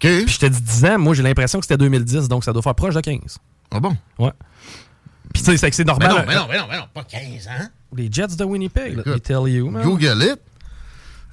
Puis 0.00 0.24
je 0.28 0.38
te 0.38 0.46
dis 0.46 0.60
10 0.60 0.84
ans, 0.86 0.98
moi 0.98 1.14
j'ai 1.14 1.22
l'impression 1.22 1.60
que 1.60 1.64
c'était 1.66 1.76
2010, 1.76 2.26
donc 2.28 2.42
ça 2.42 2.52
doit 2.52 2.62
faire 2.62 2.74
proche 2.74 2.94
de 2.94 3.00
15. 3.00 3.36
Ah 3.70 3.78
bon? 3.80 3.96
Ouais. 4.18 4.32
Puis 5.32 5.42
tu 5.42 5.56
sais, 5.56 5.70
c'est 5.70 5.78
Mais 5.80 5.84
normal. 5.84 6.08
non, 6.10 6.24
mais 6.26 6.34
non, 6.34 6.46
mais 6.50 6.58
non, 6.58 6.64
mais 6.70 6.76
non, 6.78 6.84
pas 6.92 7.04
15 7.04 7.46
ans. 7.48 7.68
Les 7.96 8.08
Jets 8.10 8.36
de 8.36 8.44
Winnipeg, 8.44 8.90
let 8.96 8.96
me 8.96 9.00
Écoute, 9.12 9.22
tell 9.22 9.48
you, 9.48 9.70
man. 9.70 9.82
Google 9.82 10.22
it. 10.22 10.38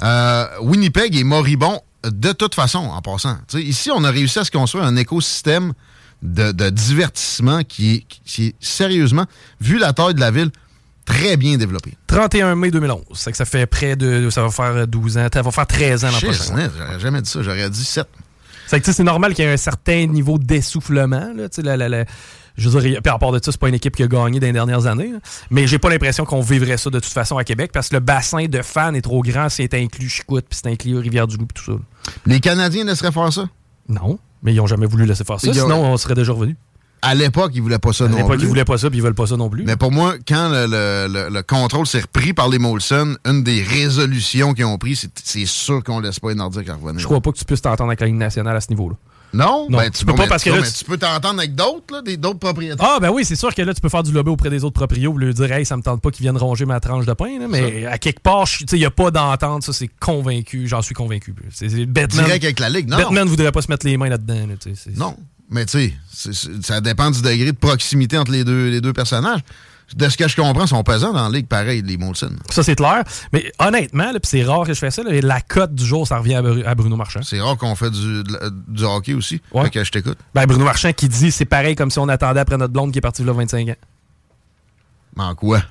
Euh, 0.01 0.45
Winnipeg 0.61 1.15
est 1.15 1.23
moribond 1.23 1.81
de 2.03 2.31
toute 2.31 2.55
façon, 2.55 2.79
en 2.79 3.01
passant. 3.01 3.37
Ici, 3.55 3.91
on 3.93 4.03
a 4.03 4.11
réussi 4.11 4.39
à 4.39 4.43
se 4.45 4.51
construire 4.51 4.85
un 4.85 4.95
écosystème 4.95 5.73
de, 6.21 6.51
de 6.51 6.69
divertissement 6.69 7.63
qui 7.63 7.95
est, 7.95 8.05
qui 8.25 8.47
est 8.47 8.55
sérieusement, 8.59 9.25
vu 9.59 9.77
la 9.77 9.91
taille 9.93 10.13
de 10.13 10.19
la 10.21 10.31
ville, 10.31 10.51
très 11.05 11.35
bien 11.37 11.57
développé. 11.57 11.97
31 12.07 12.55
mai 12.55 12.71
2011. 12.71 13.03
C'est 13.15 13.31
que 13.31 13.37
ça 13.37 13.45
fait 13.45 13.65
près 13.65 13.95
de. 13.97 14.29
Ça 14.29 14.43
va 14.43 14.49
faire 14.49 14.87
12 14.87 15.17
ans. 15.17 15.27
Ça 15.33 15.41
va 15.41 15.51
faire 15.51 15.67
13 15.67 16.05
ans 16.05 16.11
l'an 16.11 16.19
prochain. 16.19 16.69
J'aurais 16.77 16.99
jamais 16.99 17.21
dit 17.21 17.29
ça, 17.29 17.41
j'aurais 17.41 17.69
dit 17.69 17.83
7. 17.83 18.07
C'est 18.67 18.99
normal 18.99 19.33
qu'il 19.33 19.43
y 19.43 19.47
ait 19.47 19.51
un 19.53 19.57
certain 19.57 20.05
niveau 20.05 20.37
d'essoufflement. 20.37 21.31
La- 21.63 22.05
je 22.59 22.69
veux 22.69 22.81
dire, 22.81 23.01
puis 23.01 23.11
à 23.11 23.17
part 23.17 23.31
de 23.31 23.39
ça, 23.43 23.51
c'est 23.51 23.59
pas 23.59 23.69
une 23.69 23.75
équipe 23.75 23.95
qui 23.95 24.03
a 24.03 24.07
gagné 24.07 24.39
dans 24.39 24.45
les 24.47 24.53
dernières 24.53 24.85
années. 24.85 25.11
là. 25.13 25.19
Mais 25.49 25.65
j'ai 25.67 25.79
pas 25.79 25.89
l'impression 25.89 26.25
qu'on 26.25 26.41
vivrait 26.41 26.77
ça 26.77 26.89
de 26.89 26.99
toute 26.99 27.11
façon 27.11 27.37
à 27.37 27.43
Québec 27.43 27.71
parce 27.73 27.89
que 27.89 27.95
le 27.95 27.99
bassin 28.01 28.45
de 28.45 28.61
fans 28.61 28.93
est 28.93 29.01
trop 29.01 29.21
grand 29.23 29.49
si 29.49 29.63
c'est 29.63 29.73
inclus 29.73 30.09
Chicoute 30.09 30.45
puis 30.49 30.59
c'est 30.61 30.69
inclus 30.69 30.97
Rivière-du-Loup 30.97 31.47
et 31.49 31.53
tout 31.53 31.63
ça. 31.77 32.11
Les 32.25 32.39
Canadiens 32.39 32.83
laisseraient 32.85 33.11
faire 33.11 33.31
ça? 33.33 33.45
Non, 33.87 34.19
mais 34.43 34.53
ils 34.53 34.59
ont 34.61 34.67
jamais 34.67 34.85
voulu 34.85 35.05
laisser 35.05 35.23
faire 35.23 35.39
ça. 35.39 35.51
Sinon, 35.53 35.83
on 35.83 35.97
serait 35.97 36.13
déjà 36.15 36.31
revenu. 36.33 36.55
À 37.01 37.15
l'époque, 37.15 37.51
ils 37.55 37.61
voulaient 37.61 37.79
pas 37.79 37.93
ça 37.93 38.03
À 38.03 38.07
non 38.09 38.17
l'époque, 38.17 38.33
plus. 38.33 38.43
ils 38.43 38.47
voulaient 38.49 38.65
pas 38.65 38.77
ça 38.77 38.89
puis 38.89 38.99
ils 38.99 39.01
veulent 39.01 39.13
pas 39.15 39.25
ça 39.25 39.37
non 39.37 39.49
plus. 39.49 39.63
Mais 39.63 39.77
pour 39.77 39.89
moi, 39.89 40.15
quand 40.27 40.49
le, 40.49 40.65
le- 40.67 41.07
le- 41.07 41.29
le 41.33 41.43
contrôle 41.43 41.87
s'est 41.87 42.01
repris 42.01 42.33
par 42.33 42.49
les 42.49 42.59
Molson, 42.59 43.15
une 43.25 43.41
des 43.41 43.63
résolutions 43.63 44.53
qu'ils 44.53 44.65
ont 44.65 44.77
prises, 44.77 44.99
c'est- 45.01 45.21
c'est 45.23 45.45
sûr 45.45 45.81
qu'on 45.81 46.01
laisse 46.01 46.19
pas 46.19 46.27
les 46.29 46.35
Nordiques 46.35 46.67
revenir. 46.69 46.99
Je 46.99 47.05
crois 47.05 47.21
pas 47.21 47.31
que 47.31 47.37
tu 47.37 47.45
puisses 47.45 47.61
t'entendre 47.61 47.89
avec 47.89 48.01
la 48.01 48.07
Ligue 48.07 48.17
nationale 48.17 48.55
à 48.55 48.59
ce 48.59 48.67
niveau-là. 48.69 48.95
Non? 49.31 49.67
Non, 49.69 49.77
Ben, 49.77 49.91
tu 49.91 50.05
peux 50.05 50.13
pas 50.15 50.23
mais- 50.23 50.27
parce 50.29 50.43
que 50.43 50.49
là, 50.49 50.61
tu- 50.63 50.71
tu 50.73 50.85
peux 50.85 50.97
t'entendre 50.97 51.39
avec 51.39 51.53
d'autres, 51.53 52.01
d'autres 52.17 52.39
propriétaires? 52.39 52.77
Ah, 52.83 52.99
ben 52.99 53.09
oui, 53.11 53.23
c'est 53.25 53.35
sûr 53.35 53.53
que 53.53 53.61
là, 53.61 53.73
tu 53.73 53.81
peux 53.81 53.89
faire 53.89 54.03
du 54.03 54.11
lobby 54.11 54.31
auprès 54.31 54.49
des 54.49 54.63
autres 54.63 54.73
proprios 54.73 55.11
pour 55.11 55.19
leur 55.19 55.33
dire, 55.33 55.51
hey, 55.51 55.65
ça 55.65 55.77
me 55.77 55.81
tente 55.83 56.01
pas 56.01 56.09
qu'ils 56.11 56.23
viennent 56.23 56.37
ronger 56.37 56.65
ma 56.65 56.79
tranche 56.79 57.05
de 57.05 57.13
pain, 57.13 57.39
là, 57.39 57.47
mais 57.47 57.85
à 57.85 57.97
quelque 57.97 58.21
part, 58.21 58.47
il 58.71 58.77
n'y 58.79 58.85
a 58.85 58.91
pas 58.91 59.11
d'entente, 59.11 59.63
ça, 59.63 59.73
c'est 59.73 59.89
convaincu, 59.99 60.67
j'en 60.67 60.81
suis 60.81 60.95
convaincu. 60.95 61.33
C'est, 61.51 61.69
c'est- 61.69 61.85
Batman, 61.85 62.25
Direct 62.25 62.43
avec 62.43 62.59
la 62.59 62.69
Ligue, 62.69 62.89
non? 62.89 62.97
Batman 62.97 63.25
ne 63.25 63.29
voudrait 63.29 63.51
pas 63.51 63.61
se 63.61 63.69
mettre 63.69 63.85
les 63.85 63.97
mains 63.97 64.09
là-dedans. 64.09 64.47
là, 64.47 64.73
Non. 64.95 65.15
Mais 65.51 65.65
tu 65.65 65.93
sais, 66.11 66.31
ça 66.61 66.79
dépend 66.79 67.09
du 67.09 67.21
degré 67.21 67.51
de 67.51 67.57
proximité 67.57 68.17
entre 68.17 68.31
les 68.31 68.43
deux, 68.43 68.69
les 68.69 68.81
deux 68.81 68.93
personnages. 68.93 69.39
De 69.95 70.07
ce 70.07 70.17
que 70.17 70.27
je 70.27 70.35
comprends, 70.35 70.65
ils 70.65 70.67
sont 70.67 70.83
pesants 70.83 71.13
dans 71.13 71.27
la 71.27 71.35
Ligue, 71.35 71.47
pareil, 71.47 71.81
les 71.81 71.97
Molson. 71.97 72.31
Ça, 72.49 72.63
c'est 72.63 72.75
clair. 72.75 73.03
Mais 73.33 73.51
honnêtement, 73.59 74.11
c'est 74.23 74.43
rare 74.43 74.65
que 74.65 74.73
je 74.73 74.79
fais 74.79 74.91
ça, 74.91 75.01
là, 75.03 75.11
la 75.21 75.41
cote 75.41 75.73
du 75.73 75.85
jour, 75.85 76.07
ça 76.07 76.17
revient 76.19 76.35
à, 76.35 76.41
Bru- 76.41 76.63
à 76.63 76.75
Bruno 76.75 76.95
Marchand. 76.95 77.21
C'est 77.23 77.41
rare 77.41 77.57
qu'on 77.57 77.75
fait 77.75 77.89
du, 77.89 78.83
hockey 78.83 79.13
aussi. 79.13 79.41
Ouais. 79.51 79.63
Fait 79.63 79.69
que 79.71 79.83
je 79.83 79.91
t'écoute. 79.91 80.17
Ben, 80.35 80.45
Bruno 80.45 80.63
Marchand 80.63 80.93
qui 80.93 81.07
dit, 81.09 81.31
c'est 81.31 81.45
pareil 81.45 81.75
comme 81.75 81.89
si 81.89 81.99
on 81.99 82.07
attendait 82.07 82.39
après 82.39 82.57
notre 82.57 82.73
blonde 82.73 82.91
qui 82.91 82.99
est 82.99 83.01
partie 83.01 83.23
là 83.23 83.33
25 83.33 83.69
ans. 83.69 83.75
Mais 85.17 85.23
en 85.23 85.35
quoi? 85.35 85.61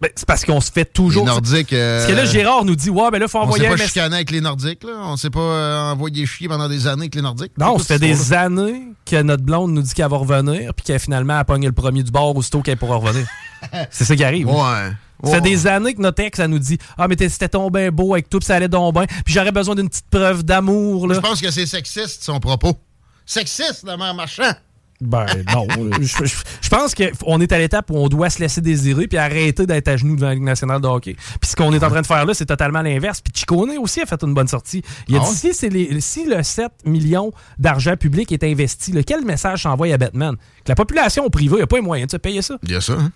Ben, 0.00 0.10
c'est 0.14 0.26
parce 0.26 0.44
qu'on 0.44 0.60
se 0.60 0.70
fait 0.70 0.84
toujours. 0.84 1.22
Les 1.22 1.26
Nordiques. 1.26 1.72
euh, 1.72 1.98
Parce 1.98 2.10
que 2.12 2.16
là, 2.16 2.24
Gérard 2.26 2.64
nous 2.66 2.76
dit 2.76 2.90
Ouais, 2.90 3.10
ben 3.10 3.18
là, 3.18 3.28
faut 3.28 3.38
on 3.38 3.42
envoyer 3.42 3.62
s'est 3.62 3.66
un 3.68 3.70
pas 3.70 3.76
message. 3.76 3.88
chicané 3.92 4.16
avec 4.16 4.30
les 4.30 4.42
Nordiques, 4.42 4.84
là. 4.84 4.92
On 5.04 5.16
s'est 5.16 5.30
pas 5.30 5.40
euh, 5.40 5.92
envoyé 5.92 6.26
chier 6.26 6.48
pendant 6.48 6.68
des 6.68 6.86
années 6.86 7.02
avec 7.04 7.14
les 7.14 7.22
Nordiques. 7.22 7.52
Non, 7.58 7.78
C'est 7.78 7.84
ça 7.84 7.94
fait 7.94 8.00
des 8.00 8.32
années 8.34 8.82
que 9.06 9.22
notre 9.22 9.42
blonde 9.42 9.72
nous 9.72 9.80
dit 9.80 9.94
qu'elle 9.94 10.10
va 10.10 10.18
revenir, 10.18 10.74
puis 10.74 10.84
qu'elle 10.84 11.00
finalement 11.00 11.38
a 11.38 11.44
pogné 11.44 11.66
le 11.66 11.72
premier 11.72 12.02
du 12.02 12.10
bord 12.10 12.36
aussitôt 12.36 12.60
qu'elle 12.60 12.76
pourra 12.76 12.96
revenir. 12.96 13.26
c'est 13.90 14.04
ça 14.04 14.14
qui 14.14 14.22
arrive. 14.24 14.48
Ouais. 14.48 14.92
Ça 15.24 15.30
fait 15.36 15.40
des 15.40 15.66
années 15.66 15.94
que 15.94 16.02
notre 16.02 16.22
ex, 16.22 16.38
elle 16.40 16.50
nous 16.50 16.58
dit 16.58 16.76
Ah, 16.98 17.08
mais 17.08 17.16
c'était 17.18 17.48
ton 17.48 17.70
bien 17.70 17.90
beau 17.90 18.12
avec 18.12 18.28
tout, 18.28 18.38
puis 18.38 18.46
ça 18.46 18.56
allait 18.56 18.68
donc 18.68 18.92
bien, 18.92 19.06
puis 19.24 19.32
j'aurais 19.32 19.50
besoin 19.52 19.74
d'une 19.74 19.88
petite 19.88 20.10
preuve 20.10 20.42
d'amour, 20.42 21.08
là. 21.08 21.14
Je 21.14 21.20
pense 21.20 21.40
que 21.40 21.50
c'est 21.50 21.64
sexiste, 21.64 22.22
son 22.22 22.38
propos. 22.38 22.76
Sexiste, 23.24 23.82
la 23.86 23.96
mère 23.96 24.12
marchand. 24.14 24.52
Ben 25.00 25.26
non. 25.52 25.66
je, 26.00 26.24
je- 26.24 26.36
je 26.62 26.68
pense 26.68 26.94
qu'on 26.94 27.40
est 27.40 27.52
à 27.52 27.58
l'étape 27.58 27.90
où 27.90 27.96
on 27.96 28.08
doit 28.08 28.30
se 28.30 28.38
laisser 28.40 28.60
désirer 28.60 29.06
puis 29.06 29.18
arrêter 29.18 29.66
d'être 29.66 29.88
à 29.88 29.96
genoux 29.96 30.16
devant 30.16 30.28
la 30.28 30.34
Ligue 30.34 30.42
nationale 30.44 30.80
de 30.80 30.86
hockey. 30.86 31.14
Puis 31.40 31.50
ce 31.50 31.56
qu'on 31.56 31.72
est 31.74 31.84
en 31.84 31.90
train 31.90 32.00
de 32.02 32.06
faire 32.06 32.24
là, 32.24 32.32
c'est 32.34 32.46
totalement 32.46 32.80
l'inverse. 32.82 33.20
Puis 33.20 33.32
Chicone 33.36 33.70
aussi 33.78 34.00
a 34.00 34.06
fait 34.06 34.22
une 34.22 34.32
bonne 34.34 34.48
sortie. 34.48 34.82
Il 35.08 35.16
a 35.16 35.20
Ah 35.22 35.28
dit 35.28 35.36
si, 35.36 35.52
c'est 35.54 35.68
les- 35.68 36.00
si 36.00 36.24
le 36.26 36.42
7 36.42 36.66
millions 36.86 37.30
d'argent 37.58 37.96
public 37.96 38.32
est 38.32 38.42
investi, 38.44 38.92
là, 38.92 39.02
quel 39.02 39.24
message 39.24 39.62
s'envoie 39.64 39.92
à 39.92 39.98
Batman? 39.98 40.34
Que 40.64 40.70
la 40.70 40.74
population 40.74 41.28
privée 41.28 41.58
n'a 41.58 41.66
pas 41.66 41.76
les 41.76 41.82
moyens 41.82 42.06
de 42.08 42.12
se 42.12 42.16
payer 42.16 42.40
ça. 42.42 42.56
Il 42.62 42.70
y 42.72 42.74
a 42.76 42.80
ça, 42.80 42.94
hein? 42.94 43.12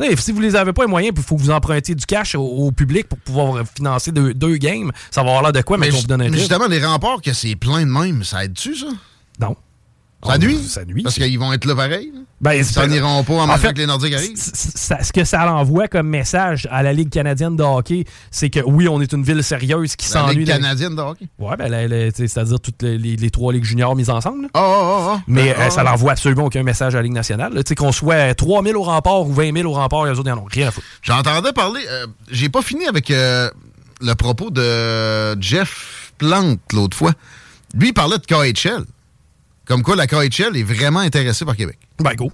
Hey, 0.00 0.16
si 0.18 0.32
vous 0.32 0.40
les 0.40 0.54
avez 0.54 0.74
pas 0.74 0.82
les 0.82 0.90
moyens, 0.90 1.14
il 1.16 1.22
faut 1.22 1.34
que 1.36 1.40
vous 1.40 1.50
empruntiez 1.50 1.94
du 1.94 2.04
cash 2.04 2.34
au, 2.34 2.42
au 2.42 2.72
public 2.72 3.08
pour 3.08 3.18
pouvoir 3.20 3.64
financer 3.74 4.12
deux, 4.12 4.34
deux 4.34 4.56
games. 4.58 4.90
Ça 5.10 5.22
va 5.22 5.28
avoir 5.30 5.42
l'air 5.44 5.52
de 5.52 5.62
quoi, 5.62 5.78
mais, 5.78 5.86
Mais 5.86 5.92
qu'on 5.92 6.00
vous 6.00 6.06
donne 6.06 6.20
un 6.20 6.30
justement, 6.32 6.66
les 6.66 6.84
remparts, 6.84 7.22
que 7.22 7.32
c'est 7.32 7.56
plein 7.56 7.80
de 7.80 7.90
même, 7.90 8.22
ça 8.22 8.44
aide-tu, 8.44 8.76
ça? 8.76 8.88
Non. 9.40 9.56
Ça 10.24 10.34
Oh, 10.34 10.38
nuit? 10.38 10.58
ça 10.62 10.84
nuit. 10.84 11.02
Parce 11.02 11.16
qu'ils 11.16 11.36
vont 11.38 11.52
être 11.52 11.64
là 11.64 11.74
pareil. 11.74 12.12
Ben, 12.40 12.52
Ils 12.52 12.64
s'en 12.64 12.88
iront 12.88 13.24
pas 13.24 13.34
en, 13.34 13.38
en 13.40 13.46
même 13.48 13.58
fait, 13.58 13.68
temps 13.68 13.72
que 13.74 13.78
les 13.78 13.86
Nordiques 13.86 14.14
arrivent. 14.14 14.36
ça- 14.36 15.02
ce 15.02 15.12
que 15.12 15.24
ça 15.24 15.44
l'envoie 15.44 15.88
comme 15.88 16.08
message 16.08 16.68
à 16.70 16.82
la 16.84 16.92
Ligue 16.92 17.10
canadienne 17.10 17.56
de 17.56 17.62
hockey, 17.62 18.04
c'est 18.30 18.48
que 18.50 18.60
oui, 18.60 18.88
on 18.88 19.00
est 19.00 19.12
une 19.12 19.22
ville 19.24 19.42
sérieuse 19.42 19.96
qui 19.96 20.06
La 20.12 20.12
s'ennuie. 20.20 20.36
Ligue 20.38 20.46
de- 20.46 20.52
canadienne 20.52 20.94
de 20.94 21.00
hockey? 21.00 21.26
Ouais, 21.40 21.56
ben, 21.56 21.68
la- 21.68 21.88
la- 21.88 22.10
c'est-à-dire 22.12 22.60
toutes 22.60 22.82
les, 22.82 22.98
les- 22.98 23.16
les 23.16 23.30
trois 23.30 23.52
ligues 23.52 23.64
juniors 23.64 23.94
mises 23.96 24.10
ensemble. 24.10 24.42
là. 24.42 24.48
Ah, 24.54 24.60
ah, 24.62 25.08
ah. 25.16 25.20
Mais 25.26 25.54
Ah, 25.56 25.62
euh, 25.62 25.70
ça 25.70 25.80
ah. 25.80 25.84
l'envoie 25.90 26.12
absolument 26.12 26.44
aucun 26.44 26.62
message 26.62 26.94
à 26.94 26.98
la 26.98 27.02
Ligue 27.02 27.12
nationale. 27.14 27.60
Qu'on 27.76 27.92
soit 27.92 28.34
3 28.34 28.62
000 28.62 28.78
au 28.80 28.84
rempart 28.84 29.22
ou 29.22 29.32
20 29.32 29.52
000 29.56 29.68
au 29.68 29.74
rempart, 29.74 30.04
les 30.04 30.12
autres, 30.18 30.28
ils 30.28 30.32
en 30.32 30.38
ont 30.38 30.46
rien 30.50 30.68
à 30.68 30.70
foutre. 30.70 30.86
J'entendais 31.02 31.52
parler. 31.52 31.80
euh, 31.90 32.06
J'ai 32.30 32.48
pas 32.48 32.62
fini 32.62 32.86
avec 32.86 33.10
euh, 33.10 33.50
le 34.00 34.14
propos 34.14 34.50
de 34.50 35.40
Jeff 35.40 36.12
Plante 36.18 36.60
l'autre 36.72 36.96
fois. 36.96 37.12
Lui, 37.74 37.88
il 37.88 37.92
parlait 37.94 38.18
de 38.18 38.26
KHL. 38.26 38.84
Comme 39.66 39.82
quoi, 39.82 39.96
la 39.96 40.06
KHL 40.06 40.56
est 40.56 40.62
vraiment 40.62 41.00
intéressée 41.00 41.44
par 41.44 41.56
Québec. 41.56 41.78
Ben, 41.98 42.14
go. 42.14 42.32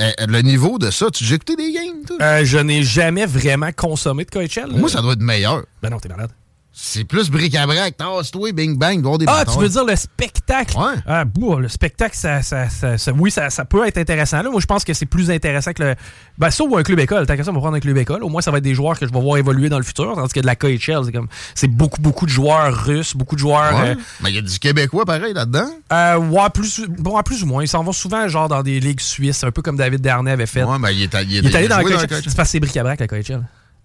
Euh, 0.00 0.10
le 0.26 0.40
niveau 0.42 0.78
de 0.78 0.90
ça, 0.90 1.06
tu 1.10 1.24
as 1.24 1.34
écouté 1.36 1.54
des 1.54 1.72
games, 1.72 2.04
toi? 2.06 2.16
Euh, 2.20 2.44
je 2.44 2.58
n'ai 2.58 2.82
jamais 2.82 3.26
vraiment 3.26 3.70
consommé 3.76 4.24
de 4.24 4.30
KHL. 4.30 4.72
Moi, 4.72 4.88
ça 4.88 5.00
doit 5.00 5.12
être 5.12 5.22
meilleur. 5.22 5.64
Ben 5.82 5.90
non, 5.90 6.00
t'es 6.00 6.08
malade. 6.08 6.30
C'est 6.76 7.04
plus 7.04 7.30
bric-à-brac. 7.30 7.96
Tasse-toi, 7.96 8.50
bing 8.52 8.76
bang, 8.76 9.00
voir 9.00 9.16
des 9.16 9.26
Ah, 9.28 9.44
tu 9.46 9.58
veux 9.60 9.68
dire 9.68 9.84
le 9.84 9.94
spectacle? 9.94 10.76
Ouais. 10.76 10.94
Ah, 11.06 11.24
boah, 11.24 11.60
le 11.60 11.68
spectacle, 11.68 12.16
ça, 12.16 12.42
ça, 12.42 12.68
ça- 12.68 12.98
ça- 12.98 13.12
oui, 13.12 13.30
ça, 13.30 13.48
ça 13.48 13.64
peut 13.64 13.86
être 13.86 13.96
intéressant. 13.98 14.42
Là, 14.42 14.50
moi, 14.50 14.60
je 14.60 14.66
pense 14.66 14.82
que 14.84 14.92
c'est 14.92 15.06
plus 15.06 15.30
intéressant 15.30 15.72
que 15.72 15.84
le. 15.84 15.94
Ben, 16.36 16.50
ça 16.50 16.64
ou 16.64 16.76
un 16.76 16.82
club 16.82 16.98
école. 16.98 17.26
Tant 17.26 17.36
qu'à 17.36 17.44
ça, 17.44 17.50
on 17.52 17.54
va 17.54 17.60
prendre 17.60 17.76
un 17.76 17.80
club 17.80 17.96
école. 17.96 18.24
Au 18.24 18.28
moins, 18.28 18.42
ça 18.42 18.50
va 18.50 18.58
être 18.58 18.64
des 18.64 18.74
joueurs 18.74 18.98
que 18.98 19.06
je 19.06 19.12
vais 19.12 19.20
voir 19.20 19.36
évoluer 19.36 19.68
dans 19.68 19.78
le 19.78 19.84
futur. 19.84 20.14
Tandis 20.16 20.32
que 20.32 20.40
de 20.40 20.46
la 20.46 20.56
KHL, 20.56 21.04
c'est 21.04 21.12
comme. 21.12 21.28
C'est 21.54 21.68
beaucoup, 21.68 22.02
beaucoup 22.02 22.26
de 22.26 22.30
joueurs 22.32 22.74
russes, 22.86 23.14
beaucoup 23.14 23.36
de 23.36 23.40
joueurs. 23.40 23.72
Ouais. 23.80 23.90
euh, 23.90 23.94
Mais 24.22 24.30
il 24.30 24.34
y 24.34 24.38
a 24.38 24.42
du 24.42 24.58
Québécois 24.58 25.04
pareil 25.04 25.32
là-dedans? 25.32 25.68
euh, 25.92 26.16
ouais, 26.16 26.50
plus, 26.52 26.80
bon, 26.88 27.22
plus 27.22 27.44
ou 27.44 27.46
moins. 27.46 27.62
Ils 27.62 27.68
s'en 27.68 27.84
vont 27.84 27.92
souvent, 27.92 28.26
genre, 28.26 28.48
dans 28.48 28.64
des 28.64 28.80
ligues 28.80 29.00
suisses, 29.00 29.44
un 29.44 29.52
peu 29.52 29.62
comme 29.62 29.76
David 29.76 30.00
Darnay 30.00 30.32
avait 30.32 30.46
fait. 30.46 30.64
Ouais, 30.64 30.78
ben, 30.80 30.90
il 30.90 31.02
est, 31.04 31.14
allé- 31.14 31.36
Il 31.38 31.46
est 31.46 31.54
allé 31.54 31.68
dans 31.68 31.76
la 31.78 31.84
KHL. 31.84 32.08
KHL. 32.08 32.22
C'est 32.24 32.36
parce 32.36 32.48
que 32.48 32.52
c'est 32.52 32.60
bric-à-brac, 32.60 32.98
la 32.98 33.06
KHL. 33.06 33.42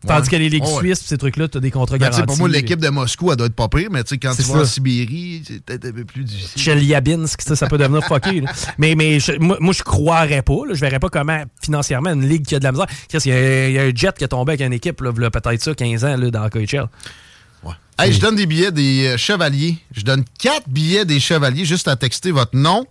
Tandis 0.07 0.29
que 0.29 0.35
les 0.37 0.47
ligues 0.49 0.63
Ouais. 0.63 0.77
suisses, 0.93 1.01
ces 1.05 1.17
trucs-là, 1.17 1.49
t'as 1.49 1.59
des 1.59 1.71
contrats 1.71 1.97
Ben, 1.97 2.05
tu 2.07 2.11
garantis. 2.11 2.27
pour 2.27 2.37
moi, 2.37 2.47
l'équipe 2.47 2.79
de 2.79 2.87
Moscou, 2.87 3.31
elle 3.31 3.37
doit 3.37 3.47
être 3.47 3.53
pas 3.55 3.67
pire, 3.67 3.89
mais 3.91 4.01
tu 4.03 4.09
sais, 4.11 4.17
quand 4.17 4.33
tu 4.33 4.43
vas 4.43 4.59
en. 4.61 4.65
Sibérie, 4.65 5.43
c'est 5.45 5.61
peut-être 5.63 5.85
un 5.87 5.91
peu 5.91 6.05
plus 6.05 6.23
difficile. 6.23 6.61
Chelyabinsk, 6.61 7.41
ça, 7.41 7.55
ça 7.57 7.67
peut 7.67 7.77
devenir 7.77 8.03
fucké. 8.05 8.41
Mais, 8.77 8.95
mais 8.95 9.19
je- 9.19 9.33
moi, 9.39 9.57
moi, 9.59 9.73
je 9.73 9.83
croirais 9.83 10.41
pas. 10.41 10.65
Là. 10.67 10.73
Je 10.73 10.79
verrais 10.79 10.99
pas 10.99 11.09
comment, 11.09 11.43
financièrement, 11.61 12.11
une 12.13 12.27
ligue 12.27 12.45
qui 12.45 12.55
a 12.55 12.59
de 12.59 12.63
la 12.63 12.71
misère. 12.71 12.87
Il 13.13 13.25
y, 13.27 13.31
a- 13.33 13.67
il 13.67 13.73
y 13.73 13.79
a 13.79 13.81
un 13.83 13.91
jet 13.93 14.17
qui 14.17 14.23
est 14.23 14.29
tombé 14.29 14.53
avec 14.53 14.61
une 14.65 14.71
équipe, 14.73 15.01
là, 15.01 15.11
peut-être 15.29 15.61
ça, 15.61 15.73
15 15.75 16.05
ans, 16.05 16.17
dans 16.17 16.41
la 16.43 16.49
KHL. 16.49 16.85
Hey, 18.01 18.13
je 18.13 18.21
donne 18.21 18.37
des 18.37 18.45
billets 18.45 18.71
des 18.71 19.07
euh, 19.07 19.17
chevaliers. 19.17 19.77
Je 19.93 20.03
donne 20.03 20.23
quatre 20.39 20.69
billets 20.69 21.03
des 21.03 21.19
chevaliers 21.19 21.65
juste 21.65 21.89
à 21.89 21.97
texter 21.97 22.31
votre 22.31 22.55
nom 22.55 22.85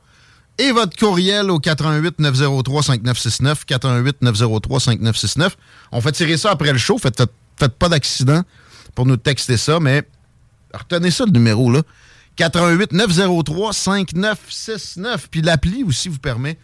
et 0.59 0.73
votre 0.73 0.97
courriel 0.97 1.51
au 1.51 1.59
88 1.59 2.19
903 2.19 2.83
5969 2.83 3.65
88 3.65 4.23
903 4.23 4.81
5969. 4.81 5.57
On 5.93 6.01
fait 6.01 6.13
tirer 6.13 6.37
ça 6.37 6.51
après 6.51 6.73
le 6.73 6.79
show. 6.79 6.99
Faites, 6.99 7.23
pas 7.79 7.89
d'accident 7.89 8.43
pour 8.95 9.07
nous 9.07 9.17
texter 9.17 9.57
ça, 9.57 9.81
mais 9.81 10.03
retenez 10.75 11.11
ça 11.11 11.25
le 11.25 11.31
numéro 11.31 11.71
là. 11.71 11.83
88 12.37 12.93
903 12.93 13.73
5969 13.73 15.29
puis 15.31 15.43
l'appli 15.43 15.83
aussi 15.83 16.09
vous 16.09 16.19
permet 16.19 16.57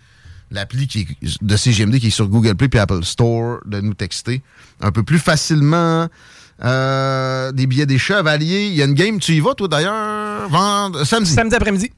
l'appli 0.53 0.87
qui 0.87 1.01
est 1.01 1.43
de 1.43 1.57
CGMD 1.57 1.99
qui 1.99 2.09
est 2.09 2.11
sur 2.11 2.29
Google 2.29 2.55
Play 2.55 2.69
puis 2.69 2.79
Apple 2.79 3.03
Store 3.03 3.59
de 3.67 3.81
nous 3.81 3.95
texter 3.95 4.43
un 4.81 4.93
peu 4.93 5.03
plus 5.03 5.19
facilement. 5.19 6.09
Euh, 6.63 7.51
des 7.51 7.67
billets 7.67 7.85
des 7.85 7.99
chevaliers. 7.99 8.69
Il 8.69 8.75
y 8.75 8.83
a 8.83 8.85
une 8.85 8.95
game, 8.95 9.19
tu 9.19 9.33
y 9.33 9.41
vas, 9.41 9.55
toi, 9.55 9.67
d'ailleurs, 9.67 10.49
vendre 10.49 11.05
samedi. 11.05 11.33
Samedi 11.33 11.57
après-midi. 11.57 11.91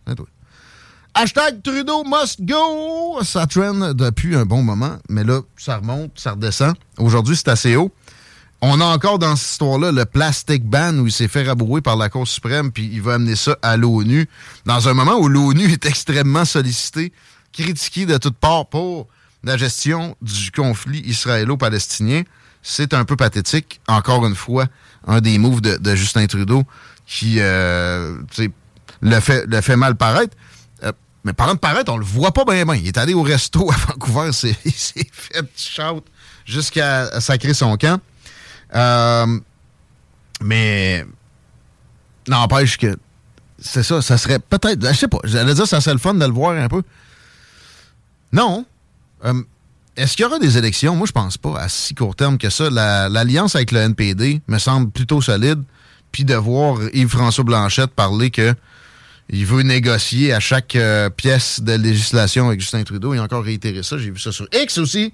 Hashtag 1.18 1.62
Trudeau 1.62 2.04
must 2.04 2.42
go! 2.42 3.22
Ça 3.22 3.46
traîne 3.46 3.94
depuis 3.94 4.36
un 4.36 4.44
bon 4.44 4.62
moment, 4.62 4.98
mais 5.08 5.24
là, 5.24 5.40
ça 5.56 5.78
remonte, 5.78 6.10
ça 6.16 6.32
redescend. 6.32 6.74
Aujourd'hui, 6.98 7.34
c'est 7.36 7.48
assez 7.48 7.74
haut. 7.74 7.90
On 8.60 8.82
a 8.82 8.84
encore 8.84 9.18
dans 9.18 9.34
cette 9.34 9.52
histoire-là 9.52 9.92
le 9.92 10.04
plastic 10.04 10.62
ban 10.66 10.94
où 10.98 11.06
il 11.06 11.12
s'est 11.12 11.26
fait 11.26 11.44
rabrouer 11.44 11.80
par 11.80 11.96
la 11.96 12.10
Cour 12.10 12.28
suprême, 12.28 12.70
puis 12.70 12.90
il 12.92 13.00
va 13.00 13.14
amener 13.14 13.34
ça 13.34 13.56
à 13.62 13.78
l'ONU. 13.78 14.28
Dans 14.66 14.90
un 14.90 14.92
moment 14.92 15.16
où 15.16 15.28
l'ONU 15.28 15.72
est 15.72 15.86
extrêmement 15.86 16.44
sollicitée, 16.44 17.14
critiquée 17.50 18.04
de 18.04 18.18
toutes 18.18 18.36
parts 18.36 18.66
pour 18.66 19.08
la 19.42 19.56
gestion 19.56 20.16
du 20.20 20.50
conflit 20.50 21.00
israélo-palestinien. 21.00 22.24
C'est 22.60 22.92
un 22.92 23.06
peu 23.06 23.16
pathétique. 23.16 23.80
Encore 23.88 24.26
une 24.26 24.34
fois, 24.34 24.66
un 25.06 25.22
des 25.22 25.38
moves 25.38 25.62
de, 25.62 25.94
Justin 25.94 26.26
Trudeau 26.26 26.64
qui 27.06 27.36
euh, 27.38 28.18
le, 29.00 29.20
fait, 29.20 29.46
le 29.46 29.62
fait 29.62 29.76
mal 29.76 29.94
paraître. 29.94 30.36
Mais 31.26 31.32
parlant 31.32 31.54
de 31.54 31.58
paraître, 31.58 31.92
on 31.92 31.96
le 31.98 32.04
voit 32.04 32.32
pas 32.32 32.44
bien 32.44 32.64
bien. 32.64 32.76
Il 32.76 32.86
est 32.86 32.96
allé 32.98 33.12
au 33.12 33.22
resto 33.22 33.68
à 33.70 33.74
Vancouver, 33.76 34.30
il 34.64 34.72
s'est 34.72 35.08
fait 35.12 35.42
petit 35.42 35.70
shout 35.72 36.02
jusqu'à 36.44 37.20
sacrer 37.20 37.52
son 37.52 37.76
camp. 37.76 38.00
Euh, 38.74 39.38
mais 40.40 41.04
n'empêche 42.28 42.78
que 42.78 42.96
c'est 43.58 43.82
ça, 43.82 44.00
ça 44.02 44.18
serait 44.18 44.38
peut-être, 44.38 44.86
je 44.86 44.92
sais 44.96 45.08
pas, 45.08 45.18
j'allais 45.24 45.54
dire 45.54 45.66
ça 45.66 45.80
serait 45.80 45.94
le 45.94 45.98
fun 46.00 46.14
de 46.14 46.24
le 46.24 46.32
voir 46.32 46.52
un 46.56 46.68
peu. 46.68 46.82
Non. 48.32 48.64
Euh, 49.24 49.42
Est-ce 49.96 50.14
qu'il 50.16 50.24
y 50.24 50.26
aura 50.26 50.38
des 50.38 50.58
élections? 50.58 50.94
Moi, 50.94 51.06
je 51.06 51.12
pense 51.12 51.38
pas 51.38 51.58
à 51.58 51.68
si 51.68 51.94
court 51.94 52.14
terme 52.14 52.38
que 52.38 52.50
ça. 52.50 52.68
La- 52.70 53.08
L'alliance 53.08 53.56
avec 53.56 53.72
le 53.72 53.80
NPD 53.80 54.42
me 54.46 54.58
semble 54.58 54.90
plutôt 54.90 55.20
solide. 55.22 55.62
Puis 56.12 56.24
de 56.24 56.34
voir 56.34 56.78
Yves-François 56.92 57.44
Blanchette 57.44 57.90
parler 57.90 58.30
que 58.30 58.54
il 59.28 59.46
veut 59.46 59.62
négocier 59.62 60.32
à 60.32 60.40
chaque 60.40 60.76
euh, 60.76 61.10
pièce 61.10 61.60
de 61.60 61.72
législation 61.72 62.48
avec 62.48 62.60
Justin 62.60 62.84
Trudeau. 62.84 63.14
Il 63.14 63.18
a 63.18 63.22
encore 63.22 63.44
réitéré 63.44 63.82
ça. 63.82 63.98
J'ai 63.98 64.10
vu 64.10 64.20
ça 64.20 64.32
sur 64.32 64.46
X 64.52 64.78
aussi, 64.78 65.12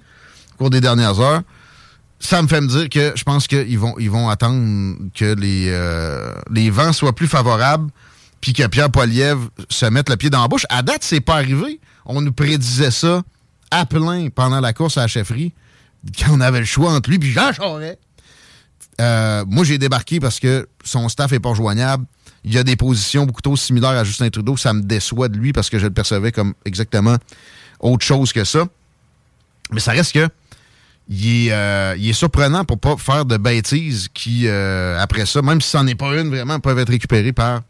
au 0.53 0.57
cours 0.57 0.69
des 0.69 0.81
dernières 0.81 1.19
heures. 1.19 1.41
Ça 2.19 2.41
me 2.41 2.47
fait 2.47 2.61
me 2.61 2.67
dire 2.67 2.89
que 2.89 3.13
je 3.15 3.23
pense 3.23 3.47
qu'ils 3.47 3.79
vont, 3.79 3.95
ils 3.99 4.09
vont 4.09 4.29
attendre 4.29 4.95
que 5.13 5.33
les, 5.33 5.67
euh, 5.69 6.33
les 6.51 6.69
vents 6.69 6.93
soient 6.93 7.15
plus 7.15 7.27
favorables 7.27 7.89
puis 8.39 8.51
que 8.51 8.67
Pierre 8.67 8.91
Poilievre 8.91 9.49
se 9.69 9.85
mette 9.85 10.09
le 10.09 10.17
pied 10.17 10.29
dans 10.29 10.41
la 10.41 10.49
bouche. 10.49 10.65
À 10.69 10.81
date, 10.81 11.01
c'est 11.01 11.21
pas 11.21 11.35
arrivé. 11.35 11.79
On 12.05 12.21
nous 12.21 12.33
prédisait 12.33 12.91
ça 12.91 13.23
à 13.71 13.85
plein 13.85 14.27
pendant 14.29 14.59
la 14.59 14.73
course 14.73 14.97
à 14.97 15.01
la 15.01 15.07
chefferie, 15.07 15.53
quand 16.19 16.31
on 16.31 16.41
avait 16.41 16.59
le 16.59 16.65
choix 16.65 16.91
entre 16.91 17.09
lui 17.09 17.17
et 17.21 17.31
Jean 17.31 17.53
Charest. 17.53 17.99
Euh, 18.99 19.45
moi, 19.47 19.63
j'ai 19.63 19.77
débarqué 19.77 20.19
parce 20.19 20.41
que 20.41 20.67
son 20.83 21.07
staff 21.07 21.31
est 21.31 21.39
pas 21.39 21.49
rejoignable. 21.49 22.05
Il 22.45 22.53
y 22.53 22.57
a 22.57 22.63
des 22.63 22.75
positions 22.75 23.25
beaucoup 23.25 23.41
trop 23.41 23.55
similaires 23.55 23.91
à 23.91 24.03
Justin 24.03 24.29
Trudeau. 24.29 24.57
Ça 24.57 24.73
me 24.73 24.81
déçoit 24.81 25.29
de 25.29 25.37
lui 25.37 25.53
parce 25.53 25.69
que 25.69 25.79
je 25.79 25.85
le 25.85 25.93
percevais 25.93 26.31
comme 26.31 26.53
exactement 26.65 27.17
autre 27.79 28.05
chose 28.05 28.33
que 28.33 28.43
ça. 28.43 28.65
Mais 29.71 29.79
ça 29.79 29.91
reste 29.91 30.13
que 30.13 30.27
il 31.09 31.47
est, 31.47 31.51
euh, 31.51 32.13
surprenant 32.13 32.63
pour 32.63 32.79
pas 32.79 32.95
faire 32.97 33.25
de 33.25 33.37
bêtises 33.37 34.07
qui, 34.13 34.47
euh, 34.47 34.97
après 34.99 35.25
ça, 35.25 35.41
même 35.41 35.59
si 35.59 35.69
c'en 35.69 35.85
est 35.87 35.95
pas 35.95 36.15
une, 36.19 36.29
vraiment, 36.29 36.59
peuvent 36.59 36.79
être 36.79 36.89
récupérées 36.89 37.33
par 37.33 37.61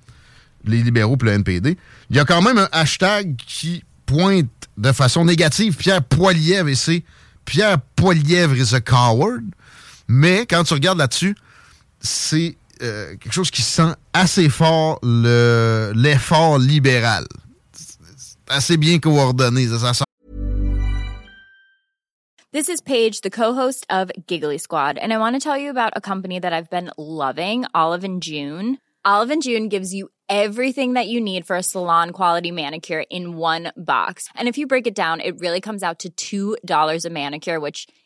les 0.65 0.83
libéraux 0.83 1.17
et 1.21 1.25
le 1.25 1.31
NPD. 1.31 1.77
Il 2.09 2.15
y 2.15 2.19
a 2.19 2.25
quand 2.25 2.41
même 2.41 2.57
un 2.57 2.69
hashtag 2.71 3.35
qui 3.35 3.83
pointe 4.05 4.47
de 4.77 4.91
façon 4.91 5.25
négative 5.25 5.75
Pierre 5.75 6.03
Poilievre 6.03 6.69
et 6.69 6.75
c'est 6.75 7.03
Pierre 7.45 7.79
Poilievre 7.95 8.55
is 8.55 8.75
a 8.75 8.81
coward. 8.81 9.43
Mais 10.07 10.45
quand 10.47 10.63
tu 10.63 10.73
regardes 10.73 10.99
là-dessus, 10.99 11.35
c'est 12.01 12.55
euh, 12.81 13.15
quelque 13.17 13.31
chose 13.33 13.51
qui 13.51 13.61
sent 13.61 13.93
assez 14.13 14.49
fort 14.49 14.99
le- 15.03 15.91
libéral. 16.59 17.25
Assez 18.49 18.77
bien 18.77 18.99
coordonné. 18.99 19.67
Ça, 19.67 19.93
ça 19.93 20.05
This 22.51 22.69
is 22.69 22.81
Paige, 22.81 23.21
the 23.21 23.31
co-host 23.31 23.83
of 23.89 24.11
Giggly 24.27 24.59
Squad, 24.59 24.99
and 24.99 25.11
I 25.11 25.17
want 25.17 25.35
to 25.35 25.39
tell 25.39 25.57
you 25.57 25.71
about 25.71 25.93
a 25.95 26.01
company 26.01 26.37
that 26.39 26.53
I've 26.53 26.69
been 26.69 26.91
loving, 26.99 27.65
Olive 27.73 28.03
and 28.03 28.21
June. 28.21 28.77
Olive 29.03 29.31
and 29.31 29.41
June 29.41 29.69
gives 29.69 29.91
you 29.91 30.09
everything 30.29 30.93
that 30.93 31.07
you 31.07 31.19
need 31.19 31.47
for 31.47 31.55
a 31.55 31.63
salon 31.63 32.11
quality 32.11 32.51
manicure 32.51 33.03
in 33.09 33.37
one 33.37 33.71
box. 33.75 34.29
And 34.35 34.47
if 34.47 34.57
you 34.59 34.67
break 34.67 34.85
it 34.85 34.93
down, 34.95 35.19
it 35.19 35.39
really 35.39 35.61
comes 35.61 35.81
out 35.81 36.05
to 36.15 36.57
$2 36.63 37.05
a 37.05 37.09
manicure, 37.09 37.59
which 37.59 37.87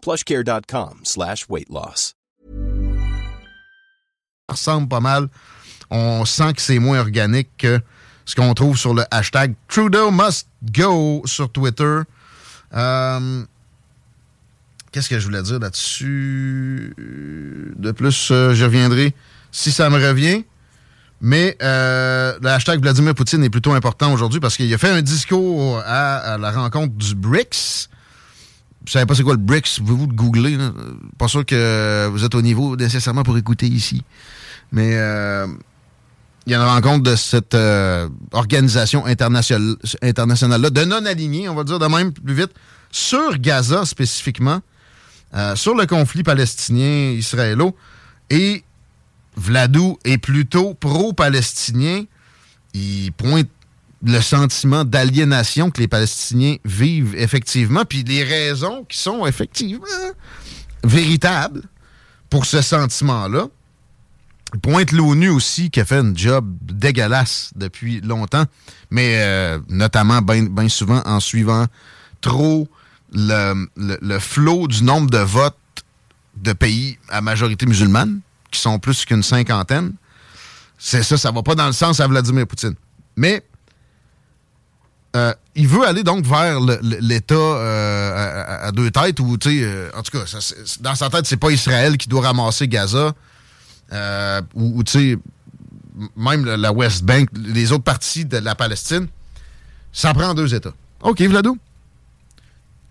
plushcare.com 0.00 1.02
ressemble 4.50 4.88
pas 4.88 5.00
mal. 5.00 5.28
On 5.90 6.24
sent 6.24 6.54
que 6.54 6.62
c'est 6.62 6.78
moins 6.78 7.00
organique 7.00 7.48
que 7.58 7.80
ce 8.24 8.34
qu'on 8.34 8.54
trouve 8.54 8.76
sur 8.76 8.94
le 8.94 9.04
hashtag 9.10 9.54
Trudeau 9.68 10.10
must 10.10 10.46
go 10.72 11.22
sur 11.24 11.50
Twitter. 11.50 12.00
Euh, 12.74 13.44
Qu'est-ce 14.92 15.08
que 15.08 15.18
je 15.20 15.26
voulais 15.26 15.42
dire 15.42 15.60
là-dessus? 15.60 16.94
De 17.76 17.92
plus, 17.92 18.30
euh, 18.32 18.54
je 18.54 18.64
reviendrai 18.64 19.14
si 19.52 19.70
ça 19.70 19.88
me 19.88 19.96
revient. 19.96 20.44
Mais 21.20 21.56
euh, 21.62 22.36
le 22.40 22.48
hashtag 22.48 22.80
Vladimir 22.80 23.14
Poutine 23.14 23.44
est 23.44 23.50
plutôt 23.50 23.72
important 23.72 24.12
aujourd'hui 24.12 24.40
parce 24.40 24.56
qu'il 24.56 24.72
a 24.72 24.78
fait 24.78 24.88
un 24.88 25.02
discours 25.02 25.80
à 25.84 26.38
la 26.38 26.50
rencontre 26.50 26.94
du 26.94 27.14
BRICS. 27.14 27.88
Vous 28.90 28.94
savez 28.94 29.06
pas 29.06 29.14
c'est 29.14 29.22
quoi 29.22 29.34
le 29.34 29.38
BRICS, 29.38 29.78
vous 29.84 29.96
vous 29.96 30.08
le 30.08 30.12
googler. 30.12 30.58
Pas 31.16 31.28
sûr 31.28 31.46
que 31.46 32.08
vous 32.08 32.24
êtes 32.24 32.34
au 32.34 32.42
niveau 32.42 32.74
nécessairement 32.74 33.22
pour 33.22 33.38
écouter 33.38 33.68
ici. 33.68 34.02
Mais 34.72 34.96
euh, 34.96 35.46
il 36.44 36.50
y 36.50 36.56
a 36.56 36.58
une 36.58 36.68
rencontre 36.68 37.04
de 37.04 37.14
cette 37.14 37.54
euh, 37.54 38.08
organisation 38.32 39.06
internationale, 39.06 39.76
internationale-là, 40.02 40.70
de 40.70 40.84
non-alignés, 40.84 41.48
on 41.48 41.54
va 41.54 41.62
dire 41.62 41.78
de 41.78 41.86
même 41.86 42.12
plus 42.12 42.34
vite, 42.34 42.50
sur 42.90 43.38
Gaza 43.38 43.84
spécifiquement, 43.84 44.60
euh, 45.34 45.54
sur 45.54 45.76
le 45.76 45.86
conflit 45.86 46.24
palestinien-israélo. 46.24 47.76
Et 48.28 48.64
Vladou 49.36 50.00
est 50.04 50.18
plutôt 50.18 50.74
pro-palestinien. 50.74 52.06
Il 52.74 53.12
pointe 53.12 53.46
le 54.02 54.20
sentiment 54.20 54.84
d'aliénation 54.84 55.70
que 55.70 55.80
les 55.80 55.88
Palestiniens 55.88 56.56
vivent 56.64 57.14
effectivement, 57.16 57.84
puis 57.84 58.02
les 58.02 58.24
raisons 58.24 58.84
qui 58.88 58.98
sont 58.98 59.26
effectivement 59.26 59.86
véritables 60.84 61.62
pour 62.30 62.46
ce 62.46 62.62
sentiment-là. 62.62 63.46
Pointe 64.62 64.90
l'ONU 64.90 65.28
aussi 65.28 65.70
qui 65.70 65.80
a 65.80 65.84
fait 65.84 65.98
un 65.98 66.12
job 66.14 66.56
dégueulasse 66.62 67.52
depuis 67.54 68.00
longtemps, 68.00 68.44
mais 68.90 69.20
euh, 69.20 69.60
notamment 69.68 70.22
bien 70.22 70.68
souvent 70.68 71.02
en 71.04 71.20
suivant 71.20 71.66
trop 72.20 72.66
le, 73.12 73.66
le, 73.76 73.98
le 74.00 74.18
flot 74.18 74.66
du 74.66 74.82
nombre 74.82 75.10
de 75.10 75.18
votes 75.18 75.56
de 76.36 76.52
pays 76.52 76.98
à 77.10 77.20
majorité 77.20 77.66
musulmane, 77.66 78.20
qui 78.50 78.60
sont 78.60 78.78
plus 78.78 79.04
qu'une 79.04 79.22
cinquantaine. 79.22 79.92
C'est 80.78 81.02
ça, 81.02 81.16
ça 81.16 81.30
va 81.30 81.42
pas 81.42 81.54
dans 81.54 81.66
le 81.66 81.72
sens 81.72 82.00
à 82.00 82.08
Vladimir 82.08 82.46
Poutine. 82.46 82.74
Mais 83.16 83.44
euh, 85.16 85.34
il 85.56 85.66
veut 85.66 85.86
aller 85.86 86.02
donc 86.04 86.24
vers 86.24 86.60
l'État 86.82 87.34
euh, 87.34 88.66
à, 88.66 88.70
deux 88.72 88.90
têtes, 88.90 89.18
ou, 89.20 89.36
tu 89.36 89.50
sais, 89.50 89.64
euh, 89.64 89.90
en 89.96 90.02
tout 90.02 90.16
cas, 90.16 90.24
dans 90.80 90.94
sa 90.94 91.10
tête, 91.10 91.26
c'est 91.26 91.36
pas 91.36 91.50
Israël 91.50 91.96
qui 91.96 92.08
doit 92.08 92.22
ramasser 92.22 92.68
Gaza, 92.68 93.12
ou, 94.54 94.82
tu 94.84 94.92
sais, 94.92 95.18
même 96.16 96.44
la- 96.44 96.72
West 96.72 97.02
Bank, 97.04 97.28
les 97.34 97.72
autres 97.72 97.84
parties 97.84 98.24
de 98.24 98.38
la 98.38 98.54
Palestine, 98.54 99.08
ça 99.92 100.14
prend 100.14 100.32
deux 100.34 100.54
États. 100.54 100.72
OK, 101.02 101.20
Vladou. 101.22 101.58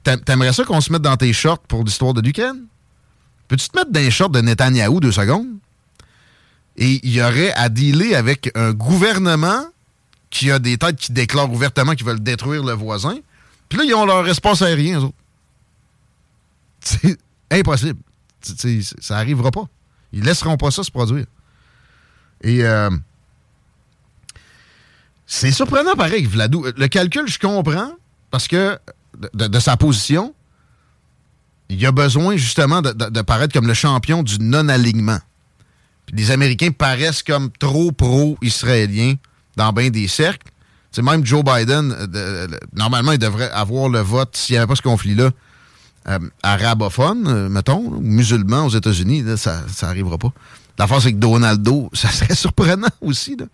T'a- 0.04 0.18
T'aimerais 0.18 0.54
ça 0.54 0.64
qu'on 0.66 0.82
se 0.82 0.92
mette 0.92 1.02
dans 1.02 1.16
tes 1.18 1.32
shorts 1.34 1.60
pour 1.60 1.84
l'histoire 1.84 2.14
de 2.14 2.22
l'Ukraine? 2.22 2.66
Peux-tu 3.48 3.70
te 3.70 3.78
mettre 3.78 3.92
dans 3.92 4.00
les 4.00 4.12
shorts 4.12 4.30
de 4.30 4.42
Netanyahou 4.42 5.00
deux 5.00 5.12
secondes? 5.12 5.48
Et 6.78 7.00
il 7.04 7.12
y 7.14 7.22
aurait 7.22 7.52
à 7.54 7.70
dealer 7.70 8.16
avec 8.16 8.52
un 8.56 8.72
gouvernement 8.74 9.64
qui 10.30 10.52
a 10.52 10.60
des 10.60 10.78
têtes 10.78 10.98
qui 10.98 11.12
déclarent 11.12 11.52
ouvertement 11.52 11.94
qu'ils 11.94 12.06
veulent 12.06 12.22
détruire 12.22 12.64
le 12.64 12.74
voisin. 12.74 13.18
Puis 13.68 13.80
là, 13.80 13.86
ils 13.86 13.94
ont 13.94 14.06
leur 14.06 14.28
espace 14.28 14.62
aérien, 14.62 15.00
eux 15.00 15.04
autres. 15.06 15.16
C'est 16.82 17.18
impossible. 17.52 18.00
Ça 19.02 19.18
arrivera 19.18 19.52
pas. 19.52 19.66
Ils 20.14 20.24
laisseront 20.24 20.58
pas 20.58 20.72
ça 20.72 20.84
se 20.84 20.92
produire. 20.92 21.26
Et 22.42 22.64
euh, 22.64 22.90
c'est 25.26 25.52
surprenant 25.52 25.96
pareil, 25.96 26.26
Vladou. 26.26 26.66
Le 26.76 26.88
calcul, 26.88 27.28
je 27.28 27.38
comprends, 27.38 27.92
parce 28.32 28.48
que 28.48 28.80
de, 29.34 29.60
sa 29.60 29.78
position, 29.78 30.34
il 31.70 31.86
a 31.86 31.92
besoin 31.92 32.38
justement 32.38 32.82
de, 32.82 33.22
paraître 33.22 33.54
comme 33.54 33.68
le 33.68 33.74
champion 33.74 34.24
du 34.24 34.40
non-alignement. 34.40 35.20
Les 36.12 36.32
Américains 36.32 36.72
paraissent 36.72 37.22
comme 37.22 37.52
trop 37.52 37.92
pro-israéliens 37.92 39.16
dans 39.60 39.74
bien 39.74 39.90
des 39.90 40.08
cercles. 40.08 40.48
C'est 40.92 41.02
même 41.04 41.24
Joe 41.26 41.44
Biden, 41.44 41.92
euh, 41.92 42.48
de- 42.48 42.60
normalement, 42.74 43.12
il 43.12 43.20
devrait 43.20 43.52
avoir 43.52 43.90
le 43.90 44.00
vote, 44.00 44.36
s'il 44.36 44.54
n'y 44.54 44.58
avait 44.58 44.68
pas 44.68 44.76
ce 44.76 44.82
conflit-là, 44.82 45.32
euh, 46.08 46.20
arabophone, 46.42 47.28
euh, 47.28 47.50
mettons, 47.50 47.82
ou 47.82 48.00
musulman 48.00 48.66
aux 48.66 48.70
États-Unis, 48.70 49.24
ça 49.38 49.64
n'arrivera 49.84 50.18
pas. 50.18 50.32
La 50.80 50.88
force, 50.88 51.04
c'est 51.04 51.12
que 51.12 51.18
Donaldo, 51.18 51.90
ça 51.94 52.10
serait 52.10 52.36
surprenant 52.36 52.88
aussi. 53.02 53.36
Là. 53.36 53.46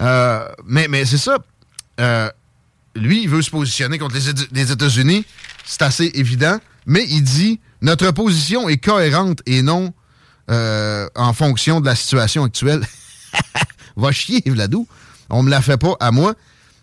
Euh, 0.00 0.48
mais 0.66 0.86
mais 0.88 1.04
c'est 1.06 1.18
ça. 1.18 1.38
Euh, 1.98 2.30
lui, 2.94 3.22
il 3.22 3.28
veut 3.28 3.42
se 3.42 3.50
positionner 3.50 3.98
contre 3.98 4.16
les, 4.52 4.70
États-Unis. 4.72 5.24
C'est 5.64 5.82
assez 5.82 6.10
évident. 6.14 6.58
Mais 6.84 7.06
il 7.08 7.22
dit 7.22 7.58
notre 7.80 8.10
position 8.10 8.68
est 8.68 8.78
cohérente 8.78 9.40
et 9.46 9.62
non 9.62 9.94
euh, 10.50 11.08
en 11.14 11.32
fonction 11.32 11.80
de 11.80 11.86
la 11.86 11.94
situation 11.94 12.44
actuelle. 12.44 12.84
Va 13.96 14.12
chier, 14.12 14.42
Vladou. 14.46 14.86
On 15.32 15.42
me 15.42 15.50
la 15.50 15.60
fait 15.60 15.78
pas 15.78 15.96
à 15.98 16.12
moi 16.12 16.34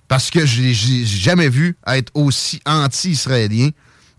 parce 0.07 0.31
que 0.31 0.45
je 0.45 0.63
j'ai 0.73 1.05
jamais 1.05 1.49
vu 1.49 1.77
être 1.87 2.11
aussi 2.15 2.59
anti-israélien. 2.65 3.69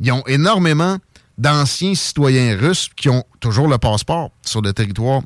Ils 0.00 0.12
ont 0.12 0.22
énormément 0.26 0.98
d'anciens 1.36 1.94
citoyens 1.94 2.56
russes 2.56 2.88
qui 2.96 3.08
ont 3.08 3.24
toujours 3.40 3.66
le 3.66 3.76
passeport 3.76 4.30
sur 4.42 4.62
le 4.62 4.72
territoire 4.72 5.22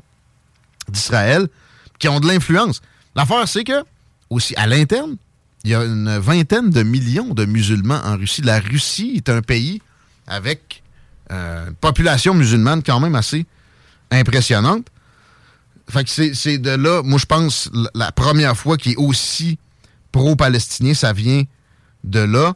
d'Israël, 0.89 1.47
qui 1.99 2.07
ont 2.07 2.19
de 2.19 2.27
l'influence. 2.27 2.81
L'affaire, 3.15 3.47
c'est 3.47 3.63
que, 3.63 3.83
aussi 4.29 4.55
à 4.55 4.65
l'interne, 4.65 5.17
il 5.63 5.71
y 5.71 5.75
a 5.75 5.83
une 5.83 6.17
vingtaine 6.17 6.69
de 6.69 6.83
millions 6.83 7.33
de 7.33 7.45
musulmans 7.45 8.01
en 8.03 8.17
Russie. 8.17 8.41
La 8.41 8.59
Russie 8.59 9.13
est 9.15 9.29
un 9.29 9.41
pays 9.41 9.81
avec 10.27 10.83
euh, 11.31 11.67
une 11.67 11.75
population 11.75 12.33
musulmane 12.33 12.81
quand 12.83 12.99
même 12.99 13.15
assez 13.15 13.45
impressionnante. 14.11 14.87
Fait 15.87 16.03
que 16.03 16.33
c'est 16.33 16.57
de 16.57 16.71
là, 16.71 17.01
moi 17.03 17.19
je 17.19 17.25
pense, 17.25 17.69
la 17.93 18.11
première 18.11 18.57
fois 18.57 18.75
qu'il 18.77 18.93
est 18.93 18.97
aussi 18.97 19.59
pro-palestinien, 20.11 20.93
ça 20.93 21.13
vient 21.13 21.43
de 22.03 22.19
là. 22.19 22.53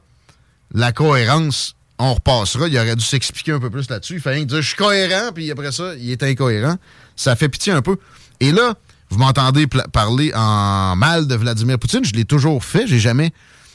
La 0.74 0.92
cohérence, 0.92 1.76
on 2.00 2.14
repassera. 2.14 2.68
Il 2.68 2.78
aurait 2.78 2.96
dû 2.96 3.04
s'expliquer 3.04 3.52
un 3.52 3.60
peu 3.60 3.70
plus 3.70 3.90
là-dessus. 3.90 4.16
Il 4.16 4.20
fallait 4.22 4.46
dire 4.46 4.62
je 4.62 4.68
suis 4.68 4.76
cohérent, 4.78 5.32
puis 5.34 5.52
après 5.52 5.72
ça, 5.72 5.94
il 5.96 6.10
est 6.12 6.24
incohérent. 6.24 6.76
Ça 7.16 7.36
fait 7.36 7.50
pitié 7.50 7.74
un 7.74 7.82
peu. 7.82 7.98
Et 8.40 8.52
là, 8.52 8.76
vous 9.10 9.18
m'entendez 9.20 9.68
parler 9.68 10.32
en 10.36 10.96
mal 10.96 11.28
de 11.28 11.36
Vladimir 11.36 11.78
Poutine. 11.80 12.06
Je 12.06 12.14
l'ai 12.14 12.26
toujours 12.26 12.64
fait. 12.64 12.88
J'ai 12.88 13.00
jamais 13.00 13.32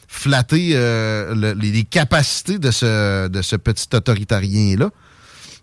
flatter 0.08 0.70
euh, 0.74 1.34
le- 1.34 1.52
les, 1.52 1.82
capacités 1.84 2.58
de 2.58 2.70
ce, 2.70 3.28
de 3.28 3.42
ce 3.42 3.56
petit 3.56 3.88
autoritarien-là. 3.92 4.90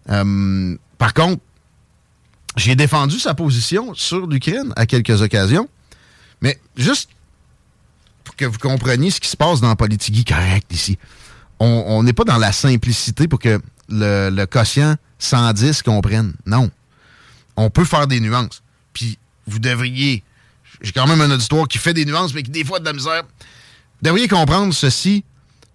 Euh, 0.09 0.75
par 0.97 1.13
contre, 1.13 1.41
j'ai 2.57 2.75
défendu 2.75 3.19
sa 3.19 3.33
position 3.33 3.93
sur 3.93 4.27
l'Ukraine 4.27 4.73
à 4.75 4.85
quelques 4.85 5.21
occasions. 5.21 5.69
Mais 6.41 6.59
juste 6.75 7.09
pour 8.23 8.35
que 8.35 8.45
vous 8.45 8.57
compreniez 8.57 9.11
ce 9.11 9.19
qui 9.19 9.29
se 9.29 9.37
passe 9.37 9.61
dans 9.61 9.69
la 9.69 9.75
politique 9.75 10.27
correct 10.27 10.71
ici, 10.73 10.97
on 11.59 12.01
n'est 12.01 12.13
pas 12.13 12.23
dans 12.23 12.37
la 12.37 12.51
simplicité 12.51 13.27
pour 13.27 13.39
que 13.39 13.61
le, 13.87 14.29
le 14.29 14.45
quotient 14.45 14.95
110 15.19 15.83
comprenne. 15.83 16.33
Non. 16.45 16.69
On 17.55 17.69
peut 17.69 17.85
faire 17.85 18.07
des 18.07 18.19
nuances. 18.19 18.63
Puis 18.93 19.17
vous 19.47 19.59
devriez. 19.59 20.23
J'ai 20.81 20.91
quand 20.91 21.07
même 21.07 21.21
un 21.21 21.31
auditoire 21.31 21.67
qui 21.67 21.77
fait 21.77 21.93
des 21.93 22.05
nuances, 22.05 22.33
mais 22.33 22.43
qui 22.43 22.51
des 22.51 22.63
fois 22.63 22.79
de 22.79 22.85
la 22.85 22.93
misère. 22.93 23.23
Vous 23.23 24.07
devriez 24.07 24.27
comprendre 24.27 24.73
ceci. 24.73 25.23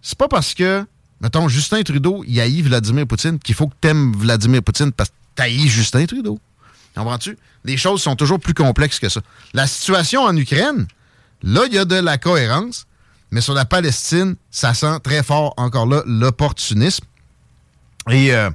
C'est 0.03 0.19
pas 0.19 0.29
parce 0.29 0.55
que, 0.55 0.85
mettons, 1.21 1.49
Justin 1.49 1.83
Trudeau, 1.83 2.25
il 2.27 2.41
haït 2.41 2.63
Vladimir 2.63 3.07
Poutine 3.07 3.39
qu'il 3.39 3.55
faut 3.55 3.69
que 3.69 3.75
t'aimes 3.81 4.13
Vladimir 4.17 4.63
Poutine 4.63 4.93
parce 4.93 5.11
que 5.11 5.15
t'haïs 5.35 5.69
Justin 5.69 6.07
Trudeau. 6.07 6.41
Comprends-tu? 6.97 7.37
Les 7.65 7.77
choses 7.77 8.03
sont 8.03 8.17
toujours 8.17 8.41
plus 8.41 8.55
complexes 8.55 8.99
que 8.99 9.09
ça. 9.09 9.21
La 9.53 9.67
situation 9.67 10.23
en 10.23 10.37
Ukraine, 10.37 10.87
là, 11.43 11.63
il 11.67 11.75
y 11.75 11.79
a 11.79 11.85
de 11.85 11.97
la 11.97 12.17
cohérence, 12.19 12.87
mais 13.31 13.41
sur 13.41 13.55
la 13.55 13.65
Palestine, 13.65 14.37
ça 14.51 14.73
sent 14.73 15.01
très 15.03 15.23
fort, 15.23 15.53
encore 15.57 15.87
là, 15.87 16.03
l'opportunisme. 16.07 17.05
Et 18.11 18.35
euh, 18.35 18.51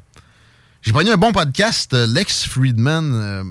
j'ai 0.81 0.91
pogné 0.93 1.11
un 1.11 1.17
bon 1.17 1.31
podcast, 1.31 1.93
euh, 1.93 2.07
Lex 2.07 2.45
Friedman, 2.45 3.13
euh, 3.13 3.43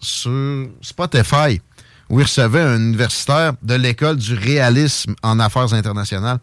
sur 0.00 0.68
Spotify, 0.82 1.62
où 2.10 2.20
il 2.20 2.24
recevait 2.24 2.60
un 2.60 2.76
universitaire 2.76 3.54
de 3.62 3.74
l'école 3.74 4.16
du 4.16 4.34
réalisme 4.34 5.14
en 5.22 5.38
affaires 5.40 5.72
internationales, 5.72 6.38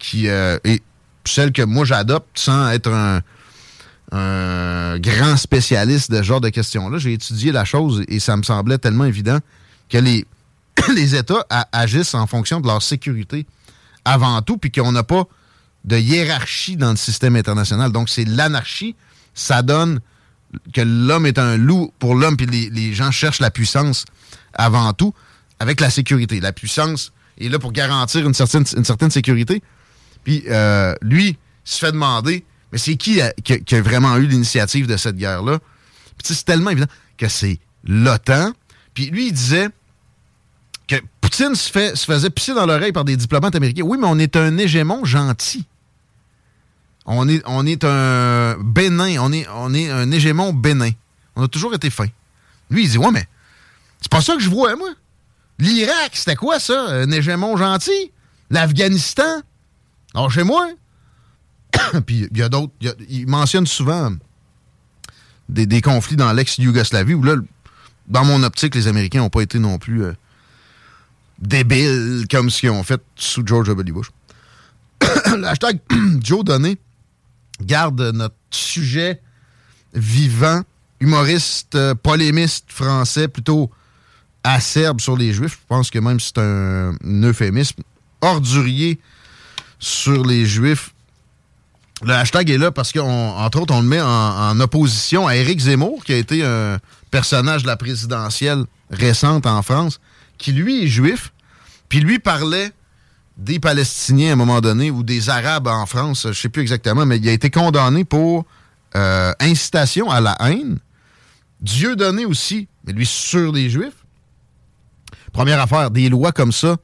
qui 0.00 0.28
euh, 0.28 0.58
est 0.64 0.82
celle 1.24 1.52
que 1.52 1.62
moi 1.62 1.84
j'adopte 1.84 2.38
sans 2.38 2.70
être 2.70 2.90
un, 2.90 3.20
un 4.12 4.98
grand 4.98 5.36
spécialiste 5.36 6.10
de 6.10 6.18
ce 6.18 6.22
genre 6.22 6.40
de 6.40 6.48
questions-là. 6.48 6.98
J'ai 6.98 7.12
étudié 7.14 7.52
la 7.52 7.64
chose 7.64 8.02
et 8.08 8.20
ça 8.20 8.36
me 8.36 8.42
semblait 8.42 8.78
tellement 8.78 9.04
évident 9.04 9.38
que 9.88 9.98
les, 9.98 10.26
États 11.14 11.46
agissent 11.72 12.14
en 12.14 12.26
fonction 12.26 12.60
de 12.60 12.66
leur 12.66 12.82
sécurité 12.82 13.46
avant 14.04 14.40
tout, 14.42 14.56
puis 14.56 14.70
qu'on 14.70 14.92
n'a 14.92 15.02
pas 15.02 15.24
de 15.84 15.96
hiérarchie 15.96 16.76
dans 16.76 16.90
le 16.90 16.96
système 16.96 17.36
international. 17.36 17.92
Donc, 17.92 18.08
c'est 18.08 18.24
l'anarchie. 18.24 18.94
Ça 19.34 19.62
donne 19.62 20.00
que 20.72 20.80
l'homme 20.80 21.26
est 21.26 21.38
un 21.38 21.56
loup 21.56 21.92
pour 21.98 22.14
l'homme, 22.14 22.36
puis 22.36 22.46
les, 22.46 22.92
gens 22.92 23.10
cherchent 23.10 23.40
la 23.40 23.50
puissance 23.50 24.04
avant 24.54 24.92
tout, 24.92 25.12
avec 25.58 25.80
la 25.80 25.90
sécurité. 25.90 26.40
La 26.40 26.52
puissance 26.52 27.12
est 27.38 27.48
là 27.48 27.58
pour 27.58 27.72
garantir 27.72 28.26
une 28.26 28.34
certaine, 28.34 28.64
une 28.76 28.84
certaine 28.84 29.10
sécurité. 29.10 29.62
Puis 30.24 30.44
euh, 30.48 30.94
lui, 31.02 31.28
il 31.28 31.36
se 31.64 31.78
fait 31.78 31.92
demander, 31.92 32.44
c'est 32.76 32.96
qui 32.96 33.20
a- 33.20 33.32
qui, 33.32 33.74
a- 33.74 33.82
vraiment 33.82 34.16
eu 34.16 34.26
l'initiative 34.26 34.86
de 34.86 34.96
cette 34.96 35.16
guerre-là? 35.16 35.58
C'est 36.22 36.44
tellement 36.44 36.70
évident 36.70 36.86
que 37.18 37.28
c'est 37.28 37.58
l'OTAN. 37.84 38.52
Puis 38.94 39.06
lui, 39.10 39.28
il 39.28 39.32
disait 39.32 39.68
que 40.88 40.96
Poutine 41.20 41.54
se, 41.54 41.70
faisait 41.70 42.30
pisser 42.30 42.54
dans 42.54 42.66
l'oreille 42.66 42.92
par 42.92 43.04
des 43.04 43.16
diplomates 43.16 43.54
américains. 43.54 43.82
Oui, 43.84 43.98
mais 44.00 44.06
on 44.08 44.18
est 44.18 44.36
un 44.36 44.56
hégémon 44.58 45.04
gentil. 45.04 45.64
On 47.04 47.28
est, 47.28 47.84
un 47.84 48.56
bénin. 48.58 49.16
On 49.20 49.32
est, 49.32 49.46
on 49.54 49.72
est 49.74 49.90
un 49.90 50.10
hégémon 50.10 50.52
bénin. 50.52 50.90
On 51.36 51.42
a 51.44 51.48
toujours 51.48 51.74
été 51.74 51.90
fin. 51.90 52.06
Lui, 52.70 52.84
il 52.84 52.90
dit 52.90 52.98
Ouais, 52.98 53.10
mais 53.12 53.26
c'est 54.00 54.10
pas 54.10 54.20
ça 54.20 54.34
que 54.34 54.42
je 54.42 54.50
vois, 54.50 54.74
moi. 54.76 54.88
L'Irak, 55.58 56.10
c'était 56.14 56.34
quoi 56.36 56.58
ça? 56.58 56.86
Un 56.88 57.10
hégémon 57.10 57.56
gentil? 57.56 58.10
L'Afghanistan? 58.50 59.42
Alors, 60.14 60.30
chez 60.30 60.42
moi. 60.42 60.68
Puis 62.06 62.28
il 62.30 62.38
y 62.38 62.42
a 62.42 62.48
d'autres. 62.48 62.72
il 62.80 62.86
y 62.86 62.90
a- 62.90 62.94
Il 63.08 63.26
mentionne 63.28 63.66
souvent 63.66 64.12
des, 65.48 65.80
conflits 65.80 66.16
dans 66.16 66.32
l'ex-Yougoslavie 66.32 67.14
où 67.14 67.22
là, 67.22 67.36
dans 68.08 68.24
mon 68.24 68.42
optique, 68.42 68.74
les 68.74 68.88
Américains 68.88 69.20
n'ont 69.20 69.30
pas 69.30 69.42
été 69.42 69.58
non 69.58 69.78
plus 69.78 70.04
euh, 70.04 70.12
débiles 71.38 72.26
comme 72.30 72.50
ce 72.50 72.60
qu'ils 72.60 72.70
ont 72.70 72.82
fait 72.82 73.00
sous 73.16 73.42
George 73.46 73.68
W. 73.68 73.92
Bush. 73.92 74.10
Le 75.36 75.44
hashtag 75.44 75.78
Joe 76.22 76.44
Donné 76.44 76.78
garde 77.60 78.00
notre 78.14 78.34
sujet 78.50 79.20
vivant, 79.94 80.62
humoriste, 81.00 81.74
euh, 81.74 81.94
polémiste 81.94 82.66
français, 82.68 83.28
plutôt 83.28 83.70
acerbe 84.44 85.00
sur 85.00 85.16
les 85.16 85.32
Juifs. 85.32 85.58
Je 85.62 85.66
pense 85.68 85.90
que 85.90 85.98
même 85.98 86.20
c'est 86.20 86.38
un, 86.38 86.90
un 86.92 87.22
euphémisme. 87.22 87.82
Ordurier 88.20 88.98
sur 89.78 90.24
les 90.24 90.46
Juifs. 90.46 90.94
Le 92.04 92.12
hashtag 92.12 92.50
est 92.50 92.58
là 92.58 92.70
parce 92.70 92.92
qu'entre 92.92 93.60
autres, 93.60 93.74
on 93.74 93.80
le 93.80 93.88
met 93.88 94.00
en, 94.00 94.60
opposition 94.60 95.26
à 95.26 95.36
Éric 95.36 95.60
Zemmour, 95.60 96.04
qui 96.04 96.12
a 96.12 96.16
été 96.16 96.44
un 96.44 96.78
personnage 97.10 97.62
de 97.62 97.68
la 97.68 97.76
présidentielle 97.76 98.64
récente 98.90 99.46
en 99.46 99.62
France, 99.62 99.98
qui 100.36 100.52
lui 100.52 100.84
est 100.84 100.88
juif, 100.88 101.32
puis 101.88 102.00
lui 102.00 102.18
parlait 102.18 102.72
des 103.38 103.58
Palestiniens 103.58 104.30
à 104.30 104.32
un 104.32 104.36
moment 104.36 104.60
donné 104.60 104.90
ou 104.90 105.02
des 105.02 105.30
Arabes 105.30 105.68
en 105.68 105.86
France, 105.86 106.26
je 106.28 106.38
sais 106.38 106.48
plus 106.48 106.62
exactement, 106.62 107.06
mais 107.06 107.16
il 107.16 107.28
a 107.28 107.32
été 107.32 107.50
condamné 107.50 108.04
pour 108.04 108.44
euh, 108.94 109.32
incitation 109.40 110.10
à 110.10 110.20
la 110.20 110.36
haine. 110.40 110.78
Dieu 111.60 111.96
donné 111.96 112.26
aussi, 112.26 112.68
mais 112.86 112.92
lui 112.92 113.06
sur 113.06 113.52
les 113.52 113.70
Juifs. 113.70 114.04
Première 115.32 115.60
affaire, 115.60 115.90
des 115.90 116.08
lois 116.08 116.32
comme 116.32 116.52
ça, 116.52 116.76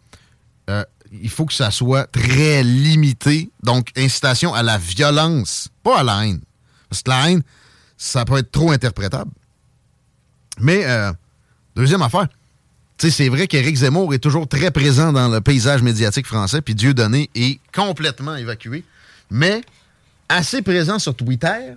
il 1.13 1.31
faut 1.31 1.47
que 1.47 1.53
ça 1.53 1.71
soit 1.71 2.07
très 2.07 2.63
limité. 2.63 3.51
Donc, 3.63 3.91
incitation 3.97 4.55
à 4.55 4.63
la 4.63 4.79
violence, 4.79 5.69
pas 5.83 6.01
à 6.01 6.03
la 6.03 6.27
haine. 6.27 6.41
Parce 6.89 7.03
que 7.03 7.11
la 7.11 7.31
haine, 7.31 7.43
ça 7.97 8.25
peut 8.25 8.39
être 8.39 8.51
trop 8.51 8.71
interprétable. 8.71 9.31
Mais, 10.59 10.85
euh, 10.87 11.13
deuxième 11.77 12.03
affaire, 12.03 12.29
c'est 12.99 13.29
vrai 13.29 13.49
qu'Éric 13.49 13.77
Zemmour 13.77 14.15
est 14.15 14.19
toujours 14.19 14.47
très 14.47 14.71
présent 14.71 15.13
dans 15.13 15.29
le 15.29 15.41
paysage 15.41 15.83
médiatique 15.83 16.27
français, 16.27 16.61
puis 16.61 16.75
Dieudonné 16.75 17.31
est 17.35 17.59
complètement 17.75 18.37
évacué, 18.37 18.85
mais 19.31 19.63
assez 20.29 20.63
présent 20.63 20.99
sur 20.99 21.15
Twitter. 21.15 21.75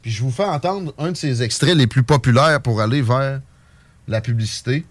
Puis 0.00 0.10
je 0.10 0.22
vous 0.22 0.30
fais 0.30 0.44
entendre 0.44 0.94
un 0.98 1.12
de 1.12 1.16
ses 1.16 1.42
extraits 1.42 1.76
les 1.76 1.86
plus 1.86 2.02
populaires 2.02 2.60
pour 2.62 2.80
aller 2.80 3.02
vers 3.02 3.40
la 4.08 4.20
publicité. 4.20 4.84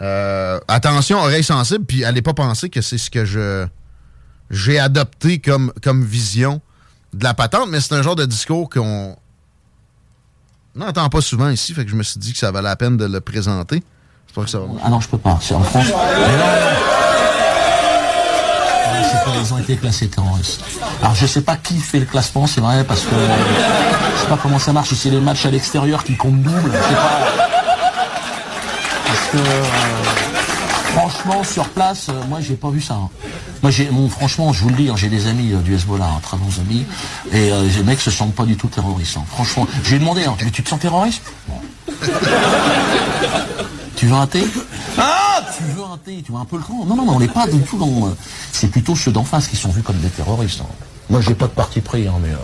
Euh, 0.00 0.60
attention, 0.68 1.18
oreille 1.18 1.44
sensible, 1.44 1.84
puis 1.84 2.04
allez 2.04 2.22
pas 2.22 2.34
penser 2.34 2.68
que 2.68 2.80
c'est 2.80 2.98
ce 2.98 3.10
que 3.10 3.24
je 3.24 3.66
j'ai 4.50 4.78
adopté 4.78 5.40
comme, 5.40 5.72
comme 5.82 6.04
vision 6.04 6.60
de 7.12 7.24
la 7.24 7.34
patente, 7.34 7.68
mais 7.68 7.80
c'est 7.80 7.94
un 7.94 8.02
genre 8.02 8.16
de 8.16 8.24
discours 8.24 8.70
qu'on 8.70 9.16
n'entend 10.74 11.08
pas 11.08 11.20
souvent 11.20 11.50
ici, 11.50 11.74
fait 11.74 11.84
que 11.84 11.90
je 11.90 11.96
me 11.96 12.02
suis 12.02 12.18
dit 12.18 12.32
que 12.32 12.38
ça 12.38 12.50
valait 12.50 12.68
la 12.68 12.76
peine 12.76 12.96
de 12.96 13.04
le 13.04 13.20
présenter. 13.20 13.82
Que 14.34 14.46
ça 14.46 14.60
va. 14.60 14.66
Ah 14.84 14.88
non, 14.88 15.00
je 15.00 15.08
peux 15.08 15.18
pas. 15.18 15.36
C'est 15.42 15.54
en 15.54 15.64
France. 15.64 15.86
C'est 15.86 15.92
pas, 19.24 19.32
ils 19.42 19.54
ont 19.54 19.58
été 19.58 19.76
classés 19.76 20.08
terroristes. 20.08 20.62
Alors 21.02 21.16
je 21.16 21.26
sais 21.26 21.40
pas 21.40 21.56
qui 21.56 21.80
fait 21.80 21.98
le 21.98 22.06
classement, 22.06 22.46
c'est 22.46 22.60
vrai, 22.60 22.84
parce 22.84 23.02
que 23.02 23.16
je 23.16 24.20
sais 24.20 24.28
pas 24.28 24.38
comment 24.40 24.60
ça 24.60 24.72
marche, 24.72 24.90
si 24.90 24.96
c'est 24.96 25.10
les 25.10 25.20
matchs 25.20 25.46
à 25.46 25.50
l'extérieur 25.50 26.04
qui 26.04 26.14
comptent 26.16 26.42
double, 26.42 26.70
je 26.72 26.88
sais 26.88 26.94
pas. 26.94 27.47
Parce 29.08 29.26
que 29.32 29.36
euh, 29.38 29.64
franchement, 30.92 31.42
sur 31.44 31.68
place, 31.70 32.08
euh, 32.10 32.20
moi 32.28 32.38
j'ai 32.40 32.54
pas 32.54 32.70
vu 32.70 32.80
ça. 32.80 32.94
hein. 32.94 33.08
Moi 33.62 33.70
j'ai 33.70 33.86
bon, 33.86 34.08
franchement, 34.08 34.52
je 34.52 34.62
vous 34.62 34.68
le 34.68 34.76
dis, 34.76 34.88
hein, 34.90 34.94
j'ai 34.96 35.08
des 35.08 35.26
amis 35.26 35.52
euh, 35.52 35.58
du 35.58 35.74
Hezbollah, 35.74 36.04
hein, 36.04 36.20
très 36.22 36.36
bons 36.36 36.60
amis, 36.60 36.84
et 37.32 37.50
les 37.50 37.82
mecs 37.82 38.00
se 38.00 38.10
sentent 38.10 38.34
pas 38.34 38.44
du 38.44 38.56
tout 38.56 38.68
terroristes. 38.68 39.16
Franchement, 39.28 39.66
j'ai 39.84 39.98
demandé, 39.98 40.24
mais 40.44 40.50
tu 40.50 40.62
te 40.62 40.68
sens 40.68 40.78
terroriste? 40.78 41.22
Tu 43.96 44.06
veux 44.06 44.14
un 44.14 44.26
thé? 44.28 44.44
Ah 44.96 45.40
Tu 45.56 45.64
veux 45.64 45.82
un 45.82 45.96
thé? 46.04 46.22
Tu 46.24 46.30
veux 46.32 46.38
un 46.38 46.44
peu 46.44 46.56
le 46.56 46.62
camp 46.62 46.84
Non, 46.86 46.94
non, 46.94 47.04
non, 47.04 47.14
on 47.16 47.18
n'est 47.20 47.26
pas 47.28 47.46
du 47.48 47.58
tout 47.62 47.78
dans... 47.78 48.06
euh, 48.06 48.16
C'est 48.52 48.68
plutôt 48.70 48.94
ceux 48.94 49.10
d'en 49.10 49.24
face 49.24 49.48
qui 49.48 49.56
sont 49.56 49.70
vus 49.70 49.82
comme 49.82 49.96
des 49.98 50.08
terroristes. 50.08 50.60
hein. 50.60 50.66
Moi, 51.10 51.20
j'ai 51.20 51.34
pas 51.34 51.46
de 51.46 51.52
parti 51.52 51.80
pris, 51.80 52.06
hein, 52.06 52.12
mais... 52.22 52.28
euh, 52.30 52.36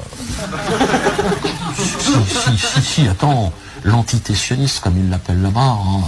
Si, 1.79 2.11
si, 2.27 2.59
si, 2.59 2.83
si, 2.83 3.09
attends, 3.09 3.53
l'antitessionniste, 3.85 4.81
comme 4.81 4.99
ils 4.99 5.11
l'appellent 5.11 5.43
là-bas, 5.43 5.61
hein. 5.61 6.01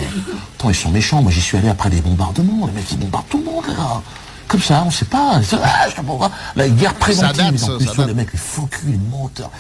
attends, 0.59 0.71
ils 0.71 0.75
sont 0.75 0.91
méchants. 0.91 1.23
Moi, 1.23 1.31
j'y 1.31 1.41
suis 1.41 1.57
allé 1.59 1.69
après 1.69 1.91
des 1.91 2.01
bombardements. 2.01 2.67
Les 2.67 2.73
mecs, 2.73 2.91
ils 2.91 2.99
bombardent 2.99 3.29
tout 3.29 3.39
le 3.39 3.45
monde, 3.45 3.65
là. 3.69 4.01
Comme 4.49 4.63
ça, 4.63 4.85
on 4.87 4.91
sait 4.91 5.05
pas. 5.07 5.41
Ah, 5.63 5.89
je 5.91 5.97
te 5.97 6.01
bombarde. 6.03 6.33
La 6.55 6.69
guerre 6.69 6.95
préventive, 6.95 7.37
date, 7.37 7.59
ça, 7.59 7.75
en 7.75 7.79
plus, 7.79 8.07
les 8.07 8.15
mecs, 8.15 8.33
les 8.33 8.39
faux 8.39 8.67
culs, 8.71 8.91
les 8.91 8.99
menteurs. 9.11 9.51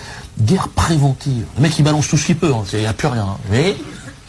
Guerre 0.41 0.69
préventive. 0.69 1.45
Le 1.57 1.63
mec, 1.63 1.77
il 1.79 1.83
balance 1.83 2.09
tout 2.09 2.17
ce 2.17 2.27
qu'il 2.27 2.37
peut. 2.37 2.53
Il 2.73 2.79
n'y 2.81 2.87
a 2.87 2.93
plus 2.93 3.09
rien. 3.09 3.25
hein. 3.25 3.37
Mais 3.51 3.77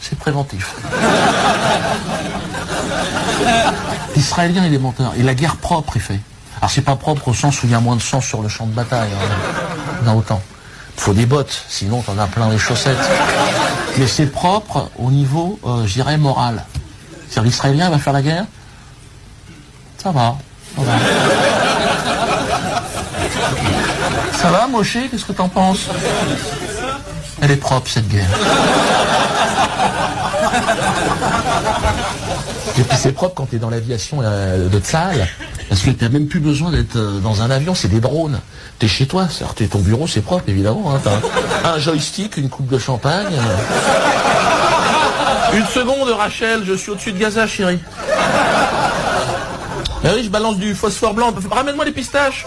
c'est 0.00 0.18
préventif. 0.18 0.74
L'Israélien, 4.16 4.64
il 4.66 4.74
est 4.74 4.78
menteur. 4.78 5.12
Et 5.16 5.22
la 5.22 5.34
guerre 5.34 5.56
propre, 5.56 5.92
il 5.96 6.02
fait. 6.02 6.20
Alors, 6.60 6.70
c'est 6.70 6.82
pas 6.82 6.96
propre 6.96 7.28
au 7.28 7.34
sens 7.34 7.62
où 7.62 7.66
il 7.66 7.72
y 7.72 7.74
a 7.74 7.80
moins 7.80 7.96
de 7.96 8.02
sang 8.02 8.20
sur 8.20 8.42
le 8.42 8.48
champ 8.48 8.66
de 8.66 8.72
bataille. 8.72 9.10
Hein. 10.06 10.12
Autant. 10.14 10.40
Faut 10.98 11.14
des 11.14 11.26
bottes, 11.26 11.64
sinon 11.68 12.02
t'en 12.02 12.18
as 12.18 12.26
plein 12.26 12.50
les 12.50 12.58
chaussettes. 12.58 12.98
Mais 13.96 14.06
c'est 14.06 14.26
propre 14.26 14.90
au 14.98 15.10
niveau, 15.10 15.58
euh, 15.64 15.86
je 15.86 15.94
dirais, 15.94 16.18
moral. 16.18 16.64
C'est-à-dire, 17.28 17.44
l'Israélien 17.44 17.88
va 17.88 17.98
faire 17.98 18.12
la 18.12 18.22
guerre? 18.22 18.44
Ça 20.02 20.10
va. 20.10 20.36
Ça 24.32 24.50
va, 24.50 24.66
Moshe? 24.66 24.98
Qu'est-ce 25.10 25.24
que 25.24 25.32
t'en 25.32 25.48
penses? 25.48 25.86
Elle 27.40 27.52
est 27.52 27.56
propre, 27.56 27.88
cette 27.90 28.08
guerre. 28.08 28.28
Et 32.76 32.82
puis 32.82 32.96
c'est 32.96 33.12
propre 33.12 33.34
quand 33.34 33.46
t'es 33.46 33.58
dans 33.58 33.70
l'aviation 33.70 34.20
de 34.20 34.78
Tsal, 34.80 35.26
parce 35.68 35.82
que 35.82 35.90
t'as 35.90 36.08
même 36.08 36.26
plus 36.26 36.40
besoin 36.40 36.70
d'être 36.70 36.96
euh, 36.96 37.18
dans 37.20 37.42
un 37.42 37.50
avion, 37.50 37.74
c'est 37.74 37.88
des 37.88 38.00
drones. 38.00 38.40
T'es 38.78 38.88
chez 38.88 39.06
toi, 39.06 39.26
c'est-à-dire 39.30 39.54
t'es- 39.54 39.66
ton 39.66 39.80
bureau, 39.80 40.06
c'est 40.06 40.20
propre, 40.22 40.44
évidemment. 40.48 40.92
Hein, 40.94 41.10
un 41.64 41.78
joystick, 41.78 42.36
une 42.36 42.48
coupe 42.48 42.68
de 42.68 42.78
champagne. 42.78 43.34
Une 45.54 45.66
seconde, 45.66 46.08
Rachel, 46.10 46.62
je 46.64 46.74
suis 46.74 46.90
au-dessus 46.90 47.12
de 47.12 47.18
Gaza, 47.18 47.46
chérie. 47.46 47.78
Eh 50.04 50.08
oui, 50.14 50.22
je 50.24 50.28
balance 50.30 50.56
du 50.58 50.74
phosphore 50.74 51.12
blanc. 51.14 51.32
Ramène-moi 51.50 51.84
les 51.84 51.92
pistaches. 51.92 52.46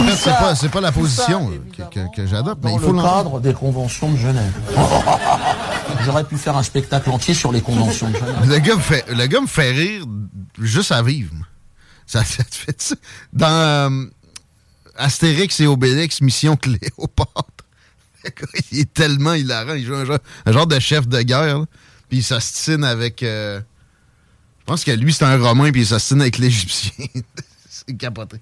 Répète, 0.00 0.18
c'est 0.18 0.30
pas, 0.30 0.54
c'est 0.54 0.68
pas 0.68 0.80
la 0.80 0.92
position 0.92 1.50
ça, 1.50 1.84
que, 1.90 1.94
que- 1.94 2.16
que 2.16 2.26
j'adopte, 2.26 2.62
mais 2.64 2.74
il 2.74 2.80
faut 2.80 2.92
le 2.92 3.02
cadre 3.02 3.40
des 3.40 3.52
conventions 3.54 4.12
de 4.12 4.16
Genève. 4.18 4.52
J'aurais 6.04 6.24
pu 6.24 6.36
faire 6.36 6.56
un 6.56 6.62
spectacle 6.62 7.10
entier 7.10 7.34
sur 7.34 7.52
les 7.52 7.60
conventions 7.60 8.08
de 8.10 8.16
Genève. 8.16 8.48
Le 8.48 8.58
gars, 8.58 8.76
me 8.76 8.80
fait, 8.80 9.04
le 9.10 9.26
gars 9.26 9.40
me 9.40 9.46
fait 9.46 9.70
rire 9.72 10.04
juste 10.60 10.92
à 10.92 11.02
vivre. 11.02 11.34
Ça, 12.06 12.24
ça 12.24 12.44
te 12.44 12.54
fait 12.54 12.80
ça. 12.80 12.94
Dans 13.32 13.46
euh, 13.92 14.04
Astérix 14.96 15.60
et 15.60 15.66
Obélix, 15.66 16.20
Mission 16.20 16.56
Cléopâtre, 16.56 17.64
le 18.24 18.30
gars, 18.30 18.46
il 18.72 18.80
est 18.80 18.92
tellement 18.94 19.34
hilarant. 19.34 19.74
Il 19.74 19.84
joue 19.84 19.94
un 19.94 20.04
genre, 20.04 20.18
un 20.46 20.52
genre 20.52 20.66
de 20.66 20.78
chef 20.78 21.06
de 21.08 21.20
guerre. 21.22 21.64
Puis 22.08 22.18
il 22.18 22.24
s'astine 22.24 22.84
avec... 22.84 23.22
euh, 23.22 23.60
je 24.60 24.64
pense 24.64 24.84
que 24.84 24.90
lui, 24.92 25.12
c'est 25.12 25.24
un 25.24 25.38
Romain, 25.38 25.70
puis 25.72 25.82
il 25.82 25.86
s'astine 25.86 26.20
avec 26.20 26.38
l'Égyptien. 26.38 27.06
c'est 27.68 27.96
capoté. 27.96 28.38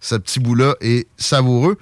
Ce 0.00 0.14
petit 0.14 0.40
bout-là 0.40 0.74
est 0.80 1.06
savoureux. 1.16 1.78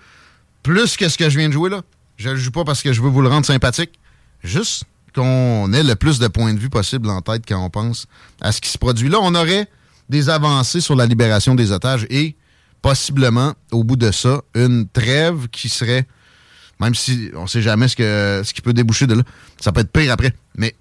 Plus 0.62 0.96
que 0.96 1.08
ce 1.08 1.18
que 1.18 1.28
je 1.28 1.38
viens 1.38 1.48
de 1.48 1.52
jouer 1.52 1.70
là. 1.70 1.82
Je 2.16 2.30
le 2.30 2.36
joue 2.36 2.50
pas 2.50 2.64
parce 2.64 2.82
que 2.82 2.92
je 2.92 3.02
veux 3.02 3.08
vous 3.10 3.22
le 3.22 3.28
rendre 3.28 3.46
sympathique. 3.46 3.98
Juste 4.42 4.84
qu'on 5.14 5.72
ait 5.72 5.82
le 5.82 5.94
plus 5.94 6.18
de 6.18 6.28
points 6.28 6.54
de 6.54 6.58
vue 6.58 6.70
possible 6.70 7.08
en 7.08 7.20
tête 7.20 7.42
quand 7.46 7.62
on 7.62 7.70
pense 7.70 8.06
à 8.40 8.52
ce 8.52 8.60
qui 8.60 8.70
se 8.70 8.78
produit 8.78 9.08
là. 9.08 9.18
On 9.20 9.34
aurait 9.34 9.68
des 10.08 10.28
avancées 10.28 10.80
sur 10.80 10.96
la 10.96 11.06
libération 11.06 11.54
des 11.54 11.72
otages 11.72 12.06
et 12.10 12.36
possiblement, 12.82 13.54
au 13.72 13.82
bout 13.84 13.96
de 13.96 14.10
ça, 14.10 14.42
une 14.54 14.86
trêve 14.86 15.48
qui 15.48 15.68
serait, 15.68 16.06
même 16.80 16.94
si 16.94 17.30
on 17.34 17.46
sait 17.46 17.62
jamais 17.62 17.88
ce, 17.88 18.42
ce 18.44 18.52
qui 18.52 18.60
peut 18.60 18.74
déboucher 18.74 19.06
de 19.06 19.14
là, 19.14 19.22
ça 19.58 19.72
peut 19.72 19.80
être 19.80 19.90
pire 19.90 20.12
après, 20.12 20.34
mais 20.56 20.74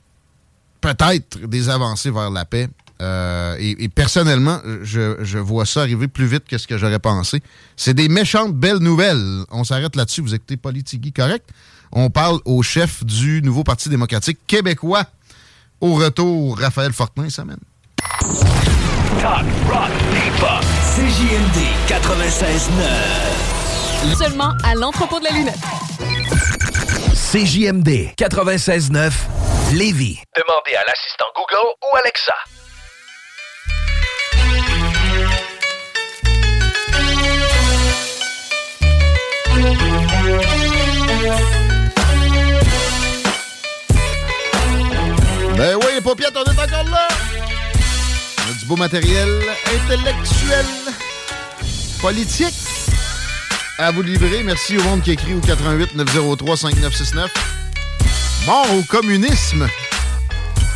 peut-être 0.81 1.47
des 1.47 1.69
avancées 1.69 2.11
vers 2.11 2.29
la 2.29 2.43
paix. 2.43 2.67
Euh, 3.01 3.55
et, 3.59 3.83
et 3.83 3.89
personnellement, 3.89 4.59
je, 4.83 5.17
je 5.21 5.39
vois 5.39 5.65
ça 5.65 5.81
arriver 5.81 6.07
plus 6.07 6.25
vite 6.25 6.45
que 6.47 6.57
ce 6.57 6.67
que 6.67 6.77
j'aurais 6.77 6.99
pensé. 6.99 7.41
C'est 7.75 7.93
des 7.93 8.07
méchantes 8.07 8.53
belles 8.53 8.77
nouvelles. 8.77 9.43
On 9.51 9.63
s'arrête 9.63 9.95
là-dessus. 9.95 10.21
Vous 10.21 10.33
écoutez 10.35 10.57
Politigui, 10.57 11.11
correct? 11.11 11.49
On 11.91 12.09
parle 12.09 12.39
au 12.45 12.63
chef 12.63 13.03
du 13.05 13.41
nouveau 13.41 13.63
Parti 13.63 13.89
démocratique 13.89 14.39
québécois. 14.47 15.05
Au 15.81 15.95
retour, 15.95 16.57
Raphaël 16.57 16.93
Fortin 16.93 17.29
s'amène. 17.29 17.59
Talk, 19.21 19.45
rock, 19.69 19.91
hip-hop. 20.13 20.63
CJMD 20.95 21.59
96.9. 21.87 24.15
Seulement 24.17 24.53
à 24.63 24.75
l'entrepôt 24.75 25.19
de 25.19 25.25
la 25.25 25.31
lunette. 25.31 25.59
CJMD 27.31 28.13
96.9 28.17 29.11
Lévis. 29.73 30.19
Demandez 30.35 30.75
à 30.75 30.83
l'assistant 30.87 31.25
Google 31.35 31.67
ou 31.83 31.95
Alexa. 31.97 32.33
Paupiètes, 46.03 46.35
on 46.35 46.43
est 46.43 46.59
encore 46.59 46.89
là! 46.89 47.07
On 48.45 48.51
a 48.51 48.53
du 48.53 48.65
beau 48.65 48.75
matériel 48.75 49.29
intellectuel, 49.73 50.65
politique 52.01 52.53
à 53.79 53.91
vous 53.91 54.01
livrer. 54.01 54.43
Merci 54.43 54.77
au 54.77 54.83
monde 54.83 55.01
qui 55.01 55.11
écrit 55.11 55.33
au 55.33 55.39
88 55.39 55.95
903 55.95 56.57
5969. 56.57 57.31
Mort 58.45 58.67
au 58.73 58.83
communisme! 58.83 59.67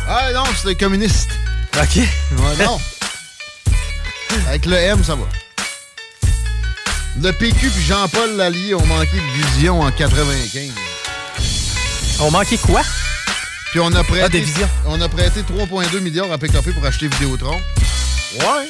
Ah 0.08 0.32
non, 0.32 0.44
c'est 0.60 0.74
communiste. 0.74 1.28
OK. 1.76 1.96
Ouais, 1.96 2.64
non. 2.64 2.80
Avec 4.48 4.64
le 4.64 4.76
M, 4.76 5.04
ça 5.04 5.14
va. 5.14 5.26
Le 7.20 7.32
PQ 7.32 7.70
puis 7.70 7.82
Jean-Paul 7.82 8.36
Lallier 8.36 8.74
ont 8.74 8.86
manqué 8.86 9.16
de 9.16 9.42
vision 9.42 9.82
en 9.82 9.90
95. 9.90 10.70
On 12.20 12.30
manquait 12.30 12.56
quoi? 12.56 12.82
Puis 13.70 13.80
on 13.80 13.92
a 13.94 14.02
prêté, 14.02 14.22
Ah, 14.24 14.28
des 14.28 14.40
visions. 14.40 14.68
On 14.86 15.00
a 15.00 15.08
prêté 15.08 15.42
3,2 15.42 16.00
milliards 16.00 16.32
à 16.32 16.38
PKP 16.38 16.72
pour 16.72 16.84
acheter 16.86 17.08
Vidéotron. 17.08 17.56
Ouais. 18.40 18.68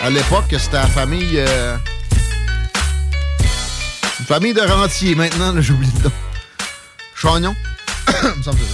À 0.00 0.10
l'époque, 0.10 0.46
c'était 0.58 0.72
la 0.76 0.86
famille... 0.86 1.34
euh, 1.38 1.76
Une 4.20 4.26
famille 4.26 4.54
de 4.54 4.60
rentiers. 4.60 5.14
Maintenant, 5.14 5.52
là, 5.52 5.60
j'oublie 5.60 5.88
le 5.98 6.04
nom. 6.04 6.12
Chagnon. 7.14 7.54
Me 8.36 8.42
semble 8.42 8.58
que. 8.58 8.64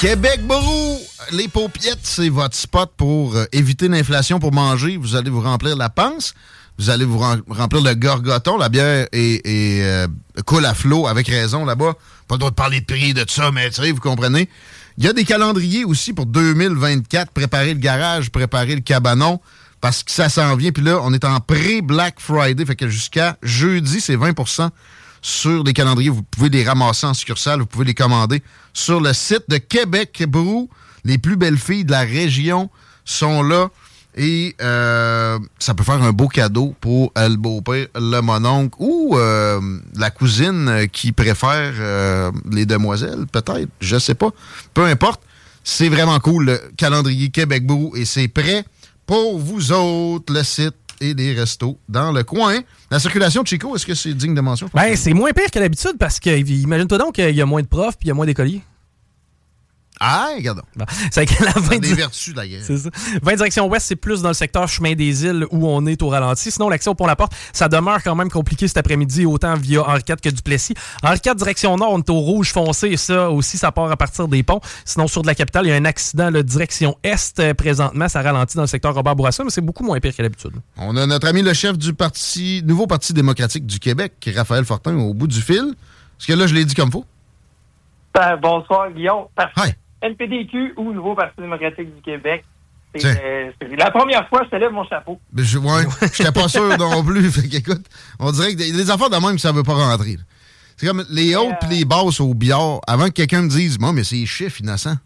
Québec 0.00 0.40
Brou, 0.46 0.98
les 1.32 1.46
paupiettes, 1.48 1.98
c'est 2.02 2.30
votre 2.30 2.56
spot 2.56 2.90
pour 2.96 3.36
euh, 3.36 3.44
éviter 3.52 3.86
l'inflation 3.86 4.40
pour 4.40 4.52
manger. 4.52 4.96
Vous 4.96 5.14
allez 5.14 5.30
vous 5.30 5.42
remplir 5.42 5.76
la 5.76 5.90
panse. 5.90 6.32
Vous 6.80 6.88
allez 6.88 7.04
vous 7.04 7.18
rem- 7.18 7.42
remplir 7.46 7.82
le 7.82 7.94
gorgoton. 7.94 8.56
La 8.56 8.70
bière 8.70 9.06
est, 9.12 9.46
est, 9.46 9.82
euh, 9.84 10.06
coule 10.46 10.64
à 10.64 10.72
flot 10.72 11.06
avec 11.06 11.28
raison 11.28 11.66
là-bas. 11.66 11.92
Pas 12.26 12.38
le 12.40 12.50
parler 12.52 12.80
de 12.80 12.86
prix 12.86 13.12
de 13.12 13.22
ça, 13.28 13.50
mais 13.52 13.68
vous 13.68 14.00
comprenez. 14.00 14.48
Il 14.96 15.04
y 15.04 15.08
a 15.08 15.12
des 15.12 15.24
calendriers 15.24 15.84
aussi 15.84 16.14
pour 16.14 16.24
2024. 16.24 17.32
Préparer 17.32 17.74
le 17.74 17.80
garage, 17.80 18.30
préparer 18.30 18.74
le 18.76 18.80
cabanon, 18.80 19.40
parce 19.82 20.02
que 20.02 20.10
ça 20.10 20.30
s'en 20.30 20.56
vient. 20.56 20.72
Puis 20.72 20.82
là, 20.82 21.00
on 21.02 21.12
est 21.12 21.24
en 21.26 21.38
pré-Black 21.40 22.14
Friday. 22.18 22.64
Fait 22.64 22.76
que 22.76 22.88
jusqu'à 22.88 23.36
jeudi, 23.42 24.00
c'est 24.00 24.16
20% 24.16 24.70
sur 25.20 25.62
les 25.62 25.74
calendriers. 25.74 26.08
Vous 26.08 26.22
pouvez 26.22 26.48
les 26.48 26.64
ramasser 26.64 27.06
en 27.06 27.12
succursale. 27.12 27.60
Vous 27.60 27.66
pouvez 27.66 27.84
les 27.84 27.94
commander 27.94 28.42
sur 28.72 29.02
le 29.02 29.12
site 29.12 29.44
de 29.50 29.58
Québec 29.58 30.24
Brou. 30.26 30.70
Les 31.04 31.18
plus 31.18 31.36
belles 31.36 31.58
filles 31.58 31.84
de 31.84 31.92
la 31.92 32.00
région 32.00 32.70
sont 33.04 33.42
là. 33.42 33.68
Et 34.16 34.56
euh, 34.60 35.38
ça 35.58 35.74
peut 35.74 35.84
faire 35.84 36.02
un 36.02 36.12
beau 36.12 36.28
cadeau 36.28 36.74
pour 36.80 37.12
le 37.16 37.36
beau-père, 37.36 37.86
le 37.94 38.20
mononcle 38.20 38.76
ou 38.78 39.16
euh, 39.16 39.60
la 39.96 40.10
cousine 40.10 40.86
qui 40.92 41.12
préfère 41.12 41.72
euh, 41.78 42.32
les 42.50 42.66
demoiselles, 42.66 43.26
peut-être. 43.30 43.68
Je 43.80 43.98
sais 43.98 44.14
pas. 44.14 44.30
Peu 44.74 44.84
importe. 44.84 45.22
C'est 45.62 45.90
vraiment 45.90 46.18
cool, 46.20 46.46
le 46.46 46.60
calendrier 46.76 47.28
Québec 47.28 47.66
Brou. 47.66 47.92
Et 47.94 48.04
c'est 48.04 48.28
prêt 48.28 48.64
pour 49.06 49.38
vous 49.38 49.72
autres, 49.72 50.32
le 50.32 50.42
site 50.42 50.74
et 51.00 51.14
les 51.14 51.34
restos 51.34 51.78
dans 51.88 52.12
le 52.12 52.24
coin. 52.24 52.60
La 52.90 52.98
circulation 52.98 53.44
Chico, 53.44 53.74
est-ce 53.76 53.86
que 53.86 53.94
c'est 53.94 54.14
digne 54.14 54.34
de 54.34 54.40
mention? 54.40 54.68
Ben, 54.74 54.96
c'est 54.96 55.12
moins 55.12 55.32
pire 55.32 55.50
que 55.50 55.58
d'habitude 55.58 55.96
parce 55.98 56.18
que, 56.18 56.30
imagine-toi 56.30 56.98
donc 56.98 57.14
qu'il 57.14 57.34
y 57.34 57.42
a 57.42 57.46
moins 57.46 57.62
de 57.62 57.66
profs 57.66 57.96
puis 57.96 58.06
il 58.06 58.08
y 58.08 58.10
a 58.10 58.14
moins 58.14 58.26
d'écoliers. 58.26 58.62
Ah, 60.02 60.30
regardons. 60.34 60.62
C'est 61.10 61.26
que 61.26 61.44
la 61.44 61.52
Ça 61.52 61.58
a 61.58 61.60
20 61.60 61.78
des 61.78 61.92
vertus, 61.92 62.34
la 62.34 62.48
guerre. 62.48 62.62
C'est 62.64 62.78
ça. 62.78 62.88
20 63.22 63.36
direction 63.36 63.68
ouest, 63.68 63.86
c'est 63.86 63.96
plus 63.96 64.22
dans 64.22 64.28
le 64.28 64.34
secteur 64.34 64.66
chemin 64.66 64.94
des 64.94 65.26
îles 65.26 65.46
où 65.50 65.68
on 65.68 65.84
est 65.84 66.02
au 66.02 66.08
ralenti. 66.08 66.50
Sinon, 66.50 66.70
l'accès 66.70 66.88
au 66.88 66.94
pont-la-porte, 66.94 67.32
ça 67.52 67.68
demeure 67.68 68.02
quand 68.02 68.14
même 68.14 68.30
compliqué 68.30 68.66
cet 68.66 68.78
après-midi, 68.78 69.26
autant 69.26 69.54
via 69.56 69.82
Henri 69.82 70.02
IV 70.08 70.16
que 70.16 70.30
Duplessis. 70.30 70.74
Henri 71.02 71.18
IV, 71.24 71.34
direction 71.34 71.76
nord, 71.76 71.92
on 71.92 71.98
est 71.98 72.08
au 72.08 72.18
rouge 72.18 72.50
foncé 72.50 72.88
et 72.88 72.96
ça 72.96 73.30
aussi, 73.30 73.58
ça 73.58 73.72
part 73.72 73.90
à 73.90 73.96
partir 73.98 74.26
des 74.26 74.42
ponts. 74.42 74.60
Sinon, 74.86 75.06
sur 75.06 75.20
de 75.20 75.26
la 75.26 75.34
capitale, 75.34 75.66
il 75.66 75.68
y 75.68 75.72
a 75.72 75.76
un 75.76 75.84
accident, 75.84 76.30
là, 76.30 76.42
direction 76.42 76.96
est 77.02 77.38
euh, 77.38 77.52
présentement. 77.52 78.08
Ça 78.08 78.22
ralentit 78.22 78.56
dans 78.56 78.62
le 78.62 78.68
secteur 78.68 78.94
Robert 78.94 79.16
Bourassa, 79.16 79.44
mais 79.44 79.50
c'est 79.50 79.60
beaucoup 79.60 79.84
moins 79.84 80.00
pire 80.00 80.16
que 80.16 80.22
d'habitude. 80.22 80.52
On 80.78 80.96
a 80.96 81.06
notre 81.06 81.28
ami 81.28 81.42
le 81.42 81.52
chef 81.52 81.76
du 81.76 81.92
parti, 81.92 82.62
nouveau 82.64 82.86
Parti 82.86 83.12
démocratique 83.12 83.66
du 83.66 83.78
Québec, 83.78 84.12
Raphaël 84.34 84.64
Fortin, 84.64 84.96
au 84.96 85.12
bout 85.12 85.26
du 85.26 85.42
fil. 85.42 85.74
Est-ce 86.18 86.26
que 86.26 86.32
là, 86.32 86.46
je 86.46 86.54
l'ai 86.54 86.64
dit 86.64 86.74
comme 86.74 86.90
faut? 86.90 87.04
Ben, 88.14 88.36
bonsoir, 88.36 88.90
Guillaume. 88.90 89.26
Parfait. 89.34 89.76
NPDQ 90.02 90.74
ou 90.76 90.92
Nouveau 90.92 91.14
Parti 91.14 91.40
démocratique 91.40 91.94
du 91.94 92.02
Québec. 92.02 92.44
Euh, 92.96 93.50
la 93.78 93.90
première 93.92 94.28
fois 94.28 94.40
que 94.40 94.46
je 94.46 94.50
te 94.50 94.56
lève 94.56 94.72
mon 94.72 94.84
chapeau. 94.84 95.20
Ben, 95.32 95.44
je, 95.44 95.58
ouais, 95.58 95.84
j'étais 96.12 96.32
pas 96.32 96.48
sûr 96.48 96.76
non 96.76 97.04
plus. 97.04 97.30
Fait 97.30 97.48
qu'écoute, 97.48 97.86
on 98.18 98.32
dirait 98.32 98.52
que 98.52 98.58
des, 98.58 98.72
des 98.72 98.90
affaires 98.90 99.10
de 99.10 99.16
même, 99.16 99.38
ça 99.38 99.52
veut 99.52 99.62
pas 99.62 99.74
rentrer. 99.74 100.18
C'est 100.76 100.86
comme 100.86 101.04
les 101.10 101.36
hautes 101.36 101.54
pis 101.60 101.66
les 101.68 101.84
basses 101.84 102.20
au 102.20 102.34
billard. 102.34 102.80
Avant 102.86 103.06
que 103.06 103.10
quelqu'un 103.10 103.42
me 103.42 103.48
dise, 103.48 103.78
moi, 103.78 103.92
mais 103.92 104.02
c'est 104.02 104.24
chiffres 104.26 104.60
innocents. 104.60 104.96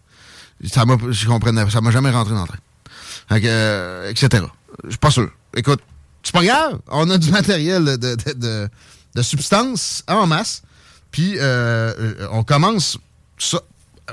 Ça 0.65 0.85
m'a, 0.87 0.97
je 1.11 1.27
comprenais, 1.27 1.69
ça 1.69 1.81
m'a 1.81 1.91
jamais 1.91 2.11
rentré 2.11 2.33
dans. 2.33 2.47
Fait 2.47 3.41
que, 3.41 3.47
euh, 3.49 4.11
etc. 4.11 4.45
Je 4.85 4.91
suis 4.91 4.99
pas 4.99 5.11
sûr. 5.11 5.29
Écoute, 5.57 5.81
c'est 6.23 6.33
pas 6.33 6.45
grave. 6.45 6.79
On 6.89 7.11
a 7.11 7.19
du 7.19 7.31
matériel 7.31 7.85
de, 7.85 7.97
de, 7.97 8.17
de, 8.35 8.69
de 9.15 9.23
substance 9.23 10.05
en 10.09 10.27
masse. 10.27 10.63
Puis, 11.11 11.35
euh, 11.39 11.93
euh, 11.99 12.29
on 12.31 12.45
commence 12.45 12.99
ça, 13.39 13.61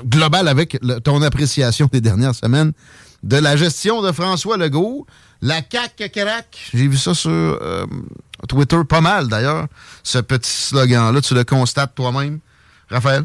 global 0.04 0.48
avec 0.48 0.78
le- 0.82 1.00
ton 1.00 1.20
appréciation 1.22 1.88
des 1.92 2.00
dernières 2.00 2.34
semaines 2.34 2.72
de 3.22 3.36
la 3.36 3.56
gestion 3.56 4.02
de 4.02 4.10
François 4.12 4.56
Legault. 4.56 5.06
La 5.42 5.60
CAC 5.60 6.10
crac, 6.14 6.70
j'ai 6.72 6.86
vu 6.88 6.96
ça 6.96 7.14
sur 7.14 7.30
euh, 7.30 7.84
Twitter 8.48 8.78
pas 8.88 9.00
mal 9.00 9.28
d'ailleurs, 9.28 9.66
ce 10.02 10.18
petit 10.18 10.50
slogan-là, 10.50 11.20
tu 11.20 11.34
le 11.34 11.42
constates 11.44 11.94
toi-même, 11.94 12.38
Raphaël? 12.90 13.24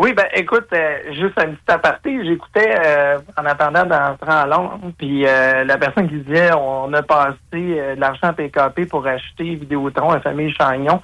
Oui, 0.00 0.12
ben 0.14 0.26
écoute, 0.34 0.66
euh, 0.72 0.98
juste 1.12 1.36
un 1.38 1.48
petit 1.54 1.70
aparté, 1.72 2.24
j'écoutais 2.24 2.72
euh, 2.86 3.18
en 3.36 3.44
attendant 3.46 3.84
d'entrer 3.84 4.30
en 4.32 4.46
Londres, 4.46 4.80
puis 4.96 5.26
euh, 5.26 5.64
la 5.64 5.76
personne 5.76 6.08
qui 6.08 6.20
disait 6.20 6.50
on 6.54 6.92
a 6.94 7.02
passé 7.02 7.36
de 7.52 7.98
l'argent 8.00 8.32
PKP 8.32 8.86
pour 8.88 9.04
acheter 9.06 9.56
Vidéotron 9.56 10.10
à 10.12 10.20
famille 10.20 10.54
Chagnon. 10.54 11.00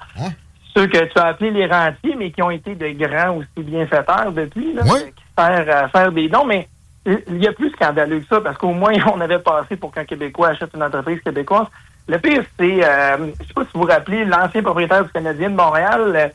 Ceux 0.75 0.87
que 0.87 0.97
tu 1.05 1.17
as 1.17 1.25
appelés 1.27 1.51
les 1.51 1.67
rentiers, 1.67 2.15
mais 2.17 2.31
qui 2.31 2.41
ont 2.41 2.51
été 2.51 2.75
de 2.75 2.89
grands 2.89 3.37
aussi 3.37 3.47
bienfaiteurs 3.65 4.31
depuis, 4.31 4.73
là, 4.73 4.83
qui 5.15 5.23
servent 5.37 5.69
à 5.69 5.87
faire 5.89 6.11
des 6.11 6.27
dons, 6.27 6.45
mais 6.45 6.67
il 7.05 7.41
y 7.43 7.47
a 7.47 7.53
plus 7.53 7.69
scandaleux 7.71 8.19
que 8.19 8.27
ça, 8.27 8.41
parce 8.41 8.57
qu'au 8.57 8.71
moins 8.73 8.93
on 9.13 9.21
avait 9.21 9.39
passé 9.39 9.75
pour 9.77 9.91
qu'un 9.93 10.05
Québécois 10.05 10.49
achète 10.49 10.71
une 10.75 10.83
entreprise 10.83 11.21
québécoise. 11.21 11.67
Le 12.07 12.19
pire, 12.19 12.43
c'est, 12.59 12.83
euh, 12.83 13.17
je 13.41 13.47
sais 13.47 13.53
pas 13.53 13.63
si 13.63 13.69
vous 13.73 13.81
vous 13.81 13.87
rappelez, 13.87 14.25
l'ancien 14.25 14.61
propriétaire 14.61 15.03
du 15.05 15.11
Canadien 15.11 15.49
de 15.49 15.55
Montréal, 15.55 16.01
euh, 16.15 16.27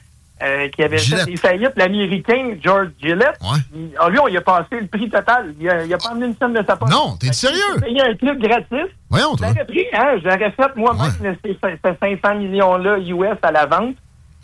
euh, 0.43 0.69
qui 0.71 0.83
avait 0.83 0.97
Gillette. 0.99 1.21
fait 1.27 1.31
des 1.33 1.37
faillites, 1.37 1.73
l'Américain 1.77 2.57
George 2.63 2.89
Gillette. 3.01 3.39
Il- 3.75 3.91
ah, 4.01 4.09
lui, 4.09 4.19
on 4.21 4.27
lui 4.27 4.37
a 4.39 4.41
passé 4.41 4.81
le 4.81 4.87
prix 4.87 5.11
total. 5.11 5.55
Il 5.61 5.69
a, 5.69 5.85
il 5.85 5.93
a 5.93 5.99
pas 5.99 6.09
amené 6.11 6.27
une 6.27 6.35
scène 6.37 6.55
de 6.55 6.65
sa 6.67 6.77
poche. 6.77 6.91
Non, 6.91 7.17
t'es 7.21 7.33
sérieux? 7.33 7.59
Il 7.89 8.01
a 8.01 8.07
un 8.07 8.15
club 8.15 8.39
gratis. 8.39 8.89
Voyons, 9.11 9.37
toi. 9.37 9.49
J'aurais 9.49 9.65
pris, 9.67 9.85
hein, 9.93 10.17
j'aurais 10.25 10.51
fait 10.51 10.77
moi-même 10.77 11.37
ces, 11.45 11.59
ces 11.63 11.79
500 12.01 12.35
millions-là 12.37 12.99
US 12.99 13.39
à 13.43 13.53
la 13.53 13.67
vente. 13.67 13.97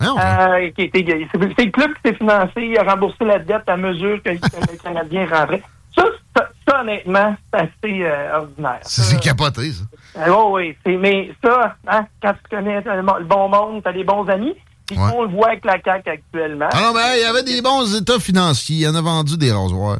Euh, 0.02 0.70
c'est 0.76 1.64
le 1.64 1.70
club 1.70 1.90
qui 1.94 2.10
s'est 2.10 2.14
financé, 2.14 2.52
il 2.56 2.78
a 2.78 2.82
remboursé 2.82 3.24
la 3.24 3.38
dette 3.38 3.66
à 3.66 3.76
mesure 3.76 4.22
que, 4.22 4.30
que 4.30 4.72
le 4.72 4.76
Canadien 4.82 5.26
rentrait. 5.26 5.62
Ça, 5.96 6.04
ça, 6.36 6.48
ça, 6.68 6.80
honnêtement, 6.82 7.34
c'est 7.50 7.60
assez 7.60 8.02
euh, 8.02 8.38
ordinaire. 8.38 8.80
C'est 8.82 9.20
capoté, 9.20 9.72
ça. 9.72 9.84
Ah, 10.18 10.30
oui, 10.30 10.76
oui. 10.84 10.96
Mais 10.98 11.30
ça, 11.42 11.76
hein, 11.88 12.06
quand 12.22 12.32
tu 12.34 12.56
connais 12.56 12.80
le 12.82 13.24
bon 13.24 13.48
monde, 13.48 13.82
tu 13.82 13.88
as 13.88 13.92
des 13.92 14.04
bons 14.04 14.26
amis. 14.28 14.54
Puis 14.86 14.96
on 14.98 15.22
le 15.22 15.28
voit 15.28 15.48
avec 15.48 15.64
la 15.64 15.82
CAQ 15.82 16.10
actuellement. 16.10 16.68
Ah 16.72 16.80
non, 16.80 16.94
mais 16.94 17.00
hey, 17.00 17.20
il 17.20 17.22
y 17.22 17.24
avait 17.24 17.42
des 17.42 17.60
bons 17.60 17.92
états 17.96 18.20
financiers. 18.20 18.76
Il 18.76 18.88
en 18.88 18.94
a 18.94 19.00
vendu 19.00 19.36
des 19.36 19.50
rasoirs. 19.50 19.98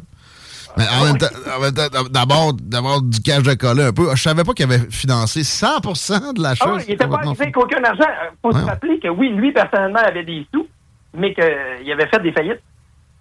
Mais 0.77 0.85
en 0.89 1.05
même 1.05 1.17
temps, 1.17 1.27
en 1.55 1.61
même 1.61 1.73
temps, 1.73 2.03
d'abord, 2.09 2.53
d'avoir 2.53 3.01
du 3.01 3.19
cash 3.21 3.43
de 3.43 3.53
coller 3.53 3.83
un 3.83 3.93
peu. 3.93 4.15
Je 4.15 4.21
savais 4.21 4.43
pas 4.43 4.53
qu'il 4.53 4.65
avait 4.65 4.89
financé 4.89 5.41
100% 5.41 6.33
de 6.33 6.41
l'achat. 6.41 6.65
Ah 6.67 6.73
oui, 6.75 6.83
il 6.87 6.91
n'était 6.91 7.07
pas 7.07 7.15
arrivé 7.15 7.35
avec 7.39 7.57
aucun 7.57 7.83
argent. 7.83 8.05
Il 8.05 8.37
faut 8.41 8.57
se 8.57 8.65
rappeler 8.65 8.99
que 8.99 9.07
oui, 9.07 9.29
lui, 9.29 9.51
personnellement, 9.51 9.99
avait 9.99 10.23
des 10.23 10.45
sous, 10.53 10.67
mais 11.15 11.33
qu'il 11.33 11.91
avait 11.91 12.07
fait 12.07 12.21
des 12.21 12.31
faillites. 12.31 12.61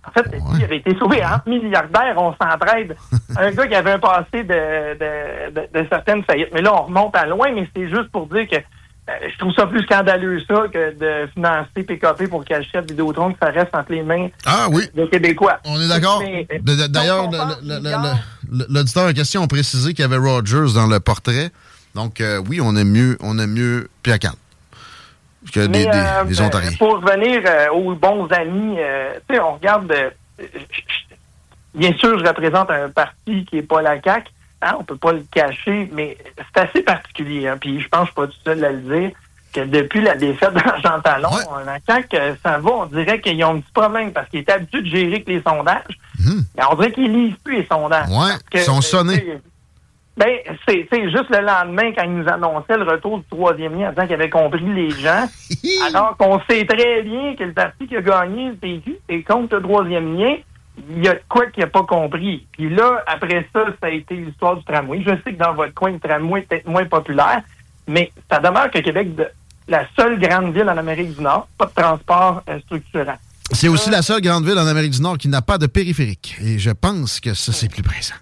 En 0.06 0.12
fait, 0.12 0.30
lui, 0.30 0.40
il 0.58 0.64
avait 0.64 0.76
été 0.76 0.96
sauvé. 0.98 1.24
Entre 1.24 1.48
milliardaires, 1.48 2.14
on 2.16 2.32
s'entraide. 2.40 2.96
un 3.36 3.50
gars 3.50 3.66
qui 3.66 3.74
avait 3.74 3.92
un 3.92 3.98
passé 3.98 4.44
de, 4.44 4.94
de, 4.94 5.50
de, 5.50 5.80
de 5.80 5.86
certaines 5.88 6.22
faillites. 6.24 6.50
Mais 6.52 6.62
là, 6.62 6.74
on 6.74 6.82
remonte 6.84 7.16
à 7.16 7.26
loin, 7.26 7.50
mais 7.52 7.68
c'est 7.74 7.88
juste 7.88 8.10
pour 8.12 8.26
dire 8.26 8.46
que 8.48 8.56
euh, 8.56 8.60
je 9.08 9.38
trouve 9.38 9.52
ça 9.54 9.66
plus 9.66 9.82
scandaleux, 9.82 10.40
ça, 10.48 10.64
que 10.72 10.94
de 10.98 11.28
financer 11.32 11.82
PKP 11.84 12.28
pour 12.28 12.44
qu'il 12.44 12.56
achète 12.56 12.88
Vidéotron, 12.90 13.32
que 13.32 13.38
ça 13.40 13.50
reste 13.50 13.74
entre 13.74 13.92
les 13.92 14.02
mains 14.02 14.28
Ah 14.44 14.66
oui. 14.70 14.84
des 14.94 15.08
Québécois. 15.08 15.60
On 15.64 15.80
est 15.80 15.88
d'accord. 15.88 16.22
Euh, 16.22 16.88
D'ailleurs, 16.88 17.30
le- 17.30 17.38
le- 17.62 17.78
le- 17.78 17.90
le- 17.90 18.58
le- 18.58 18.66
l'auditeur 18.68 19.08
en 19.08 19.12
question 19.12 19.42
a 19.42 19.46
précisé 19.46 19.90
qu'il 19.94 20.02
y 20.02 20.04
avait 20.04 20.16
Rogers 20.16 20.74
dans 20.74 20.86
le 20.88 20.98
portrait. 21.00 21.50
Donc, 21.94 22.20
euh, 22.20 22.42
oui, 22.48 22.60
on 22.60 22.74
aime 22.76 22.90
mieux, 22.90 23.16
on 23.20 23.38
aime 23.38 23.52
mieux 23.52 23.88
Pierre 24.02 24.18
que 24.18 25.60
des, 25.60 25.68
Mais, 25.68 25.84
des- 25.84 25.90
euh, 25.94 26.24
des 26.24 26.40
euh, 26.40 26.44
Ontariens. 26.44 26.72
Pour 26.78 27.00
revenir 27.00 27.40
euh, 27.46 27.68
aux 27.70 27.94
bons 27.94 28.26
amis, 28.32 28.76
euh, 28.78 29.14
tu 29.28 29.34
sais, 29.36 29.40
on 29.40 29.54
regarde. 29.54 29.92
euh, 29.92 30.10
bien 31.74 31.92
sûr, 31.98 32.18
je 32.18 32.24
représente 32.26 32.70
un 32.70 32.88
parti 32.90 33.44
qui 33.44 33.58
est 33.58 33.62
pas 33.62 33.80
la 33.82 34.00
CAQ. 34.02 34.28
Hein, 34.62 34.76
on 34.78 34.84
peut 34.84 34.96
pas 34.96 35.12
le 35.12 35.24
cacher, 35.30 35.90
mais 35.92 36.16
c'est 36.36 36.60
assez 36.62 36.82
particulier. 36.82 37.46
hein, 37.46 37.58
puis 37.60 37.80
je 37.80 37.88
pense 37.88 38.08
que 38.10 38.14
pas 38.14 38.26
tout 38.26 38.38
seul 38.44 38.64
à 38.64 38.72
le 38.72 38.78
dire 38.78 39.10
que 39.52 39.60
depuis 39.60 40.02
la 40.02 40.14
défaite 40.14 40.52
d'Argent 40.54 41.00
Talon, 41.02 41.30
la 41.64 41.78
CAQ, 41.86 42.16
euh, 42.16 42.34
ça 42.42 42.58
va, 42.58 42.70
on 42.70 42.86
dirait 42.86 43.20
qu'ils 43.20 43.42
ont 43.44 43.56
un 43.56 43.60
petit 43.60 43.72
problème 43.72 44.12
parce 44.12 44.28
qu'ils 44.28 44.40
étaient 44.40 44.52
habitués 44.52 44.82
de 44.82 44.86
gérer 44.86 45.22
que 45.22 45.30
les 45.30 45.42
sondages. 45.42 45.98
Mais 46.56 46.62
on 46.70 46.74
dirait 46.74 46.92
qu'ils 46.92 47.12
lisent 47.12 47.36
plus 47.42 47.58
les 47.58 47.66
sondages. 47.66 48.08
Ouais, 48.08 48.34
que, 48.50 48.58
ils 48.58 48.64
sont 48.64 48.80
sonnés. 48.80 49.38
Ben, 50.16 50.34
c'est 50.66 50.88
c'est 50.90 51.10
juste 51.10 51.28
le 51.28 51.44
lendemain 51.44 51.92
quand 51.92 52.04
ils 52.04 52.14
nous 52.14 52.28
annonçaient 52.28 52.78
le 52.78 52.84
retour 52.84 53.18
du 53.18 53.24
troisième 53.30 53.78
lien 53.78 53.88
en 53.88 53.90
disant 53.90 54.06
qu'ils 54.06 54.14
avaient 54.14 54.30
compris 54.30 54.64
les 54.64 54.90
gens. 54.90 55.26
alors 55.88 56.16
qu'on 56.16 56.40
sait 56.48 56.64
très 56.64 57.02
bien 57.02 57.36
que 57.36 57.44
le 57.44 57.52
parti 57.52 57.86
qui 57.86 57.96
a 57.96 58.00
gagné 58.00 58.48
le 58.48 58.56
PQ 58.56 58.96
est 59.10 59.22
contre 59.22 59.56
le 59.56 59.62
troisième 59.62 60.16
lien. 60.16 60.36
Il 60.90 61.04
y 61.04 61.08
a 61.08 61.14
de 61.14 61.20
quoi 61.28 61.46
qu'il 61.46 61.62
n'a 61.62 61.70
pas 61.70 61.84
compris. 61.84 62.46
Puis 62.52 62.68
là, 62.68 63.02
après 63.06 63.48
ça, 63.52 63.64
ça 63.80 63.86
a 63.86 63.90
été 63.90 64.14
l'histoire 64.14 64.56
du 64.56 64.64
tramway. 64.64 65.02
Je 65.02 65.10
sais 65.24 65.32
que 65.32 65.38
dans 65.38 65.54
votre 65.54 65.74
coin, 65.74 65.92
le 65.92 65.98
tramway 65.98 66.40
est 66.40 66.42
peut-être 66.44 66.66
moins 66.66 66.84
populaire, 66.84 67.42
mais 67.86 68.12
ça 68.30 68.38
demeure 68.40 68.70
que 68.70 68.78
Québec, 68.80 69.14
de, 69.14 69.26
la 69.68 69.86
seule 69.98 70.18
grande 70.18 70.52
ville 70.54 70.68
en 70.68 70.76
Amérique 70.76 71.16
du 71.16 71.22
Nord, 71.22 71.48
pas 71.58 71.66
de 71.66 71.72
transport 71.72 72.42
euh, 72.48 72.60
structurant. 72.60 73.16
C'est 73.52 73.68
aussi 73.68 73.90
la 73.90 74.02
seule 74.02 74.20
grande 74.20 74.44
ville 74.44 74.58
en 74.58 74.66
Amérique 74.66 74.90
du 74.92 75.00
Nord 75.00 75.18
qui 75.18 75.28
n'a 75.28 75.40
pas 75.40 75.56
de 75.56 75.66
périphérique. 75.66 76.36
Et 76.42 76.58
je 76.58 76.70
pense 76.70 77.20
que 77.20 77.32
ça, 77.32 77.52
c'est 77.52 77.68
plus 77.70 77.82
présent. 77.82 78.16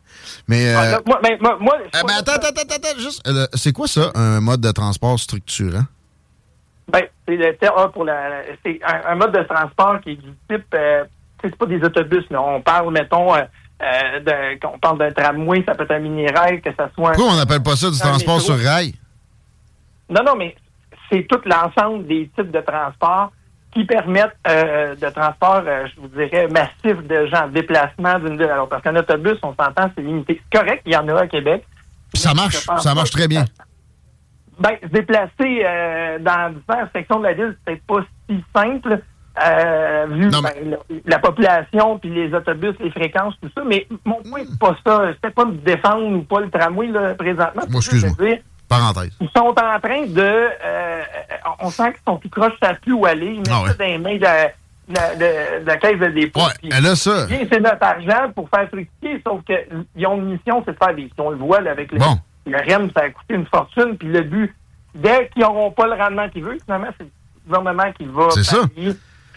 Mais. 0.49 0.69
euh, 0.75 0.79
Ah, 0.79 0.91
là, 0.91 1.01
moi, 1.07 1.21
ben, 1.23 1.37
moi, 1.41 1.57
moi, 1.61 1.77
eh 1.83 2.07
ben, 2.07 2.15
attends, 2.19 2.33
attends, 2.33 2.49
attends, 2.49 2.75
attends, 2.77 2.99
juste. 2.99 3.27
euh, 3.27 3.47
c'est 3.55 3.73
quoi 3.73 3.87
ça, 3.89 4.11
un 4.15 4.41
mode 4.41 4.61
de 4.61 4.71
transport 4.71 5.19
structurant? 5.19 5.85
Ben, 6.89 7.05
c'est 7.27 7.37
le 7.37 7.57
terme 7.57 7.75
ah, 7.79 7.89
pour 7.89 8.05
la, 8.05 8.43
c'est 8.63 8.79
un, 8.87 9.13
un 9.13 9.15
mode 9.15 9.33
de 9.33 9.43
transport 9.45 10.01
qui 10.03 10.11
est 10.11 10.17
du 10.17 10.31
type, 10.51 10.67
euh, 10.75 11.05
c'est 11.49 11.57
pas 11.57 11.67
des 11.67 11.83
autobus, 11.83 12.25
là. 12.31 12.43
On 12.43 12.61
parle, 12.61 12.93
mettons, 12.93 13.35
euh, 13.35 13.41
euh, 13.83 14.21
de, 14.21 14.59
qu'on 14.61 14.79
parle 14.79 14.99
d'un 14.99 15.11
tramway, 15.11 15.63
ça 15.67 15.75
peut 15.75 15.85
être 15.85 15.91
un 15.93 15.99
mini-rail, 15.99 16.61
que 16.61 16.71
ça 16.75 16.89
soit. 16.95 17.11
un- 17.11 17.15
Pourquoi 17.15 17.33
on 17.35 17.37
n'appelle 17.37 17.63
pas 17.63 17.77
ça 17.77 17.91
du 17.91 17.99
transport 17.99 18.37
métro. 18.39 18.55
sur 18.55 18.59
rail? 18.65 18.95
Non, 20.09 20.23
non, 20.25 20.37
mais 20.37 20.55
c'est 21.11 21.27
tout 21.29 21.41
l'ensemble 21.45 22.07
des 22.07 22.31
types 22.37 22.51
de 22.51 22.61
transport 22.61 23.33
qui 23.73 23.85
permettent 23.85 24.37
euh, 24.47 24.95
de 24.95 25.09
transport, 25.11 25.63
euh, 25.67 25.87
je 25.95 26.01
vous 26.01 26.09
dirais, 26.09 26.47
massif 26.49 26.97
de 27.07 27.27
gens, 27.27 27.49
déplacement 27.49 28.19
d'une 28.21 28.37
ville 28.39 28.49
à 28.51 28.57
l'autre. 28.57 28.69
Parce 28.71 28.83
qu'un 28.83 28.95
autobus, 28.97 29.37
on 29.43 29.55
s'entend, 29.55 29.91
c'est 29.97 30.03
limité. 30.03 30.41
C'est 30.53 30.59
correct, 30.59 30.83
il 30.87 30.93
y 30.93 30.97
en 30.97 31.09
a 31.09 31.23
à 31.23 31.27
Québec. 31.27 31.65
Puis 32.13 32.23
ça 32.23 32.31
Mais 32.35 32.43
marche, 32.43 32.65
ça 32.83 32.95
marche 32.95 33.11
très 33.11 33.27
bien. 33.27 33.45
Ben, 34.61 34.77
se 34.81 34.87
déplacer 34.87 35.65
euh, 35.65 36.19
dans 36.21 36.55
diverses 36.55 36.91
sections 36.95 37.19
de 37.19 37.25
la 37.25 37.33
ville, 37.35 37.57
c'est 37.67 37.81
peut-être 37.81 37.87
pas 37.87 38.07
si 38.31 38.45
simple, 38.55 39.03
euh, 39.43 40.07
vu 40.11 40.29
ben, 40.31 40.41
la, 40.65 40.77
la 41.07 41.19
population, 41.19 41.99
puis 41.99 42.11
les 42.11 42.33
autobus, 42.35 42.75
les 42.81 42.91
fréquences, 42.91 43.35
tout 43.43 43.51
ça. 43.57 43.63
Mais 43.67 43.87
mon 44.05 44.23
point, 44.23 44.43
c'est 44.49 44.59
pas 44.59 44.77
ça. 44.87 45.13
C'était 45.15 45.31
pas 45.35 45.45
de 45.45 45.53
défendre 45.53 46.07
ou 46.17 46.23
pas 46.23 46.41
le 46.41 46.51
tramway, 46.51 46.87
là, 46.89 47.15
présentement. 47.15 47.63
Moi, 47.69 47.79
excuse-moi. 47.81 48.37
Parenthèse. 48.69 49.11
Ils 49.21 49.29
sont 49.37 49.47
en 49.49 49.81
train 49.81 50.07
de... 50.07 50.21
euh, 50.65 51.03
on 51.61 51.69
sent 51.71 51.93
qu'ils 51.93 52.03
sont 52.07 52.17
tout 52.17 52.31
croches, 52.31 52.55
savent 52.63 52.81
plus 52.81 52.93
où 52.93 53.05
aller. 53.05 53.27
Ils 53.35 53.39
mettent 53.39 53.49
Ah 53.53 53.63
ouais. 53.63 53.69
ça 53.69 53.75
dans 53.75 53.85
les 53.85 53.99
mains 53.99 54.17
de 54.17 54.23
la, 54.23 54.47
de 54.47 54.95
la- 54.95 55.15
de- 55.17 55.61
de 55.63 55.67
la 55.67 55.77
caisse 55.77 55.99
de 55.99 56.07
dépôt. 56.09 56.41
Puis, 56.61 56.71
elle 56.73 56.87
a 56.87 56.97
ça. 56.97 57.27
C'est 57.29 57.61
notre 57.61 57.83
argent 57.85 58.33
pour 58.35 58.49
faire 58.49 58.67
fructifier, 58.69 59.21
sauf 59.27 59.41
qu'ils 59.45 60.07
ont 60.07 60.17
une 60.17 60.31
mission, 60.33 60.63
c'est 60.65 60.73
de 60.73 60.79
faire 60.83 60.95
des... 60.95 61.11
On 61.19 61.31
le 61.31 61.37
voit 61.37 61.61
là, 61.61 61.73
avec 61.73 61.93
le, 61.93 61.99
Bon. 61.99 62.19
le 62.47 62.57
REM, 62.57 62.91
ça 62.97 63.03
a 63.05 63.11
coûté 63.11 63.35
une 63.35 63.47
fortune. 63.47 63.97
Puis 63.99 64.09
le 64.09 64.23
but, 64.23 64.55
dès 64.95 65.29
qu'ils 65.29 65.43
n'auront 65.43 65.71
pas 65.71 65.87
le 65.87 65.95
rendement 66.03 66.29
qu'ils 66.31 66.45
veulent, 66.45 66.59
finalement, 66.65 66.89
c'est 66.97 67.05
le 67.05 67.11
gouvernement 67.47 67.93
qui 67.93 68.07
va 68.07 68.31
C'est 68.31 68.45
ça. 68.45 68.63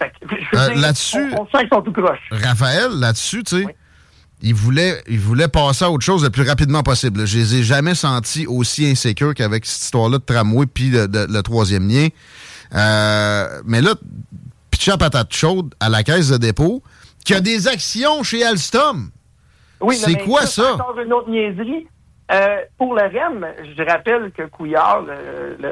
Euh, 0.01 0.73
là-dessus- 0.75 1.33
On, 1.35 1.41
on 1.41 1.45
sent 1.47 1.59
qu'ils 1.59 1.69
sont 1.69 1.81
tout 1.81 1.91
croches. 1.93 2.29
Raphaël, 2.31 2.91
là-dessus, 2.99 3.43
tu 3.43 3.63
sais, 3.63 3.75
il, 4.41 4.53
voulait, 4.53 5.01
il 5.07 5.19
voulait 5.19 5.47
passer 5.47 5.85
à 5.85 5.89
autre 5.91 6.05
chose 6.05 6.23
le 6.23 6.29
plus 6.29 6.47
rapidement 6.47 6.83
possible. 6.83 7.25
Je 7.25 7.37
les 7.39 7.55
ai 7.57 7.63
jamais 7.63 7.95
sentis 7.95 8.45
aussi 8.47 8.85
insécures 8.89 9.33
qu'avec 9.33 9.65
cette 9.65 9.81
histoire-là 9.83 10.19
de 10.19 10.23
tramway 10.23 10.65
puis 10.67 10.89
le, 10.89 11.07
de- 11.07 11.27
le 11.29 11.41
troisième 11.43 11.87
lien. 11.87 12.07
Euh, 12.75 13.47
mais 13.65 13.81
là, 13.81 13.95
pitcher 14.71 14.91
à 14.91 14.97
patate 14.97 15.33
chaude 15.33 15.73
à 15.79 15.89
la 15.89 16.03
caisse 16.03 16.29
de 16.29 16.37
dépôt, 16.37 16.83
qui 17.25 17.33
a 17.33 17.39
des 17.41 17.67
actions 17.67 18.23
chez 18.23 18.43
Alstom. 18.45 19.09
Oui, 19.79 19.95
C'est 19.95 20.17
quoi 20.19 20.45
ça? 20.45 20.73
Encore 20.73 20.97
une 20.99 21.13
autre 21.13 21.29
niaiserie. 21.29 21.87
Euh, 22.31 22.57
pour 22.77 22.93
le 22.93 23.03
REM, 23.03 23.45
je 23.77 23.83
rappelle 23.83 24.31
que 24.31 24.43
Couillard, 24.43 25.03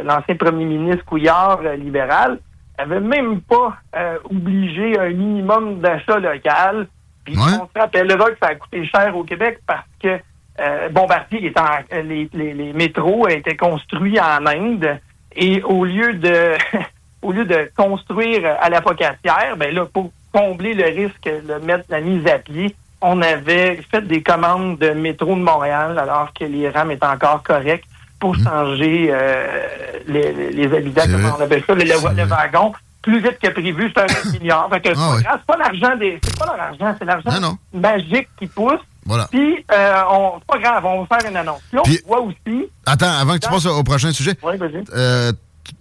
l'ancien 0.06 0.36
premier 0.38 0.64
ministre 0.64 1.04
Couillard, 1.06 1.60
euh, 1.66 1.76
libéral, 1.76 2.40
avait 2.78 3.00
même 3.00 3.42
pas 3.42 3.78
euh, 3.96 4.18
obligé 4.26 5.00
un 5.00 5.10
minimum 5.10 5.80
d'achat 5.80 6.20
local. 6.20 6.88
Puis 7.24 7.36
on 7.38 7.68
se 7.68 7.80
rappellera 7.80 8.32
que 8.32 8.38
ça 8.42 8.50
a 8.50 8.56
coûté 8.56 8.86
cher 8.86 9.16
au 9.16 9.24
Québec 9.24 9.60
parce 9.66 9.88
que 10.02 10.20
euh, 10.60 10.90
Bombardier, 10.90 11.46
est 11.46 11.60
en, 11.60 11.66
euh, 11.92 12.02
les, 12.02 12.30
les, 12.34 12.54
les 12.54 12.74
métros 12.74 13.28
étaient 13.28 13.58
construits 13.58 14.20
en 14.20 14.46
Inde. 14.46 15.00
Et 15.36 15.62
au 15.64 15.84
lieu 15.84 16.14
de 16.14 16.54
au 17.22 17.32
lieu 17.32 17.46
de 17.46 17.70
construire 17.76 18.58
à 18.62 18.70
la 18.70 18.82
focassière, 18.82 19.56
ben 19.58 19.74
là, 19.74 19.86
pour 19.86 20.12
combler 20.32 20.74
le 20.74 20.86
risque 20.86 21.26
de 21.26 21.66
mettre 21.66 21.86
la 21.90 22.02
mise 22.02 22.26
à 22.28 22.38
pied, 22.38 22.76
on 23.02 23.22
avait 23.22 23.78
fait 23.90 24.02
des 24.02 24.22
commandes 24.22 24.78
de 24.78 24.92
métro 24.92 25.36
de 25.36 25.42
Montréal 25.42 25.98
alors 25.98 26.32
que 26.34 26.46
les 26.46 26.70
rames 26.70 26.92
étaient 26.92 27.06
encore 27.06 27.42
corrects 27.44 27.86
pour 28.26 28.36
changer 28.44 29.10
euh, 29.12 29.68
les, 30.08 30.52
les- 30.52 30.76
habitants, 30.76 31.04
comment 31.12 31.36
on 31.38 31.42
appelle 31.44 31.64
ça, 31.68 31.76
le, 31.76 31.82
le- 31.84 32.16
le 32.16 32.24
wagon. 32.26 32.74
plus 33.04 33.20
vite 33.22 33.38
que 33.40 33.50
prévu, 33.50 33.92
c'est 33.96 34.02
un 34.02 34.06
9 34.26 34.40
milliards. 34.40 34.68
Fait 34.72 34.82
que 34.82 34.90
c'est 34.96 35.00
Ah 35.00 35.12
ouais. 35.16 35.22
c'est 35.32 35.46
pas 35.46 35.58
l'argent 35.58 35.96
des. 35.96 36.20
C'est 36.24 36.40
pas 36.40 36.46
leur 36.48 36.60
argent, 36.60 36.96
c'est 36.98 37.06
l'argent 37.06 37.58
magique 37.74 38.28
qui 38.40 38.48
pousse. 38.48 38.80
Voilà. 39.06 39.28
Puis, 39.30 39.64
euh, 39.72 40.02
on- 40.10 40.40
c'est 40.40 40.48
pas 40.48 40.58
grave, 40.58 40.86
on 40.86 41.04
va 41.04 41.20
faire 41.20 41.30
une 41.30 41.38
annonce. 41.38 41.62
Puis, 41.70 41.78
on 41.80 41.84
Puis- 41.84 42.00
voit 42.08 42.22
aussi. 42.22 42.66
Attends, 42.88 43.12
avant 43.22 43.34
que 43.36 43.40
tu 43.46 43.50
passes 43.50 43.66
au 43.68 43.84
prochain 43.84 44.12
sujet. 44.12 44.34
Oui, 44.42 44.58
vas-y. 44.58 44.84
Euh, 44.96 45.32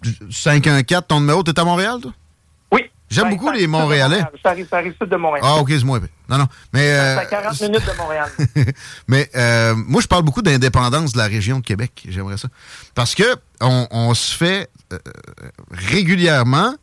t- 0.02 0.10
514, 0.30 1.04
ton 1.08 1.20
numéro, 1.20 1.42
t'es 1.42 1.58
à 1.58 1.64
Montréal, 1.64 1.96
toi? 2.02 2.12
J'aime 3.14 3.24
Ben, 3.24 3.36
beaucoup 3.36 3.50
les 3.50 3.66
Montréalais. 3.66 4.16
Montréal. 4.16 4.40
Ça 4.42 4.50
arrive, 4.50 4.68
ça 4.68 4.76
arrive 4.78 4.94
sud 5.00 5.08
de 5.08 5.16
Montréal. 5.16 5.44
Ah, 5.46 5.56
ok, 5.56 5.68
c'est 5.70 5.84
moi. 5.84 6.00
Non, 6.28 6.38
non. 6.38 6.48
Mais, 6.72 6.92
euh, 6.92 7.18
à 7.18 7.26
40 7.26 7.60
minutes 7.60 7.86
de 7.86 7.96
Montréal. 7.96 8.28
mais 9.08 9.30
euh, 9.36 9.74
moi, 9.76 10.02
je 10.02 10.06
parle 10.08 10.22
beaucoup 10.22 10.42
d'indépendance 10.42 11.12
de 11.12 11.18
la 11.18 11.26
région 11.26 11.60
de 11.60 11.64
Québec. 11.64 12.06
J'aimerais 12.08 12.38
ça. 12.38 12.48
Parce 12.94 13.14
que 13.14 13.36
on, 13.60 13.86
on 13.90 14.14
se 14.14 14.34
fait 14.34 14.68
euh, 14.92 14.98
régulièrement 15.70 16.74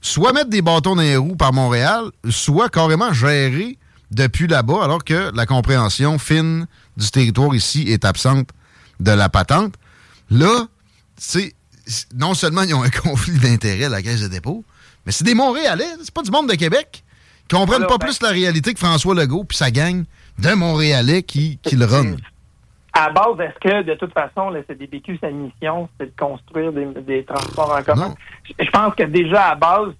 soit 0.00 0.32
mettre 0.32 0.50
des 0.50 0.62
bâtons 0.62 0.96
dans 0.96 1.02
les 1.02 1.16
roues 1.16 1.36
par 1.36 1.52
Montréal, 1.52 2.04
soit 2.30 2.68
carrément 2.68 3.12
gérer 3.12 3.78
depuis 4.10 4.46
là-bas, 4.46 4.84
alors 4.84 5.04
que 5.04 5.30
la 5.34 5.44
compréhension 5.44 6.18
fine 6.18 6.66
du 6.96 7.10
territoire 7.10 7.54
ici 7.54 7.84
est 7.88 8.04
absente 8.04 8.48
de 9.00 9.10
la 9.10 9.28
patente. 9.28 9.74
Là, 10.30 10.66
c'est 11.16 11.54
non 12.14 12.34
seulement 12.34 12.62
ils 12.62 12.74
ont 12.74 12.82
un 12.82 12.90
conflit 13.02 13.38
d'intérêts, 13.38 13.88
la 13.88 14.02
Caisse 14.02 14.20
de 14.20 14.28
dépôt, 14.28 14.64
mais 15.08 15.12
c'est 15.12 15.24
des 15.24 15.34
Montréalais, 15.34 15.86
c'est 16.02 16.12
pas 16.12 16.20
du 16.20 16.30
monde 16.30 16.50
de 16.50 16.54
Québec. 16.54 17.02
Ils 17.50 17.56
comprennent 17.56 17.76
Alors, 17.76 17.88
pas 17.88 17.96
ben- 17.96 18.08
plus 18.08 18.20
la 18.20 18.28
réalité 18.28 18.74
que 18.74 18.78
François 18.78 19.14
Legault 19.14 19.44
puis 19.44 19.56
sa 19.56 19.70
gang 19.70 20.04
de 20.38 20.52
Montréalais 20.52 21.22
qui, 21.22 21.56
qui 21.62 21.76
le 21.76 21.86
run. 21.86 22.16
À 22.92 23.08
base, 23.08 23.40
est-ce 23.40 23.58
que, 23.58 23.82
de 23.84 23.94
toute 23.94 24.12
façon, 24.12 24.50
le 24.50 24.62
CDPQ, 24.68 25.16
sa 25.18 25.30
mission, 25.30 25.88
c'est 25.98 26.14
de 26.14 26.20
construire 26.20 26.72
des, 26.72 26.84
des 27.00 27.24
transports 27.24 27.74
en 27.74 27.82
commun? 27.82 28.14
Je 28.44 28.52
je 28.62 28.70
pense 28.70 28.94
que 28.96 29.04
déjà, 29.04 29.52
à 29.52 29.54
base, 29.54 29.94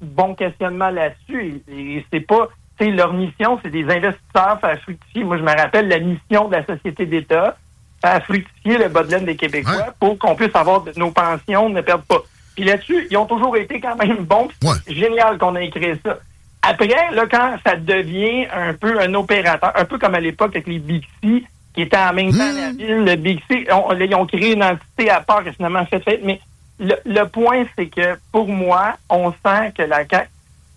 bon 0.00 0.34
questionnement 0.34 0.90
là-dessus. 0.90 1.62
Et, 1.68 1.98
et 1.98 2.06
c'est 2.12 2.18
pas, 2.18 2.48
leur 2.80 3.12
mission, 3.12 3.60
c'est 3.62 3.70
des 3.70 3.84
investisseurs 3.84 4.58
faire 4.60 4.80
fructifier. 4.82 5.22
Moi, 5.22 5.38
je 5.38 5.42
me 5.44 5.56
rappelle 5.56 5.86
la 5.86 6.00
mission 6.00 6.48
de 6.48 6.56
la 6.56 6.66
société 6.66 7.06
d'État, 7.06 7.56
faire 8.04 8.24
fructifier 8.24 8.78
le 8.78 8.88
bas 8.88 9.04
de 9.04 9.12
laine 9.12 9.26
des 9.26 9.36
Québécois 9.36 9.94
pour 10.00 10.18
qu'on 10.18 10.34
puisse 10.34 10.56
avoir 10.56 10.80
de- 10.80 10.92
nos 10.96 11.12
pensions, 11.12 11.68
ne 11.68 11.82
perdent 11.82 12.02
pas. 12.02 12.22
Puis 12.60 12.68
là-dessus, 12.68 13.06
ils 13.10 13.16
ont 13.16 13.24
toujours 13.24 13.56
été 13.56 13.80
quand 13.80 13.96
même 13.96 14.16
bons. 14.18 14.48
génial 14.86 15.38
qu'on 15.38 15.56
ait 15.56 15.70
créé 15.70 15.94
ça. 16.04 16.18
Après, 16.60 16.88
là, 16.88 17.24
quand 17.30 17.54
ça 17.64 17.74
devient 17.76 18.44
un 18.54 18.74
peu 18.74 19.00
un 19.00 19.14
opérateur, 19.14 19.72
un 19.74 19.84
peu 19.86 19.96
comme 19.98 20.14
à 20.14 20.20
l'époque 20.20 20.50
avec 20.54 20.66
les 20.66 20.78
Bixi, 20.78 21.46
qui 21.74 21.80
étaient 21.82 21.96
en 21.96 22.12
même 22.12 22.32
temps 22.32 22.52
la 22.54 22.70
ville, 22.72 23.04
le 23.06 23.16
Bixi, 23.16 23.66
on- 23.72 23.92
là, 23.92 24.04
ils 24.04 24.14
ont 24.14 24.26
créé 24.26 24.52
une 24.52 24.62
entité 24.62 25.08
à 25.08 25.20
part 25.22 25.38
a 25.38 25.52
finalement 25.52 25.86
fait 25.86 26.00
faillite. 26.00 26.20
Mais 26.22 26.38
le, 26.78 26.96
le 27.06 27.24
point, 27.28 27.64
c'est 27.78 27.86
que 27.86 28.18
pour 28.30 28.46
moi, 28.46 28.92
on 29.08 29.32
sent 29.32 29.72
que 29.74 29.82
la 29.84 30.06
CAQ, 30.06 30.28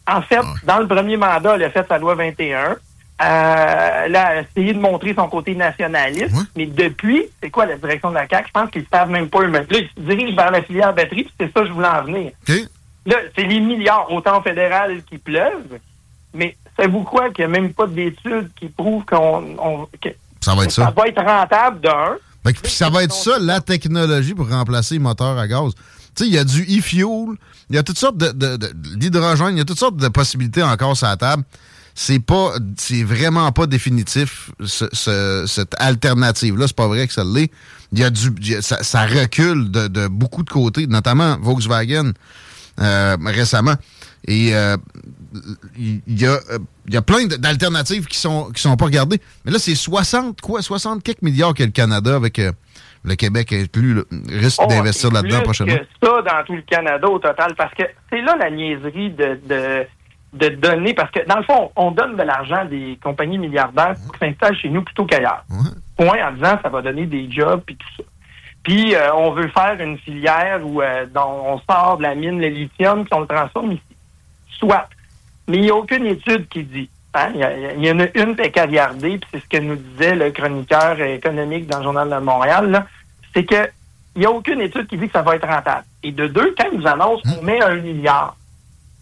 en 0.08 0.22
fait, 0.22 0.40
dans 0.66 0.80
le 0.80 0.88
premier 0.88 1.18
mandat, 1.18 1.56
elle 1.56 1.64
a 1.64 1.70
fait 1.70 1.86
sa 1.86 1.98
loi 1.98 2.16
21. 2.16 2.78
Euh, 3.22 3.26
a 4.16 4.42
essayé 4.42 4.74
de 4.74 4.80
montrer 4.80 5.14
son 5.14 5.28
côté 5.30 5.56
nationaliste, 5.56 6.36
mais 6.56 6.66
depuis, 6.66 7.24
c'est 7.42 7.50
quoi 7.50 7.66
la 7.68 7.78
direction 7.78 8.10
de 8.10 8.16
la 8.16 8.28
CAQ? 8.28 8.48
Je 8.48 8.52
pense 8.52 8.70
qu'ils 8.72 8.82
ne 8.82 8.88
savent 8.92 9.10
même 9.10 9.30
pas 9.30 9.42
eux-mêmes. 9.44 9.66
Là, 9.70 9.78
ils 9.78 9.90
se 9.96 10.02
dirigent 10.10 10.36
vers 10.36 10.52
la 10.52 10.62
filière 10.64 10.94
batterie, 10.94 11.24
puis 11.24 11.34
c'est 11.40 11.54
ça 11.54 11.62
que 11.62 11.68
je 11.68 11.72
voulais 11.74 11.88
en 11.88 12.04
venir. 12.04 12.32
Là, 13.06 13.16
c'est 13.36 13.44
les 13.44 13.60
milliards, 13.60 14.12
autant 14.12 14.40
au 14.40 14.42
fédéral 14.42 15.04
qui 15.10 15.18
pleuvent, 15.20 15.78
mais 16.34 16.58
savez-vous 16.76 17.04
quoi? 17.04 17.30
Qu'il 17.30 17.46
n'y 17.48 17.56
a 17.56 17.62
même 17.62 17.72
pas 17.74 17.86
d'études 17.88 18.50
qui 18.60 18.68
prouvent 18.68 19.06
qu'on, 19.06 19.56
on- 19.60 19.88
que 20.02 20.10
Ça 20.42 20.56
va 20.56 20.64
être 20.64 20.72
ça 20.72 20.86
ça. 20.86 20.92
va 20.92 21.08
être 21.08 21.22
rentable 21.24 21.80
d'un. 21.82 22.16
Que- 22.52 22.60
puis 22.62 22.72
ça 22.72 22.90
va 22.90 23.04
être 23.04 23.14
ça, 23.14 23.38
la 23.40 23.62
technologie 23.62 24.34
pour 24.34 24.50
remplacer 24.50 24.96
les 24.96 25.00
moteurs 25.00 25.38
à 25.38 25.48
gaz. 25.48 25.72
Tu 26.16 26.24
sais, 26.24 26.28
il 26.30 26.34
y 26.34 26.38
a 26.38 26.44
du 26.44 26.62
e-fuel, 26.64 27.38
il 27.70 27.76
y 27.76 27.80
a 27.80 27.84
toutes 27.84 27.98
sortes 27.98 28.18
de, 28.18 28.32
de- 28.32 28.58
de- 28.58 28.74
l'hydrogène, 29.00 29.52
il 29.52 29.58
y 29.60 29.62
a 29.62 29.66
toutes 29.66 29.80
sortes 29.80 29.98
de 29.98 30.08
possibilités 30.10 30.62
encore 30.64 30.98
sur 30.98 31.08
la 31.08 31.16
table. 31.18 31.44
C'est 31.96 32.20
pas, 32.20 32.54
c'est 32.78 33.04
vraiment 33.04 33.52
pas 33.52 33.68
définitif, 33.68 34.50
ce- 34.66 34.90
ce- 34.94 35.46
cette 35.48 35.76
alternative-là. 35.80 36.68
C'est 36.68 36.76
pas 36.76 36.88
vrai 36.88 37.06
que 37.08 37.14
ça 37.14 37.24
l'est. 37.24 37.52
Il 37.92 38.00
y 38.00 38.04
a 38.04 38.10
du, 38.10 38.30
il 38.42 38.50
y 38.50 38.56
a- 38.56 38.62
ça, 38.64 38.82
ça 38.82 39.06
recule 39.06 39.70
de, 39.70 39.88
de 39.88 40.08
beaucoup 40.08 40.42
de 40.44 40.50
côtés, 40.50 40.88
notamment 40.88 41.38
Volkswagen 41.40 42.12
euh, 42.80 43.16
récemment. 43.26 43.76
Et 44.28 44.56
euh, 44.56 44.78
il 45.78 46.02
y, 46.08 46.26
a, 46.26 46.40
il 46.88 46.94
y 46.94 46.98
a 46.98 47.02
plein 47.02 47.26
d'alternatives 47.26 48.06
qui 48.06 48.18
sont 48.18 48.50
qui 48.52 48.62
sont 48.62 48.76
pas 48.78 48.86
regardées. 48.86 49.20
Mais 49.46 49.52
là, 49.52 49.60
c'est 49.60 49.76
60 49.76 50.42
quoi, 50.42 50.62
60 50.62 51.04
quelques 51.04 51.22
milliards 51.22 51.54
que 51.54 51.64
le 51.64 51.72
Canada 51.72 52.16
avec 52.16 52.40
euh, 52.40 52.52
le 53.04 53.16
Québec 53.16 53.52
inclus 53.54 53.96
là, 53.96 54.02
risque 54.30 54.62
Oh, 54.64 54.68
d'investir 54.68 55.12
là-dedans 55.12 55.42
prochainement. 55.42 55.76
que 55.76 56.08
ça 56.08 56.22
dans 56.22 56.44
tout 56.48 56.56
le 56.56 56.62
Canada 56.64 57.08
au 57.08 57.20
total, 57.20 57.54
parce 57.58 57.74
que 57.76 57.84
c'est 58.10 58.22
là 58.22 58.36
la 58.40 58.50
niaiserie 58.50 59.12
de, 59.12 59.40
de, 59.48 59.86
de 60.34 60.50
donner, 60.50 60.94
parce 60.94 61.12
que 61.12 61.26
dans 61.28 61.38
le 61.38 61.44
fond, 61.44 61.72
on 61.76 61.92
donne 61.92 62.16
de 62.16 62.24
l'argent 62.24 62.58
à 62.58 62.66
des 62.66 62.98
compagnies 63.04 63.38
milliardaires 63.38 63.94
pour 64.06 64.18
qu'ils 64.18 64.30
s'installent 64.30 64.58
chez 64.58 64.70
nous 64.70 64.82
plutôt 64.82 65.06
qu'ailleurs. 65.06 65.46
Point 65.96 66.28
en 66.28 66.32
disant 66.34 66.58
ça 66.62 66.70
va 66.70 66.82
donner 66.82 67.06
des 67.06 67.30
jobs 67.32 67.62
puis 67.66 67.76
tout 67.76 67.88
ça. 67.98 68.04
Puis 68.64 68.96
euh, 68.96 69.14
on 69.14 69.32
veut 69.32 69.48
faire 69.50 69.78
une 69.80 69.98
filière 70.00 70.60
où 70.64 70.82
euh, 70.82 71.06
on 71.16 71.60
sort 71.70 71.98
de 71.98 72.04
la 72.04 72.16
mine 72.16 72.42
le 72.42 72.48
lithium 72.48 73.04
puis 73.06 73.14
on 73.14 73.20
le 73.22 73.28
transforme 73.28 73.74
ici. 73.74 73.82
Soit. 74.58 74.88
Mais 75.48 75.58
il 75.58 75.64
n'y 75.64 75.70
a 75.70 75.76
aucune 75.76 76.06
étude 76.06 76.48
qui 76.48 76.64
dit. 76.64 76.90
hein, 77.14 77.30
Il 77.36 77.86
y, 77.86 77.92
en 77.92 78.00
a 78.00 78.06
une 78.16 78.36
qui 78.36 78.50
puis 78.50 79.20
c'est 79.32 79.40
ce 79.40 79.50
que 79.50 79.58
nous 79.58 79.76
disait 79.76 80.16
le 80.16 80.32
chroniqueur 80.32 81.00
économique 81.02 81.68
dans 81.68 81.78
le 81.80 81.84
Journal 81.84 82.10
de 82.10 82.18
Montréal, 82.18 82.86
c'est 83.36 83.44
que 83.44 83.70
il 84.16 84.20
n'y 84.20 84.26
a 84.26 84.32
aucune 84.32 84.62
étude 84.62 84.88
qui 84.88 84.98
dit 84.98 85.08
que 85.08 85.14
ça 85.14 85.24
va 85.24 85.36
être 85.36 85.48
rentable. 85.48 85.86
Et 86.04 86.12
de 86.12 86.28
deux, 86.28 86.54
quand 86.58 86.66
ils 86.72 86.80
nous 86.80 86.88
annoncent 86.88 87.22
qu'on 87.24 87.44
met 87.44 87.62
un 87.62 87.76
milliard, 87.76 88.36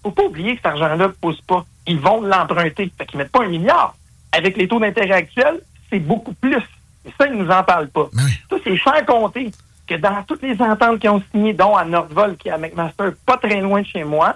faut 0.03 0.11
pas 0.11 0.23
oublier 0.23 0.52
que 0.56 0.57
cet 0.57 0.68
argent-là 0.68 0.98
ne 0.98 1.07
pousse 1.07 1.41
pas. 1.41 1.65
Ils 1.88 1.99
vont 1.99 2.22
l'emprunter. 2.22 2.91
Fait 2.98 3.06
qu'ils 3.06 3.18
mettent 3.18 3.32
pas 3.32 3.44
un 3.44 3.48
milliard. 3.48 3.95
Avec 4.32 4.57
les 4.57 4.68
taux 4.68 4.80
d'intérêt 4.80 5.14
actuels, 5.14 5.61
c'est 5.90 5.99
beaucoup 5.99 6.34
plus. 6.34 6.61
Et 7.06 7.11
ça, 7.19 7.28
ils 7.28 7.34
nous 7.34 7.49
en 7.49 7.64
parlent 7.64 7.90
pas. 7.90 8.10
Ça, 8.49 8.56
c'est 8.64 8.78
sans 8.78 9.06
compter 9.06 9.52
que 9.88 9.95
dans 9.95 10.23
toutes 10.23 10.41
les 10.44 10.60
ententes 10.61 10.99
qu'ils 10.99 11.10
ont 11.10 11.23
signées, 11.32 11.53
dont 11.53 11.76
à 11.76 11.84
Nordvol, 11.84 12.38
qui 12.38 12.48
est 12.48 12.52
à 12.52 12.57
McMaster, 12.57 13.10
pas 13.26 13.38
très 13.38 13.60
loin 13.61 13.82
de 13.82 13.88
chez 13.88 14.03
moi, 14.03 14.36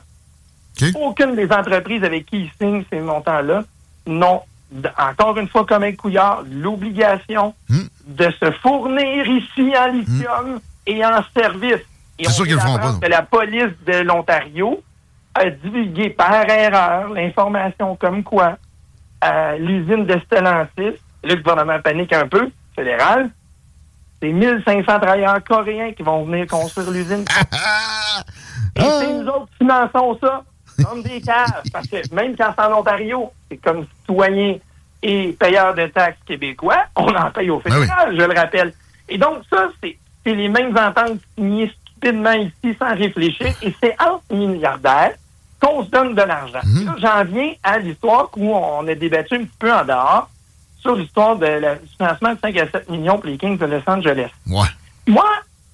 aucune 0.95 1.35
des 1.35 1.49
entreprises 1.51 2.03
avec 2.03 2.25
qui 2.25 2.41
ils 2.41 2.51
signent 2.59 2.83
ces 2.91 2.99
montants-là 2.99 3.63
n'ont, 4.07 4.41
encore 4.97 5.37
une 5.37 5.47
fois 5.47 5.65
comme 5.65 5.83
un 5.83 5.93
couillard, 5.93 6.43
l'obligation 6.51 7.53
de 7.69 8.29
se 8.39 8.51
fournir 8.61 9.25
ici 9.27 9.73
en 9.77 9.87
lithium 9.87 10.59
et 10.85 11.05
en 11.05 11.23
service. 11.35 11.81
Et 12.19 12.25
C'est 12.25 12.29
on 12.29 12.33
sûr 12.33 12.43
qu'ils 12.45 12.55
le 12.55 12.59
feront 12.59 12.77
pas, 12.77 12.93
que 13.01 13.09
la 13.09 13.21
police 13.21 13.71
de 13.87 13.99
l'Ontario 14.01 14.81
a 15.35 15.49
divulgué 15.49 16.09
par 16.09 16.49
erreur 16.49 17.09
l'information 17.09 17.95
comme 17.95 18.23
quoi 18.23 18.57
l'usine 19.57 20.05
de 20.05 20.19
Stellantis, 20.25 20.99
le 21.23 21.35
gouvernement 21.35 21.79
panique 21.81 22.13
un 22.13 22.27
peu, 22.27 22.49
fédéral, 22.75 23.29
c'est 24.21 24.31
1500 24.31 24.83
travailleurs 24.99 25.43
coréens 25.43 25.91
qui 25.91 26.03
vont 26.03 26.25
venir 26.25 26.47
construire 26.47 26.91
l'usine. 26.91 27.25
Et 28.75 28.81
c'est 28.81 29.13
nous 29.13 29.27
autres 29.27 29.47
qui 29.51 29.57
finançons 29.59 30.17
ça 30.21 30.43
comme 30.83 31.01
des 31.01 31.21
caves. 31.21 31.63
Parce 31.71 31.87
que 31.87 31.97
même 32.13 32.35
quand 32.35 32.53
c'est 32.57 32.65
en 32.65 32.79
Ontario, 32.79 33.31
c'est 33.49 33.57
comme 33.57 33.85
citoyen 34.01 34.57
et 35.01 35.35
payeur 35.39 35.73
de 35.75 35.87
taxes 35.87 36.17
québécois, 36.25 36.85
on 36.95 37.07
en 37.07 37.31
paye 37.31 37.49
au 37.49 37.59
fédéral, 37.59 38.15
je 38.17 38.23
le 38.23 38.33
rappelle. 38.33 38.73
Et 39.07 39.17
donc 39.17 39.39
ça, 39.49 39.67
c'est 39.81 39.97
c'est 40.25 40.33
les 40.33 40.49
mêmes 40.49 40.75
ententes 40.75 41.19
signées 41.37 41.71
stupidement 41.81 42.31
ici 42.31 42.75
sans 42.79 42.95
réfléchir. 42.95 43.47
Et 43.61 43.73
c'est 43.81 43.95
entre 44.01 44.23
milliardaires 44.31 45.13
qu'on 45.65 45.83
se 45.85 45.89
donne 45.89 46.13
de 46.15 46.21
l'argent. 46.21 46.59
Là, 46.85 46.95
j'en 47.01 47.23
viens 47.25 47.51
à 47.63 47.77
l'histoire 47.79 48.29
où 48.37 48.53
on 48.55 48.87
a 48.87 48.95
débattu 48.95 49.35
un 49.35 49.39
petit 49.45 49.57
peu 49.59 49.71
en 49.73 49.83
dehors 49.85 50.29
sur 50.79 50.95
l'histoire 50.95 51.35
du 51.37 51.45
financement 51.97 52.33
de 52.33 52.39
5 52.41 52.57
à 52.57 52.69
7 52.69 52.89
millions 52.89 53.17
pour 53.17 53.25
les 53.29 53.37
Kings 53.37 53.57
de 53.57 53.65
Los 53.65 53.81
Angeles. 53.87 54.29
Ouais. 54.47 54.67
Moi, 55.07 55.25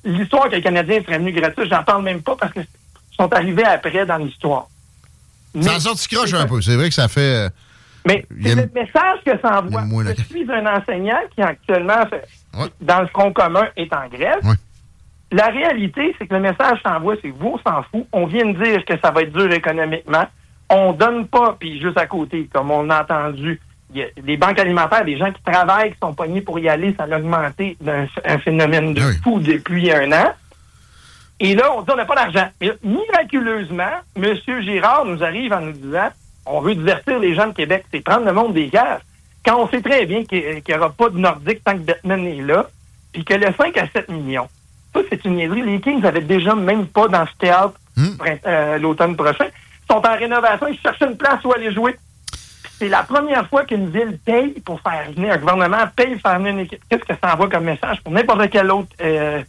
l'histoire 0.03 0.45
que 0.49 0.55
les 0.55 0.61
Canadiens 0.61 1.01
seraient 1.03 1.17
venus 1.19 1.35
gratuits, 1.35 1.67
j'en 1.69 1.83
parle 1.83 2.03
même 2.03 2.21
pas 2.21 2.35
parce 2.35 2.53
qu'ils 2.53 2.65
sont 3.17 3.31
arrivés 3.33 3.63
après 3.65 4.05
dans 4.05 4.17
l'histoire. 4.17 4.67
Ça 5.59 5.75
en 5.75 5.79
sorti 5.79 6.07
croche 6.15 6.33
un 6.33 6.47
peu. 6.47 6.61
C'est 6.61 6.75
vrai 6.77 6.87
que 6.89 6.95
ça 6.95 7.09
fait. 7.09 7.19
euh, 7.45 7.49
Mais 8.05 8.25
c'est 8.41 8.55
le 8.55 8.69
message 8.73 9.19
que 9.25 9.31
ça 9.41 9.59
envoie. 9.59 9.81
Je 10.17 10.23
suis 10.29 10.49
un 10.51 10.65
enseignant 10.65 11.19
qui 11.35 11.41
actuellement, 11.41 12.05
fait- 12.09 12.25
dans 12.79 13.01
le 13.01 13.07
Front 13.07 13.33
commun, 13.33 13.67
est 13.75 13.91
en 13.93 14.07
grève. 14.07 14.39
La 15.31 15.47
réalité, 15.47 16.13
c'est 16.17 16.27
que 16.27 16.33
le 16.33 16.41
message 16.41 16.79
s'envoie, 16.83 17.15
c'est 17.21 17.29
vous, 17.29 17.57
on 17.57 17.69
s'en 17.69 17.83
fout. 17.83 18.05
On 18.11 18.25
vient 18.25 18.45
de 18.45 18.63
dire 18.63 18.83
que 18.83 18.93
ça 19.01 19.11
va 19.11 19.21
être 19.21 19.31
dur 19.31 19.51
économiquement. 19.51 20.25
On 20.69 20.91
donne 20.91 21.27
pas, 21.27 21.55
puis 21.57 21.81
juste 21.81 21.97
à 21.97 22.05
côté, 22.05 22.49
comme 22.51 22.71
on 22.71 22.89
a 22.89 23.01
entendu, 23.01 23.59
il 23.93 24.01
y 24.01 24.03
a 24.03 24.07
des 24.21 24.37
banques 24.37 24.59
alimentaires, 24.59 25.05
des 25.05 25.17
gens 25.17 25.31
qui 25.31 25.41
travaillent, 25.43 25.91
qui 25.91 25.97
sont 26.01 26.13
poignés 26.13 26.41
pour 26.41 26.59
y 26.59 26.69
aller, 26.69 26.93
ça 26.97 27.05
a 27.09 27.17
augmenté 27.17 27.77
d'un 27.81 28.07
un 28.25 28.37
phénomène 28.39 28.93
de 28.93 29.01
fou 29.23 29.39
depuis 29.39 29.91
un 29.91 30.11
an. 30.11 30.33
Et 31.39 31.55
là, 31.55 31.73
on 31.75 31.81
dit 31.81 31.89
on 31.91 31.95
n'a 31.95 32.05
pas 32.05 32.15
d'argent. 32.15 32.47
Mais 32.59 32.71
miraculeusement, 32.83 33.91
M. 34.15 34.35
Girard 34.61 35.05
nous 35.05 35.23
arrive 35.23 35.51
en 35.53 35.61
nous 35.61 35.73
disant 35.73 36.09
on 36.45 36.61
veut 36.61 36.75
divertir 36.75 37.19
les 37.19 37.35
gens 37.35 37.47
de 37.47 37.53
Québec, 37.53 37.85
c'est 37.91 38.01
prendre 38.01 38.25
le 38.25 38.33
monde 38.33 38.53
des 38.53 38.67
guerres. 38.67 39.01
Quand 39.45 39.59
on 39.59 39.67
sait 39.67 39.81
très 39.81 40.05
bien 40.05 40.23
qu'il 40.23 40.61
n'y 40.67 40.75
aura 40.75 40.91
pas 40.91 41.09
de 41.09 41.17
Nordique 41.17 41.63
tant 41.63 41.73
que 41.73 41.83
Batman 41.83 42.25
est 42.25 42.41
là, 42.41 42.67
puis 43.11 43.23
que 43.23 43.33
le 43.33 43.47
5 43.53 43.77
à 43.77 43.87
7 43.87 44.09
millions, 44.09 44.47
ça, 44.93 44.99
c'est 45.09 45.25
une 45.25 45.35
niaiserie. 45.35 45.61
Les 45.61 45.79
Kings 45.79 46.01
n'avaient 46.01 46.21
déjà 46.21 46.55
même 46.55 46.87
pas 46.87 47.07
dans 47.07 47.25
ce 47.25 47.33
théâtre 47.37 47.73
print- 48.17 48.45
euh, 48.45 48.77
l'automne 48.77 49.15
prochain. 49.15 49.45
Ils 49.45 49.93
sont 49.93 50.05
en 50.05 50.17
rénovation, 50.17 50.67
ils 50.67 50.79
cherchent 50.79 51.01
une 51.01 51.17
place 51.17 51.43
où 51.43 51.51
aller 51.53 51.73
jouer. 51.73 51.95
C'est 52.79 52.89
la 52.89 53.03
première 53.03 53.47
fois 53.47 53.63
qu'une 53.65 53.89
ville 53.89 54.17
paye 54.25 54.59
pour 54.65 54.79
faire 54.81 55.11
venir, 55.15 55.33
un 55.33 55.37
gouvernement 55.37 55.77
paye 55.95 56.13
pour 56.15 56.21
faire 56.31 56.39
venir 56.39 56.53
une 56.53 56.59
équipe. 56.61 56.81
Qu'est-ce 56.89 57.03
que 57.03 57.13
ça 57.21 57.33
envoie 57.33 57.49
comme 57.49 57.65
message 57.65 58.01
pour 58.01 58.11
n'importe 58.11 58.49
quelle 58.49 58.71
autre 58.71 58.89
euh, 59.01 59.41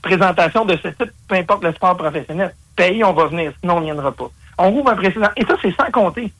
présentation 0.00 0.64
de 0.64 0.76
ce 0.82 0.88
type, 0.88 1.10
peu 1.28 1.34
importe 1.34 1.62
le 1.64 1.72
sport 1.74 1.96
professionnel? 1.96 2.54
Paye, 2.76 3.04
on 3.04 3.12
va 3.12 3.26
venir, 3.26 3.52
sinon 3.60 3.76
on 3.76 3.80
ne 3.80 3.84
viendra 3.86 4.12
pas. 4.12 4.30
On 4.56 4.70
rouvre 4.70 4.90
un 4.90 4.96
précédent. 4.96 5.28
Et 5.36 5.44
ça, 5.44 5.56
c'est 5.60 5.74
sans 5.76 5.90
compter 5.90 6.32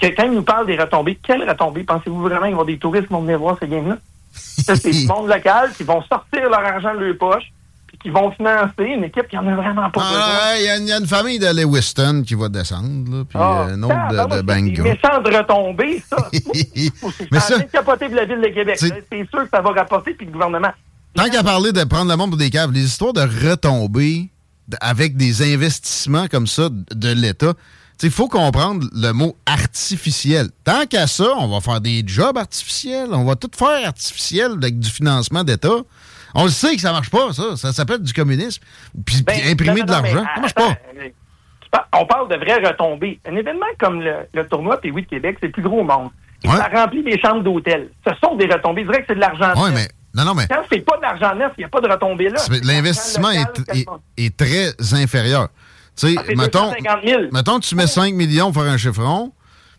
que 0.00 0.06
quand 0.06 0.24
ils 0.24 0.32
nous 0.32 0.42
parlent 0.42 0.66
des 0.66 0.78
retombées, 0.78 1.18
quelles 1.22 1.48
retombées? 1.48 1.84
Pensez-vous 1.84 2.22
vraiment 2.22 2.46
qu'ils 2.46 2.54
vont 2.56 2.64
des 2.64 2.78
touristes 2.78 3.08
qui 3.08 3.12
vont 3.12 3.20
venir 3.20 3.38
voir 3.38 3.56
ces 3.60 3.68
games-là? 3.68 3.96
Ça, 4.32 4.76
c'est 4.80 4.90
du 4.90 5.06
monde 5.06 5.28
local 5.28 5.70
qui 5.76 5.82
vont 5.84 6.02
sortir 6.02 6.48
leur 6.50 6.60
argent 6.64 6.94
de 6.94 7.00
leur 7.00 7.18
poche 7.18 7.44
puis 7.88 7.98
qui 7.98 8.10
vont 8.10 8.30
financer 8.32 8.84
une 8.84 9.04
équipe 9.04 9.28
qui 9.28 9.36
en 9.36 9.46
a 9.46 9.54
vraiment 9.54 9.90
pas 9.90 10.00
besoin. 10.00 10.18
Ah, 10.18 10.54
Il 10.58 10.64
y, 10.64 10.68
a- 10.68 10.76
il 10.78 10.86
y 10.88 10.92
a 10.92 10.98
une 10.98 11.06
famille 11.06 11.38
de 11.38 11.46
Lewiston 11.54 12.22
qui 12.26 12.34
va 12.34 12.48
descendre, 12.48 13.10
là, 13.18 13.24
puis 13.28 13.38
Ah, 13.38 13.66
euh, 13.68 13.74
une 13.74 13.84
autre 13.84 14.08
de, 14.08 14.16
de 14.36 14.36
Des 14.36 14.42
Bangor. 14.42 14.84
méchantes 14.86 15.26
retombées, 15.26 16.02
ça. 16.08 16.28
Mais 17.30 17.40
ça- 17.40 17.58
ça. 17.58 17.62
capoter 17.64 18.08
de 18.08 18.14
la 18.16 18.24
ville 18.24 18.40
de 18.40 18.48
Québec. 18.48 18.76
C'est-. 18.78 19.04
C'est 19.10 19.28
sûr 19.30 19.42
que 19.44 19.48
ça 19.52 19.60
va 19.60 19.70
rapporter, 19.72 20.14
puis 20.14 20.26
le 20.26 20.32
gouvernement. 20.32 20.72
Tant 21.14 21.28
qu'à 21.28 21.42
parler 21.42 21.72
de 21.72 21.84
prendre 21.84 22.10
le 22.10 22.16
monde 22.16 22.30
pour 22.30 22.38
des 22.38 22.48
caves, 22.50 22.72
les 22.72 22.84
histoires 22.84 23.12
de 23.12 23.20
retombées 23.20 24.30
de- 24.68 24.76
avec 24.80 25.16
des 25.16 25.54
investissements 25.54 26.26
comme 26.28 26.46
ça 26.46 26.68
de- 26.70 26.84
de 26.94 27.12
l'État, 27.12 27.52
il 28.06 28.10
faut 28.12 28.28
comprendre 28.28 28.86
le 28.94 29.12
mot 29.12 29.36
artificiel. 29.46 30.48
Tant 30.64 30.86
qu'à 30.86 31.06
ça, 31.06 31.28
on 31.38 31.48
va 31.48 31.60
faire 31.60 31.80
des 31.80 32.02
jobs 32.06 32.36
artificiels, 32.38 33.08
on 33.12 33.24
va 33.24 33.36
tout 33.36 33.50
faire 33.54 33.86
artificiel 33.86 34.52
avec 34.52 34.78
du 34.78 34.88
financement 34.90 35.44
d'État. 35.44 35.68
On 36.34 36.44
le 36.44 36.50
sait 36.50 36.74
que 36.76 36.80
ça 36.80 36.92
marche 36.92 37.10
pas, 37.10 37.32
ça. 37.32 37.56
Ça 37.56 37.72
s'appelle 37.72 38.00
du 38.00 38.12
communisme. 38.12 38.62
Puis, 39.04 39.22
puis 39.22 39.50
imprimer 39.50 39.80
non, 39.80 39.86
de 39.86 39.90
l'argent, 39.90 40.24
ça 40.34 40.40
marche 40.40 40.54
pas. 40.54 40.70
euh, 40.98 41.08
On 41.94 42.06
parle 42.06 42.28
de 42.30 42.36
vraies 42.36 42.66
retombées. 42.66 43.20
Un 43.30 43.36
événement 43.36 43.66
comme 43.78 44.00
le, 44.00 44.14
le 44.32 44.46
tournoi 44.48 44.76
P8 44.82 45.02
de 45.02 45.06
Québec, 45.06 45.36
c'est 45.40 45.46
le 45.46 45.52
plus 45.52 45.62
gros 45.62 45.80
au 45.80 45.84
monde. 45.84 46.10
Ouais. 46.44 46.56
Ça 46.56 46.68
remplit 46.74 47.02
des 47.04 47.20
chambres 47.20 47.42
d'hôtel. 47.42 47.90
Ce 48.06 48.12
sont 48.24 48.34
des 48.36 48.46
retombées. 48.46 48.82
Je 48.82 48.86
dirais 48.88 49.00
que 49.02 49.06
c'est 49.08 49.14
de 49.14 49.20
l'argent 49.20 49.52
Ouais, 49.62 49.70
neuf. 49.70 49.74
mais 49.74 49.88
non, 50.14 50.24
non, 50.24 50.34
mais 50.34 50.46
Quand 50.48 50.62
c'est 50.70 50.80
pas 50.80 50.96
de 50.96 51.02
l'argent 51.02 51.34
neuf, 51.36 51.52
il 51.56 51.60
n'y 51.60 51.64
a 51.64 51.68
pas 51.68 51.80
de 51.80 51.88
retombées 51.88 52.28
là. 52.30 52.40
l'investissement 52.64 53.30
est 54.16 54.36
très 54.36 54.72
inférieur. 54.94 55.48
Tu 55.96 56.08
sais, 56.08 56.14
Ah, 56.18 56.22
mettons, 56.36 56.70
250 56.72 56.98
000. 57.06 57.22
mettons 57.32 57.60
tu 57.60 57.74
mets 57.74 57.86
5 57.86 58.14
millions 58.14 58.50
pour 58.52 58.62
faire 58.62 58.72
un 58.72 58.76
chiffron, 58.78 59.32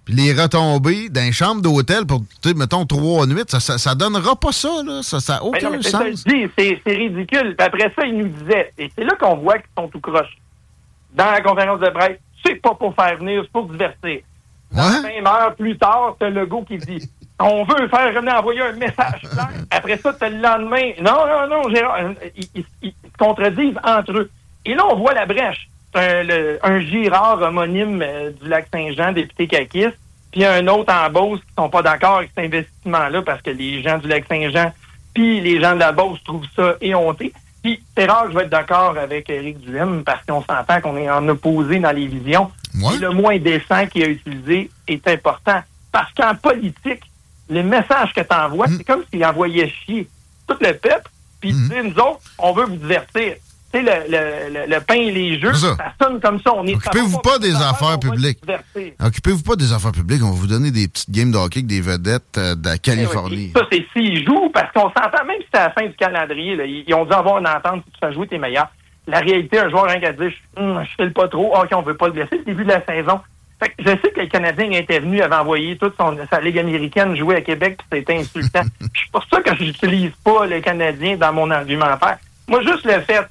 puis 0.05 0.13
les 0.13 0.33
retombées 0.33 1.09
dans 1.09 1.21
une 1.23 1.33
chambre 1.33 1.61
d'hôtel 1.61 2.05
pour, 2.05 2.19
tu 2.41 2.49
sais, 2.49 2.55
mettons, 2.55 2.85
3 2.85 3.25
nuits, 3.25 3.43
ça, 3.47 3.59
ça, 3.59 3.77
ça 3.77 3.95
donnera 3.95 4.35
pas 4.35 4.51
ça, 4.51 4.69
là. 4.85 5.01
Ça 5.01 5.17
n'a 5.17 5.39
Ben 5.39 5.45
aucun 5.47 5.69
non, 5.71 5.81
sens. 5.81 6.23
c'est 6.25 6.69
ridicule. 6.85 7.55
Puis 7.57 7.65
après 7.67 7.91
ça, 7.95 8.05
il 8.05 8.17
nous 8.17 8.27
disait, 8.27 8.71
et 8.77 8.91
c'est 8.95 9.03
là 9.03 9.15
qu'on 9.19 9.37
voit 9.37 9.57
qu'ils 9.57 9.69
sont 9.77 9.87
tout 9.87 9.99
croche. 10.01 10.37
Dans 11.15 11.31
la 11.31 11.41
conférence 11.41 11.79
de 11.79 11.89
presse, 11.89 12.17
c'est 12.45 12.55
pas 12.55 12.75
pour 12.75 12.93
faire 12.95 13.17
venir, 13.17 13.41
c'est 13.43 13.51
pour 13.51 13.67
divertir. 13.69 14.19
Dans 14.71 15.01
20 15.01 15.25
heures 15.27 15.55
plus 15.55 15.77
tard, 15.77 16.15
t'as 16.19 16.29
le 16.29 16.45
go 16.47 16.63
qui 16.67 16.77
dit 16.77 17.07
On 17.39 17.63
veut 17.63 17.87
faire 17.89 18.11
venir 18.11 18.33
envoyer 18.35 18.61
un 18.61 18.71
message 18.73 19.21
clair. 19.21 19.49
Après 19.69 19.97
ça, 19.97 20.13
t'as 20.13 20.29
le 20.29 20.37
lendemain. 20.37 20.91
Non, 20.99 21.25
non, 21.27 21.47
non, 21.47 21.69
Gérard. 21.69 21.97
euh, 21.99 22.13
Ils, 22.35 22.47
ils- 22.55 22.65
ils 22.81 22.89
se 22.91 23.17
contredisent 23.19 23.77
entre 23.83 24.13
eux. 24.13 24.31
Et 24.65 24.73
là, 24.73 24.83
on 24.89 24.95
voit 24.95 25.13
la 25.13 25.25
brèche. 25.27 25.69
C'est 25.93 26.19
un, 26.19 26.23
le- 26.23 26.59
un 26.63 26.79
Girard 26.81 27.41
homonyme 27.41 28.01
euh, 28.01 28.31
du 28.31 28.47
lac 28.49 28.67
Saint-Jean, 28.73 29.11
député 29.11 29.47
caquiste, 29.47 29.97
puis 30.31 30.43
un 30.45 30.65
autre 30.67 30.91
en 30.93 31.09
Beauce 31.09 31.39
qui 31.41 31.53
sont 31.57 31.69
pas 31.69 31.81
d'accord 31.83 32.17
avec 32.17 32.31
cet 32.35 32.45
investissement-là 32.45 33.21
parce 33.21 33.41
que 33.41 33.51
les 33.51 33.81
gens 33.83 33.97
du 33.99 34.07
lac 34.07 34.25
Saint-Jean 34.27 34.73
puis 35.13 35.41
les 35.41 35.61
gens 35.61 35.75
de 35.75 35.79
la 35.79 35.91
Beauce 35.91 36.23
trouvent 36.23 36.47
ça 36.55 36.73
éhonté. 36.81 37.31
Puis 37.61 37.79
c'est 37.95 38.05
rare 38.07 38.25
que 38.25 38.31
je 38.31 38.37
vais 38.37 38.43
être 38.45 38.49
d'accord 38.49 38.97
avec 38.97 39.29
Éric 39.29 39.59
Duhem 39.59 40.03
parce 40.03 40.25
qu'on 40.25 40.41
s'entend 40.41 40.81
qu'on 40.81 40.97
est 40.97 41.09
en 41.09 41.27
opposé 41.29 41.77
dans 41.79 41.91
les 41.91 42.07
visions. 42.07 42.51
Et 42.95 42.97
le 42.97 43.11
moins 43.11 43.37
décent 43.37 43.85
qu'il 43.87 44.03
a 44.03 44.07
utilisé 44.07 44.71
est 44.87 45.07
important. 45.07 45.61
Parce 45.91 46.11
qu'en 46.13 46.33
politique, 46.33 47.01
le 47.47 47.61
message 47.61 48.11
que 48.15 48.21
tu 48.21 48.35
envoies, 48.35 48.67
Mm. 48.67 48.77
c'est 48.77 48.83
comme 48.83 49.03
s'il 49.13 49.23
envoyait 49.23 49.69
chier 49.85 50.07
tout 50.47 50.57
le 50.59 50.73
peuple, 50.73 51.09
puis 51.39 51.49
il 51.51 51.69
dit, 51.69 51.75
nous 51.83 51.99
autres, 52.03 52.19
on 52.39 52.51
veut 52.53 52.65
vous 52.65 52.75
divertir. 52.77 53.35
Le, 53.73 53.79
le, 53.81 54.69
le, 54.69 54.79
pain 54.81 54.93
et 54.93 55.11
les 55.11 55.39
jeux, 55.39 55.53
ça. 55.53 55.75
ça. 55.75 55.93
sonne 55.99 56.19
comme 56.19 56.39
ça. 56.41 56.53
On 56.53 56.63
est 56.67 56.75
Occupez-vous 56.75 57.19
pas 57.19 57.39
des 57.39 57.55
affaires 57.55 57.97
publiques. 57.99 58.39
Occupez-vous 59.03 59.41
pas 59.41 59.55
des 59.55 59.73
affaires 59.73 59.91
publiques. 59.91 60.21
On 60.23 60.29
va 60.29 60.35
vous 60.35 60.47
donner 60.47 60.69
des 60.69 60.87
petites 60.87 61.09
games 61.09 61.31
de 61.31 61.37
hockey 61.37 61.59
avec 61.59 61.67
des 61.67 61.81
vedettes 61.81 62.37
euh, 62.37 62.53
de 62.53 62.65
la 62.67 62.77
Californie. 62.77 63.51
Ça, 63.55 63.65
c'est 63.71 63.83
s'ils 63.91 64.23
jouent, 64.25 64.51
parce 64.53 64.71
qu'on 64.73 64.89
s'entend, 64.89 65.25
même 65.25 65.41
si 65.41 65.47
c'est 65.51 65.59
à 65.59 65.67
la 65.67 65.71
fin 65.71 65.87
du 65.87 65.93
calendrier, 65.95 66.55
là, 66.55 66.65
ils, 66.65 66.93
ont 66.93 67.05
dû 67.05 67.13
avoir 67.13 67.39
une 67.39 67.47
entente, 67.47 67.83
si 67.85 67.91
tu 67.93 67.99
fais 67.99 68.13
jouer, 68.13 68.27
t'es 68.27 68.37
meilleur. 68.37 68.67
La 69.07 69.19
réalité, 69.19 69.57
un 69.59 69.69
joueur 69.69 69.85
rien 69.85 69.99
qu'à 69.99 70.13
dire, 70.13 70.29
je, 70.29 70.61
hum, 70.61 70.83
je 70.83 71.03
file 71.03 71.13
pas 71.13 71.27
trop, 71.27 71.55
ok, 71.55 71.69
on 71.73 71.81
veut 71.81 71.97
pas 71.97 72.07
le 72.07 72.13
blesser, 72.13 72.37
le 72.37 72.43
début 72.43 72.65
de 72.65 72.69
la 72.69 72.85
saison. 72.85 73.19
Fait 73.59 73.69
que 73.69 73.75
je 73.79 73.89
sais 73.89 74.11
que 74.11 74.19
le 74.19 74.27
Canadien 74.27 74.71
était 74.71 74.99
venu, 74.99 75.21
avait 75.21 75.35
envoyé 75.35 75.77
toute 75.77 75.95
son, 75.97 76.15
sa 76.29 76.41
Ligue 76.41 76.59
américaine 76.59 77.15
jouer 77.15 77.37
à 77.37 77.41
Québec, 77.41 77.77
puis 77.77 77.99
c'était 77.99 78.17
insultant. 78.17 78.63
C'est 78.81 79.11
pour 79.11 79.25
ça 79.25 79.41
que 79.41 79.55
j'utilise 79.55 80.11
pas 80.23 80.45
le 80.45 80.59
Canadien 80.59 81.17
dans 81.17 81.33
mon 81.33 81.49
argumentaire. 81.49 82.17
Moi, 82.47 82.61
juste 82.61 82.85
le 82.85 82.99
fait 83.01 83.25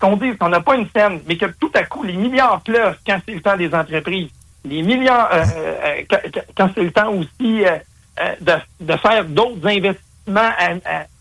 qu'on 0.00 0.16
dise 0.16 0.36
qu'on 0.38 0.48
n'a 0.48 0.60
pas 0.60 0.74
une 0.76 0.88
scène, 0.94 1.20
mais 1.26 1.36
que 1.36 1.46
tout 1.46 1.70
à 1.74 1.84
coup, 1.84 2.02
les 2.02 2.14
milliards 2.14 2.60
pleuvent 2.62 2.96
quand 3.06 3.18
c'est 3.26 3.34
le 3.34 3.40
temps 3.40 3.56
des 3.56 3.74
entreprises. 3.74 4.28
Les 4.64 4.82
milliards, 4.82 5.28
euh, 5.32 5.44
euh, 5.58 6.02
quand, 6.10 6.18
quand- 6.56 6.70
c'est 6.74 6.82
le 6.82 6.90
temps 6.90 7.12
aussi 7.12 7.64
euh, 7.64 7.76
euh, 8.20 8.58
de, 8.80 8.96
faire 8.96 9.24
d'autres 9.24 9.66
investissements 9.66 10.50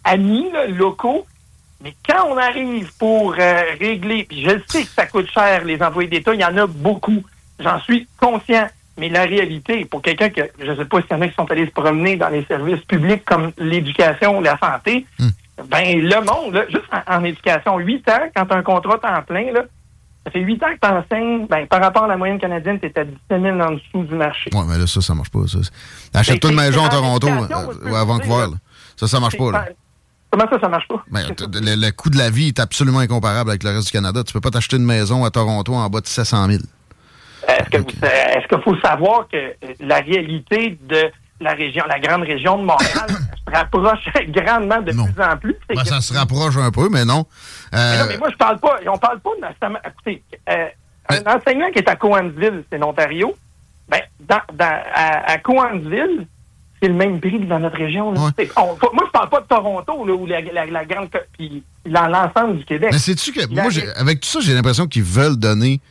amis, 0.04 0.50
locaux. 0.70 1.26
Mais 1.84 1.94
quand 2.08 2.28
on 2.30 2.38
arrive 2.38 2.90
pour 2.98 3.36
euh, 3.38 3.62
régler, 3.80 4.24
puis 4.24 4.44
je 4.44 4.52
sais 4.68 4.84
que 4.84 4.90
ça 4.90 5.06
coûte 5.06 5.30
cher, 5.32 5.66
les 5.66 5.82
employés 5.84 6.10
d'État, 6.10 6.34
il 6.34 6.40
y 6.40 6.46
en 6.46 6.56
a 6.58 6.66
beaucoup. 6.68 7.22
J'en 7.60 7.80
suis 7.82 8.08
conscient. 8.20 8.68
Mais 8.98 9.10
la 9.10 9.24
réalité, 9.24 9.86
pour 9.86 10.02
quelqu'un 10.04 10.30
que, 10.30 10.42
je 10.60 10.70
ne 10.72 10.76
sais 10.76 10.86
pas 10.86 11.02
s'il 11.02 11.12
y 11.12 11.14
en 11.16 11.22
a 11.22 11.28
qui 11.28 11.34
sont 11.34 11.52
allés 11.52 11.66
se 11.66 11.72
promener 11.72 12.16
dans 12.16 12.30
les 12.30 12.46
services 12.46 12.84
publics 12.86 13.26
comme 13.26 13.52
l'éducation, 13.58 14.40
la 14.40 14.56
santé, 14.60 15.06
ben 15.70 16.00
le 16.00 16.20
monde, 16.22 16.54
là, 16.56 16.64
juste 16.70 16.86
en, 16.92 17.16
en 17.18 17.24
éducation, 17.24 17.78
8 17.78 18.10
ans, 18.10 18.30
quand 18.36 18.46
tu 18.46 18.54
as 18.54 18.58
un 18.58 18.64
contrat 18.64 18.98
temps 18.98 19.22
plein, 19.28 19.52
là, 19.52 19.62
ça 20.26 20.32
fait 20.32 20.40
8 20.40 20.64
ans 20.64 20.68
que 20.74 20.88
tu 20.88 20.94
enseignes, 20.94 21.48
ben, 21.48 21.68
par 21.68 21.82
rapport 21.82 22.06
à 22.06 22.08
la 22.08 22.18
moyenne 22.18 22.40
canadienne, 22.40 22.80
tu 22.80 22.88
es 22.88 23.00
à 23.00 23.04
17 23.04 23.18
000 23.30 23.60
en 23.60 23.72
dessous 23.72 24.04
du 24.04 24.16
marché. 24.16 24.50
Ouais, 24.54 24.62
mais 24.68 24.78
là, 24.78 24.88
ça, 24.88 25.02
ça 25.02 25.14
marche 25.14 25.30
pas. 25.32 25.40
Achète-toi 26.14 26.50
une 26.52 26.56
Ben, 26.56 26.64
c'est- 26.64 26.70
maison 26.72 26.86
à 26.86 26.90
Toronto 26.90 27.28
euh, 27.28 27.90
ou 27.92 27.96
à 27.96 28.04
Vancouver. 28.06 28.52
là. 28.52 28.58
Ça, 28.96 29.08
ça 29.08 29.20
marche 29.20 29.38
pas. 29.38 29.52
Là. 29.52 29.66
Comment 30.32 30.50
ça, 30.50 30.60
ça 30.62 30.70
marche 30.70 30.88
pas? 30.88 31.04
Ben, 31.12 31.28
le, 31.28 31.76
le 31.86 31.92
coût 31.92 32.10
de 32.10 32.18
la 32.18 32.30
vie 32.32 32.48
est 32.48 32.60
absolument 32.60 33.00
incomparable 33.00 33.50
avec 33.52 33.64
le 33.64 33.70
reste 33.70 33.86
du 33.88 33.92
Canada. 33.92 34.24
Tu 34.24 34.34
peux 34.34 34.42
pas 34.42 34.50
t'acheter 34.50 34.78
une 34.78 34.86
maison 34.86 35.24
à 35.26 35.30
Toronto 35.30 35.74
en 35.76 35.90
bas 35.90 36.02
de 36.02 36.08
700 36.08 36.48
000. 36.48 36.64
Est-ce 37.48 38.48
qu'il 38.48 38.62
faut 38.64 38.78
savoir 38.80 39.28
que 39.28 39.38
euh, 39.38 39.54
la 39.82 39.98
réalité 40.00 40.78
de 40.88 41.12
la 41.42 41.54
région, 41.54 41.84
la 41.88 42.00
grande 42.00 42.24
région 42.24 42.58
de 42.58 42.64
Montréal 42.64 43.08
rapproche 43.54 44.08
grandement 44.30 44.82
de 44.82 44.92
plus 44.92 45.24
en 45.24 45.38
plus? 45.38 45.56
Ben, 45.70 45.78
que- 45.82 45.88
ça 45.88 46.02
se 46.02 46.14
rapproche 46.14 46.58
un 46.58 46.72
peu, 46.72 46.90
mais 46.90 47.06
non. 47.06 47.26
Mais 47.72 47.80
Euh, 47.80 48.00
non, 48.00 48.06
mais 48.10 48.18
moi, 48.18 48.30
je 48.32 48.38
parle 48.38 48.60
pas. 48.60 48.80
On 48.88 48.98
parle 48.98 49.20
pas 49.20 49.30
nécessairement. 49.42 49.80
Écoutez, 49.88 50.24
euh, 50.50 50.68
un 51.10 51.36
enseignant 51.38 51.70
qui 51.72 51.80
est 51.80 51.90
à 51.90 51.96
Coansville, 51.96 52.64
c'est 52.72 52.78
l'Ontario. 52.78 53.36
Ben, 53.90 54.02
dans, 54.22 54.42
dans- 54.54 54.82
à, 54.94 55.32
à 55.34 55.38
Coansville, 55.40 56.26
c'est 56.82 56.88
le 56.88 56.94
même 56.96 57.20
prix 57.20 57.40
que 57.40 57.46
dans 57.46 57.60
notre 57.60 57.78
région. 57.78 58.12
là. 58.12 58.30
C'est- 58.38 58.50
on- 58.58 58.76
faut- 58.76 58.92
moi, 58.94 59.04
je 59.08 59.12
parle 59.12 59.30
pas 59.30 59.42
de 59.42 59.48
Toronto, 59.48 60.06
là, 60.06 60.14
ou 60.14 60.26
la, 60.26 60.42
la, 60.42 60.66
la 60.66 60.86
grande. 60.86 61.10
Puis 61.38 61.64
dans 61.86 62.08
l'ensemble 62.08 62.58
du 62.58 62.66
Québec. 62.66 62.90
Mais 62.92 62.98
sais-tu 63.00 63.32
que, 63.34 63.46
moi, 63.54 63.66
avec 63.98 64.22
tout 64.22 64.28
ça, 64.30 64.40
j'ai 64.42 64.54
l'impression 64.54 64.88
qu'ils 64.88 65.04
veulent 65.04 65.38
donner 65.38 65.82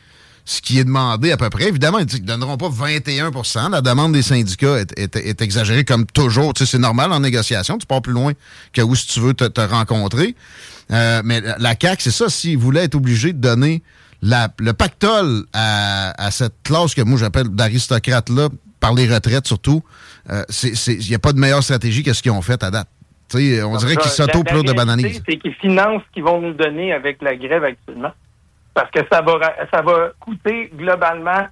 ce 0.45 0.61
qui 0.61 0.77
est 0.79 0.83
demandé 0.83 1.31
à 1.31 1.37
peu 1.37 1.49
près. 1.49 1.69
Évidemment, 1.69 1.99
ils 1.99 2.21
ne 2.21 2.25
donneront 2.25 2.57
pas 2.57 2.67
21% 2.69 3.71
La 3.71 3.81
demande 3.81 4.11
des 4.13 4.21
syndicats 4.21 4.79
est, 4.79 4.97
est- 4.99 5.15
est 5.15 5.41
exagérée 5.41 5.85
comme 5.85 6.05
toujours. 6.05 6.53
Tu 6.53 6.65
sais, 6.65 6.71
c'est 6.71 6.77
normal 6.81 7.11
en 7.13 7.19
négociation. 7.21 7.77
Tu 7.77 7.85
pars 7.87 8.01
plus 8.01 8.13
loin 8.13 8.33
que 8.73 8.81
où 8.81 8.93
si 8.95 9.07
tu 9.07 9.19
veux 9.21 9.33
te, 9.33 9.45
te 9.45 9.61
rencontrer. 9.61 10.35
Euh, 10.91 11.21
mais 11.23 11.41
la- 11.41 11.75
CAQ, 11.79 12.01
c'est 12.03 12.11
ça. 12.11 12.29
S'ils 12.29 12.57
voulaient 12.57 12.83
être 12.83 12.95
obligés 12.95 13.31
de 13.33 13.39
donner 13.39 13.81
la- 14.21 14.49
le 14.59 14.73
pactole 14.73 15.43
à, 15.53 16.13
à 16.21 16.31
cette 16.31 16.55
classe 16.63 16.93
que 16.95 17.01
moi 17.01 17.17
j'appelle 17.17 17.47
d'aristocrates-là, 17.49 18.49
par 18.79 18.93
les 18.93 19.07
retraites 19.07 19.47
surtout, 19.47 19.81
euh, 20.29 20.43
il 20.87 21.07
n'y 21.07 21.15
a 21.15 21.19
pas 21.19 21.31
de 21.31 21.39
meilleure 21.39 21.63
stratégie 21.63 22.03
que 22.03 22.11
ce 22.13 22.21
qu'ils 22.21 22.31
ont 22.31 22.41
fait 22.41 22.61
à 22.63 22.71
date. 22.71 22.87
On 23.33 23.77
dirait 23.77 23.95
qu'ils 23.95 24.11
s'auto-pleutent 24.11 24.45
de 24.65 24.71
réalité, 24.71 24.73
bananises. 24.73 25.21
C'est 25.27 25.37
qu'ils 25.37 25.53
financent 25.55 26.01
ce 26.07 26.13
qu'ils 26.13 26.23
vont 26.23 26.39
nous 26.39 26.53
donner 26.53 26.93
avec 26.93 27.19
la 27.21 27.35
grève 27.35 27.63
actuellement. 27.63 28.11
Parce 28.73 28.89
que 28.91 28.99
ça 29.11 29.21
va, 29.21 29.33
ça 29.71 29.81
va 29.81 30.09
coûter 30.19 30.71
globalement 30.73 31.47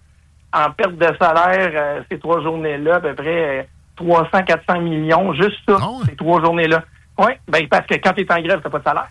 en 0.53 0.71
perte 0.71 0.97
de 0.97 1.07
salaire 1.19 1.71
euh, 1.73 2.01
ces 2.09 2.19
trois 2.19 2.41
journées-là 2.41 2.95
à 2.95 2.99
peu 2.99 3.13
près 3.13 3.59
euh, 3.59 3.63
300-400 3.99 4.81
millions, 4.81 5.33
juste 5.33 5.57
ça, 5.67 5.77
ces 6.07 6.15
trois 6.15 6.41
journées-là. 6.41 6.83
Oui, 7.17 7.31
ben, 7.47 7.67
parce 7.69 7.85
que 7.85 7.95
quand 7.95 8.13
tu 8.13 8.21
es 8.21 8.31
en 8.31 8.41
grève, 8.41 8.61
tu 8.63 8.69
pas 8.69 8.79
de 8.79 8.83
salaire. 8.83 9.09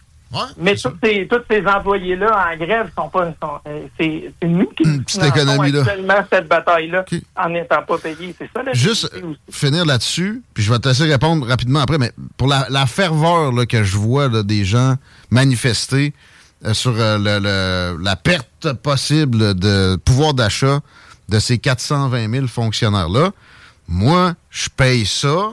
Mais 0.59 0.77
tous 0.77 0.93
ces, 1.03 1.27
tous 1.27 1.41
ces 1.51 1.67
employés-là 1.67 2.53
en 2.53 2.57
grève 2.57 2.89
sont 2.97 3.09
pas. 3.09 3.33
euh, 3.67 3.81
c'est, 3.99 4.33
nous 4.45 4.67
qui 4.69 4.87
nous 4.87 5.03
petite 5.03 5.21
finançons 5.21 5.37
économie, 5.37 5.73
là. 5.73 5.81
actuellement 5.81 6.27
cette 6.33 6.47
bataille-là 6.49 7.05
en 7.37 7.49
n'étant 7.49 7.83
pas 7.83 7.99
payés. 7.99 8.35
C'est 8.39 8.49
ça 8.55 8.63
la 8.63 8.73
Juste 8.73 9.13
finir 9.51 9.85
là-dessus, 9.85 10.43
puis 10.55 10.63
je 10.63 10.73
vais 10.73 10.79
te 10.79 10.87
laisser 10.87 11.05
répondre 11.05 11.47
rapidement 11.47 11.81
après, 11.81 11.99
mais 11.99 12.13
pour 12.37 12.47
la, 12.47 12.67
la 12.71 12.87
ferveur 12.87 13.53
là, 13.53 13.67
que 13.67 13.83
je 13.83 13.97
vois 13.97 14.29
là, 14.29 14.45
des 14.45 14.65
gens 14.65 14.95
manifester, 15.31 16.15
euh, 16.15 16.30
sur 16.73 16.93
euh, 16.99 17.19
le- 17.19 17.39
le- 17.39 18.03
la 18.03 18.17
perte 18.17 18.73
possible 18.75 19.55
de 19.55 19.97
pouvoir 20.05 20.35
d'achat 20.35 20.81
de 21.29 21.39
ces 21.39 21.59
420 21.59 22.31
000 22.33 22.47
fonctionnaires-là. 22.49 23.31
Moi, 23.89 24.35
je 24.51 24.69
paye 24.69 25.07
ça. 25.07 25.51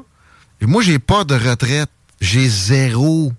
Et 0.61 0.65
moi, 0.65 0.81
j'ai 0.81 0.99
pas 0.99 1.23
de 1.23 1.35
retraite. 1.35 1.89
J'ai 2.19 2.49
zéro. 2.49 3.31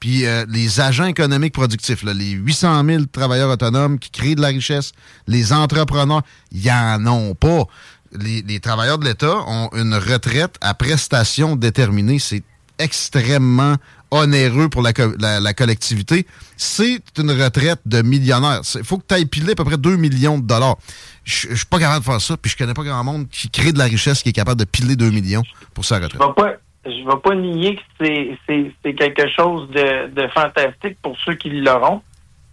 Puis 0.00 0.26
euh, 0.26 0.44
les 0.48 0.80
agents 0.80 1.06
économiques 1.06 1.54
productifs, 1.54 2.02
les 2.02 2.30
800 2.30 2.84
000 2.84 3.04
travailleurs 3.10 3.50
autonomes 3.50 3.98
qui 3.98 4.10
créent 4.10 4.34
de 4.34 4.42
la 4.42 4.48
richesse, 4.48 4.92
les 5.26 5.52
entrepreneurs, 5.52 6.22
ils 6.52 6.70
en 6.70 7.06
ont 7.06 7.34
pas. 7.34 7.64
Les, 8.12 8.42
les 8.42 8.60
travailleurs 8.60 8.98
de 8.98 9.04
l'État 9.04 9.36
ont 9.48 9.70
une 9.74 9.94
retraite 9.94 10.56
à 10.60 10.74
prestations 10.74 11.56
déterminées. 11.56 12.18
C'est 12.18 12.42
extrêmement 12.78 13.76
onéreux 14.10 14.68
pour 14.68 14.82
la, 14.82 14.92
co- 14.92 15.14
la- 15.18 15.40
la 15.40 15.54
collectivité. 15.54 16.26
C'est 16.56 17.02
une 17.18 17.30
retraite 17.30 17.80
de 17.86 18.02
millionnaire. 18.02 18.60
Il 18.74 18.84
faut 18.84 18.98
que 18.98 19.04
tu 19.08 19.14
ailles 19.14 19.26
piler 19.26 19.52
à 19.52 19.54
peu 19.54 19.64
près 19.64 19.76
2 19.78 19.96
millions 19.96 20.38
de 20.38 20.46
dollars. 20.46 20.76
Je 21.24 21.48
je 21.50 21.54
suis 21.56 21.66
pas 21.66 21.78
capable 21.78 22.00
de 22.00 22.04
faire 22.04 22.20
ça, 22.20 22.36
puis 22.36 22.50
je 22.50 22.56
connais 22.56 22.74
pas 22.74 22.84
grand 22.84 23.02
monde 23.02 23.28
qui 23.28 23.50
crée 23.50 23.72
de 23.72 23.78
la 23.78 23.84
richesse 23.84 24.22
qui 24.22 24.28
est 24.28 24.32
capable 24.32 24.60
de 24.60 24.64
piler 24.64 24.94
2 24.96 25.10
millions 25.10 25.42
pour 25.74 25.84
sa 25.84 25.96
retraite. 25.96 26.20
Je 26.20 26.26
vais 26.26 26.32
pas, 26.34 26.52
je 26.84 27.04
vais 27.10 27.20
pas 27.22 27.34
nier 27.34 27.76
que 27.98 28.36
c'est, 28.46 28.94
quelque 28.94 29.28
chose 29.36 29.68
de, 29.70 30.08
de 30.14 30.28
fantastique 30.28 30.96
pour 31.02 31.16
ceux 31.24 31.34
qui 31.34 31.50
l'auront, 31.50 32.00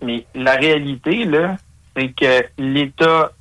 mais 0.03 0.25
la 0.34 0.53
réalité, 0.55 1.25
là, 1.25 1.55
c'est 1.95 2.11
que 2.19 2.45
l'État, 2.57 3.31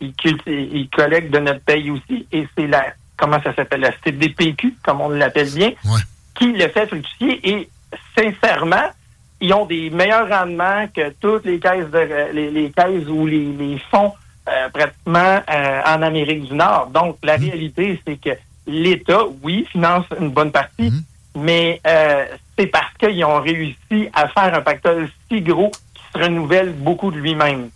il, 0.00 0.88
collecte 0.94 1.32
de 1.32 1.38
notre 1.40 1.60
paye 1.60 1.90
aussi, 1.90 2.26
et 2.32 2.46
c'est 2.56 2.66
la, 2.66 2.84
comment 3.16 3.42
ça 3.42 3.54
s'appelle, 3.54 3.80
la 3.80 3.92
CDPQ, 4.04 4.76
comme 4.84 5.00
on 5.00 5.08
l'appelle 5.10 5.50
bien, 5.52 5.72
qui 6.34 6.52
le 6.52 6.68
fait 6.68 6.86
fructifier, 6.86 7.40
et 7.48 7.68
sincèrement, 8.16 8.90
ils 9.40 9.52
ont 9.54 9.64
des 9.66 9.90
meilleurs 9.90 10.28
rendements 10.28 10.86
que 10.94 11.10
toutes 11.20 11.44
les 11.46 11.58
caisses 11.58 11.90
de 11.90 12.32
les, 12.32 12.50
les 12.50 12.70
caisses 12.70 13.06
ou 13.08 13.26
les, 13.26 13.44
les 13.52 13.78
fonds 13.90 14.12
euh, 14.48 14.68
pratiquement 14.68 15.40
euh, 15.50 15.80
en 15.86 16.02
Amérique 16.02 16.44
du 16.44 16.54
Nord. 16.54 16.88
Donc 16.92 17.16
la 17.22 17.36
réalité, 17.36 18.00
c'est 18.06 18.16
que 18.20 18.30
l'État, 18.66 19.22
oui, 19.42 19.66
finance 19.72 20.04
une 20.20 20.30
bonne 20.30 20.52
partie, 20.52 20.92
mais 21.34 21.80
euh, 21.86 22.26
c'est 22.58 22.66
parce 22.66 22.92
qu'ils 22.98 23.24
ont 23.24 23.40
réussi 23.40 24.08
à 24.12 24.28
faire 24.28 24.54
un 24.54 24.60
pactole 24.60 25.08
si 25.30 25.40
gros 25.40 25.70
qui 25.94 26.02
se 26.12 26.18
renouvelle 26.24 26.72
beaucoup 26.72 27.10
de 27.10 27.16
lui-même. 27.18 27.70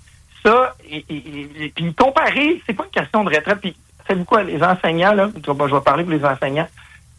Ça, 0.45 0.75
et, 0.91 1.05
et- 1.09 1.15
et- 1.15 1.65
et- 1.65 1.69
puis 1.71 1.95
comparer, 1.95 2.61
c'est 2.67 2.75
pas 2.75 2.85
une 2.85 2.91
question 2.91 3.25
de 3.25 3.35
retraite. 3.35 3.61
Puis, 3.63 3.75
savez-vous 4.07 4.27
quoi, 4.27 4.43
les 4.43 4.63
enseignants, 4.63 5.15
là, 5.15 5.31
je 5.35 5.51
vais 5.53 5.81
parler 5.81 6.05
pour 6.05 6.13
les 6.13 6.25
enseignants. 6.25 6.69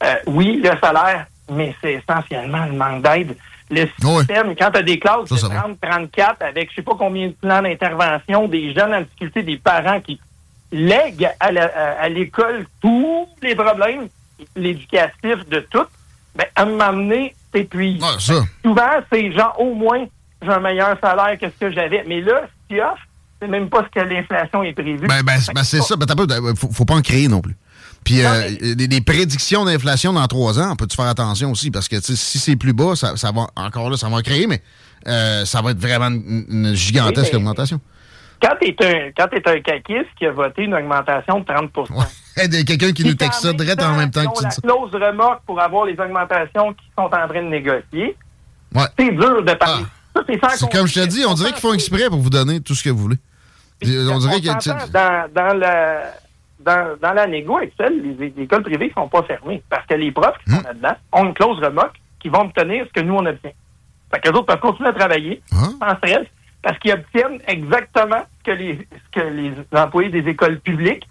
Euh, 0.05 0.15
oui, 0.27 0.61
le 0.63 0.71
salaire, 0.81 1.25
mais 1.51 1.75
c'est 1.81 1.93
essentiellement 1.93 2.65
le 2.65 2.73
manque 2.73 3.01
d'aide. 3.03 3.35
Le 3.71 3.87
système, 4.19 4.55
quand 4.55 4.69
tu 4.71 4.77
as 4.79 4.83
des 4.83 4.99
classes 4.99 5.27
de 5.29 5.35
30, 5.55 5.77
34 5.81 6.41
avec 6.43 6.69
je 6.69 6.75
sais 6.75 6.81
pas 6.83 6.93
combien 6.97 7.27
de 7.27 7.33
plans 7.33 7.61
d'intervention, 7.63 8.47
des 8.47 8.73
jeunes 8.73 8.93
en 8.93 9.01
difficulté, 9.01 9.41
des 9.43 9.57
parents 9.57 9.99
qui 10.01 10.19
lèguent 10.71 11.29
à 11.39 12.09
l'école 12.09 12.65
tous 12.81 13.27
les 13.41 13.55
problèmes, 13.55 14.07
l'éducatif 14.55 15.47
de 15.49 15.59
tout, 15.71 15.85
ben, 16.35 16.45
à 16.55 16.61
un 16.63 16.65
moment 16.65 16.93
donné, 16.93 17.33
t'épuises. 17.51 18.01
Souvent, 18.63 18.89
c'est 19.11 19.31
genre, 19.31 19.55
au 19.59 19.73
moins, 19.73 20.05
j'ai 20.41 20.49
un 20.49 20.59
meilleur 20.59 20.97
salaire 21.01 21.37
que 21.39 21.47
ce 21.49 21.65
que 21.65 21.71
j'avais. 21.71 22.03
Mais 22.07 22.21
là, 22.21 22.41
ce 22.43 22.67
qu'il 22.67 22.81
offre, 22.81 23.01
c'est 23.41 23.47
même 23.47 23.69
pas 23.69 23.83
ce 23.83 23.99
que 23.99 24.05
l'inflation 24.05 24.63
est 24.63 24.73
prévue. 24.73 25.07
Ben, 25.07 25.21
ben, 25.23 25.37
ben, 25.53 25.63
c'est 25.63 25.81
ça. 25.81 25.95
Ben, 25.95 26.05
t'as 26.05 26.15
pas- 26.15 26.55
faut, 26.55 26.69
faut 26.71 26.85
pas 26.85 26.95
en 26.95 27.01
créer 27.01 27.27
non 27.27 27.41
plus. 27.41 27.55
Puis 28.05 28.23
euh, 28.23 28.47
les, 28.61 28.87
les 28.87 29.01
prédictions 29.01 29.65
d'inflation 29.65 30.13
dans 30.13 30.25
trois 30.27 30.59
ans, 30.59 30.75
peux-tu 30.77 30.95
faire 30.95 31.07
attention 31.07 31.51
aussi? 31.51 31.71
Parce 31.71 31.87
que 31.89 31.97
tu 31.97 32.15
si 32.15 32.39
c'est 32.39 32.55
plus 32.55 32.71
bas, 32.73 32.95
ça, 32.95 33.17
ça 33.17 33.31
va 33.31 33.47
encore 33.57 33.89
là, 33.89 33.97
ça 33.97 34.07
va 34.07 34.21
créer, 34.21 34.47
mais 34.47 34.61
euh, 35.07 35.43
ça 35.43 35.61
va 35.61 35.71
être 35.71 35.79
vraiment 35.79 36.07
une, 36.07 36.45
une 36.49 36.73
gigantesque 36.75 37.25
Oui, 37.25 37.29
mais- 37.33 37.37
augmentation. 37.37 37.81
Quand 38.41 38.53
t'es 38.61 38.75
un, 38.83 39.11
quand 39.17 39.27
t'es 39.29 39.41
un 39.49 39.59
caquiste 39.61 40.09
qui 40.19 40.25
a 40.25 40.31
voté 40.31 40.63
une 40.63 40.75
augmentation 40.75 41.39
de 41.39 41.45
30 41.45 41.71
Hey, 42.37 42.47
il 42.47 42.53
y 42.53 42.57
a 42.59 42.63
quelqu'un 42.63 42.91
qui 42.91 43.05
nous 43.05 43.13
texte 43.15 43.41
ça 43.41 43.53
direct 43.53 43.81
en 43.81 43.95
même 43.95 44.11
temps 44.11 44.25
que 44.29 44.39
tu 44.39 44.45
dis 44.47 44.55
ça. 44.55 44.61
clause 44.61 44.91
remorque 44.93 45.41
pour 45.47 45.59
avoir 45.59 45.85
les 45.85 45.93
augmentations 45.99 46.73
qu'ils 46.73 46.91
sont 46.97 47.05
en 47.05 47.09
train 47.27 47.41
de 47.43 47.49
négocier. 47.49 48.15
Ouais. 48.75 48.83
C'est 48.99 49.09
dur 49.11 49.41
de 49.43 49.53
parler. 49.53 49.85
Ça, 50.13 50.21
c'est 50.57 50.69
comme 50.71 50.85
je 50.85 50.93
te 51.01 51.05
dis, 51.07 51.23
on 51.25 51.33
dirait 51.33 51.51
qu'ils 51.53 51.61
font 51.61 51.73
exprès 51.73 52.07
pour 52.09 52.19
vous 52.19 52.29
donner 52.29 52.59
tout 52.59 52.75
ce 52.75 52.83
que 52.83 52.89
vous 52.89 52.99
voulez. 52.99 53.17
On 53.83 54.19
dirait 54.19 54.41
que. 54.41 54.47
tu 54.47 54.61
sais, 54.61 54.69
s'entend, 54.71 54.85
dans, 54.93 55.29
dans, 55.33 55.57
la, 55.57 56.13
dans, 56.65 56.97
dans 57.01 57.13
la 57.13 57.27
négo 57.27 57.57
actuelle, 57.57 58.01
les, 58.01 58.29
les 58.35 58.43
écoles 58.43 58.63
privées 58.63 58.87
ne 58.87 58.93
sont 59.01 59.07
pas 59.07 59.23
fermées 59.23 59.61
parce 59.69 59.85
que 59.85 59.93
les 59.93 60.11
profs 60.11 60.37
qui 60.43 60.51
sont 60.51 60.59
Hmm. 60.61 60.63
là-dedans 60.65 60.95
ont 61.13 61.25
une 61.25 61.33
clause 61.33 61.59
remorque 61.63 61.95
qui 62.19 62.29
vont 62.29 62.41
obtenir 62.41 62.85
ce 62.87 62.91
que 62.93 63.01
nous, 63.05 63.13
on 63.15 63.25
obtient. 63.25 63.51
Fait 64.11 64.19
que 64.19 64.29
les 64.29 64.35
autres 64.35 64.45
peuvent 64.47 64.59
continuer 64.59 64.89
à 64.89 64.93
travailler 64.93 65.41
Hein? 65.51 65.73
sans 65.79 65.95
stress 65.97 66.27
parce 66.61 66.79
qu'ils 66.79 66.93
obtiennent 66.93 67.39
exactement 67.47 68.23
ce 68.39 68.43
que 68.51 68.51
les, 68.57 68.87
ce 68.91 69.19
que 69.19 69.25
les 69.27 69.53
employés 69.71 70.09
des 70.09 70.27
écoles 70.29 70.59
publiques 70.59 71.07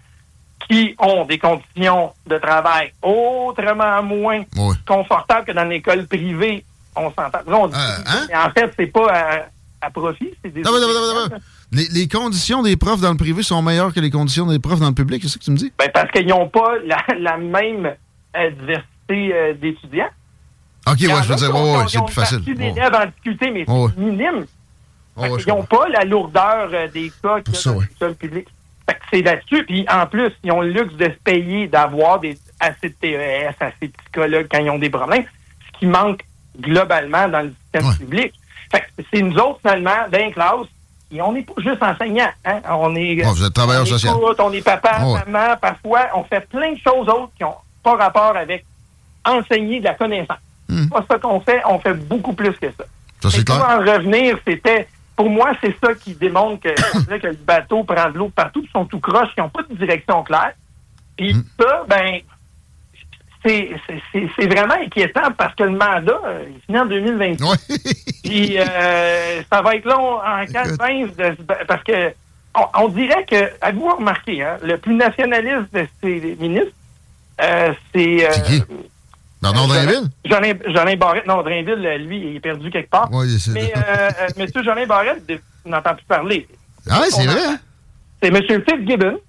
qui 0.67 0.95
ont 0.99 1.25
des 1.25 1.37
conditions 1.37 2.11
de 2.27 2.37
travail 2.37 2.91
autrement 3.01 4.01
moins 4.03 4.43
confortables 4.85 5.45
que 5.45 5.51
dans 5.51 5.63
l'école 5.65 6.05
privée, 6.07 6.65
on 6.95 7.11
s'entend. 7.11 7.39
On 7.47 7.67
dit- 7.67 7.75
mais 8.29 8.35
en 8.37 8.49
fait, 8.51 8.73
c'est 8.77 8.87
pas 8.87 9.07
à, 9.11 9.39
à 9.81 9.89
profit, 9.91 10.33
c'est 10.43 10.51
des... 10.53 10.61
hein? 10.61 10.63
Attends, 10.65 10.75
attends, 10.77 11.35
attends. 11.35 11.45
Les, 11.71 11.87
les 11.93 12.07
conditions 12.07 12.61
des 12.61 12.77
profs 12.77 13.01
dans 13.01 13.11
le 13.11 13.17
privé 13.17 13.43
sont 13.43 13.61
meilleures 13.61 13.93
que 13.93 13.99
les 13.99 14.11
conditions 14.11 14.45
des 14.45 14.59
profs 14.59 14.79
dans 14.79 14.89
le 14.89 14.93
public, 14.93 15.21
c'est 15.23 15.29
ça 15.29 15.39
que 15.39 15.43
tu 15.43 15.51
me 15.51 15.57
dis? 15.57 15.71
Ben, 15.77 15.89
parce 15.93 16.11
qu'ils 16.11 16.27
n'ont 16.27 16.47
pas 16.47 16.73
la, 16.85 17.03
la 17.19 17.37
même 17.37 17.85
euh, 18.37 18.49
diversité 18.51 19.33
euh, 19.33 19.53
d'étudiants. 19.53 20.09
Ok, 20.87 20.97
ouais, 21.01 21.07
je 21.23 21.27
veux 21.29 21.35
dire, 21.35 21.55
ont- 21.55 21.77
ouais, 21.77 21.83
ont 21.83 21.87
c'est 21.87 22.03
plus 22.05 22.13
facile. 22.13 22.37
partie 22.37 22.51
Ouais. 22.51 22.71
d'élèves 22.71 22.93
en 22.93 23.05
difficulté, 23.07 23.51
mais 23.51 23.65
c'est 23.67 23.71
Ouais. 23.73 23.89
minime. 23.97 24.45
Ouais, 25.17 25.29
Ils 25.39 25.47
n'ont 25.49 25.63
pas 25.63 25.87
la 25.89 26.03
lourdeur 26.03 26.69
euh, 26.73 26.87
des 26.89 27.11
cas 27.23 27.37
a 27.37 27.53
ça, 27.53 27.71
dans 27.71 27.77
ouais. 27.79 27.85
Fait 28.87 28.93
que 28.93 29.05
c'est 29.11 29.21
là-dessus. 29.23 29.63
Puis 29.65 29.85
en 29.89 30.05
plus, 30.05 30.29
ils 30.43 30.51
ont 30.51 30.61
le 30.61 30.69
luxe 30.71 30.93
de 30.95 31.05
se 31.05 31.17
payer, 31.23 31.67
d'avoir 31.67 32.19
des, 32.19 32.37
assez 32.59 32.89
de 32.89 32.93
TES, 33.01 33.55
assez 33.59 33.87
de 33.87 33.93
psychologues 34.03 34.47
quand 34.51 34.59
ils 34.59 34.69
ont 34.69 34.77
des 34.77 34.89
problèmes, 34.91 35.23
ce 35.73 35.79
qui 35.79 35.85
manque 35.87 36.21
globalement 36.59 37.27
dans 37.27 37.41
le 37.41 37.53
système 37.73 37.95
public. 37.97 38.33
Fait 38.71 38.81
que 38.81 39.03
c'est 39.11 39.21
nous 39.21 39.35
autres, 39.37 39.59
finalement, 39.61 40.07
dans 40.11 40.17
les 40.19 40.31
classes, 40.31 40.67
et 41.11 41.21
on 41.21 41.31
n'est 41.33 41.43
pas 41.43 41.53
juste 41.57 41.81
enseignants. 41.81 42.31
Hein? 42.45 42.61
On 42.69 42.95
est, 42.95 43.15
Ouais, 43.23 43.31
vous 43.31 43.43
êtes 43.45 43.53
travailleur 43.53 43.83
on 43.83 43.85
est 43.85 43.89
social. 43.89 44.13
on 44.39 44.51
est 44.51 44.61
papa, 44.61 45.01
Ouais. 45.03 45.19
maman, 45.31 45.55
parfois, 45.61 46.07
on 46.15 46.23
fait 46.23 46.41
plein 46.47 46.73
de 46.73 46.77
choses 46.79 47.07
autres 47.07 47.31
qui 47.37 47.43
n'ont 47.43 47.55
pas 47.83 47.95
rapport 47.95 48.35
avec 48.35 48.65
enseigner 49.25 49.79
de 49.79 49.85
la 49.85 49.93
connaissance. 49.93 50.37
C'est 50.69 50.89
pas 50.89 51.05
ça 51.09 51.19
qu'on 51.19 51.39
fait, 51.41 51.61
on 51.67 51.79
fait 51.79 51.93
beaucoup 51.93 52.33
plus 52.33 52.51
que 52.53 52.67
ça. 52.71 52.83
Ça, 53.21 53.29
c'est 53.29 53.45
clair. 53.45 53.59
pour 53.59 53.69
en 53.69 53.77
revenir, 53.79 54.37
c'était. 54.47 54.87
Pour 55.15 55.29
moi, 55.29 55.51
c'est 55.61 55.73
ça 55.81 55.93
qui 55.93 56.13
démontre 56.13 56.61
que 57.21 57.27
le 57.27 57.33
bateau 57.33 57.83
prend 57.85 58.09
de 58.09 58.17
l'eau 58.17 58.29
partout, 58.35 58.61
ils 58.63 58.71
sont 58.71 58.83
tout 58.85 58.99
croches, 58.99 59.29
ils 59.37 59.41
n'ont 59.41 59.49
pas 59.49 59.61
de 59.63 59.73
direction 59.75 60.23
claire. 60.23 60.51
Puis 61.15 61.33
Hmm. 61.33 61.43
ça, 61.59 61.83
ben, 61.87 62.19
c'est 63.45 63.69
c'est- 63.87 64.01
c'est- 64.11 64.29
c'est 64.37 64.47
vraiment 64.47 64.73
inquiétant 64.75 65.31
parce 65.37 65.53
que 65.55 65.63
le 65.63 65.71
mandat, 65.71 66.19
euh, 66.25 66.45
il 66.49 66.61
finit 66.65 66.79
en 66.79 66.85
2020. 66.85 67.35
Puis 68.23 68.57
euh, 68.57 69.41
ça 69.51 69.61
va 69.61 69.75
être 69.75 69.85
long 69.85 70.15
en 70.17 70.45
4-20 70.45 71.15
de 71.15 71.35
se 71.37 71.41
ba- 71.43 71.59
parce 71.67 71.83
que 71.83 72.13
on, 72.55 72.83
on 72.83 72.87
dirait 72.87 73.25
que, 73.25 73.51
avez-vous 73.61 73.95
remarqué, 73.97 74.41
hein, 74.43 74.57
le 74.63 74.77
plus 74.77 74.95
nationaliste 74.95 75.73
de 75.73 75.85
ces 76.01 76.37
ministres, 76.39 76.71
euh, 77.41 77.73
c'est. 77.93 78.25
euh, 78.25 78.59
Bernard 79.41 79.67
Drainville? 79.67 80.09
Jolin, 80.25 80.95
Barrette, 80.95 81.27
non, 81.27 81.41
Drainville, 81.43 82.05
lui, 82.07 82.17
il 82.29 82.35
est 82.37 82.39
perdu 82.39 82.71
quelque 82.71 82.89
part. 82.89 83.11
Ouais, 83.13 83.27
c'est- 83.39 83.51
Mais 83.51 83.73
M. 84.37 84.63
Jolin 84.63 84.85
Barrette, 84.87 85.21
on 85.65 85.69
n'entend 85.69 85.93
plus 85.95 86.05
parler. 86.05 86.47
Ah 86.89 87.01
ouais, 87.01 87.09
c'est 87.11 87.25
vrai, 87.25 87.41
hein? 87.45 87.59
C'est 88.23 88.29
M. 88.29 88.41
Fitzgibbon, 88.67 89.19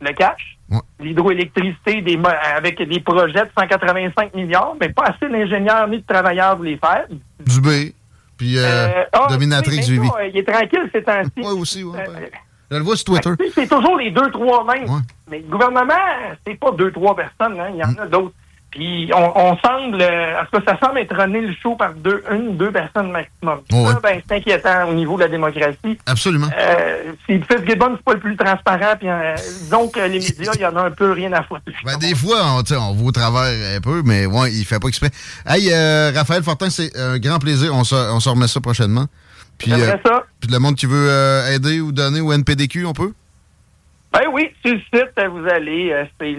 le 0.00 0.12
cash, 0.12 0.53
l'hydroélectricité 1.00 2.02
des 2.02 2.16
mo- 2.16 2.28
avec 2.56 2.80
des 2.82 3.00
projets 3.00 3.32
de 3.44 3.48
185 3.58 4.34
milliards, 4.34 4.74
mais 4.80 4.88
pas 4.90 5.04
assez 5.04 5.28
d'ingénieurs 5.30 5.88
ni 5.88 5.98
de 5.98 6.04
travailleurs 6.06 6.56
pour 6.56 6.64
les 6.64 6.76
faire. 6.76 7.06
Dubé, 7.40 7.94
puis 8.36 8.58
euh, 8.58 8.62
Euh, 8.64 9.04
ah, 9.12 9.26
Dominatrix 9.30 9.76
oui, 9.76 9.84
mais 9.88 9.94
Vivi. 9.96 10.08
ça, 10.08 10.26
Il 10.26 10.36
est 10.38 10.44
tranquille 10.52 10.90
ces 10.92 11.02
temps-ci. 11.02 11.30
Oui, 11.36 11.60
aussi, 11.60 11.82
oui. 11.84 11.96
Euh, 11.98 12.26
Je 12.70 12.76
le 12.76 12.82
vois 12.82 12.96
sur 12.96 13.04
Twitter. 13.04 13.30
C'est 13.54 13.68
toujours 13.68 13.96
les 13.98 14.10
deux, 14.10 14.30
trois 14.30 14.64
mêmes. 14.64 14.86
Mais 15.30 15.38
le 15.38 15.44
gouvernement, 15.48 15.94
c'est 16.46 16.58
pas 16.58 16.70
deux, 16.72 16.90
trois 16.92 17.14
personnes. 17.14 17.58
hein. 17.60 17.68
Il 17.70 17.76
y 17.76 17.84
en 17.84 17.88
Mm. 17.92 17.98
a 18.00 18.06
d'autres. 18.06 18.34
Puis 18.74 19.08
on, 19.14 19.38
on 19.38 19.56
semble, 19.58 20.02
euh, 20.02 20.40
en 20.40 20.44
tout 20.46 20.60
cas, 20.60 20.72
ça 20.72 20.78
semble 20.84 20.98
être 20.98 21.14
runné 21.14 21.40
le 21.42 21.54
show 21.62 21.76
par 21.76 21.94
deux, 21.94 22.24
une 22.32 22.48
ou 22.48 22.52
deux 22.54 22.72
personnes 22.72 23.12
maximum. 23.12 23.60
Ouais. 23.70 23.92
Ça, 23.92 24.00
ben, 24.02 24.20
c'est 24.26 24.34
inquiétant 24.34 24.88
au 24.88 24.94
niveau 24.94 25.16
de 25.16 25.22
la 25.22 25.28
démocratie. 25.28 25.96
Absolument. 26.06 26.48
Euh, 26.58 27.12
si 27.24 27.40
Fitzgibbon, 27.40 27.94
c'est 27.96 28.04
pas 28.04 28.14
le 28.14 28.18
plus 28.18 28.36
transparent, 28.36 28.96
puis 28.98 29.08
euh, 29.08 29.36
disons 29.36 29.88
que 29.88 30.00
les 30.00 30.18
médias, 30.18 30.52
il 30.56 30.60
y 30.60 30.66
en 30.66 30.74
a 30.74 30.82
un 30.82 30.90
peu 30.90 31.12
rien 31.12 31.32
à 31.32 31.44
foutre. 31.44 31.62
Ben, 31.84 31.98
des 31.98 32.16
fois, 32.16 32.38
on, 32.42 32.62
on 32.76 32.92
voit 32.94 33.08
au 33.08 33.12
travers 33.12 33.76
un 33.76 33.80
peu, 33.80 34.02
mais 34.04 34.26
ouais, 34.26 34.52
il 34.52 34.64
fait 34.64 34.80
pas 34.80 34.88
exprès. 34.88 35.10
Hey, 35.46 35.70
euh, 35.72 36.10
Raphaël 36.12 36.42
Fortin, 36.42 36.68
c'est 36.68 36.98
un 36.98 37.18
grand 37.18 37.38
plaisir. 37.38 37.72
On 37.72 37.84
se, 37.84 37.94
on 37.94 38.18
se 38.18 38.28
remet 38.28 38.48
ça 38.48 38.60
prochainement. 38.60 39.06
Puis, 39.56 39.72
euh, 39.72 39.96
ça. 40.04 40.24
puis 40.40 40.50
le 40.50 40.58
monde 40.58 40.74
qui 40.74 40.86
veut 40.86 41.08
aider 41.48 41.80
ou 41.80 41.92
donner 41.92 42.20
au 42.20 42.32
NPDQ, 42.32 42.86
on 42.86 42.92
peut? 42.92 43.12
Ben 44.12 44.22
oui, 44.32 44.50
sur 44.64 44.74
le 44.74 44.80
site, 44.80 45.12
vous 45.30 45.48
allez, 45.48 45.94
c'est 46.20 46.32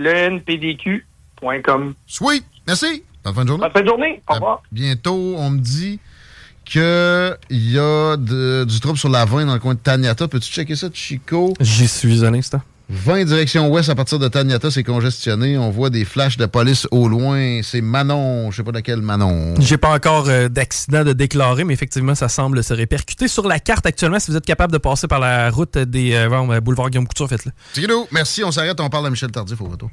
lenpdq.com. 1.42 1.94
Sweet! 2.08 2.44
Merci! 2.68 3.04
Bonne 3.24 3.34
fin 3.34 3.44
de 3.44 3.48
journée. 3.50 3.62
Bonne 3.64 3.72
fin 3.74 3.82
de 3.82 3.88
journée. 3.88 4.24
Au 4.28 4.32
À 4.32 4.36
revoir. 4.36 4.64
Bientôt, 4.72 5.36
on 5.38 5.50
me 5.50 5.60
dit 5.60 6.00
qu'il 6.64 6.82
y 7.52 7.78
a 7.80 8.18
de- 8.18 8.66
du 8.66 8.80
trouble 8.80 8.98
sur 8.98 9.10
la 9.10 9.26
20 9.26 9.46
dans 9.46 9.54
le 9.54 9.60
coin 9.60 9.74
de 9.74 9.80
Taniata. 9.80 10.28
Peux-tu 10.28 10.52
checker 10.52 10.76
ça, 10.76 10.88
Chico? 10.94 11.54
J'y 11.60 11.88
suis 11.88 12.26
un 12.26 12.34
instant. 12.34 12.62
20 12.88 13.24
direction 13.26 13.68
ouest 13.72 13.90
à 13.90 13.96
partir 13.96 14.20
de 14.20 14.28
Taniata, 14.28 14.70
c'est 14.70 14.84
congestionné. 14.84 15.58
On 15.58 15.72
voit 15.72 15.90
des 15.90 16.06
flashs 16.06 16.38
de 16.38 16.46
police 16.46 16.88
au 16.92 17.08
loin. 17.08 17.62
C'est 17.64 17.82
Manon, 17.82 18.52
je 18.52 18.58
sais 18.58 18.64
pas 18.64 18.72
laquelle 18.72 19.02
Manon. 19.02 19.56
J'ai 19.60 19.78
pas 19.78 19.92
encore 19.96 20.30
euh, 20.30 20.50
d'accident 20.50 21.04
de 21.04 21.12
déclarer, 21.14 21.64
mais 21.64 21.74
effectivement, 21.74 22.14
ça 22.14 22.30
semble 22.30 22.64
se 22.64 22.76
répercuter 22.76 23.28
sur 23.28 23.48
la 23.48 23.60
carte 23.60 23.88
actuellement. 23.88 24.20
Si 24.20 24.30
vous 24.30 24.38
êtes 24.38 24.46
capable 24.46 24.72
de 24.72 24.78
passer 24.78 25.08
par 25.08 25.20
la 25.20 25.50
route 25.50 25.80
des 25.80 26.14
euh, 26.14 26.30
euh, 26.32 26.62
boulevard 26.62 26.92
Guillaume 26.92 27.08
Couture, 27.08 27.28
faites-le. 27.28 27.52
Merci, 28.12 28.44
on 28.44 28.52
s'arrête, 28.52 28.80
on 28.80 28.90
parle 28.90 29.08
à 29.08 29.10
Michel 29.10 29.32
Tardif 29.32 29.60
au 29.62 29.66
retour. 29.66 29.90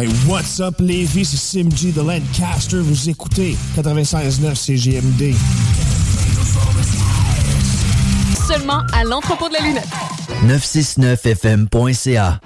Hey, 0.00 0.08
what's 0.26 0.60
up, 0.60 0.76
Lévis? 0.78 1.26
C'est 1.26 1.36
Sim 1.36 1.68
G 1.76 1.92
de 1.92 2.00
Lancaster. 2.00 2.78
Vous 2.78 3.10
écoutez 3.10 3.54
96.9 3.76 4.54
CGMD. 4.54 5.34
Seulement 8.48 8.82
à 8.94 9.04
l'entrepôt 9.04 9.50
de 9.50 9.54
la 9.54 9.60
lunette. 9.60 9.84
969fm.ca. 10.46 12.40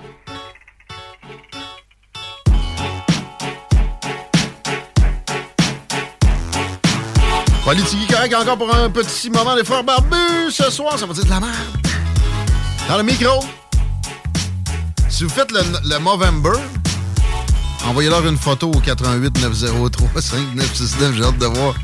Politique 7.65 8.11
correct 8.13 8.35
encore 8.35 8.59
pour 8.59 8.75
un 8.75 8.91
petit 8.91 9.31
moment 9.31 9.55
des 9.55 9.63
frères 9.63 9.85
barbus 9.85 10.51
ce 10.51 10.73
soir, 10.73 10.99
ça 10.99 11.07
va 11.07 11.15
dire 11.15 11.25
de 11.25 11.31
la 11.31 11.39
merde. 11.39 11.55
Dans 12.89 12.97
le 12.97 13.05
micro. 13.05 13.45
Si 15.09 15.23
vous 15.23 15.31
faites 15.31 15.53
le, 15.53 15.61
le 15.89 16.01
Movember, 16.01 16.59
envoyez-leur 17.87 18.27
une 18.27 18.37
photo 18.37 18.71
au 18.71 18.81
88 18.81 19.41
903 19.43 20.21
5969. 20.21 21.15
J'ai 21.17 21.25
hâte 21.25 21.39
de 21.39 21.47
voir 21.47 21.75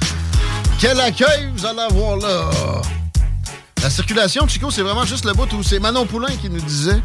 quel 0.78 1.00
accueil 1.00 1.50
vous 1.54 1.66
allez 1.66 1.80
avoir 1.80 2.16
là. 2.16 2.50
La 3.82 3.90
circulation, 3.90 4.46
Chico, 4.46 4.70
c'est 4.70 4.82
vraiment 4.82 5.04
juste 5.04 5.24
le 5.24 5.32
bout 5.32 5.50
où 5.52 5.62
c'est 5.62 5.78
Manon 5.78 6.06
Poulain 6.06 6.34
qui 6.40 6.50
nous 6.50 6.60
disait 6.60 7.00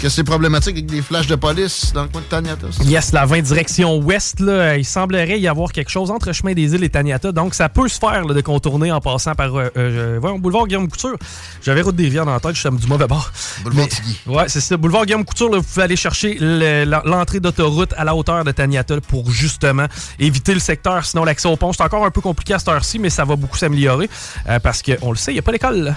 que 0.00 0.08
c'est 0.08 0.24
problématique 0.24 0.72
avec 0.72 0.86
des 0.86 1.00
flashs 1.02 1.26
de 1.28 1.36
police 1.36 1.92
dans 1.92 2.02
le 2.02 2.08
coin 2.08 2.20
de 2.22 2.26
Taniata. 2.26 2.66
Yes, 2.84 3.12
la 3.12 3.24
20 3.24 3.40
direction 3.42 3.98
ouest, 3.98 4.40
là, 4.40 4.76
il 4.76 4.84
semblerait 4.84 5.38
y 5.38 5.46
avoir 5.46 5.70
quelque 5.70 5.90
chose 5.90 6.10
entre 6.10 6.32
Chemin 6.32 6.54
des 6.54 6.74
Îles 6.74 6.82
et 6.82 6.88
Taniata. 6.88 7.30
Donc, 7.30 7.54
ça 7.54 7.68
peut 7.68 7.86
se 7.88 7.98
faire 7.98 8.24
là, 8.24 8.34
de 8.34 8.40
contourner 8.40 8.90
en 8.90 9.00
passant 9.00 9.34
par 9.34 9.54
euh, 9.54 9.68
euh, 9.76 10.18
voyons, 10.20 10.38
boulevard 10.40 10.66
Guillaume 10.66 10.88
Couture. 10.88 11.16
J'avais 11.62 11.82
Route 11.82 11.94
des 11.94 12.04
Rivières 12.04 12.26
dans 12.26 12.32
la 12.32 12.40
tête, 12.40 12.54
je 12.56 12.60
suis 12.60 12.70
du 12.70 12.86
mauvais 12.88 13.06
bord. 13.06 13.30
Boulevard 13.62 13.88
Tigui. 13.88 14.18
Ouais, 14.26 14.48
c'est 14.48 14.60
ça. 14.60 14.76
Boulevard 14.76 15.06
Guillaume 15.06 15.24
Couture, 15.24 15.50
là, 15.50 15.58
vous 15.58 15.62
pouvez 15.64 15.82
aller 15.84 15.96
chercher 15.96 16.36
le- 16.40 16.84
l'entrée 17.04 17.38
d'autoroute 17.40 17.94
à 17.96 18.04
la 18.04 18.14
hauteur 18.16 18.42
de 18.44 18.50
Taniata 18.50 19.00
pour 19.02 19.30
justement 19.30 19.86
éviter 20.18 20.54
le 20.54 20.60
secteur. 20.60 21.04
Sinon, 21.04 21.24
l'accès 21.24 21.48
au 21.48 21.56
pont, 21.56 21.72
c'est 21.72 21.82
encore 21.82 22.04
un 22.04 22.10
peu 22.10 22.20
compliqué 22.20 22.54
à 22.54 22.58
cette 22.58 22.68
heure-ci, 22.68 22.98
mais 22.98 23.10
ça 23.10 23.24
va 23.24 23.36
beaucoup 23.36 23.56
s'améliorer 23.56 24.10
euh, 24.48 24.58
parce 24.58 24.82
qu'on 24.82 25.10
le 25.12 25.16
sait, 25.16 25.30
il 25.30 25.34
n'y 25.34 25.38
a 25.40 25.42
pas 25.42 25.52
d'école. 25.52 25.94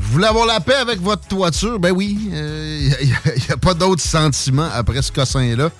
Vous 0.00 0.14
voulez 0.14 0.26
avoir 0.26 0.46
la 0.46 0.60
paix 0.60 0.74
avec 0.74 0.98
votre 1.00 1.28
toiture? 1.28 1.78
Ben 1.78 1.92
oui, 1.92 2.18
il 2.32 3.06
n'y 3.06 3.52
a, 3.52 3.56
pas 3.58 3.74
d'autre 3.74 4.02
sentiment 4.02 4.68
après 4.72 5.02
ce 5.02 5.12
cossin-là. 5.12 5.70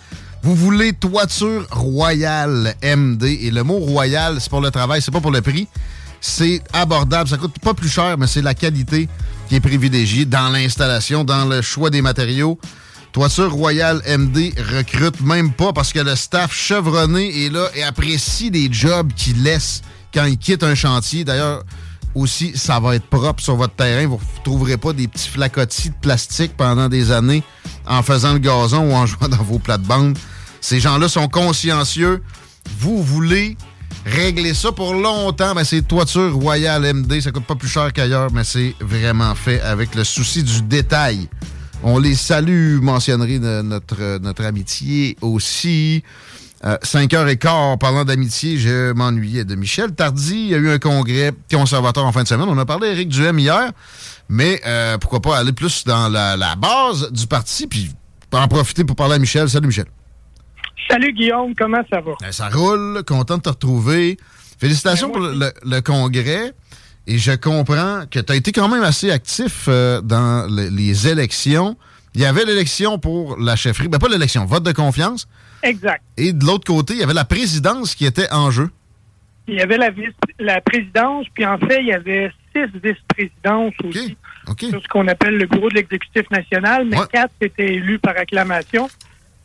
Vous 0.43 0.55
voulez 0.55 0.93
toiture 0.93 1.67
royale 1.71 2.75
MD. 2.85 3.25
Et 3.25 3.51
le 3.51 3.63
mot 3.65 3.79
royal, 3.79 4.37
c'est 4.39 4.51
pour 4.51 4.61
le 4.61 4.71
travail, 4.71 5.01
c'est 5.01 5.11
pas 5.11 5.23
pour 5.23 5.31
le 5.31 5.41
prix. 5.41 5.67
C'est 6.21 6.63
abordable. 6.75 7.31
Ça 7.31 7.39
coûte 7.39 7.59
pas 7.61 7.73
plus 7.73 7.89
cher, 7.89 8.19
mais 8.19 8.27
c'est 8.27 8.43
la 8.43 8.55
qualité 8.55 9.09
qui 9.49 9.57
est 9.57 9.61
privilégiée 9.61 10.27
dans 10.27 10.51
l'installation, 10.51 11.25
dans 11.25 11.47
le 11.47 11.63
choix 11.63 11.89
des 11.89 12.03
matériaux. 12.03 12.59
Toiture 13.13 13.51
Royale 13.51 14.03
MD 14.07 14.53
recrute 14.73 15.21
même 15.23 15.53
pas 15.53 15.73
parce 15.73 15.93
que 15.93 15.99
le 15.99 16.15
staff 16.15 16.55
chevronné 16.55 17.47
est 17.47 17.49
là 17.49 17.69
et 17.75 17.83
apprécie 17.83 18.51
les 18.51 18.71
jobs 18.71 19.13
qu'il 19.15 19.43
laisse 19.43 19.81
quand 20.13 20.27
il 20.27 20.37
quitte 20.37 20.63
un 20.63 20.75
chantier. 20.75 21.25
D'ailleurs, 21.25 21.65
aussi, 22.15 22.53
ça 22.57 22.81
va 22.81 22.97
être 22.97 23.07
propre 23.07 23.43
sur 23.43 23.57
votre 23.57 23.74
terrain. 23.74 24.07
Vous 24.07 24.16
ne 24.16 24.45
trouverez 24.45 24.77
pas 24.77 24.93
des 24.93 25.09
petits 25.09 25.28
flacotis 25.28 25.91
de 25.91 25.95
plastique 26.01 26.57
pendant 26.57 26.89
des 26.89 27.12
années 27.12 27.43
en 27.87 28.03
faisant 28.03 28.32
le 28.32 28.39
gazon 28.39 28.91
ou 28.91 28.93
en 28.93 29.07
jouant 29.07 29.28
dans 29.28 29.43
vos 29.43 29.59
plates-bandes. 29.59 30.19
Ces 30.61 30.81
gens-là 30.81 31.09
sont 31.09 31.28
consciencieux. 31.28 32.23
Vous 32.78 33.03
voulez 33.03 33.57
régler 34.05 34.55
ça 34.55 34.73
pour 34.73 34.95
longtemps. 34.95 35.55
Ben, 35.55 35.65
c'est 35.65 35.87
Toiture 35.87 36.35
Royale 36.35 36.95
MD. 36.95 37.20
Ça 37.20 37.31
coûte 37.31 37.47
pas 37.47 37.55
plus 37.55 37.69
cher 37.69 37.93
qu'ailleurs, 37.93 38.31
mais 38.32 38.45
c'est 38.45 38.74
vraiment 38.81 39.35
fait 39.35 39.61
avec 39.61 39.95
le 39.95 40.05
souci 40.05 40.43
du 40.43 40.62
détail. 40.62 41.28
On 41.82 41.99
les 41.99 42.15
salue, 42.15 42.78
mentionnerai 42.81 43.39
de 43.39 43.62
notre, 43.62 44.19
notre 44.19 44.45
amitié 44.45 45.16
aussi. 45.23 46.03
Euh, 46.65 46.77
5h15, 46.82 47.78
parlant 47.78 48.05
d'amitié, 48.05 48.59
je 48.59 48.93
m'ennuyais 48.93 49.45
de 49.45 49.55
Michel 49.55 49.93
Tardy. 49.95 50.35
Il 50.35 50.49
y 50.49 50.55
a 50.55 50.59
eu 50.59 50.70
un 50.70 50.78
congrès 50.78 51.32
conservateur 51.51 52.05
en 52.05 52.12
fin 52.12 52.23
de 52.23 52.28
semaine. 52.28 52.49
On 52.49 52.59
a 52.59 52.66
parlé 52.66 52.89
d'Éric 52.91 53.09
Duhem 53.09 53.39
hier, 53.39 53.73
mais 54.28 54.61
euh, 54.66 54.99
pourquoi 54.99 55.20
pas 55.23 55.39
aller 55.39 55.53
plus 55.53 55.85
dans 55.85 56.09
la, 56.09 56.37
la 56.37 56.57
base 56.57 57.11
du 57.12 57.27
parti, 57.27 57.66
puis 57.66 57.91
en 58.32 58.47
profiter 58.47 58.85
pour 58.85 58.95
parler 58.95 59.15
à 59.15 59.19
Michel. 59.19 59.49
Salut 59.49 59.69
Michel. 59.69 59.87
Salut 60.89 61.12
Guillaume, 61.15 61.55
comment 61.57 61.82
ça 61.89 62.01
va? 62.01 62.12
Ben, 62.20 62.31
ça 62.32 62.49
roule, 62.49 63.03
content 63.07 63.39
de 63.39 63.43
te 63.43 63.49
retrouver. 63.49 64.19
Félicitations 64.59 65.11
pour 65.11 65.20
le, 65.23 65.81
congrès. 65.81 66.53
Et 67.07 67.16
je 67.16 67.32
comprends 67.32 68.03
que 68.11 68.20
tu 68.20 68.32
as 68.32 68.37
été 68.37 68.53
quand 68.53 68.69
même 68.69 68.82
assez 68.82 69.11
actif 69.11 69.65
euh, 69.69 70.01
dans 70.03 70.47
le- 70.55 70.69
les 70.69 71.09
élections. 71.09 71.77
Il 72.15 72.20
y 72.20 72.24
avait 72.24 72.45
l'élection 72.45 72.99
pour 72.99 73.39
la 73.39 73.57
chefferie. 73.57 73.89
Ben, 73.89 73.99
pas 73.99 74.09
l'élection, 74.09 74.45
vote 74.45 74.65
de 74.65 74.73
confiance. 74.73 75.28
Exact. 75.62 76.03
Et 76.16 76.32
de 76.32 76.45
l'autre 76.45 76.66
côté, 76.66 76.95
il 76.95 77.01
y 77.01 77.03
avait 77.03 77.15
la 77.15 77.24
présidence 77.24 77.95
qui 77.95 78.07
était 78.07 78.32
en 78.32 78.51
jeu. 78.51 78.70
Il 79.47 79.55
y 79.55 79.61
avait 79.61 79.78
la, 79.78 79.91
vice, 79.91 80.15
la 80.39 80.61
présidence, 80.61 81.27
puis 81.35 81.45
en 81.45 81.59
fait, 81.59 81.81
il 81.81 81.87
y 81.87 81.93
avait 81.93 82.31
six 82.53 82.66
vice-présidences 82.82 83.74
aussi 83.85 84.16
sur 84.59 84.82
ce 84.82 84.89
qu'on 84.89 85.07
appelle 85.09 85.37
le 85.37 85.47
bureau 85.47 85.69
de 85.69 85.74
l'exécutif 85.74 86.28
national, 86.31 86.87
mais 86.87 86.97
quatre 87.12 87.32
étaient 87.41 87.74
élus 87.74 87.99
par 87.99 88.16
acclamation. 88.16 88.89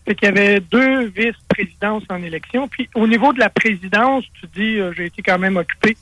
Fait 0.06 0.16
qu'il 0.16 0.28
y 0.28 0.32
avait 0.32 0.60
deux 0.60 1.08
vice-présidences 1.08 2.04
en 2.10 2.22
élection. 2.22 2.68
Puis 2.68 2.90
au 2.94 3.08
niveau 3.08 3.34
de 3.34 3.40
la 3.40 3.50
présidence, 3.50 4.24
tu 4.40 4.48
dis, 4.56 4.80
euh, 4.80 4.94
j'ai 4.96 5.06
été 5.06 5.22
quand 5.24 5.40
même 5.40 5.58
occupé. 5.58 5.98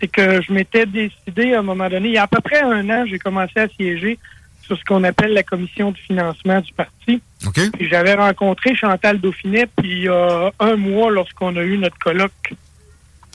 C'est 0.00 0.08
que 0.08 0.40
je 0.40 0.52
m'étais 0.52 0.86
décidé 0.86 1.54
à 1.54 1.58
un 1.58 1.62
moment 1.62 1.88
donné, 1.88 2.08
il 2.08 2.14
y 2.14 2.18
a 2.18 2.22
à 2.22 2.28
peu 2.28 2.40
près 2.40 2.62
un 2.62 2.88
an, 2.90 3.04
j'ai 3.06 3.18
commencé 3.18 3.58
à 3.58 3.68
siéger 3.68 4.18
sur 4.62 4.78
ce 4.78 4.84
qu'on 4.84 5.04
appelle 5.04 5.32
la 5.32 5.42
commission 5.42 5.90
du 5.90 6.00
financement 6.00 6.60
du 6.60 6.72
parti. 6.72 7.20
Puis 7.54 7.88
j'avais 7.88 8.14
rencontré 8.14 8.74
Chantal 8.74 9.18
Dauphinet, 9.18 9.66
puis 9.76 9.90
il 9.90 10.02
y 10.02 10.08
a 10.08 10.52
un 10.60 10.76
mois, 10.76 11.10
lorsqu'on 11.10 11.56
a 11.56 11.62
eu 11.62 11.78
notre 11.78 11.98
colloque 11.98 12.54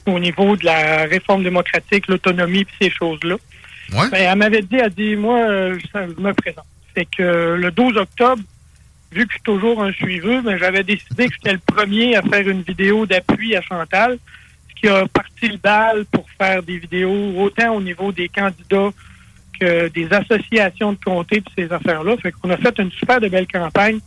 au 0.06 0.19
niveau 0.19 0.56
de 0.56 0.65
la 0.65 1.06
réforme 1.06 1.43
démocratique, 1.43 2.07
l'autonomie, 2.07 2.65
puis 2.65 2.76
ces 2.81 2.89
choses-là. 2.89 3.38
Ben, 3.91 4.10
elle 4.14 4.38
m'avait 4.38 4.61
dit, 4.61 4.77
elle 4.77 4.89
dit, 4.91 5.15
moi, 5.15 5.39
euh, 5.39 5.80
je 5.80 6.14
je 6.15 6.22
me 6.22 6.34
présente. 6.34 6.65
Fait 6.93 7.06
que 7.06 7.22
euh, 7.22 7.57
le 7.57 7.72
12 7.72 7.97
octobre, 7.97 8.41
vu 9.11 9.26
que 9.26 9.31
je 9.31 9.35
suis 9.35 9.43
toujours 9.43 9.84
un 9.84 9.91
suiveux, 9.91 10.41
ben, 10.41 10.57
j'avais 10.57 10.84
décidé 10.84 11.27
que 11.27 11.34
j'étais 11.34 11.53
le 11.53 11.60
premier 11.60 12.15
à 12.15 12.22
faire 12.22 12.47
une 12.47 12.61
vidéo 12.61 13.06
d'appui 13.06 13.56
à 13.56 13.61
Chantal, 13.61 14.18
ce 14.69 14.81
qui 14.81 14.88
a 14.88 15.06
parti 15.07 15.47
le 15.47 15.57
bal 15.57 16.06
pour 16.06 16.26
faire 16.38 16.64
des 16.64 16.77
vidéos 16.77 17.34
autant 17.38 17.76
au 17.76 17.81
niveau 17.81 18.11
des 18.11 18.30
candidats 18.30 18.91
des 19.60 20.07
associations 20.11 20.94
de 20.94 20.98
comté 21.03 21.41
puis 21.41 21.53
ces 21.57 21.72
affaires-là. 21.72 22.15
Fait 22.18 22.32
qu'on 22.32 22.49
a 22.49 22.57
fait 22.57 22.77
une 22.80 22.91
super 22.91 23.19
de 23.19 23.27
belle 23.27 23.48
campagne. 23.48 23.99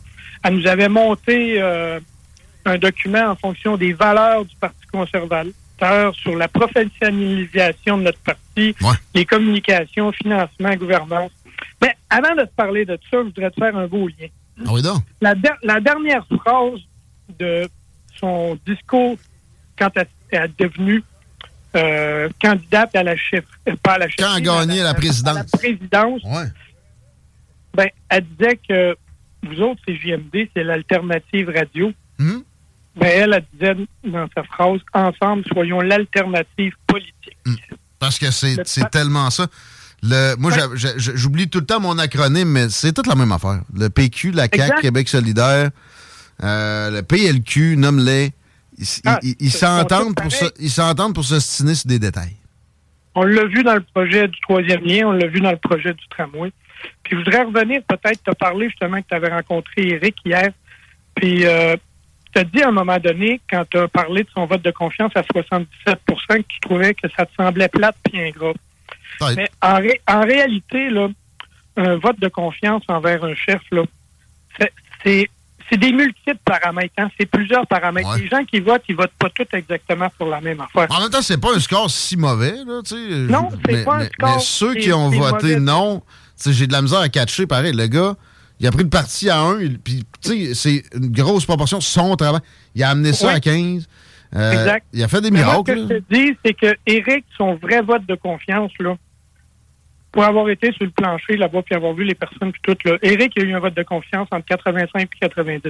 Elle 0.43 0.55
nous 0.55 0.67
avait 0.67 0.89
monté 0.89 1.61
euh, 1.61 1.99
un 2.65 2.77
document 2.77 3.27
en 3.27 3.35
fonction 3.35 3.77
des 3.77 3.93
valeurs 3.93 4.45
du 4.45 4.55
Parti 4.55 4.85
conservateur 4.91 6.15
sur 6.15 6.35
la 6.35 6.47
professionnalisation 6.47 7.97
de 7.97 8.03
notre 8.03 8.19
parti, 8.19 8.75
les 9.13 9.25
communications, 9.25 10.11
financement, 10.11 10.75
gouvernance. 10.75 11.31
Mais 11.81 11.93
avant 12.09 12.35
de 12.35 12.41
te 12.41 12.55
parler 12.55 12.85
de 12.85 12.97
ça, 13.09 13.17
je 13.17 13.23
voudrais 13.23 13.51
te 13.51 13.55
faire 13.55 13.75
un 13.77 13.87
beau 13.87 14.07
lien. 14.07 14.27
Ah 14.65 14.71
oui, 14.73 14.81
donc. 14.81 15.01
La, 15.21 15.33
la 15.63 15.79
dernière 15.79 16.25
phrase 16.27 16.79
de 17.37 17.67
son 18.15 18.57
discours 18.65 19.17
quand 19.77 19.89
elle 19.95 20.07
est 20.31 20.59
devenue 20.59 21.03
euh, 21.75 22.29
candidate 22.41 22.95
à 22.95 23.03
la 23.03 23.15
chef, 23.15 23.45
euh, 23.67 23.75
pas 23.81 23.93
à 23.93 23.97
la 23.99 24.07
chef, 24.09 24.17
Quand 24.19 24.33
a 24.33 24.41
gagné 24.41 24.81
la 24.81 24.93
présidence. 24.93 25.35
la 25.35 25.43
présidence, 25.43 26.21
ben, 27.73 27.87
elle 28.09 28.25
disait 28.37 28.59
que 28.67 28.95
vous 29.43 29.61
autres, 29.61 29.81
c'est 29.87 29.95
JMD, 29.95 30.49
c'est 30.55 30.63
l'alternative 30.63 31.51
radio. 31.55 31.91
Hmm? 32.17 32.39
Ben, 32.95 33.07
elle, 33.07 33.33
elle 33.33 33.45
disait 33.53 33.87
dans 34.03 34.27
sa 34.35 34.43
phrase, 34.43 34.79
ensemble, 34.93 35.43
soyons 35.51 35.81
l'alternative 35.81 36.73
politique. 36.87 37.37
Parce 37.99 38.17
que 38.17 38.31
c'est 38.31 38.89
tellement 38.91 39.29
ça. 39.29 39.47
Le, 40.01 40.35
moi, 40.37 40.51
j'oublie 40.75 41.49
tout 41.49 41.59
le 41.59 41.65
temps 41.65 41.79
mon 41.79 41.97
acronyme, 41.97 42.49
mais 42.49 42.69
c'est 42.69 42.93
toute 42.93 43.07
la 43.07 43.15
même 43.15 43.31
affaire. 43.31 43.61
Le 43.75 43.89
PQ, 43.89 44.31
la 44.31 44.43
CAQ, 44.43 44.61
Exact. 44.61 44.81
Québec 44.81 45.09
solidaire, 45.09 45.71
euh, 46.41 46.89
le 46.89 47.03
PLQ, 47.03 47.75
nomme-les. 47.75 48.31
Ils 48.79 48.85
Ah, 49.05 49.19
ils- 49.21 49.35
s'entendent 49.51 50.15
pour, 50.15 50.31
se- 50.31 50.45
pour 51.13 51.23
s'ostiner 51.25 51.75
sur 51.75 51.87
des 51.87 51.99
détails. 51.99 52.35
On 53.15 53.23
l'a 53.23 53.45
vu 53.45 53.63
dans 53.63 53.75
le 53.75 53.81
projet 53.93 54.27
du 54.27 54.39
troisième 54.41 54.81
lien, 54.83 55.07
on 55.07 55.11
l'a 55.11 55.27
vu 55.27 55.41
dans 55.41 55.51
le 55.51 55.57
projet 55.57 55.93
du 55.93 56.07
tramway. 56.09 56.51
Puis 57.03 57.11
je 57.11 57.15
voudrais 57.17 57.43
revenir 57.43 57.81
peut-être 57.83 58.23
te 58.23 58.31
parler 58.35 58.69
justement 58.69 59.01
que 59.01 59.07
tu 59.09 59.15
avais 59.15 59.29
rencontré 59.29 59.89
Eric 59.89 60.15
hier. 60.23 60.49
Puis 61.15 61.45
euh, 61.45 61.75
tu 62.33 62.39
as 62.39 62.43
dit 62.45 62.61
à 62.61 62.69
un 62.69 62.71
moment 62.71 62.97
donné, 62.99 63.41
quand 63.49 63.65
tu 63.69 63.77
as 63.77 63.87
parlé 63.89 64.23
de 64.23 64.29
son 64.33 64.45
vote 64.45 64.61
de 64.61 64.71
confiance 64.71 65.11
à 65.15 65.23
77% 65.23 65.65
que 66.37 66.37
tu 66.47 66.59
trouvais 66.61 66.93
que 66.93 67.09
ça 67.17 67.25
te 67.25 67.31
semblait 67.35 67.67
plate 67.67 67.97
puis 68.03 68.21
ingrat. 68.21 68.53
Mais 69.35 69.49
en, 69.61 69.75
ré- 69.75 70.01
en 70.07 70.21
réalité, 70.21 70.89
là, 70.89 71.09
un 71.75 71.97
vote 71.97 72.19
de 72.19 72.29
confiance 72.29 72.83
envers 72.87 73.23
un 73.25 73.35
chef, 73.35 73.61
là, 73.71 73.83
c'est- 75.03 75.27
c'est 75.69 75.77
des 75.77 75.91
multiples 75.91 76.37
paramètres. 76.45 76.93
hein. 76.97 77.09
C'est 77.19 77.25
plusieurs 77.25 77.65
paramètres. 77.67 78.15
Les 78.17 78.27
gens 78.27 78.43
qui 78.45 78.59
votent, 78.59 78.83
ils 78.89 78.95
votent 78.95 79.11
pas 79.19 79.29
tous 79.29 79.45
exactement 79.55 80.07
pour 80.17 80.27
la 80.27 80.41
même 80.41 80.59
affaire. 80.61 80.87
En 80.89 81.01
même 81.01 81.09
temps, 81.09 81.21
c'est 81.21 81.39
pas 81.39 81.53
un 81.55 81.59
score 81.59 81.89
si 81.89 82.17
mauvais, 82.17 82.53
là, 82.65 82.81
tu 82.85 82.95
sais. 82.95 83.15
Non, 83.31 83.49
c'est 83.65 83.71
mais, 83.71 83.83
pas 83.83 83.95
un 83.95 83.99
mais- 83.99 84.05
score 84.17 84.35
mais 84.35 84.41
ceux 84.41 84.73
qui 84.75 84.91
ont 84.93 85.09
voté 85.09 85.47
mauvais. 85.55 85.59
non, 85.59 86.01
j'ai 86.45 86.67
de 86.67 86.73
la 86.73 86.81
misère 86.81 86.99
à 86.99 87.09
catcher, 87.09 87.45
pareil. 87.47 87.73
Le 87.73 87.87
gars, 87.87 88.15
il 88.59 88.67
a 88.67 88.71
pris 88.71 88.83
le 88.83 88.89
parti 88.89 89.29
à 89.29 89.39
1, 89.41 89.57
puis, 89.83 90.03
tu 90.21 90.29
sais, 90.29 90.53
c'est 90.53 90.83
une 90.95 91.11
grosse 91.11 91.45
proportion. 91.45 91.79
Son 91.81 92.15
travail, 92.15 92.41
il 92.75 92.83
a 92.83 92.89
amené 92.89 93.13
ça 93.13 93.27
Ouais. 93.27 93.33
à 93.33 93.39
15. 93.39 93.87
Euh, 94.35 94.51
Exact. 94.51 94.85
Il 94.93 95.01
a 95.03 95.07
fait 95.07 95.21
des 95.21 95.31
miracles. 95.31 95.61
ce 95.67 95.71
que 95.87 95.95
je 95.95 95.99
te 95.99 96.13
dis, 96.13 96.37
c'est 96.45 96.53
que 96.53 96.75
Eric, 96.85 97.25
son 97.37 97.55
vrai 97.55 97.81
vote 97.81 98.05
de 98.05 98.13
confiance, 98.15 98.71
là, 98.79 98.95
pour 100.11 100.23
avoir 100.23 100.49
été 100.49 100.71
sur 100.71 100.85
le 100.85 100.91
plancher 100.91 101.37
là-bas 101.37 101.61
puis 101.61 101.75
avoir 101.75 101.93
vu 101.93 102.03
les 102.03 102.15
personnes 102.15 102.51
puis 102.51 102.61
tout, 102.63 102.77
là, 102.85 102.97
Eric 103.01 103.37
a 103.37 103.43
eu 103.43 103.53
un 103.53 103.59
vote 103.59 103.75
de 103.75 103.83
confiance 103.83 104.27
entre 104.31 104.45
85 104.45 105.03
et 105.03 105.07
90 105.27 105.61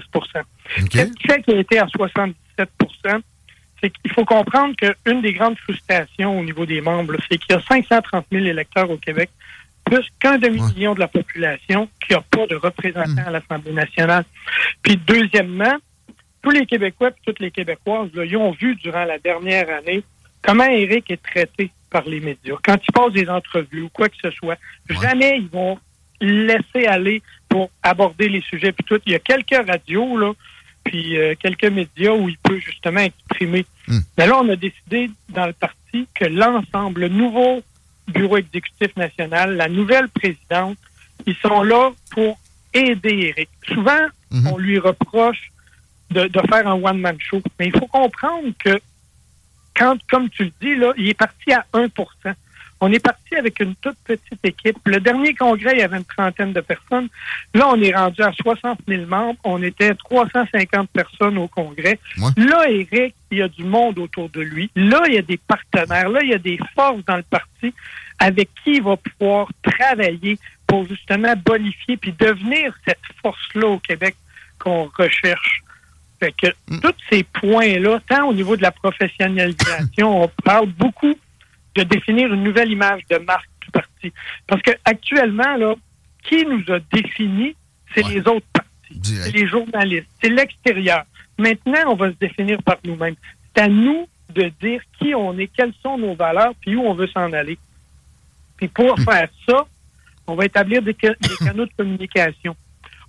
Qu'est-ce 0.89 1.11
qui 1.13 1.27
fait 1.27 1.41
qu'il 1.41 1.55
a 1.55 1.59
été 1.59 1.79
à 1.79 1.87
77 1.87 2.69
c'est 3.81 3.89
qu'il 3.89 4.11
faut 4.11 4.25
comprendre 4.25 4.75
qu'une 4.75 5.21
des 5.21 5.33
grandes 5.33 5.57
frustrations 5.57 6.39
au 6.39 6.43
niveau 6.43 6.65
des 6.65 6.81
membres, 6.81 7.15
c'est 7.29 7.37
qu'il 7.37 7.55
y 7.55 7.57
a 7.57 7.61
530 7.61 8.25
000 8.31 8.45
électeurs 8.45 8.89
au 8.89 8.97
Québec, 8.97 9.29
plus 9.85 10.05
qu'un 10.19 10.37
demi-million 10.37 10.93
de 10.93 10.99
la 10.99 11.07
population 11.07 11.87
qui 12.05 12.13
n'a 12.13 12.21
pas 12.21 12.45
de 12.47 12.55
représentants 12.55 13.25
à 13.25 13.31
l'Assemblée 13.31 13.71
nationale. 13.71 14.25
Puis 14.83 14.97
deuxièmement, 14.97 15.75
tous 16.41 16.51
les 16.51 16.65
Québécois 16.65 17.09
et 17.09 17.21
toutes 17.25 17.39
les 17.39 17.51
Québécoises, 17.51 18.09
là, 18.13 18.25
ils 18.25 18.37
ont 18.37 18.51
vu 18.51 18.75
durant 18.75 19.05
la 19.05 19.17
dernière 19.17 19.69
année 19.69 20.03
comment 20.41 20.65
Éric 20.65 21.09
est 21.11 21.21
traité 21.21 21.71
par 21.89 22.05
les 22.05 22.19
médias. 22.19 22.55
Quand 22.63 22.77
il 22.81 22.91
passe 22.91 23.13
des 23.13 23.29
entrevues 23.29 23.83
ou 23.83 23.89
quoi 23.89 24.09
que 24.09 24.17
ce 24.21 24.31
soit, 24.31 24.57
jamais 24.89 25.39
ils 25.39 25.49
vont 25.49 25.77
laisser 26.21 26.85
aller 26.85 27.21
pour 27.47 27.69
aborder 27.81 28.29
les 28.29 28.41
sujets. 28.41 28.71
Puis 28.71 28.85
tout, 28.85 28.99
il 29.05 29.13
y 29.13 29.15
a 29.15 29.19
quelques 29.19 29.65
radios, 29.67 30.17
là, 30.17 30.33
puis 30.83 31.17
euh, 31.17 31.35
quelques 31.39 31.65
médias 31.65 32.13
où 32.13 32.29
il 32.29 32.37
peut 32.37 32.59
justement 32.59 33.01
exprimer. 33.01 33.65
Mais 34.17 34.27
là, 34.27 34.39
on 34.39 34.49
a 34.49 34.55
décidé 34.55 35.09
dans 35.29 35.47
le 35.47 35.53
parti 35.53 36.07
que 36.13 36.25
l'ensemble, 36.25 37.01
le 37.01 37.09
nouveau 37.09 37.63
bureau 38.07 38.37
exécutif 38.37 38.95
national, 38.95 39.55
la 39.55 39.67
nouvelle 39.67 40.09
présidente, 40.09 40.77
ils 41.25 41.35
sont 41.35 41.63
là 41.63 41.91
pour 42.11 42.39
aider 42.73 43.33
Éric. 43.35 43.49
Souvent, 43.67 44.07
on 44.31 44.57
lui 44.57 44.77
reproche 44.77 45.51
de, 46.11 46.27
de 46.27 46.39
faire 46.49 46.67
un 46.67 46.81
one-man 46.81 47.17
show. 47.19 47.41
Mais 47.59 47.67
il 47.67 47.77
faut 47.77 47.87
comprendre 47.87 48.49
que 48.63 48.79
quand, 49.79 49.97
comme 50.09 50.29
tu 50.29 50.43
le 50.43 50.51
dis, 50.61 50.75
là, 50.75 50.93
il 50.97 51.07
est 51.07 51.13
parti 51.13 51.53
à 51.53 51.65
1% 51.73 51.87
On 52.81 52.91
est 52.91 53.03
parti 53.03 53.35
avec 53.35 53.59
une 53.61 53.75
toute 53.75 53.97
petite 54.03 54.43
équipe. 54.43 54.77
Le 54.85 54.99
dernier 54.99 55.33
congrès, 55.33 55.71
il 55.73 55.79
y 55.79 55.81
avait 55.81 55.97
une 55.97 56.05
trentaine 56.05 56.51
de 56.51 56.61
personnes. 56.61 57.07
Là, 57.53 57.69
on 57.69 57.81
est 57.81 57.95
rendu 57.95 58.21
à 58.21 58.33
60 58.33 58.79
000 58.87 59.05
membres. 59.05 59.39
On 59.45 59.63
était 59.63 59.95
350 59.95 60.89
personnes 60.89 61.37
au 61.37 61.47
congrès. 61.47 61.97
Là, 62.37 62.69
Eric, 62.69 63.15
il 63.31 63.37
y 63.37 63.41
a 63.41 63.47
du 63.47 63.63
monde 63.63 63.97
autour 63.99 64.29
de 64.29 64.41
lui. 64.41 64.69
Là, 64.75 65.03
il 65.07 65.15
y 65.15 65.17
a 65.17 65.21
des 65.21 65.37
partenaires. 65.37 66.09
Là, 66.09 66.19
il 66.23 66.29
y 66.29 66.33
a 66.33 66.39
des 66.39 66.59
forces 66.75 67.03
dans 67.05 67.17
le 67.17 67.23
parti 67.23 67.73
avec 68.19 68.49
qui 68.63 68.75
il 68.75 68.83
va 68.83 68.97
pouvoir 68.97 69.47
travailler 69.63 70.37
pour 70.67 70.85
justement 70.87 71.33
bonifier 71.37 71.95
puis 71.95 72.13
devenir 72.19 72.77
cette 72.85 72.99
force-là 73.23 73.67
au 73.67 73.79
Québec 73.79 74.15
qu'on 74.59 74.91
recherche. 74.97 75.63
Fait 76.19 76.33
que 76.33 76.47
tous 76.81 76.95
ces 77.09 77.23
points-là, 77.23 77.99
tant 78.07 78.27
au 78.27 78.33
niveau 78.33 78.57
de 78.57 78.61
la 78.61 78.71
professionnalisation, 78.71 80.23
on 80.23 80.27
parle 80.43 80.67
beaucoup 80.67 81.15
de 81.75 81.83
définir 81.83 82.33
une 82.33 82.43
nouvelle 82.43 82.71
image 82.71 83.01
de 83.09 83.17
marque 83.17 83.49
du 83.61 83.71
parti. 83.71 84.13
Parce 84.47 84.61
que 84.61 84.71
actuellement, 84.83 85.55
là, 85.55 85.75
qui 86.23 86.45
nous 86.45 86.63
a 86.73 86.79
défini, 86.91 87.55
c'est 87.93 88.05
les 88.07 88.19
autres 88.19 88.45
partis. 88.51 88.69
C'est 89.03 89.31
les 89.31 89.47
journalistes. 89.47 90.09
C'est 90.21 90.29
l'extérieur. 90.29 91.03
Maintenant, 91.37 91.79
on 91.87 91.95
va 91.95 92.09
se 92.09 92.17
définir 92.19 92.61
par 92.63 92.77
nous-mêmes. 92.83 93.15
C'est 93.55 93.63
à 93.63 93.67
nous 93.67 94.07
de 94.33 94.51
dire 94.61 94.81
qui 94.99 95.15
on 95.15 95.37
est, 95.37 95.47
quelles 95.47 95.73
sont 95.81 95.97
nos 95.97 96.15
valeurs, 96.15 96.53
puis 96.61 96.75
où 96.75 96.81
on 96.81 96.93
veut 96.93 97.07
s'en 97.07 97.31
aller. 97.33 97.57
Puis 98.57 98.67
pour 98.67 98.99
faire 98.99 99.29
ça, 99.47 99.65
on 100.27 100.35
va 100.35 100.45
établir 100.45 100.81
des 100.81 100.93
canaux 100.93 101.65
de 101.65 101.71
communication. 101.77 102.55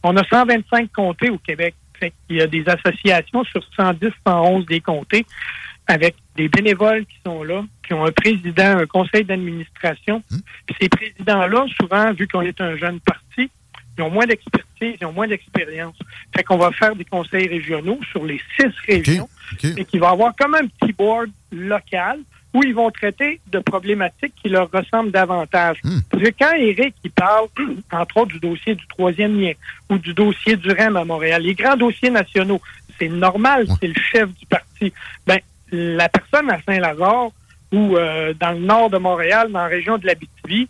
On 0.03 0.17
a 0.17 0.25
125 0.25 0.91
comtés 0.93 1.29
au 1.29 1.39
Québec. 1.39 1.75
Fait 2.01 2.13
Il 2.29 2.37
y 2.37 2.41
a 2.41 2.47
des 2.47 2.65
associations 2.67 3.45
sur 3.45 3.63
110, 3.77 4.11
111 4.27 4.67
des 4.67 4.81
comtés 4.81 5.25
avec 5.87 6.15
des 6.37 6.49
bénévoles 6.49 7.05
qui 7.05 7.17
sont 7.25 7.43
là, 7.43 7.65
qui 7.87 7.95
ont 7.95 8.05
un 8.05 8.13
président, 8.13 8.79
un 8.79 8.87
conseil 8.87 9.25
d'administration. 9.25 10.23
Puis 10.67 10.77
ces 10.81 10.89
présidents-là, 10.89 11.67
souvent, 11.81 12.13
vu 12.13 12.29
qu'on 12.29 12.43
est 12.43 12.61
un 12.61 12.77
jeune 12.77 13.01
parti, 13.01 13.51
ils 13.99 14.03
ont 14.03 14.11
moins 14.11 14.27
d'expertise, 14.27 14.97
ils 15.01 15.05
ont 15.05 15.13
moins 15.13 15.29
d'expérience. 15.29 15.97
Fait 16.35 16.45
qu'on 16.45 16.57
va 16.57 16.71
faire 16.73 16.95
des 16.95 17.05
conseils 17.05 17.49
régionaux 17.49 17.99
sur 18.11 18.25
les 18.25 18.41
six 18.57 18.73
régions 18.87 19.29
et 19.63 19.85
qu'il 19.85 20.01
va 20.01 20.11
avoir 20.11 20.33
comme 20.37 20.55
un 20.55 20.67
petit 20.67 20.93
board 20.93 21.31
local 21.53 22.21
où 22.53 22.63
ils 22.65 22.75
vont 22.75 22.91
traiter 22.91 23.41
de 23.47 23.61
problématiques 23.61 24.35
qui 24.43 24.49
leur 24.49 24.71
ressemblent 24.71 25.13
davantage. 25.13 25.79
Parce 26.11 26.23
que 26.23 26.31
quand 26.39 26.53
Eric 26.55 26.95
il 27.05 27.11
parle, 27.11 27.47
entre 27.93 28.17
autres, 28.19 28.33
du 28.33 28.41
dossier 28.41 28.75
du 28.75 28.87
troisième 28.89 29.41
lien 29.41 29.53
ou 29.89 29.99
du 29.99 30.13
dossier 30.15 30.57
du 30.57 30.71
REM 30.71 30.97
à 30.97 31.05
Montréal, 31.05 31.43
les 31.43 31.55
grands 31.55 31.77
dossiers 31.77 32.11
nationaux, 32.11 32.61
c'est 32.99 33.09
normal, 33.09 33.67
c'est 33.81 33.87
le 33.89 33.95
chef 33.95 34.29
du 34.35 34.47
parti. 34.47 34.93
Ben, 35.27 35.39
la 35.71 36.09
personne 36.09 36.51
à 36.51 36.61
Saint-Lazare 36.67 37.31
ou 37.73 37.97
euh, 37.97 38.35
dans 38.39 38.51
le 38.51 38.59
nord 38.59 38.91
de 38.91 38.99
Montréal, 38.99 39.51
dans 39.53 39.61
la 39.61 39.67
région 39.67 39.97
de 39.97 40.07
l'Abitibi, 40.07 40.69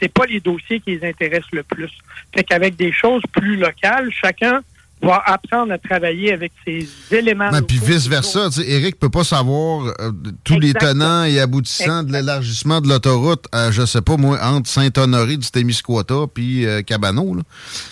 c'est 0.00 0.12
pas 0.12 0.26
les 0.26 0.40
dossiers 0.40 0.80
qui 0.80 0.96
les 0.96 1.08
intéressent 1.08 1.52
le 1.52 1.62
plus. 1.62 1.90
Fait 2.34 2.44
qu'avec 2.44 2.76
des 2.76 2.92
choses 2.92 3.22
plus 3.32 3.56
locales, 3.56 4.10
chacun 4.12 4.60
va 5.02 5.20
apprendre 5.26 5.72
à 5.72 5.78
travailler 5.78 6.32
avec 6.32 6.52
ses 6.64 6.88
éléments. 7.10 7.50
Ben, 7.50 7.62
puis 7.62 7.78
vice-versa. 7.82 8.50
tu 8.50 8.62
sais, 8.62 8.70
Eric 8.70 8.98
peut 8.98 9.10
pas 9.10 9.24
savoir 9.24 9.86
euh, 10.00 10.12
tous 10.44 10.58
les 10.60 10.72
tenants 10.74 11.24
et 11.24 11.40
aboutissants 11.40 12.02
de 12.04 12.12
l'élargissement 12.12 12.80
de 12.80 12.88
l'autoroute, 12.88 13.44
à, 13.52 13.70
je 13.72 13.84
sais 13.84 14.00
pas 14.00 14.16
moi, 14.16 14.38
entre 14.42 14.68
Saint-Honoré 14.68 15.36
du 15.36 15.50
Témiscouata 15.50 16.26
puis 16.32 16.66
euh, 16.66 16.82
Cabano. 16.82 17.34
Là. 17.34 17.42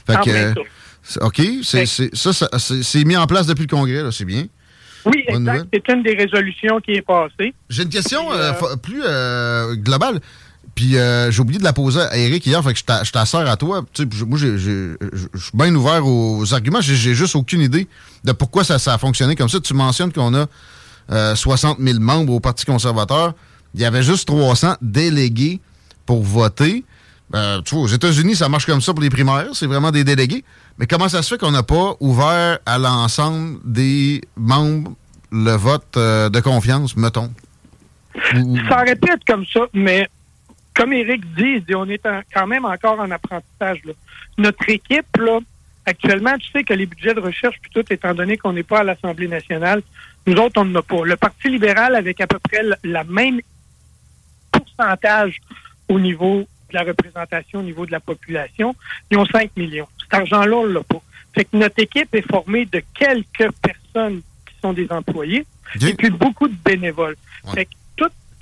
Fait 0.06 0.16
En 0.16 0.22
que, 0.22 0.30
euh, 0.30 0.54
c'est- 1.02 1.22
OK, 1.22 1.42
c'est, 1.64 1.86
c'est- 1.86 2.14
ça, 2.14 2.32
ça- 2.32 2.48
c'est, 2.58 3.04
mis 3.04 3.16
en 3.16 3.26
place 3.26 3.46
depuis 3.46 3.66
le 3.68 3.76
congrès, 3.76 4.02
là, 4.02 4.12
c'est 4.12 4.24
bien. 4.24 4.46
Oui, 5.06 5.24
Bonne 5.30 5.48
exact. 5.48 5.68
C'est 5.72 5.92
une 5.94 6.02
des 6.02 6.14
résolutions 6.14 6.78
qui 6.80 6.92
est 6.92 7.02
passée. 7.02 7.54
J'ai 7.70 7.84
une 7.84 7.88
question 7.88 8.30
euh, 8.32 8.52
euh, 8.62 8.76
plus 8.76 9.00
euh, 9.02 9.74
globale. 9.76 10.20
Puis 10.74 10.96
euh, 10.96 11.30
j'ai 11.30 11.40
oublié 11.40 11.58
de 11.58 11.64
la 11.64 11.72
poser 11.72 12.00
à 12.00 12.16
Eric 12.16 12.46
hier, 12.46 12.62
fait 12.62 12.72
que 12.72 12.78
je 12.78 12.84
t'a- 12.84 13.02
je 13.04 13.10
t'assère 13.12 13.48
à 13.50 13.56
toi. 13.56 13.84
Moi, 14.26 14.38
je 14.38 14.96
suis 15.36 15.50
bien 15.54 15.74
ouvert 15.74 16.06
aux 16.06 16.54
arguments. 16.54 16.80
J'ai 16.80 17.14
juste 17.14 17.34
aucune 17.36 17.60
idée 17.60 17.86
de 18.24 18.32
pourquoi 18.32 18.64
ça, 18.64 18.76
a 18.92 18.98
fonctionné 18.98 19.36
comme 19.36 19.48
ça. 19.48 19.60
Tu 19.60 19.74
mentionnes 19.74 20.12
qu'on 20.12 20.34
a 20.34 20.46
euh, 21.12 21.34
60 21.34 21.78
000 21.80 21.98
membres 22.00 22.32
au 22.32 22.40
Parti 22.40 22.64
conservateur. 22.64 23.34
Il 23.74 23.80
y 23.80 23.84
avait 23.84 24.02
juste 24.02 24.26
300 24.28 24.74
délégués 24.80 25.60
pour 26.06 26.22
voter. 26.22 26.84
Euh, 27.34 27.60
tu 27.62 27.74
vois, 27.74 27.84
aux 27.84 27.88
États-Unis, 27.88 28.36
ça 28.36 28.48
marche 28.48 28.66
comme 28.66 28.80
ça 28.80 28.92
pour 28.92 29.02
les 29.02 29.10
primaires. 29.10 29.48
C'est 29.54 29.66
vraiment 29.66 29.90
des 29.90 30.02
délégués. 30.04 30.44
Mais 30.78 30.86
comment 30.86 31.08
ça 31.08 31.22
se 31.22 31.28
fait 31.34 31.38
qu'on 31.38 31.50
n'a 31.52 31.62
pas 31.62 31.94
ouvert 32.00 32.58
à 32.64 32.78
l'ensemble 32.78 33.58
des 33.64 34.22
membres 34.36 34.92
le 35.30 35.52
vote 35.52 35.96
euh, 35.96 36.28
de 36.28 36.40
confiance, 36.40 36.96
mettons? 36.96 37.30
Ça 38.32 38.82
aurait 38.82 38.96
pu 38.96 39.12
être 39.12 39.24
comme 39.26 39.44
ça, 39.52 39.60
mais 39.72 40.08
comme 40.80 40.94
Eric 40.94 41.22
dit, 41.34 41.62
on 41.74 41.86
est 41.90 42.06
en- 42.06 42.22
quand 42.32 42.46
même 42.46 42.64
encore 42.64 42.98
en 42.98 43.10
apprentissage. 43.10 43.84
là. 43.84 43.92
Notre 44.38 44.66
équipe, 44.70 45.14
là, 45.18 45.38
actuellement, 45.84 46.38
tu 46.38 46.50
sais 46.50 46.64
que 46.64 46.72
les 46.72 46.86
budgets 46.86 47.12
de 47.12 47.20
recherche, 47.20 47.56
puis 47.60 47.70
tout, 47.74 47.84
étant 47.92 48.14
donné 48.14 48.38
qu'on 48.38 48.54
n'est 48.54 48.62
pas 48.62 48.78
à 48.78 48.84
l'Assemblée 48.84 49.28
nationale, 49.28 49.82
nous 50.26 50.34
autres, 50.36 50.58
on 50.58 50.64
n'en 50.64 50.78
a 50.78 50.82
pas. 50.82 51.04
Le 51.04 51.16
Parti 51.16 51.50
libéral, 51.50 51.94
avec 51.96 52.18
à 52.22 52.26
peu 52.26 52.38
près 52.38 52.62
la, 52.82 53.04
même 53.04 53.42
pourcentage 54.50 55.36
au 55.90 56.00
niveau 56.00 56.46
de 56.70 56.74
la 56.74 56.84
représentation, 56.84 57.58
au 57.58 57.62
niveau 57.62 57.84
de 57.84 57.92
la 57.92 58.00
population, 58.00 58.74
ils 59.10 59.18
ont 59.18 59.26
5 59.26 59.50
millions. 59.58 59.88
Cet 60.00 60.14
argent-là, 60.14 60.56
on 60.56 60.64
l'a 60.64 60.82
pas. 60.82 61.02
Fait 61.34 61.44
que 61.44 61.58
notre 61.58 61.78
équipe 61.82 62.14
est 62.14 62.26
formée 62.26 62.64
de 62.64 62.82
quelques 62.94 63.52
personnes 63.60 64.22
qui 64.46 64.54
sont 64.62 64.72
des 64.72 64.90
employés 64.90 65.44
et 65.90 65.94
puis 65.94 66.08
beaucoup 66.08 66.48
de 66.48 66.56
bénévoles. 66.64 67.16
Fait 67.54 67.66
que 67.66 67.70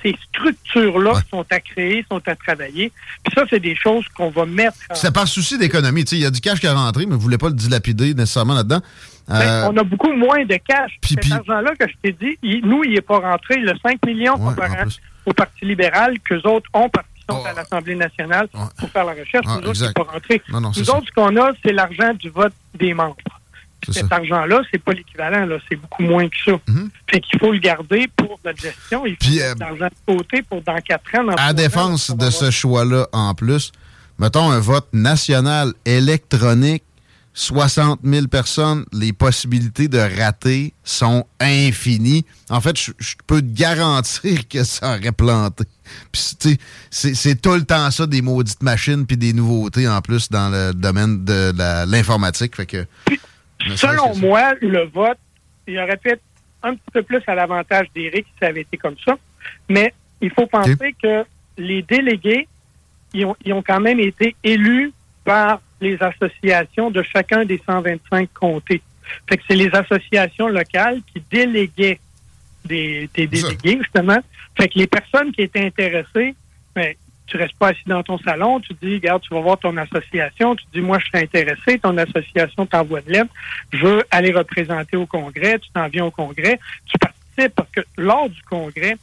ces 0.03 0.15
structures-là 0.29 1.15
sont 1.31 1.45
à 1.51 1.61
créer, 1.61 2.05
sont 2.11 2.23
à 2.27 2.35
travailler. 2.37 2.93
Puis 3.25 3.35
ça, 3.35 3.45
c'est 3.51 3.61
des 3.61 3.75
choses 3.75 4.05
qu'on 4.16 4.31
va 4.31 4.47
mettre 4.47 4.77
en 4.91 4.95
C'est 4.95 5.12
par 5.12 5.27
souci 5.29 5.59
d'économie. 5.59 6.03
Il 6.12 6.19
y 6.19 6.27
a 6.27 6.31
du 6.31 6.41
cash 6.41 6.61
qui 6.61 6.66
est 6.66 6.70
rentré, 6.70 7.05
mais 7.07 7.12
vous 7.12 7.19
ne 7.19 7.23
voulez 7.23 7.39
pas 7.39 7.49
le 7.49 7.55
dilapider 7.55 8.15
nécessairement 8.15 8.55
là-dedans. 8.55 8.81
Ben, 9.29 9.35
Euh, 9.41 9.69
on 9.70 9.77
a 9.77 9.83
beaucoup 9.83 10.12
moins 10.12 10.45
de 10.45 10.57
cash. 10.66 10.93
puis- 11.03 11.16
Cet 11.20 11.33
argent-là 11.33 11.75
que 11.79 11.87
je 11.89 11.95
t'ai 12.03 12.12
dit, 12.12 12.39
il- 12.43 12.65
nous, 12.65 12.83
il 12.85 12.95
n'est 12.95 13.01
pas 13.03 13.19
rentré. 13.19 13.57
Le 13.57 13.75
5 13.83 13.99
millions 14.07 14.39
comparé 14.39 14.85
au 15.27 15.33
Parti 15.35 15.65
libéral 15.66 16.19
qu'eux 16.20 16.41
autres 16.45 16.70
ont 16.73 16.89
parce 16.89 17.07
qu'ils 17.15 17.25
sont 17.35 17.45
à 17.45 17.53
l'Assemblée 17.53 17.95
nationale 17.95 18.49
pour 18.79 18.89
faire 18.91 19.05
la 19.05 19.12
recherche. 19.12 19.45
Ah, 19.47 19.57
nous 19.57 19.57
autres, 19.59 19.65
il 19.66 19.70
exact. 19.70 19.99
n'est 19.99 20.05
pas 20.05 20.12
rentré. 20.12 20.43
Non, 20.49 20.61
non, 20.62 20.73
c'est 20.73 20.81
nous 20.81 20.87
ça. 20.87 20.97
autres, 20.97 21.07
ce 21.09 21.12
qu'on 21.12 21.37
a, 21.37 21.51
c'est 21.62 21.73
l'argent 21.73 22.15
du 22.15 22.31
vote 22.31 22.55
des 22.75 22.95
membres. 22.95 23.16
Cet 23.91 24.11
argent-là, 24.13 24.63
c'est 24.71 24.83
pas 24.83 24.93
l'équivalent, 24.93 25.47
là. 25.47 25.57
C'est 25.69 25.77
beaucoup 25.77 26.03
moins 26.03 26.29
que 26.29 26.37
ça. 26.45 26.53
Fait 27.11 27.21
qu'il 27.21 27.39
faut 27.39 27.53
le 27.53 27.59
garder 27.59 28.09
pour 28.17 28.39
notre 28.45 28.61
gestion. 28.61 29.07
Il 29.07 29.17
faut 29.23 29.31
euh, 29.41 29.55
de 29.55 29.61
l'argent 29.61 29.87
de 29.87 30.15
côté 30.17 30.43
pour 30.43 30.61
dans 30.63 30.79
quatre 30.81 31.15
ans. 31.17 31.25
dans 31.25 31.35
À 31.35 31.51
ans, 31.51 31.53
défense 31.55 32.11
de 32.11 32.31
ce 32.31 32.51
choix-là, 32.51 33.07
en 33.13 33.35
plus, 33.35 33.73
mettons 34.19 34.51
un 34.51 34.59
vote 34.61 34.89
national 34.93 35.73
électronique, 35.85 36.83
60 37.35 38.01
000 38.03 38.27
personnes, 38.27 38.85
les 38.93 39.13
possibilités 39.13 39.87
de 39.87 39.99
rater 39.99 40.75
sont 40.83 41.25
infinies. 41.39 42.25
En 42.51 42.61
fait, 42.61 42.77
je, 42.77 42.91
je 42.99 43.15
peux 43.29 43.41
te 43.41 43.47
garantir 43.57 44.49
que 44.49 44.65
ça 44.65 44.97
aurait 44.97 45.13
planté. 45.13 45.63
Puis, 46.11 46.23
tu 46.41 46.59
sais, 46.91 47.15
c'est- 47.15 47.41
tout 47.41 47.53
le 47.55 47.63
temps 47.63 47.93
ça, 47.93 48.07
des 48.09 48.23
maudites 48.23 48.61
machines 48.63 49.07
puis 49.07 49.17
des 49.17 49.33
nouveautés 49.33 49.87
en 49.87 50.01
plus 50.01 50.29
dans 50.31 50.49
le 50.49 50.73
domaine 50.75 51.25
de 51.25 51.53
l'informatique. 51.89 52.57
Fait 52.57 52.67
que. 52.67 52.85
Selon 53.77 54.16
moi, 54.16 54.55
le 54.61 54.85
vote, 54.85 55.19
il 55.66 55.78
aurait 55.78 55.97
pu 55.97 56.11
être 56.11 56.23
un 56.62 56.74
petit 56.74 56.90
peu 56.93 57.03
plus 57.03 57.23
à 57.27 57.35
l'avantage 57.35 57.86
d'Éric 57.95 58.27
si 58.27 58.32
ça 58.40 58.47
avait 58.47 58.62
été 58.62 58.77
comme 58.77 58.97
ça. 59.05 59.16
Mais 59.69 59.95
il 60.20 60.31
faut 60.31 60.47
penser 60.47 60.95
que 61.01 61.24
les 61.57 61.82
délégués, 61.82 62.49
ils 63.15 63.24
ont, 63.24 63.36
ils 63.45 63.53
ont 63.53 63.62
quand 63.62 63.81
même 63.81 64.01
été 64.01 64.35
élus 64.43 64.93
par 65.24 65.61
les 65.81 65.97
associations 66.03 66.90
de 66.90 67.03
chacun 67.03 67.45
des 67.45 67.61
125 67.65 68.28
comtés. 68.32 68.82
Fait 69.28 69.36
que 69.36 69.43
c'est 69.49 69.57
les 69.57 69.70
associations 69.74 70.49
locales 70.49 71.01
qui 71.12 71.23
déléguaient 71.31 72.01
des, 72.65 73.09
des 73.15 73.27
délégués, 73.27 73.78
justement. 73.78 74.19
Fait 74.57 74.69
que 74.69 74.78
les 74.78 74.86
personnes 74.86 75.32
qui 75.32 75.43
étaient 75.43 75.65
intéressées, 75.65 76.35
ben, 76.74 76.95
tu 77.29 77.37
restes 77.37 77.57
pas 77.57 77.69
assis 77.69 77.83
dans 77.87 78.03
ton 78.03 78.19
salon, 78.19 78.61
tu 78.61 78.75
dis, 78.83 78.95
regarde, 78.95 79.23
tu 79.23 79.33
vas 79.33 79.41
voir 79.41 79.59
ton 79.59 79.77
association, 79.77 80.57
tu 80.57 80.65
dis, 80.73 80.81
moi, 80.81 80.99
je 80.99 81.05
suis 81.07 81.19
intéressé, 81.19 81.79
ton 81.79 81.97
association 81.97 82.67
t'envoie 82.67 83.03
de 83.03 83.13
lettre, 83.13 83.31
je 83.73 83.87
veux 83.87 84.05
aller 84.11 84.33
représenter 84.33 84.97
au 84.97 85.07
Congrès, 85.07 85.59
tu 85.59 85.71
t'en 85.71 85.89
viens 85.89 86.07
au 86.07 86.11
Congrès, 86.11 86.59
tu 86.87 86.99
participes 86.99 87.55
parce 87.55 87.71
que 87.71 87.81
lors 87.97 88.29
du 88.29 88.43
Congrès, 88.43 88.97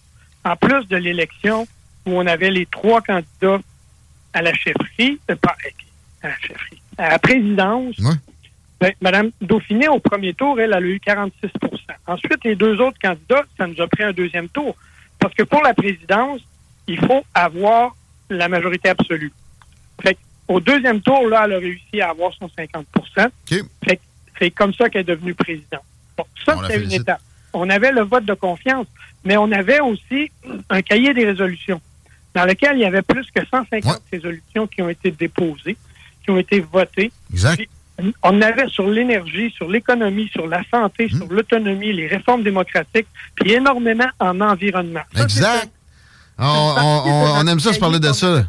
en 0.44 0.56
plus 0.56 0.88
de 0.88 0.98
l'élection 0.98 1.68
où 2.06 2.12
on 2.12 2.26
avait 2.28 2.52
les 2.52 2.66
trois 2.66 3.02
candidats 3.02 3.60
à 4.34 4.42
la 4.42 4.54
chefferie, 4.54 5.20
euh, 5.30 5.36
pas 5.36 5.56
à 6.22 6.30
la 6.30 6.38
chefferie, 6.38 6.82
à 6.98 7.10
la 7.10 7.20
présidence, 7.20 7.96
ben, 8.80 8.92
Madame 9.02 9.32
Dauphiné, 9.42 9.88
au 9.88 10.00
premier 10.00 10.34
tour, 10.34 10.60
elle, 10.60 10.74
elle 10.74 10.74
a 10.74 10.82
eu 10.82 11.00
46% 11.06 11.32
Ensuite, 12.08 12.44
les 12.44 12.56
deux 12.56 12.80
autres 12.82 13.00
candidats, 13.02 13.44
ça 13.58 13.68
nous 13.68 13.82
a 13.82 13.88
pris 13.88 14.04
un 14.04 14.12
deuxième 14.12 14.50
tour. 14.50 14.76
Parce 15.20 15.34
que 15.34 15.44
pour 15.44 15.64
la 15.64 15.74
présidence, 15.74 16.42
il 16.88 17.00
faut 17.00 17.24
avoir 17.34 17.96
la 18.30 18.48
majorité 18.50 18.90
absolue. 18.90 19.32
Fait 20.02 20.18
au 20.48 20.60
deuxième 20.60 21.02
tour, 21.02 21.28
là, 21.28 21.44
elle 21.46 21.54
a 21.54 21.58
réussi 21.58 22.02
à 22.02 22.10
avoir 22.10 22.32
son 22.34 22.50
50 22.50 22.86
Fait 23.16 23.96
que 23.96 24.02
c'est 24.40 24.52
comme 24.52 24.74
ça 24.74 24.90
qu'elle 24.90 25.02
est 25.02 25.16
devenue 25.16 25.34
présidente. 25.34 25.84
Bon, 26.18 26.26
ça, 26.46 26.56
c'est 26.68 26.84
une 26.84 26.92
étape. 26.92 27.22
On 27.54 27.70
avait 27.70 27.92
le 27.92 28.02
vote 28.02 28.26
de 28.26 28.34
confiance, 28.34 28.86
mais 29.24 29.38
on 29.38 29.52
avait 29.52 29.80
aussi 29.80 30.32
un 30.70 30.82
cahier 30.82 31.14
des 31.14 31.26
résolutions 31.26 31.82
dans 32.34 32.46
lequel 32.46 32.78
il 32.78 32.82
y 32.82 32.86
avait 32.86 33.02
plus 33.02 33.26
que 33.32 33.46
150 33.46 34.02
résolutions 34.12 34.68
qui 34.68 34.82
ont 34.82 34.90
été 34.90 35.10
déposées, 35.12 35.78
qui 36.24 36.32
ont 36.32 36.38
été 36.38 36.60
votées. 36.60 37.12
Exact. 37.32 37.56
Puis, 37.56 37.70
on 38.24 38.42
avait 38.42 38.68
sur 38.68 38.90
l'énergie, 38.90 39.52
sur 39.52 39.70
l'économie, 39.70 40.28
sur 40.34 40.46
la 40.48 40.62
santé, 40.70 41.06
Hmm. 41.06 41.18
sur 41.18 41.28
l'autonomie, 41.32 41.94
les 41.94 42.08
réformes 42.08 42.44
démocratiques, 42.44 43.08
puis 43.36 43.54
énormément 43.54 44.10
en 44.20 44.42
environnement. 44.42 45.04
Ça, 45.14 45.24
Exact. 45.24 45.72
On, 46.38 47.04
on- 47.38 47.48
aime 47.48 47.60
ça 47.60 47.74
se 47.74 47.80
parler 47.80 48.00
de 48.00 48.12
ça. 48.12 48.46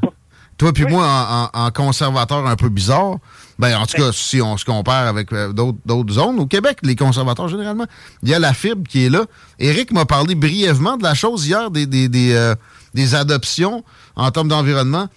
Toi 0.58 0.72
puis 0.72 0.84
moi, 0.86 1.06
en, 1.06 1.58
en- 1.60 1.66
en 1.66 1.70
conservateur 1.70 2.46
un 2.46 2.56
peu 2.56 2.68
bizarre, 2.70 3.16
ben 3.58 3.76
en 3.76 3.84
tout 3.86 3.98
cas, 3.98 4.10
si 4.12 4.40
on 4.40 4.56
se 4.56 4.64
compare 4.64 5.06
avec 5.06 5.30
euh, 5.32 5.52
d'autres 5.52 6.12
zones, 6.14 6.38
au 6.40 6.46
Québec, 6.46 6.78
les 6.82 6.96
conservateurs, 6.96 7.48
généralement, 7.48 7.84
il 8.22 8.30
y 8.30 8.34
a 8.34 8.38
la 8.38 8.54
fibre 8.54 8.82
qui 8.88 9.04
est 9.06 9.10
là. 9.10 9.24
Éric 9.58 9.92
m'a 9.92 10.06
parlé 10.06 10.34
brièvement 10.34 10.96
de 10.96 11.02
la 11.02 11.14
chose 11.14 11.46
hier, 11.46 11.70
des, 11.70 11.84
des, 11.86 12.08
des, 12.08 12.32
euh, 12.34 12.54
des 12.94 13.14
adoptions 13.14 13.84
en 14.16 14.30
termes 14.30 14.48
d'environnement. 14.48 15.08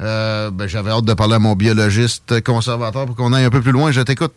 Euh, 0.00 0.50
ben, 0.50 0.66
J'avais 0.66 0.90
hâte 0.90 1.04
de 1.04 1.14
parler 1.14 1.34
à 1.34 1.38
mon 1.38 1.54
biologiste 1.54 2.40
conservateur 2.44 3.06
pour 3.06 3.14
qu'on 3.16 3.32
aille 3.32 3.44
un 3.44 3.50
peu 3.50 3.60
plus 3.62 3.72
loin. 3.72 3.90
Je 3.92 4.00
t'écoute. 4.00 4.32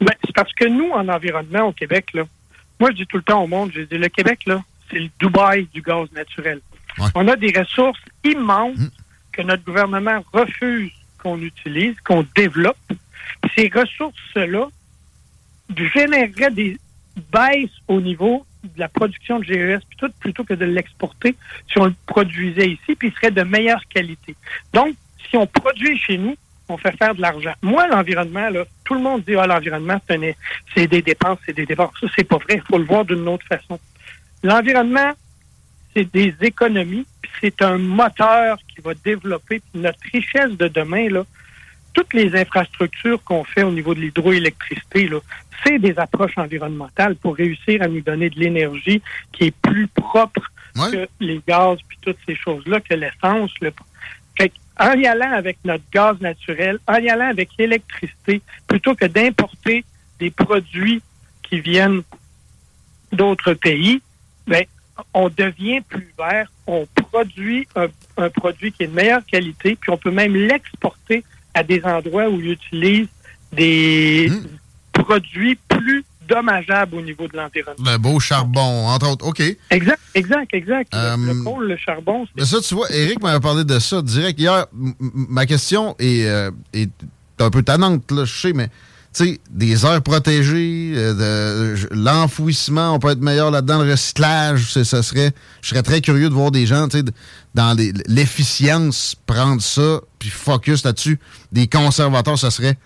Ben, 0.00 0.14
c'est 0.24 0.32
parce 0.34 0.52
que 0.54 0.66
nous, 0.68 0.90
en 0.92 1.08
environnement 1.08 1.66
au 1.68 1.72
Québec, 1.72 2.06
là, 2.14 2.22
moi, 2.80 2.90
je 2.92 2.98
dis 2.98 3.06
tout 3.06 3.16
le 3.16 3.22
temps 3.24 3.42
au 3.42 3.48
monde, 3.48 3.70
je 3.74 3.80
dis, 3.82 3.98
le 3.98 4.08
Québec, 4.08 4.40
là, 4.46 4.62
c'est 4.90 4.98
le 5.00 5.08
Dubaï 5.18 5.68
du 5.74 5.82
gaz 5.82 6.06
naturel. 6.14 6.60
On 7.14 7.28
a 7.28 7.36
des 7.36 7.52
ressources 7.58 8.00
immenses 8.24 8.78
que 9.32 9.42
notre 9.42 9.64
gouvernement 9.64 10.24
refuse 10.32 10.92
qu'on 11.22 11.40
utilise, 11.40 11.94
qu'on 12.04 12.26
développe. 12.34 12.76
Ces 13.56 13.70
ressources-là 13.74 14.68
généreraient 15.76 16.50
des 16.50 16.78
baisses 17.32 17.70
au 17.88 18.00
niveau 18.00 18.44
de 18.64 18.80
la 18.80 18.88
production 18.88 19.38
de 19.38 19.44
GES 19.44 19.80
puis 19.88 19.98
tout, 19.98 20.10
plutôt 20.18 20.44
que 20.44 20.54
de 20.54 20.64
l'exporter 20.64 21.36
si 21.70 21.78
on 21.78 21.86
le 21.86 21.94
produisait 22.06 22.70
ici, 22.70 22.94
puis 22.96 23.08
il 23.08 23.14
serait 23.14 23.30
de 23.30 23.42
meilleure 23.42 23.84
qualité. 23.88 24.34
Donc, 24.72 24.94
si 25.28 25.36
on 25.36 25.46
produit 25.46 25.98
chez 25.98 26.18
nous, 26.18 26.36
on 26.68 26.76
fait 26.76 26.96
faire 26.96 27.14
de 27.14 27.20
l'argent. 27.20 27.54
Moi, 27.62 27.86
l'environnement, 27.86 28.50
là, 28.50 28.64
tout 28.84 28.94
le 28.94 29.00
monde 29.00 29.22
dit 29.26 29.36
ah 29.36 29.46
l'environnement, 29.46 30.00
c'est 30.08 30.86
des 30.86 31.02
dépenses, 31.02 31.38
c'est 31.46 31.54
des 31.54 31.66
dépenses. 31.66 31.92
Ça, 32.00 32.06
c'est 32.16 32.24
pas 32.24 32.38
vrai. 32.38 32.56
Il 32.56 32.62
faut 32.62 32.78
le 32.78 32.84
voir 32.84 33.04
d'une 33.04 33.26
autre 33.28 33.46
façon. 33.46 33.78
L'environnement, 34.42 35.12
c'est 35.98 36.12
des 36.12 36.34
économies, 36.42 37.06
puis 37.20 37.30
c'est 37.40 37.62
un 37.62 37.76
moteur 37.78 38.58
qui 38.68 38.80
va 38.80 38.94
développer 38.94 39.60
notre 39.74 39.98
richesse 40.12 40.52
de 40.52 40.68
demain. 40.68 41.08
Là, 41.08 41.24
toutes 41.92 42.14
les 42.14 42.36
infrastructures 42.36 43.22
qu'on 43.24 43.42
fait 43.42 43.64
au 43.64 43.72
niveau 43.72 43.94
de 43.94 44.00
l'hydroélectricité, 44.00 45.08
là, 45.08 45.18
c'est 45.64 45.78
des 45.80 45.98
approches 45.98 46.38
environnementales 46.38 47.16
pour 47.16 47.34
réussir 47.34 47.82
à 47.82 47.88
nous 47.88 48.00
donner 48.00 48.30
de 48.30 48.38
l'énergie 48.38 49.02
qui 49.32 49.44
est 49.44 49.56
plus 49.56 49.88
propre 49.88 50.42
que 50.74 51.08
les 51.18 51.40
gaz 51.46 51.78
puis 51.88 51.98
toutes 52.00 52.18
ces 52.24 52.36
choses-là, 52.36 52.80
que 52.80 52.94
l'essence. 52.94 53.50
Fait 54.38 54.52
en 54.78 54.92
y 54.92 55.06
allant 55.06 55.32
avec 55.32 55.58
notre 55.64 55.82
gaz 55.92 56.20
naturel, 56.20 56.78
en 56.86 56.98
y 56.98 57.10
allant 57.10 57.30
avec 57.30 57.48
l'électricité, 57.58 58.40
plutôt 58.68 58.94
que 58.94 59.06
d'importer 59.06 59.84
des 60.20 60.30
produits 60.30 61.02
qui 61.42 61.58
viennent 61.58 62.02
d'autres 63.10 63.54
pays, 63.54 64.00
ben, 64.46 64.64
on 65.14 65.28
devient 65.28 65.80
plus 65.88 66.12
vert, 66.18 66.50
on 66.66 66.86
produit 67.10 67.66
un, 67.76 67.86
un 68.16 68.30
produit 68.30 68.72
qui 68.72 68.82
est 68.84 68.86
de 68.88 68.94
meilleure 68.94 69.24
qualité, 69.26 69.76
puis 69.80 69.90
on 69.90 69.96
peut 69.96 70.10
même 70.10 70.34
l'exporter 70.34 71.24
à 71.54 71.62
des 71.62 71.82
endroits 71.84 72.28
où 72.28 72.40
ils 72.40 72.52
utilisent 72.52 73.08
des 73.52 74.30
produits 74.92 75.58
plus 75.68 76.04
dommageables 76.28 76.94
au 76.96 77.00
niveau 77.00 77.26
de 77.26 77.36
l'environnement. 77.36 77.90
Le 77.90 77.96
beau 77.96 78.20
charbon, 78.20 78.86
entre 78.88 79.10
autres. 79.10 79.26
OK. 79.26 79.40
Exact, 79.70 80.00
exact, 80.14 80.52
exact. 80.52 80.92
Le- 80.94 80.98
Euh, 81.00 81.16
le 81.32 81.42
coal, 81.42 81.68
le 81.68 81.76
charbon, 81.78 82.26
Mais 82.36 82.44
ça, 82.44 82.60
tu 82.60 82.74
vois, 82.74 82.90
Eric 82.92 83.22
m'avait 83.22 83.40
parlé 83.40 83.64
de 83.64 83.78
ça 83.78 84.02
direct 84.02 84.38
hier. 84.38 84.66
Ma 84.74 85.46
question 85.46 85.96
est, 85.98 86.26
euh, 86.26 86.50
est 86.74 86.90
un 87.38 87.50
peu 87.50 87.62
tannante, 87.62 88.10
là, 88.12 88.24
je 88.26 88.32
sais, 88.38 88.52
mais 88.52 88.68
des 89.50 89.84
aires 89.84 90.02
protégées, 90.02 90.92
euh, 90.96 91.76
l'enfouissement, 91.90 92.94
on 92.94 92.98
peut 92.98 93.10
être 93.10 93.20
meilleur 93.20 93.50
là-dedans, 93.50 93.82
le 93.82 93.90
recyclage, 93.90 94.82
ça 94.82 95.02
serait. 95.02 95.32
Je 95.62 95.70
serais 95.70 95.82
très 95.82 96.00
curieux 96.00 96.28
de 96.28 96.34
voir 96.34 96.50
des 96.50 96.66
gens, 96.66 96.88
tu 96.88 97.02
dans 97.54 97.76
l'efficience, 98.06 99.16
prendre 99.26 99.60
ça, 99.60 100.00
puis 100.18 100.30
focus 100.30 100.84
là-dessus. 100.84 101.18
Des 101.50 101.66
conservateurs, 101.66 102.38
ça 102.38 102.50
serait 102.50 102.78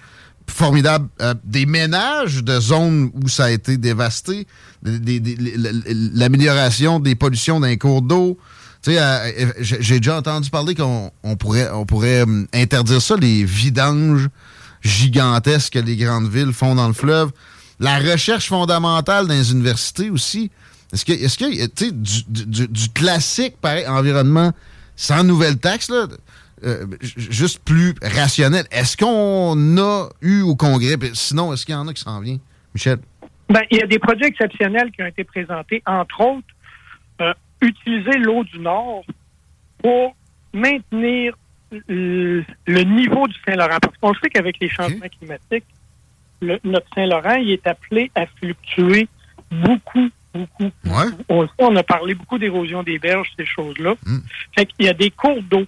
formidable. 0.49 1.09
Euh, 1.21 1.35
des 1.45 1.67
ménages 1.67 2.43
de 2.43 2.59
zones 2.61 3.11
où 3.23 3.29
ça 3.29 3.45
a 3.45 3.51
été 3.51 3.77
dévasté, 3.77 4.47
l'amélioration 4.83 7.01
des 7.01 7.15
pollutions 7.15 7.61
d'un 7.61 7.77
cours 7.77 8.03
d'eau. 8.03 8.39
Euh, 8.89 9.53
j'ai 9.61 10.01
déjà 10.01 10.19
entendu 10.19 10.51
parler 10.51 10.75
qu'on 10.75 11.13
on 11.23 11.37
pourrait, 11.37 11.71
on 11.73 11.87
pourrait 11.87 12.23
hum, 12.23 12.49
interdire 12.53 13.01
ça, 13.01 13.15
les 13.17 13.45
vidanges 13.45 14.29
gigantesques 14.83 15.75
que 15.75 15.79
les 15.79 15.97
grandes 15.97 16.29
villes 16.31 16.53
font 16.53 16.75
dans 16.75 16.89
le 16.89 16.95
fleuve. 16.95 17.31
La 17.81 17.99
recherche 17.99 18.49
fondamentale 18.49 19.27
dans 19.27 19.35
les 19.35 19.53
universités 19.53 20.11
aussi. 20.11 20.51
Est-ce 20.93 21.05
que, 21.05 21.13
est-ce 21.13 21.39
que, 21.39 21.67
tu 21.69 21.87
sais, 21.87 21.91
du, 21.93 22.45
du- 22.47 22.69
du- 22.69 22.89
classique, 22.91 23.57
pareil, 23.61 23.87
environnement, 23.87 24.53
sans 24.95 25.25
nouvelle 25.25 25.59
taxe, 25.59 25.89
là, 25.89 26.07
euh, 26.65 26.87
juste 27.17 27.61
plus 27.65 27.95
rationnel. 28.03 28.67
Est-ce 28.71 28.97
qu'on 28.97 29.79
a 29.79 30.09
eu 30.21 30.43
au 30.43 30.55
Congrès, 30.55 30.97
sinon, 31.15 31.53
est-ce 31.53 31.65
qu'il 31.67 31.75
y 31.75 31.79
en 31.79 31.89
a 31.89 31.95
qui 31.95 32.03
s'en 32.03 32.21
vient? 32.21 32.39
Michel? 32.75 32.99
Ben, 33.49 33.63
il 33.71 33.79
y 33.79 33.83
a 33.83 33.87
des 33.87 33.99
projets 33.99 34.27
exceptionnels 34.27 34.91
qui 34.93 35.03
ont 35.03 35.07
été 35.07 35.25
présentés, 35.25 35.83
entre 35.87 36.21
autres, 36.21 36.47
euh, 37.21 37.33
utiliser 37.63 38.19
l'eau 38.19 38.45
du 38.45 38.59
Nord 38.61 39.05
pour 39.83 40.15
maintenir 40.53 41.35
le, 41.89 42.45
niveau 42.85 43.27
du 43.29 43.35
Saint-Laurent. 43.47 43.79
Parce 43.81 43.97
qu'on 43.99 44.15
sait 44.15 44.29
qu'avec 44.31 44.57
les 44.61 44.69
changements 44.69 45.07
climatiques, 45.19 45.65
le- 46.41 46.61
notre 46.65 46.87
Saint-Laurent, 46.95 47.35
il 47.37 47.51
est 47.53 47.67
appelé 47.67 48.11
à 48.15 48.27
fluctuer 48.27 49.09
beaucoup, 49.51 50.09
beaucoup. 50.35 50.71
On, 51.59 51.77
a 51.77 51.83
parlé 51.83 52.15
beaucoup 52.15 52.39
d'érosion 52.39 52.83
des 52.83 52.99
berges, 52.99 53.31
ces 53.37 53.47
choses-là. 53.47 53.95
Fait 54.57 54.67
qu'il 54.67 54.87
y 54.87 54.89
a 54.89 54.95
des 54.95 55.11
cours 55.11 55.43
d'eau 55.43 55.65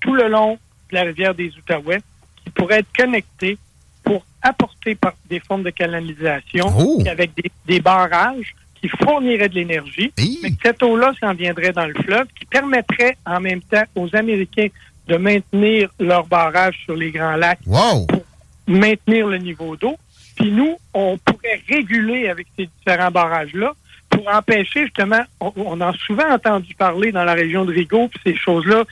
tout 0.00 0.14
le 0.14 0.28
long 0.28 0.58
de 0.90 0.94
la 0.94 1.02
rivière 1.02 1.34
des 1.34 1.52
Outaouais 1.56 2.00
qui 2.44 2.50
pourraient 2.50 2.78
être 2.80 2.96
connectés 2.96 3.58
pour 4.02 4.24
apporter 4.42 4.94
par 4.94 5.12
des 5.28 5.38
formes 5.40 5.62
de 5.62 5.70
canalisation 5.70 6.66
Oh! 6.78 7.02
avec 7.06 7.34
des, 7.34 7.50
des 7.66 7.80
barrages 7.80 8.54
qui 8.80 8.88
fourniraient 8.88 9.50
de 9.50 9.56
l'énergie, 9.56 10.10
mais 10.42 10.52
cette 10.62 10.82
eau-là 10.82 11.12
s'en 11.20 11.34
viendrait 11.34 11.72
dans 11.72 11.84
le 11.86 11.92
fleuve, 11.92 12.26
qui 12.38 12.46
permettrait 12.46 13.18
en 13.26 13.38
même 13.38 13.60
temps 13.60 13.82
aux 13.94 14.08
Américains 14.16 14.68
de 15.10 15.16
maintenir 15.16 15.90
leurs 15.98 16.26
barrages 16.26 16.78
sur 16.84 16.94
les 16.94 17.10
grands 17.10 17.36
lacs 17.36 17.58
Wow! 17.66 18.06
pour 18.06 18.22
maintenir 18.68 19.26
le 19.26 19.38
niveau 19.38 19.76
d'eau. 19.76 19.96
Puis 20.36 20.52
nous, 20.52 20.76
on 20.94 21.18
pourrait 21.18 21.60
réguler 21.68 22.28
avec 22.28 22.46
ces 22.56 22.68
différents 22.78 23.10
barrages-là 23.10 23.72
pour 24.08 24.28
empêcher 24.28 24.84
justement, 24.84 25.22
on, 25.40 25.52
on 25.56 25.80
a 25.80 25.92
souvent 26.06 26.28
entendu 26.30 26.74
parler 26.74 27.12
dans 27.12 27.24
la 27.24 27.34
région 27.34 27.64
de 27.64 27.72
Rigaud, 27.72 28.08
puis 28.08 28.20
ces 28.24 28.36
choses-là, 28.36 28.84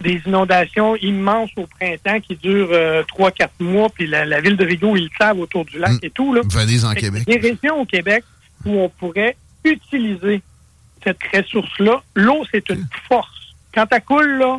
des 0.00 0.20
inondations 0.26 0.96
immenses 0.96 1.50
au 1.56 1.66
printemps 1.66 2.20
qui 2.20 2.36
durent 2.36 2.72
euh, 2.72 3.02
trois, 3.08 3.30
quatre 3.30 3.58
mois, 3.58 3.88
puis 3.88 4.06
la, 4.06 4.24
la 4.24 4.40
ville 4.40 4.56
de 4.56 4.64
Rigaud, 4.64 4.96
ils 4.96 5.04
le 5.04 5.10
savent 5.18 5.40
autour 5.40 5.64
du 5.64 5.78
lac 5.78 5.92
et 6.02 6.10
tout. 6.10 6.34
Là. 6.34 6.42
Venez 6.50 6.84
en 6.84 6.92
Québec. 6.92 7.24
Des 7.26 7.38
régions 7.38 7.80
au 7.80 7.86
Québec 7.86 8.24
où 8.64 8.80
on 8.80 8.88
pourrait 8.88 9.36
utiliser 9.64 10.42
cette 11.02 11.18
ressource-là. 11.34 12.02
L'eau, 12.14 12.44
c'est 12.50 12.68
une 12.68 12.86
force. 13.08 13.54
Quand 13.74 13.86
elle 13.90 14.02
coule, 14.02 14.38
là, 14.38 14.58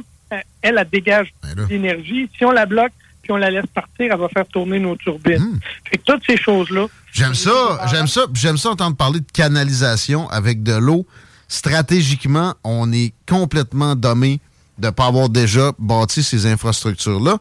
elle, 0.68 0.88
dégage 0.92 1.34
l'énergie. 1.70 2.30
Si 2.38 2.46
on 2.46 2.52
la 2.52 2.66
bloque, 2.66 2.92
puis 3.22 3.32
on 3.32 3.38
la 3.38 3.52
laisse 3.52 3.66
partir, 3.74 4.12
elle 4.12 4.18
va 4.20 4.30
faire 4.30 4.48
tourner 4.48 4.80
nos 4.80 4.96
turbines. 4.96 5.60
Fait 5.90 5.98
que 5.98 6.04
toutes 6.04 6.24
ces 6.26 6.38
choses-là, 6.38 6.88
J'aime 7.14 7.34
ça, 7.36 7.82
j'aime 7.92 8.08
ça, 8.08 8.26
j'aime 8.34 8.58
ça 8.58 8.70
entendre 8.70 8.96
parler 8.96 9.20
de 9.20 9.32
canalisation 9.34 10.30
avec 10.30 10.62
de 10.64 10.74
l'eau. 10.74 11.06
Stratégiquement, 11.62 12.54
on 12.64 12.92
est 12.94 13.14
complètement 13.28 13.96
dommé 13.96 14.40
de 14.78 14.86
ne 14.86 14.92
pas 14.92 15.08
avoir 15.08 15.28
déjà 15.30 15.72
bâti 15.80 16.22
ces 16.22 16.46
infrastructures-là. 16.46 17.38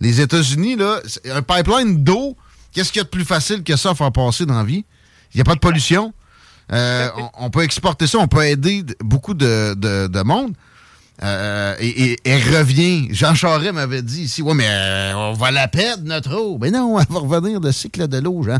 Les 0.00 0.20
États-Unis, 0.20 0.76
là, 0.76 1.00
un 1.32 1.42
pipeline 1.42 2.02
d'eau, 2.02 2.36
qu'est-ce 2.72 2.90
qu'il 2.90 2.98
y 2.98 3.02
a 3.02 3.04
de 3.04 3.08
plus 3.10 3.24
facile 3.24 3.62
que 3.62 3.76
ça 3.76 3.90
à 3.90 3.94
faire 3.94 4.10
passer 4.10 4.44
dans 4.46 4.56
la 4.58 4.64
vie? 4.64 4.84
Il 5.32 5.36
n'y 5.36 5.40
a 5.42 5.44
pas 5.44 5.54
de 5.54 5.60
pollution. 5.60 6.12
Euh, 6.72 7.08
on, 7.16 7.46
on 7.46 7.50
peut 7.50 7.62
exporter 7.62 8.06
ça, 8.08 8.18
on 8.18 8.26
peut 8.28 8.44
aider 8.44 8.84
beaucoup 9.00 9.34
de, 9.34 9.74
de- 9.74 10.08
de 10.08 10.22
monde. 10.22 10.54
Euh, 11.22 11.74
et, 11.80 12.16
revient. 12.58 13.08
Jean 13.10 13.34
Charest 13.34 13.72
m'avait 13.72 14.02
dit 14.02 14.22
ici, 14.22 14.40
ouais, 14.42 14.54
mais 14.54 14.66
euh, 14.68 15.12
on 15.16 15.32
va 15.34 15.50
la 15.50 15.68
perdre, 15.68 16.04
notre 16.04 16.34
eau. 16.34 16.58
Mais 16.60 16.70
non, 16.70 16.98
elle 16.98 17.06
va 17.10 17.18
revenir 17.20 17.60
le 17.60 17.72
cycle 17.72 18.08
de 18.08 18.18
l'eau, 18.18 18.42
Jean. 18.42 18.58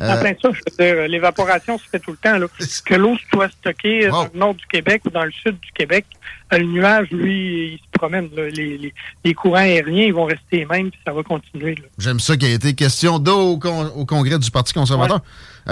En 0.00 0.04
Euh, 0.04 0.20
plein 0.20 0.32
ça, 0.42 0.48
je 0.52 0.58
veux 0.58 0.84
dire, 0.96 1.08
l'évaporation 1.08 1.78
se 1.78 1.84
fait 1.88 2.00
tout 2.00 2.10
le 2.10 2.16
temps. 2.16 2.36
Là. 2.36 2.46
Que 2.84 2.94
l'eau 2.96 3.16
soit 3.32 3.48
stockée 3.60 4.08
dans 4.08 4.24
le 4.24 4.38
nord 4.38 4.54
du 4.54 4.66
Québec 4.66 5.02
ou 5.06 5.10
dans 5.10 5.24
le 5.24 5.30
sud 5.30 5.52
du 5.60 5.70
Québec, 5.72 6.04
euh, 6.52 6.58
le 6.58 6.64
nuage, 6.66 7.08
lui, 7.12 7.74
il 7.74 7.78
se 7.78 7.84
promène. 7.92 8.28
là. 8.36 8.48
Les, 8.50 8.76
les- 8.76 8.94
les 9.24 9.34
courants 9.34 9.54
aériens, 9.58 10.04
ils 10.06 10.12
vont 10.12 10.24
rester 10.24 10.58
les 10.58 10.66
mêmes, 10.66 10.90
puis 10.90 10.98
ça 11.06 11.12
va 11.12 11.22
continuer. 11.22 11.76
là. 11.76 11.82
J'aime 11.98 12.18
ça 12.18 12.36
qu'il 12.36 12.48
y 12.48 12.50
ait 12.50 12.56
été 12.56 12.74
question 12.74 13.20
d'eau 13.20 13.52
au, 13.52 13.58
con- 13.58 13.92
au 13.94 14.04
congrès 14.04 14.38
du 14.38 14.50
Parti 14.50 14.74
conservateur. 14.74 15.20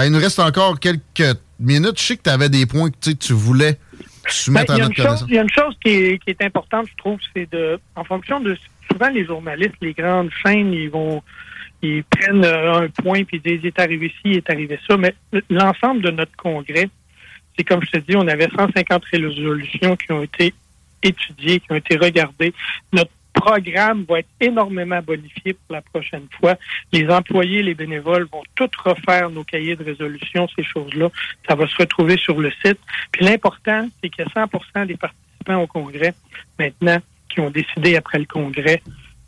Il 0.01 0.11
nous 0.11 0.21
reste 0.21 0.39
encore 0.39 0.79
quelques 0.79 1.37
minutes. 1.59 1.99
Je 1.99 2.03
sais 2.05 2.17
que 2.17 2.23
tu 2.23 2.31
avais 2.31 2.49
des 2.49 2.65
points 2.65 2.91
que 2.91 3.11
tu 3.11 3.33
voulais 3.33 3.79
soumettre 4.29 4.69
Ben, 4.69 4.75
il, 4.77 4.79
y 4.79 4.83
à 4.83 4.85
a 4.85 4.89
notre 4.89 4.99
une 5.01 5.05
chose, 5.05 5.05
connaissance. 5.07 5.29
il 5.29 5.35
y 5.35 5.39
a 5.39 5.43
une 5.43 5.51
chose 5.51 5.77
qui 5.83 5.89
est, 5.91 6.19
qui 6.19 6.31
est 6.31 6.43
importante, 6.43 6.87
je 6.91 6.97
trouve, 6.97 7.19
c'est 7.35 7.51
de, 7.51 7.79
en 7.97 8.05
fonction 8.05 8.41
de, 8.41 8.57
souvent 8.91 9.09
les 9.09 9.25
journalistes, 9.25 9.75
les 9.81 9.93
grandes 9.93 10.31
chaînes, 10.45 10.73
ils 10.73 10.91
vont, 10.91 11.23
ils 11.83 12.05
prennent 12.05 12.45
un 12.45 12.89
point 12.89 13.25
puis 13.25 13.41
ils 13.45 13.51
disent, 13.53 13.61
il 13.63 13.67
est 13.69 13.79
arrivé 13.81 14.09
ci, 14.09 14.21
il 14.25 14.37
est 14.37 14.51
arrivé 14.51 14.79
ça, 14.89 14.97
mais 14.97 15.15
l'ensemble 15.51 16.03
de 16.03 16.11
notre 16.11 16.37
congrès, 16.37 16.89
c'est 17.57 17.65
comme 17.65 17.83
je 17.83 17.91
te 17.91 17.99
dis, 17.99 18.17
on 18.17 18.27
avait 18.29 18.49
150 18.57 19.05
résolutions 19.05 19.97
qui 19.97 20.13
ont 20.13 20.23
été 20.23 20.55
étudiées, 21.03 21.61
qui 21.61 21.73
ont 21.73 21.77
été 21.77 21.97
regardées. 21.97 22.55
Notre 22.93 23.11
programme 23.33 24.05
va 24.09 24.21
être 24.21 24.29
énormément 24.41 25.01
bonifié 25.03 25.55
pour 25.55 25.75
la 25.75 25.83
prochaine 25.83 26.27
fois. 26.39 26.57
Les 26.93 27.09
employés, 27.09 27.63
les 27.63 27.75
bénévoles 27.75 28.27
vont 28.33 28.43
tous 28.55 28.71
refaire 28.85 29.31
nos 29.31 29.45
cahiers 29.45 29.77
de 29.77 29.85
résolution, 29.85 30.49
ces 30.55 30.65
choses-là. 30.65 31.11
Ça 31.49 31.55
va 31.55 31.67
se 31.67 31.77
retrouver 31.77 32.17
sur 32.17 32.41
le 32.41 32.51
site. 32.65 32.79
Puis 33.11 33.25
l'important, 33.25 33.89
c'est 34.01 34.11
qu'il 34.11 34.25
y 34.25 34.29
a 34.29 34.47
100 34.75 34.87
des 34.87 34.97
participants 34.97 35.63
au 35.63 35.67
congrès 35.67 36.15
maintenant 36.59 36.99
qui 37.29 37.41
ont 37.41 37.51
décidé 37.51 37.97
après 37.97 38.19
le 38.19 38.27
congrès 38.27 38.83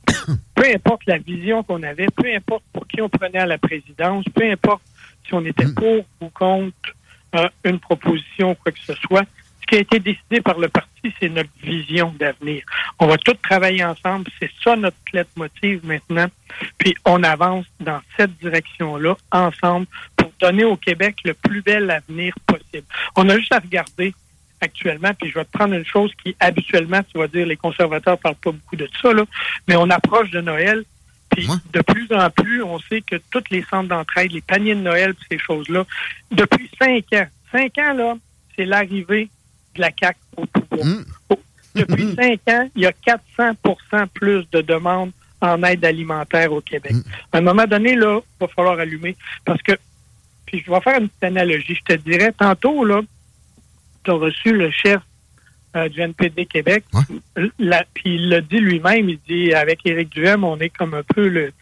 peu 0.55 0.65
importe 0.75 1.03
la 1.07 1.19
vision 1.19 1.63
qu'on 1.63 1.83
avait, 1.83 2.07
peu 2.15 2.33
importe 2.35 2.65
pour 2.73 2.87
qui 2.87 3.01
on 3.01 3.09
prenait 3.09 3.39
à 3.39 3.47
la 3.47 3.59
présidence, 3.59 4.25
peu 4.35 4.51
importe 4.51 4.83
si 5.27 5.35
on 5.35 5.45
était 5.45 5.73
pour 5.75 6.05
ou 6.21 6.29
contre 6.29 6.95
euh, 7.35 7.49
une 7.65 7.79
proposition 7.79 8.53
ou 8.53 8.55
quoi 8.55 8.73
que 8.73 8.81
ce 8.81 8.95
soit, 8.95 9.25
ce 9.65 9.71
qui 9.71 9.77
a 9.77 9.81
été 9.81 9.99
décidé 9.99 10.41
par 10.43 10.59
le 10.59 10.69
parti, 10.69 11.13
c'est 11.19 11.29
notre 11.29 11.51
vision 11.63 12.15
d'avenir. 12.19 12.63
On 12.99 13.07
va 13.07 13.17
tous 13.17 13.35
travailler 13.35 13.85
ensemble, 13.85 14.27
c'est 14.39 14.51
ça 14.63 14.77
notre 14.77 14.97
motive 15.37 15.81
maintenant, 15.85 16.27
puis 16.79 16.95
on 17.05 17.23
avance 17.23 17.65
dans 17.81 18.01
cette 18.17 18.37
direction-là, 18.39 19.17
ensemble, 19.33 19.87
pour 20.17 20.31
donner 20.41 20.65
au 20.65 20.77
Québec 20.77 21.17
le 21.25 21.35
plus 21.35 21.63
bel 21.63 21.91
avenir 21.91 22.35
possible. 22.47 22.87
On 23.17 23.29
a 23.29 23.39
juste 23.39 23.53
à 23.53 23.59
regarder 23.59 24.15
actuellement, 24.61 25.13
puis 25.15 25.31
je 25.31 25.35
vais 25.35 25.45
te 25.45 25.53
prendre 25.53 25.75
une 25.75 25.85
chose 25.87 26.13
qui, 26.23 26.37
habituellement, 26.41 27.03
tu 27.03 27.19
vas 27.19 27.29
dire, 27.29 27.47
les 27.47 27.57
conservateurs 27.57 28.19
parlent 28.19 28.35
pas 28.37 28.53
beaucoup 28.53 28.77
de 28.77 28.89
ça, 29.01 29.13
là, 29.13 29.25
mais 29.67 29.77
on 29.77 29.89
approche 29.91 30.31
de 30.31 30.41
Noël, 30.41 30.85
puis 31.31 31.49
de 31.73 31.81
plus 31.81 32.07
en 32.13 32.31
plus, 32.31 32.63
on 32.63 32.79
sait 32.81 33.01
que 33.01 33.17
tous 33.31 33.45
les 33.51 33.63
centres 33.63 33.89
d'entraide, 33.89 34.33
les 34.33 34.41
paniers 34.43 34.75
de 34.75 34.81
Noël, 34.81 35.15
puis 35.15 35.27
ces 35.33 35.39
choses-là, 35.39 35.85
depuis 36.31 36.71
cinq 36.79 37.05
ans, 37.15 37.27
cinq 37.51 37.79
ans, 37.79 37.95
là, 37.95 38.15
c'est 38.57 38.65
l'arrivée 38.65 39.29
de 39.75 39.81
la 39.81 39.91
CAQ 39.99 40.19
au 40.37 40.47
pouvoir. 40.47 40.87
Oh, 41.31 41.39
Depuis 41.75 42.15
cinq 42.15 42.41
ans, 42.49 42.69
il 42.77 42.83
y 42.83 42.87
a 42.87 42.93
400% 43.39 44.07
plus 44.15 44.45
de 44.53 44.61
demandes 44.61 45.11
en 45.41 45.63
aide 45.65 45.85
alimentaire 45.85 46.53
au 46.53 46.61
Québec. 46.61 46.93
À 47.33 47.39
un 47.39 47.41
moment 47.43 47.67
donné, 47.67 47.95
là, 47.97 48.21
il 48.23 48.41
va 48.41 48.49
falloir 48.49 48.79
allumer, 48.79 49.17
parce 49.45 49.61
que, 49.63 49.73
puis 50.47 50.63
je 50.65 50.71
vais 50.71 50.81
faire 50.81 51.01
une 51.01 51.09
petite 51.09 51.25
analogie, 51.25 51.75
je 51.87 51.95
te 51.95 52.01
dirais, 52.01 52.33
tantôt, 52.33 52.85
là, 52.85 53.01
tu 54.05 54.11
as 54.11 54.15
reçu 54.15 54.53
le 54.53 54.71
chef 54.71 55.01
euh, 55.77 55.89
du 55.89 56.01
NPD 56.01 56.47
Québec. 56.47 56.85
La- 57.59 57.85
puis 57.95 58.15
il 58.15 58.29
l'a 58.29 58.41
dit 58.41 58.59
lui-même, 58.61 59.09
il 59.09 59.19
dit 59.29 59.53
avec 59.55 59.85
Éric 59.85 60.11
Duhem, 60.11 60.45
on 60.45 60.59
est 60.61 60.71
comme 60.71 60.95
un 60.95 61.03
peu 61.03 61.27
le, 61.29 61.53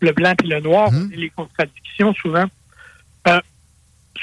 le 0.00 0.12
blanc 0.12 0.34
et 0.42 0.46
le 0.46 0.60
noir, 0.60 0.90
les 1.14 1.30
contradictions 1.30 2.12
souvent. 2.14 2.46
Euh, 3.28 3.40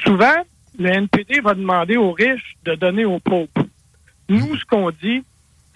souvent, 0.04 0.36
le 0.80 0.90
NPD 0.90 1.42
va 1.42 1.54
demander 1.54 1.98
aux 1.98 2.12
riches 2.12 2.56
de 2.64 2.74
donner 2.76 3.06
aux 3.06 3.20
pauvres. 3.20 3.50
Nous, 4.30 4.56
ce 4.56 4.66
qu'on 4.66 4.90
dit, 4.92 5.24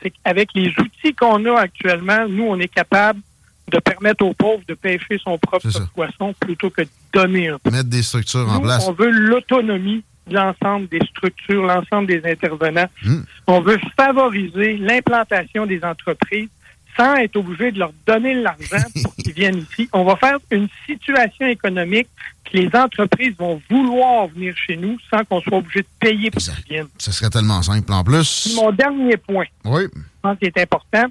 c'est 0.01 0.11
qu'avec 0.11 0.49
les 0.55 0.69
outils 0.79 1.13
qu'on 1.13 1.43
a 1.45 1.59
actuellement, 1.59 2.27
nous, 2.27 2.45
on 2.45 2.59
est 2.59 2.73
capable 2.73 3.19
de 3.71 3.79
permettre 3.79 4.25
aux 4.25 4.33
pauvres 4.33 4.63
de 4.67 4.73
pêcher 4.73 5.17
son 5.23 5.37
propre 5.37 5.69
poisson 5.93 6.33
plutôt 6.39 6.69
que 6.69 6.81
de 6.81 6.89
donner 7.11 7.49
un 7.49 7.59
peu. 7.59 7.71
Mettre 7.71 7.89
des 7.89 8.03
structures 8.03 8.49
en 8.49 8.59
place. 8.59 8.87
on 8.87 8.93
veut 8.93 9.09
l'autonomie 9.09 10.03
de 10.27 10.35
l'ensemble 10.35 10.87
des 10.87 11.01
structures, 11.05 11.63
l'ensemble 11.63 12.07
des 12.07 12.21
intervenants. 12.29 12.87
Hmm. 13.03 13.21
On 13.47 13.61
veut 13.61 13.79
favoriser 13.97 14.77
l'implantation 14.77 15.65
des 15.65 15.83
entreprises 15.83 16.49
sans 16.97 17.15
être 17.15 17.35
obligé 17.35 17.71
de 17.71 17.79
leur 17.79 17.91
donner 18.05 18.35
l'argent 18.35 18.83
pour 19.03 19.15
qu'ils 19.15 19.33
viennent 19.33 19.57
ici. 19.59 19.89
On 19.93 20.03
va 20.03 20.15
faire 20.15 20.37
une 20.51 20.67
situation 20.85 21.47
économique 21.47 22.07
que 22.45 22.57
les 22.57 22.69
entreprises 22.75 23.35
vont 23.37 23.61
vouloir 23.69 24.27
venir 24.27 24.55
chez 24.55 24.77
nous 24.77 24.97
sans 25.09 25.23
qu'on 25.25 25.41
soit 25.41 25.57
obligé 25.57 25.81
de 25.81 25.87
payer 25.99 26.29
pour 26.31 26.41
qu'ils 26.41 26.63
viennent. 26.69 26.87
Ce 26.97 27.11
serait 27.11 27.29
tellement 27.29 27.61
simple. 27.61 27.91
En 27.91 28.03
plus, 28.03 28.53
Mon 28.55 28.71
dernier 28.71 29.17
point, 29.17 29.45
oui, 29.65 29.83
je 29.93 29.99
pense 30.21 30.37
qu'il 30.37 30.47
est 30.49 30.57
important, 30.59 31.05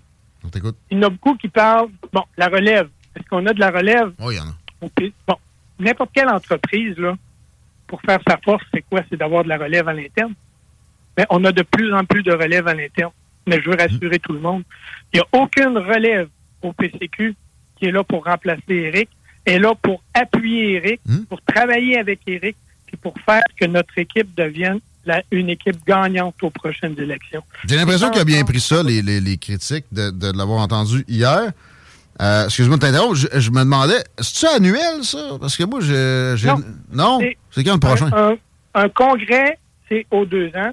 on 0.45 0.49
t'écoute. 0.49 0.77
il 0.91 0.99
y 0.99 1.01
en 1.01 1.07
a 1.07 1.11
beaucoup 1.11 1.37
qui 1.37 1.49
parlent, 1.49 1.89
bon, 2.13 2.23
la 2.37 2.49
relève. 2.49 2.89
Est-ce 3.17 3.29
qu'on 3.29 3.45
a 3.47 3.53
de 3.53 3.61
la 3.61 3.71
relève? 3.71 4.13
Oui, 4.21 4.35
il 4.35 4.39
y 4.39 4.41
en 4.41 4.49
a. 4.49 4.55
Bon, 5.29 5.37
n'importe 5.79 6.11
quelle 6.15 6.29
entreprise, 6.29 6.97
là, 6.99 7.15
pour 7.87 8.01
faire 8.03 8.19
sa 8.27 8.37
force, 8.39 8.65
c'est 8.73 8.83
quoi? 8.89 9.03
C'est 9.11 9.17
d'avoir 9.17 9.45
de 9.45 9.49
la 9.49 9.59
relève 9.59 9.87
à 9.89 9.93
l'interne. 9.93 10.35
Mais 11.17 11.27
on 11.29 11.45
a 11.45 11.53
de 11.53 11.63
plus 11.63 11.93
en 11.95 12.05
plus 12.05 12.23
de 12.23 12.33
relève 12.33 12.67
à 12.67 12.75
l'interne. 12.75 13.13
Mais 13.47 13.61
je 13.61 13.69
veux 13.69 13.77
rassurer 13.77 14.19
tout 14.19 14.33
le 14.33 14.39
monde. 14.41 14.63
Il 15.13 15.17
n'y 15.17 15.21
a 15.21 15.43
aucune 15.43 15.77
relève 15.79 16.29
au 16.63 16.73
PCQ 16.73 17.35
qui 17.77 17.87
est 17.87 17.93
là 17.93 18.03
pour 18.05 18.25
remplacer 18.25 18.63
Eric. 18.69 19.09
Est 19.45 19.59
là 19.59 19.75
pour 19.83 20.03
appuyer 20.15 20.75
Eric, 20.75 21.01
pour 21.29 21.41
travailler 21.43 21.99
avec 21.99 22.21
Eric, 22.29 22.57
puis 22.87 22.97
pour 22.97 23.15
faire 23.27 23.43
que 23.59 23.65
notre 23.65 23.99
équipe 23.99 24.33
devienne 24.37 24.79
la- 25.05 25.23
une 25.33 25.49
équipe 25.51 25.85
gagnante 25.85 26.37
aux 26.43 26.51
prochaines 26.51 26.95
élections. 27.01 27.43
J'ai 27.69 27.75
l'impression 27.77 28.09
qu'il 28.11 28.21
a 28.21 28.25
bien 28.25 28.45
pris 28.45 28.61
ça, 28.61 28.85
les, 28.85 29.03
les- 29.03 29.21
les 29.21 29.37
critiques, 29.39 29.87
de, 29.91 30.11
de 30.11 30.37
l'avoir 30.39 30.61
entendu 30.61 31.05
hier. 31.09 31.51
Euh, 32.21 32.45
Excuse-moi 32.45 32.77
de 32.77 32.83
t'interrompre, 32.83 33.17
je, 33.17 33.27
je 33.41 33.51
me 33.51 33.61
demandais, 33.61 34.05
c'est-tu 34.21 34.47
annuel, 34.47 35.03
ça? 35.03 35.31
Parce 35.41 35.57
que 35.57 35.65
moi, 35.65 35.81
j'ai... 35.81 36.47
Non. 36.93 37.19
C'est 37.51 37.65
quand 37.65 37.75
le 37.75 37.81
prochain? 37.81 38.11
Un, 38.13 38.31
un- 38.33 38.37
un 38.85 38.89
congrès, 38.91 39.59
c'est 39.89 40.07
aux 40.13 40.25
deux 40.25 40.53
ans. 40.55 40.71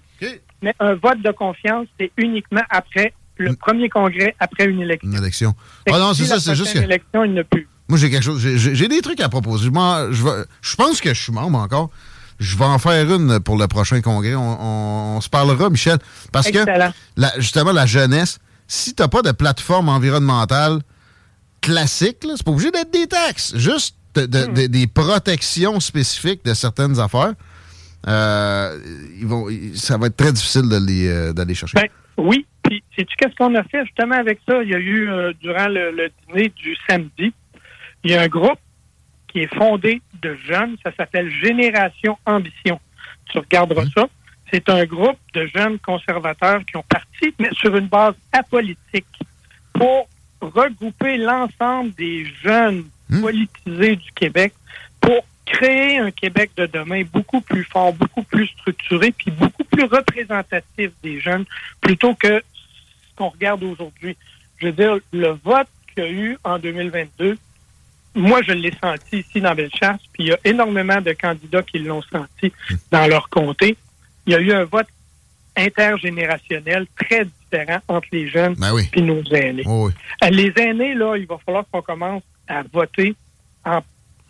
Mais 0.62 0.76
un 0.80 0.94
vote 0.94 1.22
de 1.24 1.32
confiance, 1.32 1.88
c'est 2.00 2.12
uniquement 2.18 2.62
après 2.70 3.14
le 3.40 3.56
premier 3.56 3.90
congrès, 3.90 4.36
après 4.40 4.66
une 4.66 4.82
élection. 4.82 5.10
Une 5.12 5.18
élection. 5.18 5.56
Ah 5.88 5.92
que 5.92 5.98
non, 5.98 6.14
c'est 6.14 6.26
ça, 6.26 6.40
c'est 6.40 6.56
juste 6.56 6.74
que... 6.74 6.80
élection, 6.80 7.24
il 7.24 7.32
n'y 7.34 7.40
en 7.40 7.42
a 7.42 7.46
plus. 7.46 7.68
Moi, 7.88 7.98
j'ai 7.98 8.10
quelque 8.12 8.24
chose. 8.24 8.40
j'ai- 8.40 8.88
des 8.88 9.02
trucs 9.02 9.20
à 9.22 9.30
proposer. 9.30 9.66
Je, 9.66 10.08
je, 10.12 10.24
vais- 10.24 10.46
je 10.62 10.76
pense 10.76 11.02
que 11.02 11.14
je 11.14 11.20
suis 11.22 11.32
membre 11.34 11.58
encore. 11.60 11.90
Je 12.40 12.56
vais 12.58 12.66
en 12.66 12.78
faire 12.80 13.12
une 13.14 13.40
pour 13.40 13.58
le 13.58 13.68
prochain 13.68 14.00
congrès. 14.02 14.36
On, 14.36 14.62
on- 14.62 15.18
on 15.18 15.22
se 15.22 15.30
parlera, 15.30 15.70
Michel. 15.70 15.98
Parce 16.32 16.48
Excellent. 16.48 16.92
que, 16.92 16.94
la- 17.18 17.34
justement, 17.40 17.72
la 17.72 17.86
jeunesse, 17.86 18.40
si 18.68 18.94
tu 18.94 19.02
n'as 19.02 19.08
pas 19.08 19.22
de 19.24 19.32
plateforme 19.32 19.90
environnementale 19.90 20.80
classique, 21.62 22.18
c'est 22.22 22.44
pas 22.44 22.52
obligé 22.52 22.72
d'être 22.72 22.92
des 22.92 23.08
taxes. 23.08 23.54
Juste 23.58 23.96
de- 24.16 24.26
de- 24.26 24.46
Hmm. 24.48 24.54
de- 24.54 24.68
des 24.68 24.88
protections 24.88 25.80
spécifiques 25.80 26.46
de 26.46 26.54
certaines 26.54 27.00
affaires, 27.00 27.34
euh, 28.08 28.80
ils 29.20 29.28
vont, 29.28 29.48
ça 29.76 29.98
va 29.98 30.08
être 30.08 30.16
très 30.18 30.32
difficile 30.32 30.64
euh, 30.72 31.34
d'aller 31.34 31.56
chercher. 31.56 31.76
Ben, 31.76 31.88
oui. 32.18 32.46
Puis, 32.70 32.84
sais-tu 32.96 33.16
qu'est-ce 33.16 33.36
qu'on 33.36 33.56
a 33.56 33.64
fait 33.64 33.84
justement 33.86 34.16
avec 34.16 34.40
ça? 34.48 34.62
Il 34.62 34.70
y 34.70 34.76
a 34.76 34.78
eu, 34.78 35.10
euh, 35.10 35.34
durant 35.42 35.68
le, 35.68 35.90
le 35.90 36.12
dîner 36.28 36.50
du 36.50 36.78
samedi, 36.88 37.34
il 38.04 38.12
y 38.12 38.14
a 38.14 38.22
un 38.22 38.28
groupe 38.28 38.60
qui 39.28 39.40
est 39.40 39.56
fondé 39.56 40.04
de 40.22 40.36
jeunes. 40.48 40.78
Ça 40.84 40.92
s'appelle 40.96 41.32
Génération 41.32 42.16
Ambition. 42.28 42.80
Tu 43.26 43.40
regarderas 43.40 43.86
ça. 43.96 44.08
C'est 44.54 44.70
un 44.70 44.86
groupe 44.86 45.18
de 45.34 45.48
jeunes 45.48 45.80
conservateurs 45.80 46.64
qui 46.64 46.78
ont 46.78 46.86
parti, 46.88 47.34
mais 47.40 47.50
sur 47.54 47.76
une 47.76 47.88
base 47.88 48.14
apolitique, 48.32 49.08
pour 49.74 50.08
regrouper 50.40 51.18
l'ensemble 51.18 51.92
des 51.96 52.26
jeunes 52.44 52.86
politisés 53.20 53.96
du 53.96 54.12
Québec 54.12 54.54
pour 55.02 55.26
créer 55.50 55.98
un 55.98 56.12
Québec 56.12 56.52
de 56.56 56.68
demain 56.68 57.04
beaucoup 57.12 57.42
plus 57.42 57.64
fort, 57.64 57.94
beaucoup 57.94 58.24
plus 58.24 58.48
structuré, 58.48 59.12
puis 59.12 59.32
beaucoup 59.32 59.64
plus 59.64 59.86
représentatif 59.86 60.92
des 61.02 61.20
jeunes, 61.20 61.46
plutôt 61.82 62.14
que 62.14 62.44
qu'on 63.20 63.30
regarde 63.30 63.62
aujourd'hui. 63.64 64.16
Je 64.58 64.68
veux 64.68 64.72
dire, 64.72 64.98
le 65.12 65.38
vote 65.44 65.68
qu'il 65.94 66.04
y 66.04 66.08
a 66.08 66.10
eu 66.10 66.38
en 66.44 66.58
2022, 66.58 67.38
moi, 68.16 68.42
je 68.42 68.54
l'ai 68.54 68.74
senti 68.82 69.20
ici 69.20 69.42
dans 69.42 69.54
Bellechasse, 69.54 70.02
puis 70.14 70.24
il 70.24 70.28
y 70.28 70.32
a 70.32 70.40
énormément 70.46 71.00
de 71.02 71.12
candidats 71.12 71.62
qui 71.64 71.80
l'ont 71.80 72.02
senti 72.02 72.52
dans 72.92 73.08
leur 73.08 73.30
comté. 73.30 73.78
Il 74.26 74.34
y 74.34 74.36
a 74.36 74.40
eu 74.40 74.52
un 74.54 74.64
vote 74.64 74.88
intergénérationnel 75.56 76.88
très 76.98 77.26
différent 77.26 77.80
entre 77.88 78.08
les 78.12 78.28
jeunes 78.30 78.56
et 78.94 79.02
nos 79.02 79.24
aînés. 79.34 79.64
Euh, 80.24 80.30
Les 80.30 80.54
aînés, 80.58 80.96
là, 80.96 81.16
il 81.18 81.28
va 81.28 81.38
falloir 81.46 81.66
qu'on 81.72 81.82
commence 81.82 82.24
à 82.48 82.64
voter 82.72 83.16
en 83.66 83.82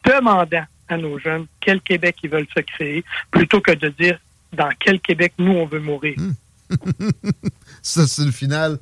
demandant 0.03 0.65
à 0.87 0.97
nos 0.97 1.19
jeunes 1.19 1.45
quel 1.59 1.81
Québec 1.81 2.15
ils 2.23 2.29
veulent 2.29 2.47
se 2.55 2.61
créer, 2.61 3.03
plutôt 3.31 3.61
que 3.61 3.71
de 3.71 3.89
dire 3.89 4.19
dans 4.53 4.69
quel 4.79 4.99
Québec 4.99 5.33
nous 5.37 5.51
on 5.51 5.65
veut 5.65 5.79
mourir. 5.79 6.15
Ça, 7.81 8.07
c'est 8.07 8.25
le 8.25 8.31
final 8.31 8.79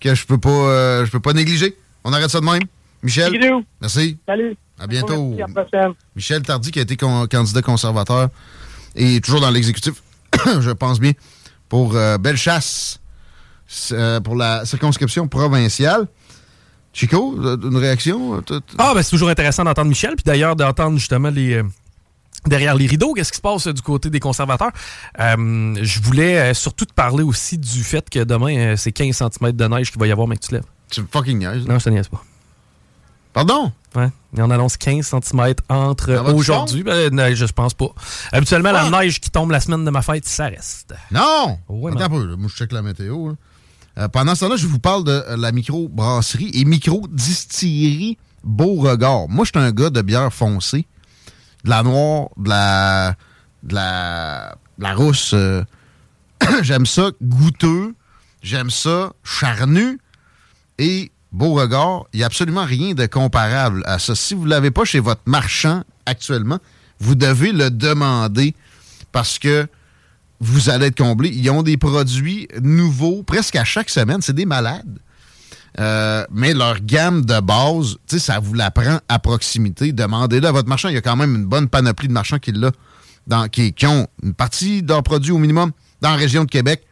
que 0.00 0.14
je 0.14 0.24
peux 0.26 0.38
pas, 0.38 0.48
euh, 0.50 1.04
je 1.06 1.10
peux 1.10 1.20
pas 1.20 1.32
négliger. 1.32 1.76
On 2.04 2.12
arrête 2.12 2.30
ça 2.30 2.40
de 2.40 2.44
même. 2.44 2.62
Michel, 3.02 3.32
merci. 3.80 4.18
Salut. 4.26 4.56
À 4.78 4.86
bientôt. 4.86 5.30
Merci, 5.36 5.42
à 5.42 5.46
la 5.46 5.64
prochaine. 5.64 5.92
Michel 6.16 6.42
Tardy, 6.42 6.70
qui 6.70 6.78
a 6.78 6.82
été 6.82 6.96
con- 6.96 7.26
candidat 7.30 7.62
conservateur 7.62 8.28
et 8.96 9.20
toujours 9.20 9.40
dans 9.40 9.50
l'exécutif, 9.50 9.94
je 10.60 10.70
pense 10.70 10.98
bien, 11.00 11.12
pour 11.68 11.94
euh, 11.96 12.18
Bellechasse, 12.18 13.00
euh, 13.92 14.20
pour 14.20 14.34
la 14.36 14.64
circonscription 14.64 15.28
provinciale. 15.28 16.06
Chico, 16.92 17.36
euh, 17.40 17.56
une 17.62 17.76
réaction? 17.76 18.42
Ah, 18.78 18.92
ben 18.94 19.02
c'est 19.02 19.10
toujours 19.10 19.28
intéressant 19.28 19.62
d'entendre 19.64 19.88
Michel, 19.88 20.14
puis 20.16 20.24
d'ailleurs 20.24 20.56
d'entendre 20.56 20.96
justement 20.98 21.30
les. 21.30 21.62
Derrière 22.48 22.74
les 22.74 22.86
rideaux, 22.86 23.12
qu'est-ce 23.14 23.30
qui 23.32 23.36
se 23.36 23.42
passe 23.42 23.66
euh, 23.66 23.72
du 23.72 23.82
côté 23.82 24.10
des 24.10 24.20
conservateurs? 24.20 24.70
Euh, 25.20 25.76
je 25.82 26.00
voulais 26.00 26.38
euh, 26.38 26.54
surtout 26.54 26.84
te 26.86 26.92
parler 26.92 27.22
aussi 27.22 27.58
du 27.58 27.84
fait 27.84 28.08
que 28.10 28.24
demain, 28.24 28.76
c'est 28.76 28.92
15 28.92 29.16
cm 29.16 29.52
de 29.52 29.64
neige 29.66 29.90
qu'il 29.90 30.00
va 30.00 30.06
y 30.06 30.12
avoir, 30.12 30.26
mais 30.28 30.36
que 30.36 30.46
tu 30.46 30.52
lèves. 30.54 30.64
Tu 30.90 31.02
fucking 31.12 31.38
niaises. 31.38 31.66
Non, 31.66 31.78
je 31.78 31.84
te 31.84 31.90
niaise 31.90 32.08
pas. 32.08 32.22
Pardon? 33.32 33.72
Ouais. 33.94 34.08
Et 34.36 34.42
on 34.42 34.50
annonce 34.50 34.76
15 34.76 35.06
cm 35.06 35.54
entre 35.68 36.32
aujourd'hui. 36.32 36.82
Ben, 36.82 37.14
neige, 37.14 37.38
je 37.46 37.52
pense 37.52 37.74
pas. 37.74 37.88
Habituellement, 38.32 38.70
Ah! 38.74 38.88
la 38.90 39.00
neige 39.02 39.20
qui 39.20 39.30
tombe 39.30 39.50
la 39.50 39.60
semaine 39.60 39.84
de 39.84 39.90
ma 39.90 40.02
fête, 40.02 40.26
ça 40.26 40.46
reste. 40.46 40.94
Non! 41.10 41.58
Ouais, 41.68 41.92
Attends 41.92 42.04
un 42.04 42.08
peu, 42.08 42.36
moi 42.36 42.48
je 42.50 42.56
check 42.56 42.72
la 42.72 42.82
météo. 42.82 43.28
là. 43.28 43.34
Euh, 43.98 44.08
pendant 44.08 44.34
ce 44.34 44.40
temps-là, 44.44 44.56
je 44.56 44.66
vous 44.66 44.78
parle 44.78 45.04
de 45.04 45.24
la 45.36 45.50
micro-brasserie 45.52 46.50
et 46.54 46.64
micro-distillerie 46.64 48.16
Beauregard. 48.44 49.28
Moi, 49.28 49.44
je 49.44 49.50
suis 49.58 49.66
un 49.66 49.72
gars 49.72 49.90
de 49.90 50.00
bière 50.02 50.32
foncée, 50.32 50.86
de 51.64 51.70
la 51.70 51.82
noire, 51.82 52.28
de 52.36 52.48
la, 52.48 53.14
de 53.62 53.74
la, 53.74 54.56
la 54.78 54.94
rousse. 54.94 55.32
euh, 55.34 55.62
J'aime 56.62 56.86
ça 56.86 57.10
goûteux, 57.22 57.94
j'aime 58.42 58.70
ça 58.70 59.12
charnu 59.24 59.98
et 60.78 61.10
Beauregard, 61.32 62.04
il 62.12 62.18
n'y 62.18 62.22
a 62.22 62.26
absolument 62.26 62.64
rien 62.64 62.94
de 62.94 63.04
comparable 63.06 63.82
à 63.86 63.98
ça. 63.98 64.14
Si 64.14 64.34
vous 64.34 64.44
ne 64.44 64.50
l'avez 64.50 64.70
pas 64.70 64.84
chez 64.84 65.00
votre 65.00 65.20
marchand 65.26 65.82
actuellement, 66.06 66.58
vous 67.00 67.14
devez 67.14 67.52
le 67.52 67.70
demander 67.70 68.54
parce 69.12 69.38
que 69.38 69.66
vous 70.40 70.70
allez 70.70 70.86
être 70.86 70.96
comblé. 70.98 71.28
Ils 71.30 71.50
ont 71.50 71.62
des 71.62 71.76
produits 71.76 72.48
nouveaux 72.62 73.22
presque 73.24 73.56
à 73.56 73.64
chaque 73.64 73.90
semaine. 73.90 74.22
C'est 74.22 74.32
des 74.32 74.46
malades. 74.46 74.98
Euh, 75.78 76.24
mais 76.30 76.54
leur 76.54 76.80
gamme 76.80 77.24
de 77.24 77.40
base, 77.40 77.98
ça 78.06 78.40
vous 78.40 78.54
la 78.54 78.70
prend 78.70 78.98
à 79.08 79.18
proximité. 79.18 79.92
Demandez-le 79.92 80.46
à 80.46 80.52
votre 80.52 80.68
marchand. 80.68 80.88
Il 80.88 80.94
y 80.94 80.98
a 80.98 81.02
quand 81.02 81.16
même 81.16 81.34
une 81.34 81.44
bonne 81.44 81.68
panoplie 81.68 82.08
de 82.08 82.12
marchands 82.12 82.38
qui, 82.38 82.52
l'a 82.52 82.70
qui, 83.48 83.86
ont 83.86 84.06
une 84.22 84.34
partie 84.34 84.82
de 84.82 84.88
leurs 84.88 85.02
produits 85.02 85.32
au 85.32 85.38
minimum 85.38 85.72
dans 86.00 86.10
la 86.10 86.16
région 86.16 86.44
de 86.44 86.50
Québec. 86.50 86.84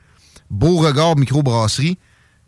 Beauregard 0.50 1.16
microbrasserie. 1.16 1.98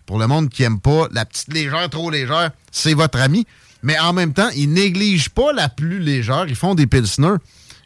Pour 0.06 0.18
le 0.18 0.26
monde 0.26 0.48
qui 0.48 0.62
aime 0.62 0.80
pas 0.80 1.08
la 1.12 1.24
petite 1.24 1.52
légère, 1.52 1.88
trop 1.90 2.10
légère, 2.10 2.50
c'est 2.70 2.94
votre 2.94 3.20
ami. 3.20 3.46
Mais 3.82 3.98
en 3.98 4.12
même 4.12 4.32
temps, 4.32 4.48
ils 4.56 4.72
négligent 4.72 5.28
pas 5.28 5.52
la 5.52 5.68
plus 5.68 5.98
légère. 5.98 6.46
Ils 6.48 6.56
font 6.56 6.74
des 6.74 6.86
pilsners. 6.86 7.36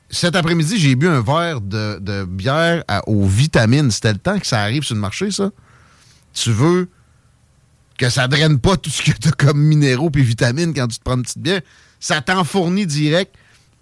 Cet 0.08 0.36
après-midi, 0.36 0.78
j'ai 0.78 0.94
bu 0.94 1.08
un 1.08 1.22
verre 1.22 1.60
de, 1.60 2.24
bière 2.24 2.84
aux 3.06 3.26
vitamines. 3.26 3.90
C'était 3.90 4.12
le 4.12 4.18
temps 4.18 4.38
que 4.38 4.46
ça 4.46 4.60
arrive 4.60 4.82
sur 4.84 4.94
le 4.94 5.00
marché, 5.00 5.30
ça. 5.30 5.50
Tu 6.34 6.50
veux 6.50 6.88
que 8.02 8.10
ça 8.10 8.26
draine 8.26 8.58
pas 8.58 8.76
tout 8.76 8.90
ce 8.90 9.00
que 9.00 9.12
tu 9.12 9.28
as 9.28 9.30
comme 9.30 9.62
minéraux 9.62 10.10
et 10.16 10.22
vitamines 10.22 10.74
quand 10.74 10.88
tu 10.88 10.98
te 10.98 11.04
prends 11.04 11.14
une 11.14 11.22
petite 11.22 11.38
bière. 11.38 11.60
Ça 12.00 12.20
t'en 12.20 12.42
fournit 12.42 12.84
direct 12.84 13.32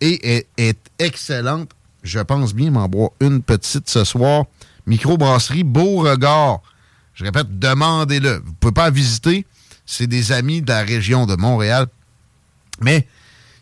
et 0.02 0.36
est, 0.36 0.46
est 0.58 0.78
excellente. 0.98 1.70
Je 2.02 2.18
pense 2.18 2.52
bien 2.52 2.70
m'en 2.70 2.86
boire 2.86 3.12
une 3.20 3.40
petite 3.42 3.88
ce 3.88 4.04
soir. 4.04 4.44
Microbrasserie 4.84 5.64
Beauregard. 5.64 6.60
Je 7.14 7.24
répète, 7.24 7.58
demandez-le. 7.58 8.42
Vous 8.44 8.50
ne 8.50 8.54
pouvez 8.60 8.74
pas 8.74 8.90
visiter. 8.90 9.46
C'est 9.86 10.06
des 10.06 10.32
amis 10.32 10.60
de 10.60 10.68
la 10.68 10.82
région 10.82 11.24
de 11.24 11.36
Montréal. 11.36 11.86
Mais 12.82 13.08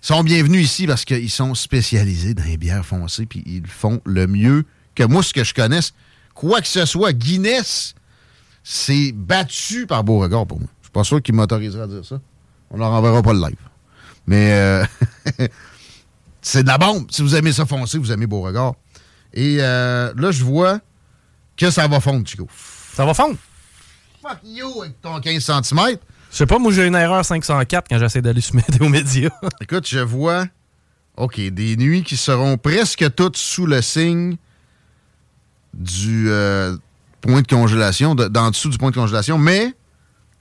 ils 0.02 0.06
sont 0.06 0.24
bienvenus 0.24 0.64
ici 0.64 0.88
parce 0.88 1.04
qu'ils 1.04 1.30
sont 1.30 1.54
spécialisés 1.54 2.34
dans 2.34 2.42
les 2.42 2.56
bières 2.56 2.84
foncées 2.84 3.26
puis 3.26 3.44
ils 3.46 3.68
font 3.68 4.00
le 4.04 4.26
mieux 4.26 4.64
que 4.96 5.04
moi, 5.04 5.22
ce 5.22 5.32
que 5.32 5.44
je 5.44 5.54
connaisse. 5.54 5.94
Quoi 6.34 6.60
que 6.60 6.66
ce 6.66 6.84
soit, 6.84 7.12
Guinness, 7.12 7.94
c'est 8.70 9.12
battu 9.12 9.86
par 9.86 10.04
Beauregard 10.04 10.46
pour 10.46 10.60
moi. 10.60 10.68
Je 10.82 10.88
suis 10.88 10.92
pas 10.92 11.02
sûr 11.02 11.22
qu'il 11.22 11.34
m'autorisera 11.34 11.84
à 11.84 11.86
dire 11.86 12.04
ça. 12.04 12.20
On 12.70 12.76
leur 12.76 12.92
enverra 12.92 13.22
pas 13.22 13.32
le 13.32 13.38
live. 13.38 13.56
Mais 14.26 14.52
euh, 14.52 14.84
c'est 16.42 16.64
de 16.64 16.68
la 16.68 16.76
bombe. 16.76 17.10
Si 17.10 17.22
vous 17.22 17.34
aimez 17.34 17.52
ça 17.52 17.64
foncé, 17.64 17.96
vous 17.96 18.12
aimez 18.12 18.26
Beauregard. 18.26 18.74
Et 19.32 19.56
euh, 19.60 20.12
là, 20.14 20.32
je 20.32 20.44
vois 20.44 20.80
que 21.56 21.70
ça 21.70 21.88
va 21.88 21.98
fondre, 21.98 22.28
Chico. 22.28 22.46
Ça 22.92 23.06
va 23.06 23.14
fondre? 23.14 23.36
Fuck 24.20 24.40
you 24.44 24.82
avec 24.82 25.00
ton 25.00 25.18
15 25.18 25.42
cm. 25.42 25.96
Je 26.30 26.36
sais 26.36 26.44
pas, 26.44 26.58
moi 26.58 26.70
j'ai 26.70 26.86
une 26.86 26.94
erreur 26.94 27.24
504 27.24 27.88
quand 27.88 27.98
j'essaie 27.98 28.20
d'aller 28.20 28.42
sur 28.42 28.54
Météo 28.54 28.90
Média. 28.90 29.30
Écoute, 29.62 29.88
je 29.88 30.00
vois, 30.00 30.44
OK, 31.16 31.40
des 31.40 31.74
nuits 31.78 32.02
qui 32.02 32.18
seront 32.18 32.58
presque 32.58 33.14
toutes 33.14 33.38
sous 33.38 33.64
le 33.64 33.80
signe 33.80 34.36
du 35.72 36.28
euh, 36.28 36.76
point 37.20 37.42
de 37.42 37.46
congélation, 37.46 38.14
de- 38.14 38.28
d'en 38.28 38.50
dessous 38.50 38.68
du 38.70 38.78
point 38.78 38.90
de 38.90 38.94
congélation, 38.96 39.38
mais, 39.38 39.74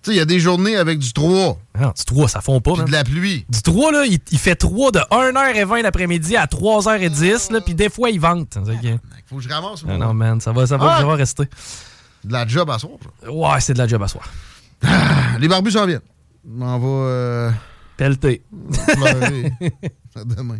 il 0.08 0.14
y 0.14 0.20
a 0.22 0.26
des 0.26 0.40
journées 0.40 0.78
avec 0.78 1.00
du 1.00 1.12
3. 1.12 1.60
Non, 1.80 1.92
du 1.98 2.06
3, 2.06 2.30
ça 2.30 2.40
fond 2.40 2.62
pas. 2.62 2.74
Puis 2.76 2.84
de 2.86 2.92
la 2.92 3.04
pluie. 3.04 3.46
Du 3.50 3.62
3, 3.62 3.92
là, 3.92 4.06
il, 4.06 4.20
il 4.32 4.40
fait 4.40 4.56
3 4.56 4.92
de 4.92 5.00
1h20 5.00 5.82
l'après-midi 5.82 6.38
à 6.38 6.46
3h10, 6.46 7.52
là, 7.52 7.60
puis 7.60 7.74
des 7.76 7.90
fois, 7.90 8.10
il 8.10 8.20
vente. 8.22 8.58
Il 8.82 9.00
faut 9.26 9.36
que 9.38 9.42
je 9.42 9.50
ramasse. 9.50 9.84
Ah 9.88 9.98
non, 9.98 10.14
man, 10.14 10.40
ça 10.40 10.54
va, 10.54 10.66
ça 10.66 10.78
va, 10.78 10.96
Ah! 10.96 11.00
ça 11.00 11.06
va 11.06 11.16
rester. 11.16 11.44
De 12.24 12.32
la 12.32 12.48
job 12.48 12.70
à 12.70 12.80
soir, 12.80 12.94
ça. 13.22 13.30
Ouais, 13.32 13.60
c'est 13.60 13.74
de 13.74 13.78
la 13.80 13.88
job 13.88 14.02
à 14.02 14.08
soir. 14.08 14.26
Les 15.40 15.48
barbus 15.50 15.72
s'en 15.72 15.86
viennent. 15.86 16.00
M'en 16.46 16.80
va... 16.80 16.88
Euh, 16.88 17.52
Pelleter. 17.98 18.42
demain. 20.16 20.60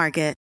Market. 0.01 0.40